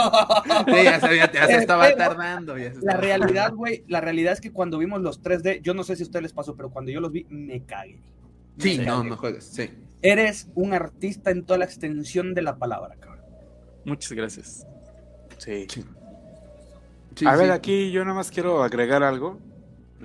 Sí, 0.66 0.84
ya, 0.84 1.00
sabía, 1.00 1.32
ya 1.32 1.46
se 1.46 1.56
estaba 1.56 1.94
tardando. 1.94 2.54
la 2.82 2.96
realidad, 2.96 3.54
güey, 3.54 3.84
la 3.88 4.02
realidad 4.02 4.34
es 4.34 4.42
que 4.42 4.52
cuando 4.52 4.76
vimos 4.76 5.00
los 5.00 5.22
3D, 5.22 5.62
yo 5.62 5.72
no 5.72 5.84
sé 5.84 5.96
si 5.96 6.02
a 6.02 6.06
ustedes 6.06 6.24
les 6.24 6.32
pasó, 6.34 6.54
pero 6.54 6.70
cuando 6.70 6.90
yo 6.90 7.00
los 7.00 7.12
vi, 7.12 7.24
me 7.30 7.64
cagué. 7.64 7.98
Sí, 8.58 8.78
no, 8.78 9.02
no 9.02 9.16
juegues, 9.16 9.44
sí. 9.44 9.70
Eres 10.02 10.48
un 10.54 10.72
artista 10.72 11.30
en 11.30 11.44
toda 11.44 11.58
la 11.58 11.64
extensión 11.66 12.34
de 12.34 12.42
la 12.42 12.56
palabra, 12.56 12.96
cabrón. 12.98 13.24
Muchas 13.84 14.12
gracias. 14.12 14.66
Sí. 15.38 15.66
a 17.26 17.36
ver, 17.36 17.50
aquí 17.50 17.90
yo 17.90 18.02
nada 18.04 18.14
más 18.14 18.30
quiero 18.30 18.62
agregar 18.62 19.02
algo. 19.02 19.38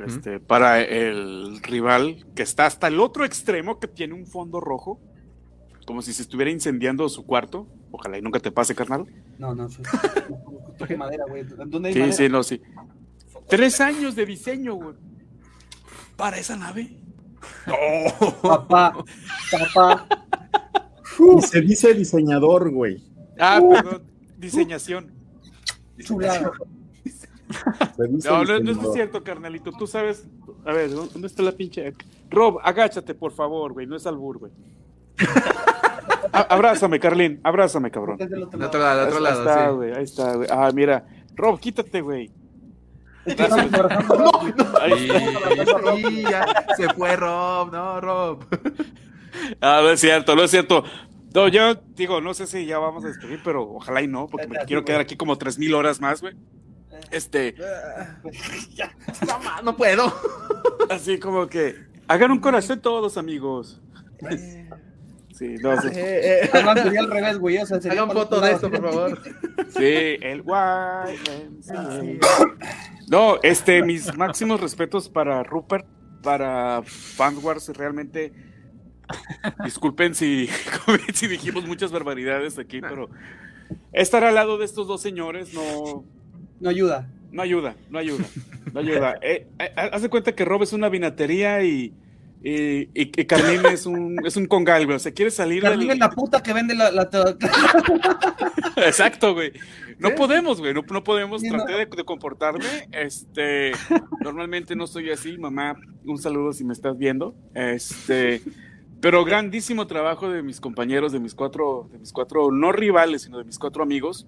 Este, 0.05 0.41
para 0.41 0.81
el 0.81 1.61
rival 1.61 2.25
que 2.35 2.43
está 2.43 2.65
hasta 2.65 2.87
el 2.87 2.99
otro 2.99 3.23
extremo, 3.23 3.79
que 3.79 3.87
tiene 3.87 4.13
un 4.13 4.27
fondo 4.27 4.59
rojo, 4.59 4.99
como 5.85 6.01
si 6.01 6.11
se 6.11 6.21
estuviera 6.21 6.51
incendiando 6.51 7.07
su 7.07 7.25
cuarto. 7.25 7.67
Ojalá 7.91 8.17
y 8.17 8.21
nunca 8.21 8.41
te 8.41 8.51
pase, 8.51 8.75
carnal. 8.75 9.05
No, 9.39 9.55
no, 9.55 9.69
toque 10.77 10.97
madera, 10.97 11.23
güey. 11.29 11.43
¿Dónde 11.43 11.89
hay 11.89 11.93
sí, 11.93 11.99
madera? 11.99 12.17
sí, 12.17 12.29
no, 12.29 12.43
sí. 12.43 12.61
Tres 13.47 13.79
años 13.79 14.15
de 14.15 14.25
diseño, 14.25 14.75
güey. 14.75 14.95
Para 16.17 16.37
esa 16.37 16.57
nave. 16.57 16.97
Papá, 18.41 18.95
papá. 19.51 20.07
Y 21.37 21.41
se 21.41 21.61
dice 21.61 21.93
diseñador, 21.93 22.69
güey. 22.71 23.03
Ah, 23.39 23.61
perdón. 23.67 24.03
Diseñación. 24.37 25.11
Chulada. 25.99 26.51
Se 27.95 28.07
dice 28.07 28.29
No, 28.29 28.43
no, 28.43 28.59
no 28.59 28.71
es 28.71 28.93
cierto, 28.93 29.23
carnalito. 29.23 29.71
Tú 29.71 29.87
sabes. 29.87 30.27
A 30.65 30.73
ver, 30.73 30.91
¿dónde 30.91 31.27
está 31.27 31.41
la 31.43 31.51
pinche? 31.53 31.93
Rob, 32.29 32.59
agáchate, 32.63 33.13
por 33.13 33.31
favor, 33.31 33.73
güey. 33.73 33.87
No 33.87 33.95
es 33.95 34.05
albur, 34.05 34.39
güey. 34.39 34.51
Abrázame, 36.31 36.99
Carlín. 36.99 37.39
Abrázame, 37.43 37.91
cabrón. 37.91 38.17
Otro 38.21 38.65
otro 38.65 38.79
lado, 38.79 39.05
Ahí 39.05 39.23
está, 39.33 39.69
sí. 39.69 39.75
güey. 39.75 39.93
Ahí 39.93 40.03
está, 40.03 40.35
güey. 40.35 40.47
Ah, 40.51 40.71
mira. 40.73 41.05
Rob, 41.35 41.59
quítate, 41.59 42.01
güey. 42.01 42.31
Estamos 43.25 43.73
abrazando 43.73 44.13
a 44.13 44.17
Rob. 44.17 44.79
Ahí- 44.81 45.09
Sí, 46.03 46.23
ya 46.23 46.65
se 46.77 46.89
fue 46.93 47.15
Rob, 47.15 47.71
no, 47.71 48.01
Rob. 48.01 48.45
Ah, 49.61 49.79
no 49.83 49.89
es 49.89 49.99
cierto, 49.99 50.35
no 50.35 50.43
es 50.43 50.51
cierto. 50.51 50.83
No, 51.33 51.47
yo 51.49 51.75
digo, 51.95 52.21
no 52.21 52.33
sé 52.33 52.47
si 52.47 52.65
ya 52.65 52.77
vamos 52.79 53.03
a 53.03 53.09
despedir, 53.09 53.41
pero 53.43 53.63
ojalá 53.63 54.01
y 54.01 54.07
no, 54.07 54.27
porque 54.27 54.47
me 54.47 54.57
quiero 54.65 54.85
quedar 54.85 55.01
aquí 55.01 55.17
como 55.17 55.37
tres 55.37 55.57
mil 55.59 55.73
horas 55.73 55.99
más, 55.99 56.21
güey. 56.21 56.33
Este, 57.11 57.55
No, 59.27 59.39
ma, 59.39 59.61
no 59.61 59.75
puedo. 59.75 60.13
así 60.89 61.19
como 61.19 61.47
que 61.47 61.75
hagan 62.07 62.31
un 62.31 62.39
corazón 62.39 62.79
todos, 62.79 63.17
amigos. 63.17 63.81
Sí, 65.37 65.55
no, 65.61 65.81
sí, 65.81 65.89
Además, 66.53 66.81
sería 66.81 67.01
al 67.01 67.11
revés, 67.11 67.37
güey. 67.37 67.57
O 67.57 67.65
sea, 67.65 67.81
sería 67.81 68.01
Hagan 68.03 68.15
foto 68.15 68.39
de 68.39 68.51
esto, 68.53 68.71
por 68.71 68.81
favor. 68.81 69.21
sí, 69.77 70.15
el 70.21 70.41
guay. 70.41 71.19
No, 73.09 73.37
este, 73.43 73.83
mis 73.83 74.15
máximos 74.17 74.59
respetos 74.59 75.09
para 75.09 75.43
Rupert, 75.43 75.85
para 76.23 76.81
Fanwars, 76.83 77.69
realmente. 77.69 78.33
Disculpen 79.63 80.15
si, 80.15 80.49
si 81.13 81.27
dijimos 81.27 81.67
muchas 81.67 81.91
barbaridades 81.91 82.57
aquí, 82.57 82.81
pero 82.81 83.09
estar 83.93 84.23
al 84.23 84.33
lado 84.35 84.57
de 84.57 84.65
estos 84.65 84.87
dos 84.87 85.01
señores 85.01 85.53
no, 85.53 86.03
No 86.59 86.69
ayuda. 86.69 87.07
no 87.31 87.43
ayuda, 87.43 87.75
no 87.89 87.99
ayuda, 87.99 88.25
no 88.73 88.79
ayuda. 88.79 89.19
Eh, 89.21 89.47
eh, 89.59 89.71
haz 89.75 90.01
de 90.01 90.09
cuenta 90.09 90.33
que 90.33 90.43
Rob 90.45 90.63
es 90.63 90.73
una 90.73 90.89
vinatería 90.89 91.63
y, 91.63 91.93
y, 92.43 92.83
y- 92.83 92.89
y 92.93 93.25
Carlín 93.25 93.65
es 93.65 93.85
un, 93.85 94.17
es 94.25 94.37
un 94.37 94.45
congal, 94.45 94.85
güey. 94.85 94.95
O 94.97 94.99
sea, 94.99 95.11
quiere 95.13 95.31
salir 95.31 95.63
Carlín 95.63 95.87
del- 95.87 95.97
es 95.97 95.99
la 95.99 96.09
puta 96.11 96.43
que 96.43 96.53
vende 96.53 96.75
la. 96.75 96.91
la 96.91 97.09
Exacto, 98.77 99.33
güey. 99.33 99.51
No 99.97 100.13
podemos, 100.15 100.59
güey, 100.59 100.73
no, 100.73 100.81
no 100.89 101.03
podemos. 101.03 101.41
Sí, 101.41 101.49
Traté 101.49 101.73
de, 101.73 101.85
de 101.85 102.03
comportarme. 102.03 102.65
Este, 102.91 103.71
normalmente 104.21 104.75
no 104.75 104.87
soy 104.87 105.09
así, 105.11 105.37
mamá. 105.37 105.75
Un 106.05 106.17
saludo 106.17 106.51
si 106.53 106.63
me 106.65 106.73
estás 106.73 106.97
viendo. 106.97 107.33
Este, 107.53 108.41
pero 109.01 109.23
grandísimo 109.23 109.87
trabajo 109.87 110.29
de 110.29 110.43
mis 110.43 110.59
compañeros, 110.59 111.11
de 111.13 111.19
mis 111.19 111.33
cuatro, 111.33 111.87
de 111.91 111.99
mis 111.99 112.11
cuatro, 112.11 112.51
no 112.51 112.71
rivales, 112.71 113.23
sino 113.23 113.37
de 113.37 113.45
mis 113.45 113.57
cuatro 113.57 113.83
amigos. 113.83 114.27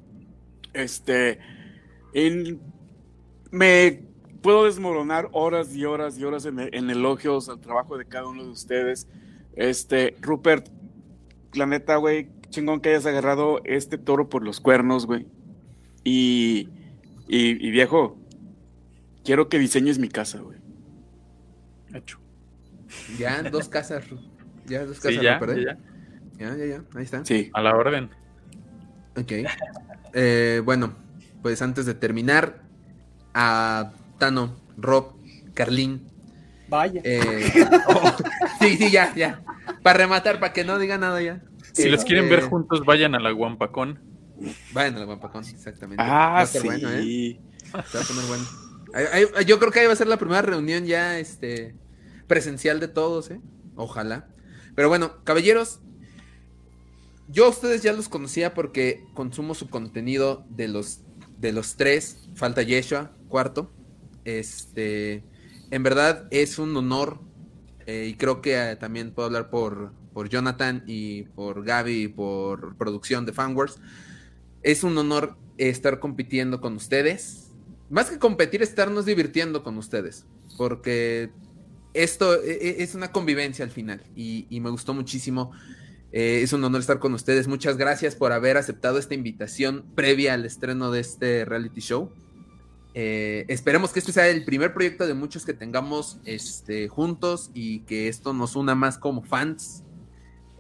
Este, 0.73 1.39
en- 2.13 2.61
me 3.51 4.03
puedo 4.48 4.64
desmoronar 4.64 5.28
horas 5.34 5.76
y 5.76 5.84
horas 5.84 6.18
y 6.18 6.24
horas 6.24 6.45
en, 6.45 6.57
en 6.57 6.90
elogios 6.90 7.49
al 7.49 7.60
trabajo 7.60 7.98
de 7.98 8.06
cada 8.06 8.28
uno 8.28 8.45
de 8.45 8.49
ustedes. 8.52 9.06
Este, 9.57 10.15
Rupert, 10.22 10.69
la 11.52 11.65
neta, 11.65 11.98
güey, 11.98 12.30
chingón 12.48 12.80
que 12.80 12.88
hayas 12.88 13.06
agarrado 13.06 13.60
este 13.65 13.98
toro 13.98 14.30
por 14.30 14.45
los 14.45 14.61
cuernos, 14.61 15.06
güey. 15.06 15.28
Y, 16.06 16.69
y, 17.28 17.68
y, 17.68 17.72
viejo, 17.72 18.18
quiero 19.26 19.49
que 19.49 19.60
diseñes 19.60 19.99
mi 19.99 20.07
casa, 20.07 20.40
güey. 20.40 20.57
Hecho. 21.94 22.18
Ya, 23.19 23.44
dos 23.44 23.68
casas. 23.68 24.06
Ya, 24.65 24.86
dos 24.86 24.95
Sí, 24.95 25.10
casas, 25.10 25.24
ya, 25.24 25.40
Rupert, 25.40 25.57
¿eh? 25.57 25.65
ya, 25.65 25.78
Ya, 26.40 26.56
ya, 26.56 26.65
ya. 26.68 26.84
Ahí 26.95 27.03
está. 27.03 27.26
Sí. 27.26 27.49
a 27.52 27.61
la 27.61 27.76
orden. 27.76 28.11
Ok. 29.18 29.34
Eh, 30.14 30.61
bueno, 30.64 30.95
pues 31.41 31.61
antes 31.61 31.86
de 31.86 31.95
terminar, 31.95 32.61
a 33.34 33.91
Tano, 34.18 34.60
Rob, 34.77 35.14
Carlín. 35.53 36.07
Vaya. 36.69 37.02
eh, 37.03 37.22
oh, 37.88 38.15
sí, 38.60 38.77
sí, 38.77 38.91
ya, 38.91 39.14
ya. 39.15 39.41
Para 39.84 39.99
rematar, 39.99 40.39
para 40.39 40.53
que 40.53 40.64
no 40.64 40.77
diga 40.80 40.98
nada 40.98 41.22
ya. 41.22 41.41
Si 41.73 41.89
los 41.89 42.03
quieren 42.03 42.26
Eh, 42.26 42.30
ver 42.30 42.41
juntos, 42.44 42.84
vayan 42.85 43.15
a 43.15 43.19
la 43.19 43.31
Guampacón. 43.31 43.99
Vayan 44.73 44.95
a 44.95 44.99
la 44.99 45.06
Guampacón, 45.06 45.44
exactamente. 45.45 46.03
Va 46.03 46.38
Ah, 46.38 46.39
a 46.39 46.44
estar 46.44 46.61
sí. 46.61 46.68
bueno, 46.68 46.89
¿eh? 46.91 47.39
Se 47.64 47.98
va 47.98 48.03
a 48.03 48.07
poner 48.07 48.26
bueno. 48.27 48.44
Ahí- 48.94 49.26
ahí- 49.35 49.45
yo 49.45 49.60
creo 49.60 49.72
que 49.72 49.80
ahí 49.81 49.88
va 49.88 49.94
a 49.94 49.98
ser 49.98 50.07
la 50.07 50.18
primera 50.18 50.41
reunión 50.41 50.85
ya 50.85 51.19
este, 51.19 51.76
presencial 52.27 52.80
de 52.80 52.88
todos, 52.88 53.30
¿eh? 53.31 53.39
Ojalá. 53.76 54.27
Pero 54.76 54.89
bueno, 54.89 55.23
caballeros, 55.23 55.80
yo 57.30 57.45
a 57.45 57.49
ustedes 57.49 57.84
ya 57.84 57.94
los 57.94 58.10
conocía 58.10 58.53
porque 58.53 59.03
consumo 59.14 59.53
su 59.53 59.69
contenido 59.69 60.45
de 60.49 60.68
los, 60.68 61.02
de 61.38 61.52
los 61.52 61.76
tres. 61.76 62.30
Falta 62.35 62.61
Yeshua, 62.61 63.11
cuarto. 63.27 63.72
Este, 64.27 65.23
en 65.71 65.83
verdad 65.83 66.27
es 66.31 66.59
un 66.59 66.75
honor 66.75 67.21
eh, 67.85 68.07
y 68.09 68.15
creo 68.15 68.41
que 68.41 68.71
eh, 68.71 68.75
también 68.75 69.11
puedo 69.11 69.27
hablar 69.27 69.49
por, 69.49 69.93
por 70.13 70.27
Jonathan 70.27 70.83
y 70.85 71.23
por 71.23 71.63
Gaby 71.63 72.03
y 72.03 72.07
por 72.09 72.75
producción 72.75 73.25
de 73.25 73.31
Fanwars. 73.31 73.79
Es 74.63 74.83
un 74.83 74.97
honor 74.97 75.37
estar 75.57 76.01
compitiendo 76.01 76.59
con 76.59 76.75
ustedes. 76.75 77.53
Más 77.89 78.09
que 78.09 78.19
competir, 78.19 78.61
estarnos 78.61 79.05
divirtiendo 79.05 79.63
con 79.63 79.77
ustedes. 79.77 80.25
Porque 80.57 81.29
esto 81.93 82.35
e- 82.43 82.51
e- 82.51 82.83
es 82.83 82.95
una 82.95 83.13
convivencia 83.13 83.63
al 83.63 83.71
final. 83.71 84.03
Y, 84.13 84.45
y 84.49 84.59
me 84.59 84.69
gustó 84.71 84.93
muchísimo. 84.93 85.51
Eh, 86.11 86.41
es 86.43 86.51
un 86.51 86.61
honor 86.65 86.81
estar 86.81 86.99
con 86.99 87.13
ustedes. 87.13 87.47
Muchas 87.47 87.77
gracias 87.77 88.15
por 88.15 88.33
haber 88.33 88.57
aceptado 88.57 88.97
esta 88.97 89.13
invitación 89.13 89.85
previa 89.95 90.33
al 90.33 90.45
estreno 90.45 90.91
de 90.91 90.99
este 90.99 91.45
reality 91.45 91.79
show. 91.79 92.11
Eh, 92.99 93.45
esperemos 93.48 93.94
que 93.94 93.99
este 93.99 94.11
sea 94.11 94.28
el 94.28 94.44
primer 94.44 94.74
proyecto 94.74 95.06
de 95.06 95.14
muchos 95.14 95.45
que 95.45 95.53
tengamos 95.53 96.19
este, 96.26 96.88
juntos 96.88 97.52
y 97.53 97.82
que 97.82 98.07
esto 98.07 98.34
nos 98.34 98.56
una 98.56 98.74
más 98.74 98.98
como 98.98 99.22
fans. 99.22 99.84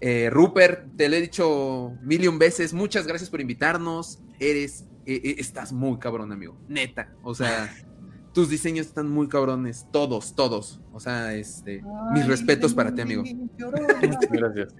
Eh, 0.01 0.29
Rupert, 0.29 0.95
te 0.95 1.09
lo 1.09 1.15
he 1.15 1.21
dicho 1.21 1.93
mil 2.03 2.23
y 2.23 2.27
un 2.27 2.37
veces, 2.37 2.73
muchas 2.73 3.07
gracias 3.07 3.31
por 3.31 3.41
invitarnos. 3.41 4.19
Eres, 4.39 4.85
eh, 5.07 5.19
eh, 5.23 5.35
estás 5.39 5.73
muy 5.73 5.97
cabrón, 5.97 6.31
amigo. 6.31 6.55
Neta. 6.67 7.11
O 7.23 7.33
sea, 7.33 7.75
tus 8.35 8.51
diseños 8.51 8.85
están 8.85 9.09
muy 9.09 9.27
cabrones. 9.27 9.87
Todos, 9.91 10.35
todos. 10.35 10.79
O 10.93 10.99
sea, 10.99 11.33
este, 11.33 11.81
mis 12.13 12.27
respetos 12.27 12.75
para 12.75 12.93
ti, 12.93 13.01
amigo. 13.01 13.23
Gracias. 14.29 14.75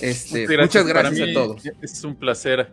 Este, 0.00 0.46
Muchas 0.46 0.64
muchas 0.64 0.84
Para 0.84 1.02
gracias 1.02 1.26
mí 1.26 1.30
a 1.30 1.34
todos. 1.34 1.62
Es 1.82 2.04
un 2.04 2.16
placer 2.16 2.72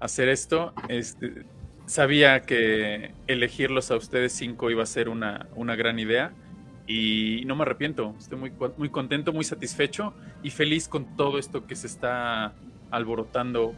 hacer 0.00 0.30
esto. 0.30 0.74
Este, 0.88 1.46
sabía 1.86 2.42
que 2.42 3.14
elegirlos 3.26 3.90
a 3.90 3.96
ustedes 3.96 4.32
cinco 4.32 4.70
iba 4.70 4.82
a 4.82 4.86
ser 4.86 5.08
una, 5.08 5.48
una 5.54 5.76
gran 5.76 5.98
idea 5.98 6.32
y 6.86 7.42
no 7.46 7.56
me 7.56 7.62
arrepiento. 7.62 8.14
Estoy 8.18 8.38
muy, 8.38 8.52
muy 8.76 8.90
contento, 8.90 9.32
muy 9.32 9.44
satisfecho 9.44 10.14
y 10.42 10.50
feliz 10.50 10.88
con 10.88 11.16
todo 11.16 11.38
esto 11.38 11.66
que 11.66 11.74
se 11.74 11.86
está 11.86 12.54
alborotando 12.90 13.74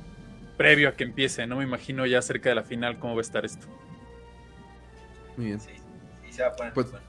previo 0.57 0.89
a 0.89 0.93
que 0.93 1.05
empiece. 1.05 1.47
No 1.47 1.57
me 1.57 1.65
imagino 1.65 2.05
ya 2.07 2.21
cerca 2.21 2.49
de 2.49 2.55
la 2.55 2.65
final 2.65 2.99
cómo 2.99 3.15
va 3.15 3.21
a 3.21 3.23
estar 3.23 3.45
esto. 3.45 3.67
Muy 5.37 5.47
bien. 5.47 5.61
Sí, 5.61 5.71
sí 6.27 6.33
se 6.33 6.43
va 6.43 6.49
a 6.49 6.57
poner 6.57 6.73
Pues, 6.73 6.91
bueno, 6.91 7.07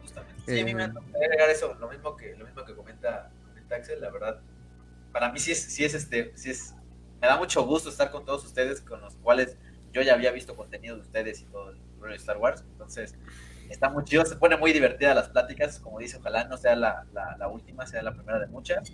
justamente. 0.00 0.42
Sí, 0.46 0.60
a 0.60 0.64
mí 0.64 0.74
me 0.74 0.84
eh, 0.84 0.88
gustaría 0.88 1.26
agregar 1.26 1.50
eso, 1.50 1.74
lo 1.78 1.88
mismo 1.88 2.16
que, 2.16 2.34
lo 2.36 2.46
mismo 2.46 2.64
que 2.64 2.74
comenta, 2.74 3.30
comenta 3.46 3.76
Axel, 3.76 4.00
la 4.00 4.10
verdad, 4.10 4.40
para 5.12 5.30
mí 5.30 5.38
sí 5.38 5.52
es, 5.52 5.62
sí 5.62 5.84
es 5.84 5.94
este, 5.94 6.32
sí 6.34 6.50
es, 6.50 6.74
me 7.20 7.26
da 7.26 7.36
mucho 7.36 7.64
gusto 7.64 7.90
estar 7.90 8.10
con 8.10 8.24
todos 8.24 8.44
ustedes, 8.44 8.80
con 8.80 9.00
los 9.00 9.16
cuales 9.16 9.58
yo 9.98 10.02
ya 10.04 10.14
había 10.14 10.30
visto 10.30 10.54
contenido 10.56 10.96
de 10.96 11.02
ustedes 11.02 11.40
y 11.42 11.44
todo 11.46 11.70
el 11.70 12.12
Star 12.14 12.38
Wars, 12.38 12.64
entonces 12.70 13.16
está 13.68 13.90
muy 13.90 14.04
chido, 14.04 14.24
se 14.24 14.36
pone 14.36 14.56
muy 14.56 14.72
divertida 14.72 15.14
las 15.14 15.28
pláticas, 15.28 15.78
como 15.80 15.98
dice, 15.98 16.16
ojalá 16.18 16.44
no 16.44 16.56
sea 16.56 16.76
la, 16.76 17.04
la, 17.12 17.48
última, 17.48 17.86
sea 17.86 18.02
la 18.02 18.14
primera 18.14 18.38
de 18.38 18.46
muchas, 18.46 18.90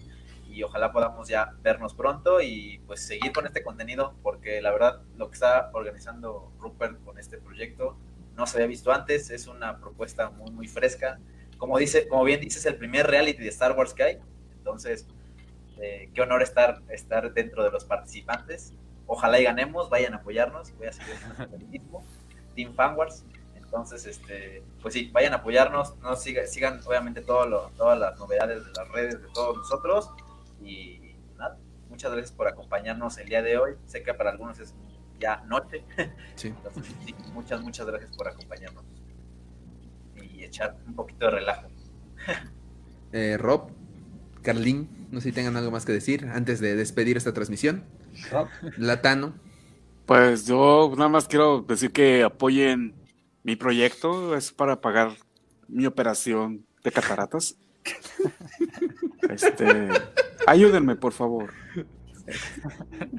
y 0.49 0.63
ojalá 0.63 0.93
podamos 0.93 1.29
ya 1.29 1.53
vernos 1.63 1.95
pronto 1.95 2.41
y 2.41 2.81
pues 2.87 3.07
seguir 3.07 3.33
con 3.33 3.47
este 3.47 3.63
contenido, 3.63 4.15
porque 4.23 4.63
la 4.63 4.73
verdad 4.73 5.03
lo 5.17 5.29
que 5.29 5.35
está 5.35 5.71
organizando 5.73 6.53
Rupert 6.59 7.03
con 7.05 7.19
este 7.19 7.39
proyecto 7.39 7.97
no 8.37 8.47
se 8.47 8.57
había 8.57 8.69
visto 8.69 8.93
antes, 8.93 9.31
es 9.31 9.47
una 9.47 9.79
propuesta 9.79 10.31
muy 10.31 10.51
muy 10.51 10.67
fresca. 10.67 11.19
Como 11.57 11.79
dice, 11.79 12.09
como 12.09 12.25
bien 12.25 12.41
dices, 12.41 12.61
es 12.61 12.67
el 12.67 12.77
primer 12.77 13.07
reality 13.07 13.43
de 13.43 13.49
Star 13.49 13.73
Wars 13.73 13.95
que 13.95 14.03
hay. 14.03 14.19
Entonces, 14.57 15.07
eh, 15.81 16.11
qué 16.15 16.21
honor 16.23 16.43
estar, 16.43 16.83
estar 16.89 17.33
dentro 17.33 17.63
de 17.63 17.71
los 17.71 17.85
participantes. 17.85 18.75
Ojalá 19.07 19.39
y 19.41 19.45
ganemos, 19.45 19.91
vayan 19.91 20.15
a 20.15 20.17
apoyarnos, 20.19 20.73
voy 20.77 20.87
a 20.87 20.93
seguir 20.93 21.15
el 21.53 21.67
mismo 21.69 22.03
Team 22.55 22.75
Fanwars. 22.75 23.25
Entonces, 23.57 24.07
este, 24.07 24.63
pues 24.83 24.95
sí, 24.95 25.11
vayan 25.13 25.33
a 25.33 25.37
apoyarnos, 25.37 25.97
no 25.99 26.15
sigan, 26.17 26.47
sigan 26.47 26.81
obviamente 26.87 27.21
todo 27.23 27.47
lo- 27.47 27.71
todas 27.77 27.99
las 27.99 28.19
novedades 28.19 28.65
de 28.65 28.73
las 28.73 28.89
redes 28.93 29.21
de 29.21 29.29
todos 29.35 29.57
nosotros. 29.57 30.11
Y 30.63 31.17
nada, 31.37 31.59
muchas 31.89 32.13
gracias 32.13 32.33
por 32.33 32.47
acompañarnos 32.49 33.19
el 33.19 33.29
día 33.29 33.43
de 33.43 33.59
hoy. 33.59 33.73
Sé 33.87 34.03
que 34.03 34.15
para 34.15 34.31
algunos 34.31 34.59
es 34.61 34.75
ya 35.21 35.43
noche, 35.47 35.85
Sí. 36.37 36.49
entonces, 36.49 36.93
sí, 37.05 37.15
muchas, 37.33 37.61
muchas 37.63 37.87
gracias 37.87 38.17
por 38.17 38.29
acompañarnos 38.29 38.85
y 40.23 40.45
echar 40.45 40.77
un 40.87 40.95
poquito 40.95 41.27
de 41.27 41.31
relajo. 41.33 41.69
eh, 43.13 43.37
Rob, 43.39 43.71
Carlín, 44.43 44.89
no 45.11 45.21
sé 45.21 45.29
si 45.31 45.33
tengan 45.35 45.57
algo 45.57 45.71
más 45.71 45.85
que 45.85 45.93
decir 45.93 46.29
antes 46.33 46.61
de 46.61 46.75
despedir 46.77 47.17
esta 47.17 47.33
transmisión. 47.33 47.85
Latano. 48.77 49.35
Pues 50.07 50.47
yo 50.47 50.93
nada 50.97 51.09
más 51.09 51.27
quiero 51.27 51.62
decir 51.62 51.93
que 51.93 52.23
apoyen 52.23 52.95
mi 53.43 53.57
proyecto, 53.57 54.36
es 54.36 54.53
para 54.53 54.81
pagar 54.81 55.12
mi 55.69 55.86
operación 55.86 56.65
de 56.82 56.93
cataratas. 56.93 57.57
este, 59.31 59.89
ayúdenme, 60.47 60.97
por 60.97 61.12
favor. 61.12 61.53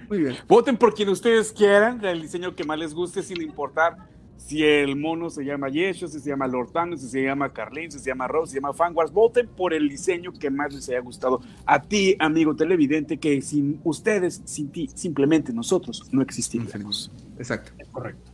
Muy 0.09 0.19
bien. 0.19 0.38
Voten 0.47 0.77
por 0.77 0.93
quien 0.93 1.09
ustedes 1.09 1.51
quieran, 1.51 2.03
el 2.03 2.22
diseño 2.22 2.55
que 2.55 2.63
más 2.63 2.77
les 2.77 2.93
guste, 2.93 3.22
sin 3.23 3.41
importar 3.41 3.97
si 4.38 4.64
el 4.64 4.95
mono 4.95 5.30
se 5.30 5.44
llama 5.44 5.70
Yeshua, 5.70 6.07
si 6.07 6.20
se 6.20 6.30
llama 6.30 6.48
Lortano, 6.48 6.98
si 6.98 7.07
se 7.07 7.24
llama 7.24 7.52
Carlin, 7.52 7.91
si 7.91 7.99
se 7.99 8.10
llama 8.10 8.28
Rose, 8.28 8.52
si 8.52 8.53
se 8.53 8.62
llama 8.62 8.74
Fanwars. 8.74 9.12
Voten 9.12 9.48
por 9.48 9.74
el 9.74 9.90
diseño 9.90 10.32
que 10.32 10.49
más 10.49 10.74
les 10.74 10.88
haya 10.90 10.99
gustado. 10.99 11.41
A 11.66 11.82
ti, 11.82 12.16
amigo 12.20 12.56
televidente, 12.56 13.18
que 13.18 13.41
sin 13.41 13.80
ustedes, 13.84 14.41
sin 14.45 14.70
ti, 14.70 14.90
simplemente 14.94 15.52
nosotros 15.52 16.07
no 16.12 16.22
existiríamos. 16.22 17.12
Exacto. 17.38 17.72
Es 17.78 17.88
correcto. 17.88 18.32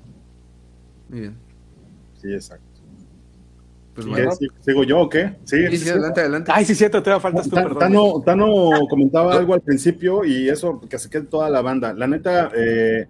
Muy 1.09 1.21
bien. 1.21 1.35
Sí, 2.21 2.33
exacto. 2.33 2.71
Pues 3.93 4.07
bueno. 4.07 4.31
¿Sigo 4.61 4.83
yo 4.83 4.99
o 5.01 5.09
qué? 5.09 5.35
Sí, 5.43 5.77
sí, 5.77 5.89
adelante, 5.89 6.21
adelante. 6.21 6.51
Ay, 6.53 6.65
sí, 6.65 6.75
cierto, 6.75 7.03
te 7.03 7.19
faltas 7.19 7.49
tú, 7.49 7.55
perdón. 7.55 7.79
Tano, 7.79 8.21
Tano 8.23 8.69
comentaba 8.89 9.35
algo 9.35 9.53
al 9.53 9.61
principio 9.61 10.23
y 10.23 10.49
eso 10.49 10.79
que 10.89 10.97
se 10.97 11.09
quede 11.09 11.23
toda 11.23 11.49
la 11.49 11.61
banda. 11.61 11.93
La 11.93 12.07
neta, 12.07 12.51
eh, 12.55 13.07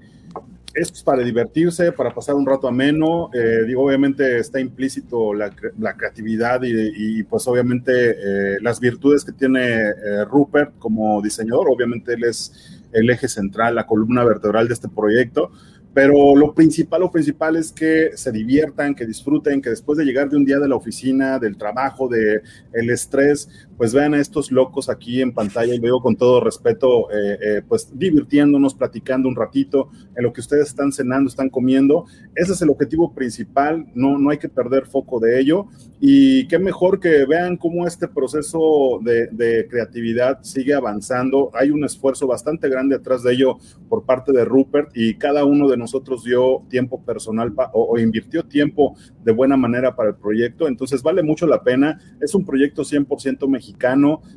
es 0.73 1.03
para 1.03 1.23
divertirse, 1.23 1.91
para 1.91 2.13
pasar 2.13 2.35
un 2.35 2.45
rato 2.45 2.67
ameno. 2.67 3.29
Eh, 3.33 3.63
digo, 3.67 3.85
obviamente 3.85 4.39
está 4.39 4.59
implícito 4.59 5.33
la, 5.33 5.51
creatividad 5.97 6.61
y, 6.63 7.23
pues 7.23 7.47
obviamente 7.47 7.91
eh, 7.93 8.57
las 8.61 8.79
virtudes 8.79 9.25
que 9.25 9.31
tiene 9.31 9.81
eh, 9.81 10.25
Rupert 10.25 10.77
como 10.77 11.21
diseñador. 11.21 11.67
Obviamente 11.69 12.13
él 12.13 12.23
es 12.23 12.81
el 12.93 13.09
eje 13.09 13.27
central, 13.27 13.75
la 13.75 13.85
columna 13.85 14.23
vertebral 14.23 14.67
de 14.67 14.73
este 14.73 14.89
proyecto. 14.89 15.51
Pero 15.93 16.37
lo 16.37 16.53
principal, 16.53 17.01
lo 17.01 17.11
principal 17.11 17.57
es 17.57 17.73
que 17.73 18.11
se 18.15 18.31
diviertan, 18.31 18.95
que 18.95 19.05
disfruten, 19.05 19.61
que 19.61 19.71
después 19.71 19.97
de 19.97 20.05
llegar 20.05 20.29
de 20.29 20.37
un 20.37 20.45
día 20.45 20.57
de 20.57 20.69
la 20.69 20.75
oficina, 20.75 21.37
del 21.37 21.57
trabajo, 21.57 22.07
del 22.07 22.41
el 22.71 22.89
estrés, 22.89 23.49
pues 23.81 23.95
vean 23.95 24.13
a 24.13 24.19
estos 24.19 24.51
locos 24.51 24.89
aquí 24.89 25.23
en 25.23 25.33
pantalla 25.33 25.73
y 25.73 25.79
veo 25.79 26.01
con 26.01 26.15
todo 26.15 26.39
respeto, 26.39 27.09
eh, 27.09 27.39
eh, 27.41 27.61
pues 27.67 27.89
divirtiéndonos, 27.91 28.75
platicando 28.75 29.27
un 29.27 29.35
ratito 29.35 29.89
en 30.15 30.23
lo 30.23 30.31
que 30.31 30.41
ustedes 30.41 30.67
están 30.67 30.91
cenando, 30.91 31.27
están 31.27 31.49
comiendo. 31.49 32.05
Ese 32.35 32.53
es 32.53 32.61
el 32.61 32.69
objetivo 32.69 33.11
principal, 33.11 33.87
no, 33.95 34.19
no 34.19 34.29
hay 34.29 34.37
que 34.37 34.49
perder 34.49 34.85
foco 34.85 35.19
de 35.19 35.39
ello. 35.39 35.65
Y 35.99 36.47
qué 36.47 36.59
mejor 36.59 36.99
que 36.99 37.25
vean 37.25 37.57
cómo 37.57 37.87
este 37.87 38.07
proceso 38.07 38.99
de, 39.01 39.25
de 39.31 39.67
creatividad 39.67 40.43
sigue 40.43 40.75
avanzando. 40.75 41.49
Hay 41.55 41.71
un 41.71 41.83
esfuerzo 41.83 42.27
bastante 42.27 42.69
grande 42.69 42.97
atrás 42.97 43.23
de 43.23 43.33
ello 43.33 43.57
por 43.91 44.05
parte 44.05 44.31
de 44.31 44.45
Rupert 44.45 44.91
y 44.95 45.15
cada 45.15 45.43
uno 45.43 45.67
de 45.67 45.75
nosotros 45.75 46.23
dio 46.23 46.63
tiempo 46.69 47.03
personal 47.03 47.53
o, 47.73 47.99
invirtió 47.99 48.43
tiempo 48.43 48.95
de 49.21 49.33
buena 49.33 49.57
manera 49.57 49.97
para 49.97 50.11
el 50.11 50.15
proyecto, 50.15 50.65
entonces 50.65 51.03
vale 51.03 51.21
mucho 51.21 51.45
la 51.45 51.61
pena. 51.61 51.99
Es 52.21 52.33
un 52.33 52.45
proyecto 52.45 52.83
100% 52.83 53.49
mexicano, 53.49 53.70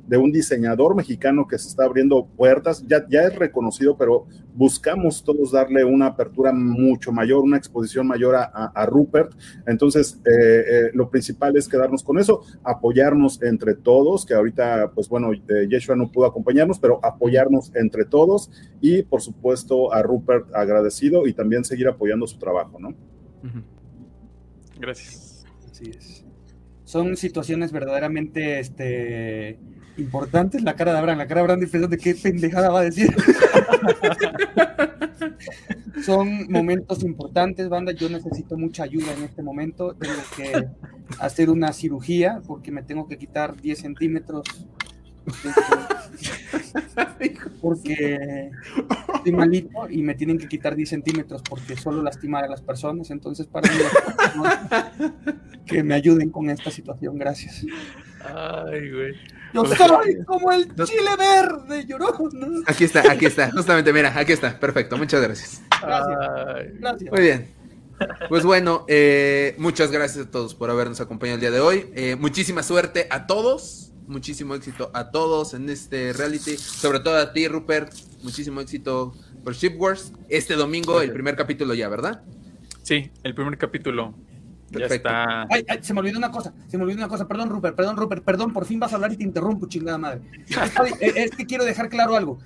de 0.06 0.16
un 0.16 0.32
diseñador 0.32 0.94
mexicano 0.94 1.46
que 1.46 1.58
se 1.58 1.68
está 1.68 1.84
abriendo 1.84 2.26
puertas, 2.26 2.84
ya, 2.86 3.06
ya 3.08 3.22
es 3.22 3.34
reconocido, 3.36 3.96
pero 3.96 4.26
buscamos 4.54 5.24
todos 5.24 5.52
darle 5.52 5.84
una 5.84 6.06
apertura 6.06 6.52
mucho 6.52 7.12
mayor, 7.12 7.42
una 7.42 7.56
exposición 7.56 8.06
mayor 8.06 8.36
a, 8.36 8.86
Rupert. 8.86 9.32
Entonces, 9.66 10.20
eh, 10.24 10.64
eh, 10.68 10.90
lo 10.94 11.10
principal 11.10 11.56
es 11.56 11.68
quedarnos 11.68 12.02
con 12.02 12.18
eso, 12.18 12.42
apoyarnos 12.62 13.42
entre 13.42 13.74
todos, 13.74 14.24
que 14.24 14.34
ahorita, 14.34 14.92
pues 14.94 15.08
bueno, 15.08 15.32
eh, 15.32 15.66
Yeshua 15.68 15.96
no 15.96 16.10
pudo 16.10 16.26
acompañarnos, 16.26 16.78
pero 16.78 17.00
apoyarnos 17.02 17.74
entre 17.74 18.04
todos 18.04 18.50
y, 18.80 19.02
por 19.02 19.20
supuesto, 19.20 19.92
a 19.92 20.02
Rupert 20.02 20.54
agradecido 20.54 21.26
y 21.26 21.32
también 21.32 21.64
seguir 21.64 21.88
apoyando 21.88 22.26
su 22.26 22.38
trabajo, 22.38 22.78
¿no? 22.78 22.94
Gracias. 24.78 25.44
Así 25.70 25.90
es. 25.90 26.23
Son 26.84 27.16
situaciones 27.16 27.72
verdaderamente 27.72 28.60
este, 28.60 29.58
importantes. 29.96 30.62
La 30.62 30.74
cara 30.74 30.92
de 30.92 30.98
Abraham, 30.98 31.18
la 31.18 31.26
cara 31.26 31.40
de 31.40 31.52
Abraham 31.52 31.88
de 31.90 31.98
qué 31.98 32.14
pendejada 32.14 32.70
va 32.70 32.80
a 32.80 32.84
decir. 32.84 33.14
Son 36.04 36.50
momentos 36.50 37.02
importantes, 37.02 37.68
banda. 37.68 37.92
Yo 37.92 38.08
necesito 38.10 38.58
mucha 38.58 38.82
ayuda 38.82 39.12
en 39.16 39.24
este 39.24 39.42
momento. 39.42 39.94
Tengo 39.94 40.14
que 40.36 40.68
hacer 41.18 41.48
una 41.48 41.72
cirugía 41.72 42.42
porque 42.46 42.70
me 42.70 42.82
tengo 42.82 43.08
que 43.08 43.16
quitar 43.16 43.58
10 43.60 43.78
centímetros 43.78 44.42
porque 47.60 48.50
estoy 49.14 49.32
malito 49.32 49.88
y 49.88 50.02
me 50.02 50.14
tienen 50.14 50.38
que 50.38 50.48
quitar 50.48 50.76
10 50.76 50.88
centímetros 50.88 51.42
porque 51.48 51.76
solo 51.76 52.02
lastimar 52.02 52.44
a 52.44 52.48
las 52.48 52.60
personas. 52.60 53.10
Entonces, 53.10 53.46
para 53.46 53.70
mí, 53.72 53.78
que 55.66 55.82
me 55.82 55.94
ayuden 55.94 56.30
con 56.30 56.50
esta 56.50 56.70
situación. 56.70 57.18
Gracias. 57.18 57.64
Ay, 58.22 58.90
güey. 58.90 59.14
Yo 59.54 59.64
soy 59.64 60.24
como 60.24 60.52
el 60.52 60.74
chile 60.84 61.10
verde, 61.18 61.86
llorón. 61.86 62.64
Aquí 62.66 62.84
está, 62.84 63.10
aquí 63.10 63.26
está. 63.26 63.50
Justamente, 63.50 63.92
mira, 63.92 64.12
aquí 64.14 64.32
está. 64.32 64.58
Perfecto. 64.58 64.96
Muchas 64.96 65.22
gracias. 65.22 65.62
Gracias. 66.80 67.10
Muy 67.10 67.20
bien. 67.20 67.48
Pues 68.28 68.44
bueno, 68.44 68.84
eh, 68.88 69.54
muchas 69.58 69.90
gracias 69.90 70.26
a 70.26 70.30
todos 70.30 70.54
por 70.54 70.68
habernos 70.68 71.00
acompañado 71.00 71.36
el 71.36 71.40
día 71.40 71.50
de 71.50 71.60
hoy. 71.60 71.86
Eh, 71.94 72.16
muchísima 72.16 72.62
suerte 72.62 73.06
a 73.08 73.26
todos 73.26 73.93
muchísimo 74.06 74.54
éxito 74.54 74.90
a 74.94 75.10
todos 75.10 75.54
en 75.54 75.68
este 75.68 76.12
reality, 76.12 76.56
sobre 76.56 77.00
todo 77.00 77.16
a 77.16 77.32
ti, 77.32 77.48
Rupert. 77.48 77.92
Muchísimo 78.22 78.60
éxito 78.60 79.14
por 79.42 79.54
Ship 79.54 79.74
Wars. 79.78 80.12
Este 80.28 80.54
domingo, 80.54 81.00
el 81.00 81.12
primer 81.12 81.36
capítulo 81.36 81.74
ya, 81.74 81.88
¿verdad? 81.88 82.22
Sí, 82.82 83.10
el 83.22 83.34
primer 83.34 83.58
capítulo. 83.58 84.14
Perfecto. 84.70 85.08
Ya 85.08 85.46
está... 85.48 85.72
ay, 85.72 85.78
se 85.82 85.94
me 85.94 86.00
olvidó 86.00 86.18
una 86.18 86.30
cosa, 86.30 86.52
se 86.66 86.76
me 86.76 86.84
olvidó 86.84 86.98
una 86.98 87.08
cosa. 87.08 87.28
Perdón, 87.28 87.50
Rupert, 87.50 87.76
perdón, 87.76 87.96
Rupert, 87.96 88.24
perdón, 88.24 88.52
por 88.52 88.64
fin 88.64 88.80
vas 88.80 88.92
a 88.92 88.96
hablar 88.96 89.12
y 89.12 89.16
te 89.16 89.24
interrumpo, 89.24 89.68
chingada 89.68 89.98
madre. 89.98 90.22
es 91.00 91.30
que 91.30 91.46
quiero 91.46 91.64
dejar 91.64 91.88
claro 91.88 92.16
algo. 92.16 92.38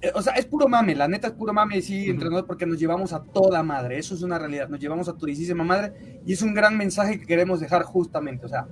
Eh, 0.00 0.12
o 0.14 0.22
sea, 0.22 0.34
es 0.34 0.46
puro 0.46 0.68
mame, 0.68 0.94
la 0.94 1.08
neta 1.08 1.28
es 1.28 1.32
puro 1.34 1.52
mame, 1.52 1.82
sí, 1.82 2.08
entrenador, 2.08 2.46
porque 2.46 2.66
nos 2.66 2.78
llevamos 2.78 3.12
a 3.12 3.22
toda 3.22 3.62
madre. 3.62 3.98
Eso 3.98 4.14
es 4.14 4.22
una 4.22 4.38
realidad, 4.38 4.68
nos 4.68 4.80
llevamos 4.80 5.08
a 5.08 5.16
todísima 5.16 5.64
madre 5.64 6.20
y 6.24 6.32
es 6.32 6.42
un 6.42 6.54
gran 6.54 6.76
mensaje 6.76 7.18
que 7.18 7.26
queremos 7.26 7.60
dejar 7.60 7.82
justamente. 7.82 8.46
O 8.46 8.48
sea, 8.48 8.66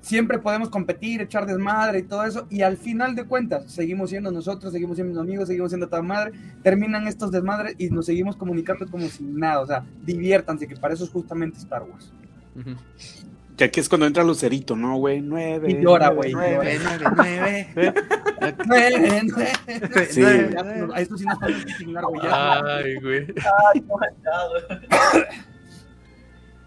siempre 0.00 0.38
podemos 0.38 0.70
competir, 0.70 1.20
echar 1.20 1.46
desmadre 1.46 2.00
y 2.00 2.02
todo 2.02 2.24
eso, 2.24 2.46
y 2.50 2.62
al 2.62 2.76
final 2.76 3.14
de 3.14 3.24
cuentas 3.24 3.70
seguimos 3.70 4.10
siendo 4.10 4.30
nosotros, 4.30 4.72
seguimos 4.72 4.96
siendo 4.96 5.20
amigos, 5.20 5.48
seguimos 5.48 5.70
siendo 5.70 5.88
toda 5.88 6.02
madre, 6.02 6.32
terminan 6.62 7.06
estos 7.06 7.30
desmadres 7.30 7.74
y 7.78 7.90
nos 7.90 8.06
seguimos 8.06 8.36
comunicando 8.36 8.86
como 8.90 9.08
si 9.08 9.24
nada, 9.24 9.60
o 9.60 9.66
sea, 9.66 9.84
diviértanse, 10.02 10.66
que 10.66 10.76
para 10.76 10.94
eso 10.94 11.04
es 11.04 11.10
justamente 11.10 11.58
Star 11.58 11.82
Wars. 11.82 12.12
Que 13.56 13.64
aquí 13.64 13.78
es 13.78 13.90
cuando 13.90 14.06
entra 14.06 14.24
Lucerito, 14.24 14.74
¿no, 14.74 14.96
güey? 14.96 15.20
Nueve. 15.20 15.70
Y 15.70 15.82
llora, 15.82 16.08
güey. 16.08 16.32
Nueve, 16.32 16.78
nueve, 16.82 17.04
nueve. 17.14 17.68
Nueve, 18.66 19.22
nueve. 19.26 20.06
Sí. 20.08 20.22
A 20.22 21.00
esto 21.02 21.18
sí 21.18 21.26
nos 21.26 21.38
podemos 21.38 21.70
indignar, 21.72 22.04
güey. 22.06 22.20
Ay, 22.24 22.94
güey. 23.00 23.26
Ay, 23.74 23.82
no 23.82 23.96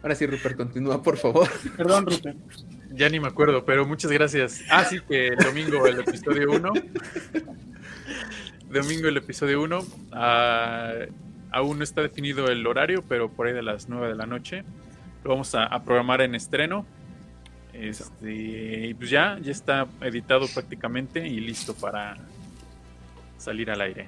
Ahora 0.03 0.15
sí, 0.15 0.27
Rupert, 0.27 0.55
continúa, 0.55 1.01
por 1.01 1.17
favor. 1.17 1.49
Perdón, 1.75 2.05
Rupert. 2.05 2.37
Ya 2.95 3.09
ni 3.09 3.19
me 3.19 3.27
acuerdo, 3.27 3.65
pero 3.65 3.87
muchas 3.87 4.11
gracias. 4.11 4.61
Ah, 4.69 4.85
sí, 4.85 4.99
que 5.01 5.31
domingo 5.35 5.87
el 5.87 5.99
episodio 5.99 6.51
1. 6.51 6.73
Domingo 8.69 9.07
el 9.07 9.17
episodio 9.17 9.63
1. 9.63 9.79
Ah, 10.11 10.93
aún 11.51 11.79
no 11.79 11.83
está 11.83 12.01
definido 12.01 12.47
el 12.47 12.65
horario, 12.67 13.03
pero 13.07 13.29
por 13.29 13.47
ahí 13.47 13.53
de 13.53 13.63
las 13.63 13.89
9 13.89 14.09
de 14.09 14.15
la 14.15 14.27
noche. 14.27 14.63
Lo 15.23 15.31
vamos 15.31 15.55
a, 15.55 15.83
programar 15.83 16.21
en 16.21 16.35
estreno. 16.35 16.85
Este, 17.73 18.87
y 18.87 18.93
pues 18.93 19.09
ya, 19.09 19.39
ya 19.41 19.51
está 19.51 19.87
editado 20.01 20.47
prácticamente 20.53 21.27
y 21.27 21.39
listo 21.39 21.73
para 21.73 22.17
salir 23.39 23.71
al 23.71 23.81
aire. 23.81 24.07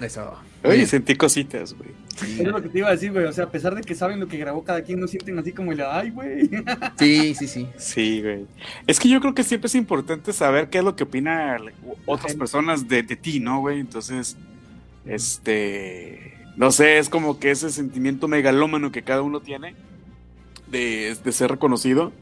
Eso. 0.00 0.34
Oye, 0.64 0.86
sentí 0.86 1.14
cositas, 1.14 1.74
güey. 1.74 1.90
Es 2.22 2.46
lo 2.46 2.62
que 2.62 2.68
te 2.68 2.78
iba 2.78 2.88
a 2.88 2.92
decir, 2.92 3.12
güey. 3.12 3.24
O 3.24 3.32
sea, 3.32 3.44
a 3.44 3.50
pesar 3.50 3.74
de 3.74 3.82
que 3.82 3.94
saben 3.94 4.20
lo 4.20 4.28
que 4.28 4.38
grabó 4.38 4.64
cada 4.64 4.82
quien, 4.82 5.00
no 5.00 5.06
sienten 5.06 5.38
así 5.38 5.52
como 5.52 5.72
el 5.72 5.80
ay, 5.80 6.10
güey. 6.10 6.50
Sí, 6.98 7.34
sí, 7.34 7.46
sí. 7.46 7.68
Sí, 7.76 8.22
güey. 8.22 8.46
Es 8.86 8.98
que 8.98 9.08
yo 9.08 9.20
creo 9.20 9.34
que 9.34 9.44
siempre 9.44 9.66
es 9.66 9.74
importante 9.74 10.32
saber 10.32 10.68
qué 10.68 10.78
es 10.78 10.84
lo 10.84 10.96
que 10.96 11.04
opinan 11.04 11.62
otras 12.06 12.34
personas 12.34 12.88
de, 12.88 13.02
ti, 13.02 13.40
¿no, 13.40 13.60
güey? 13.60 13.80
Entonces, 13.80 14.36
este. 15.06 16.34
No 16.56 16.70
sé, 16.70 16.98
es 16.98 17.08
como 17.08 17.40
que 17.40 17.50
ese 17.50 17.70
sentimiento 17.70 18.28
megalómano 18.28 18.92
que 18.92 19.02
cada 19.02 19.22
uno 19.22 19.40
tiene 19.40 19.74
de, 20.68 21.16
ser 21.32 21.50
reconocido. 21.50 22.12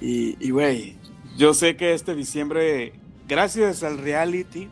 Y, 0.00 0.50
güey, 0.50 0.96
yo 1.36 1.52
sé 1.52 1.76
que 1.76 1.92
este 1.92 2.14
diciembre, 2.14 2.94
gracias 3.28 3.82
al 3.82 3.98
reality, 3.98 4.70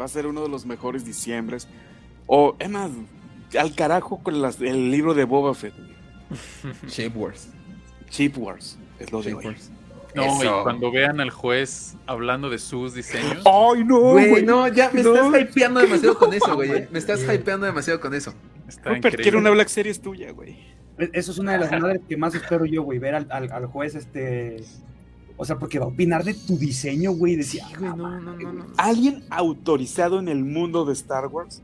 va 0.00 0.04
a 0.04 0.08
ser 0.08 0.26
uno 0.26 0.42
de 0.42 0.48
los 0.48 0.66
mejores 0.66 1.04
diciembres. 1.04 1.68
O, 2.26 2.56
es 2.58 2.68
más, 2.68 2.90
al 3.58 3.74
carajo 3.74 4.22
con 4.22 4.34
el 4.34 4.90
libro 4.90 5.14
de 5.14 5.24
Boba 5.24 5.54
Fett. 5.54 5.74
Shape 6.88 7.16
Wars. 7.16 7.48
Shape 8.10 8.38
Wars, 8.38 8.78
es 8.98 9.12
lo 9.12 9.22
de 9.22 9.32
No, 10.14 10.42
y 10.42 10.62
cuando 10.62 10.90
vean 10.90 11.20
al 11.20 11.30
juez 11.30 11.96
hablando 12.06 12.50
de 12.50 12.58
sus 12.58 12.94
diseños. 12.94 13.42
¡Ay, 13.46 13.84
no! 13.84 14.00
Güey, 14.12 14.44
no, 14.44 14.68
ya 14.68 14.90
me 14.92 15.00
estás 15.00 15.40
hypeando 15.40 15.80
demasiado 15.80 16.18
con 16.18 16.32
eso, 16.32 16.54
güey. 16.54 16.88
Me 16.90 16.98
estás 16.98 17.22
hypeando 17.22 17.66
demasiado 17.66 18.00
con 18.00 18.14
eso. 18.14 18.34
Está 18.68 18.98
quiero 19.00 19.38
una 19.38 19.50
Black 19.50 19.68
Series 19.68 20.00
tuya, 20.00 20.32
güey. 20.32 20.56
E, 20.98 21.10
eso 21.12 21.32
es 21.32 21.38
una 21.38 21.52
de 21.52 21.58
las 21.58 21.80
madres 21.80 22.00
que 22.08 22.16
más 22.16 22.34
espero 22.34 22.64
yo, 22.64 22.82
güey, 22.82 22.98
ver 22.98 23.14
al, 23.14 23.28
al, 23.30 23.66
juez 23.66 23.94
este. 23.94 24.64
O 25.36 25.44
sea, 25.44 25.58
porque 25.58 25.78
va 25.78 25.84
a 25.84 25.88
opinar 25.88 26.24
de 26.24 26.34
tu 26.34 26.56
diseño, 26.56 27.12
güey. 27.12 27.36
Decía, 27.36 27.66
güey, 27.78 27.90
no, 27.94 28.20
no, 28.20 28.36
no, 28.36 28.66
Alguien 28.76 29.24
autorizado 29.30 30.18
en 30.18 30.28
el 30.28 30.44
mundo 30.44 30.84
de 30.84 30.94
Star 30.94 31.26
Wars 31.26 31.62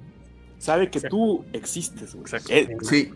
sabe 0.59 0.91
que 0.91 1.01
tú 1.01 1.45
existes, 1.53 2.15
güey. 2.15 2.27
Eh, 2.51 2.77
sí. 2.83 3.11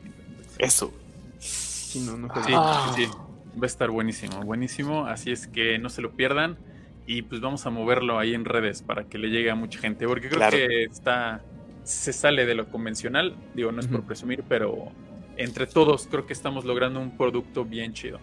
Eso. 0.59 0.93
Sí, 1.39 2.01
no, 2.01 2.17
no, 2.17 2.29
ah. 2.31 2.93
sí, 2.97 3.05
sí, 3.05 3.11
Va 3.59 3.63
a 3.63 3.67
estar 3.67 3.91
buenísimo, 3.91 4.43
buenísimo. 4.43 5.07
Así 5.07 5.31
es 5.31 5.47
que 5.47 5.79
no 5.79 5.89
se 5.91 6.03
lo 6.03 6.13
pierdan. 6.13 6.59
Y 7.07 7.23
pues 7.23 7.41
vamos 7.41 7.65
a 7.67 7.71
moverlo 7.71 8.19
ahí 8.19 8.35
en 8.35 8.45
redes 8.45 8.83
para 8.83 9.05
que 9.05 9.19
le 9.19 9.29
llegue 9.29 9.51
a 9.51 9.55
mucha 9.55 9.79
gente. 9.79 10.07
Porque 10.07 10.29
creo 10.29 10.51
que 10.51 10.85
está. 10.85 11.43
Se 11.85 12.13
sale 12.13 12.47
de 12.47 12.55
lo 12.55 12.69
convencional. 12.69 13.37
Digo, 13.55 13.71
no 13.71 13.81
es 13.81 13.87
por 13.87 14.03
presumir, 14.03 14.43
pero 14.49 14.91
entre 15.37 15.67
todos 15.67 16.09
creo 16.11 16.27
que 16.27 16.33
estamos 16.33 16.65
logrando 16.65 16.99
un 17.01 17.17
producto 17.17 17.65
bien 17.65 17.93
chido. 17.93 18.19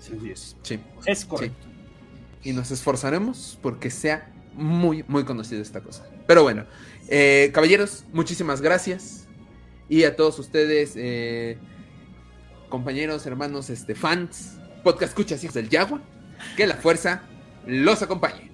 Sí, 0.00 0.18
es. 0.30 0.56
Sí. 0.62 0.80
Es 1.06 1.24
correcto. 1.24 1.66
Y 2.42 2.52
nos 2.52 2.70
esforzaremos 2.70 3.58
porque 3.62 3.90
sea 3.90 4.32
muy, 4.54 5.04
muy 5.06 5.24
conocida 5.24 5.60
esta 5.60 5.80
cosa. 5.80 6.06
Pero 6.26 6.42
bueno, 6.42 6.64
eh, 7.08 7.50
caballeros, 7.52 8.04
muchísimas 8.12 8.60
gracias. 8.60 9.26
Y 9.88 10.04
a 10.04 10.16
todos 10.16 10.38
ustedes, 10.38 10.94
eh, 10.96 11.58
compañeros, 12.68 13.26
hermanos, 13.26 13.70
este, 13.70 13.94
fans, 13.94 14.56
podcast 14.82 15.10
escuchas 15.10 15.42
hijos 15.44 15.54
del 15.54 15.68
Yagua, 15.68 16.00
que 16.56 16.66
la 16.66 16.76
fuerza 16.76 17.22
los 17.66 18.00
acompañe. 18.02 18.50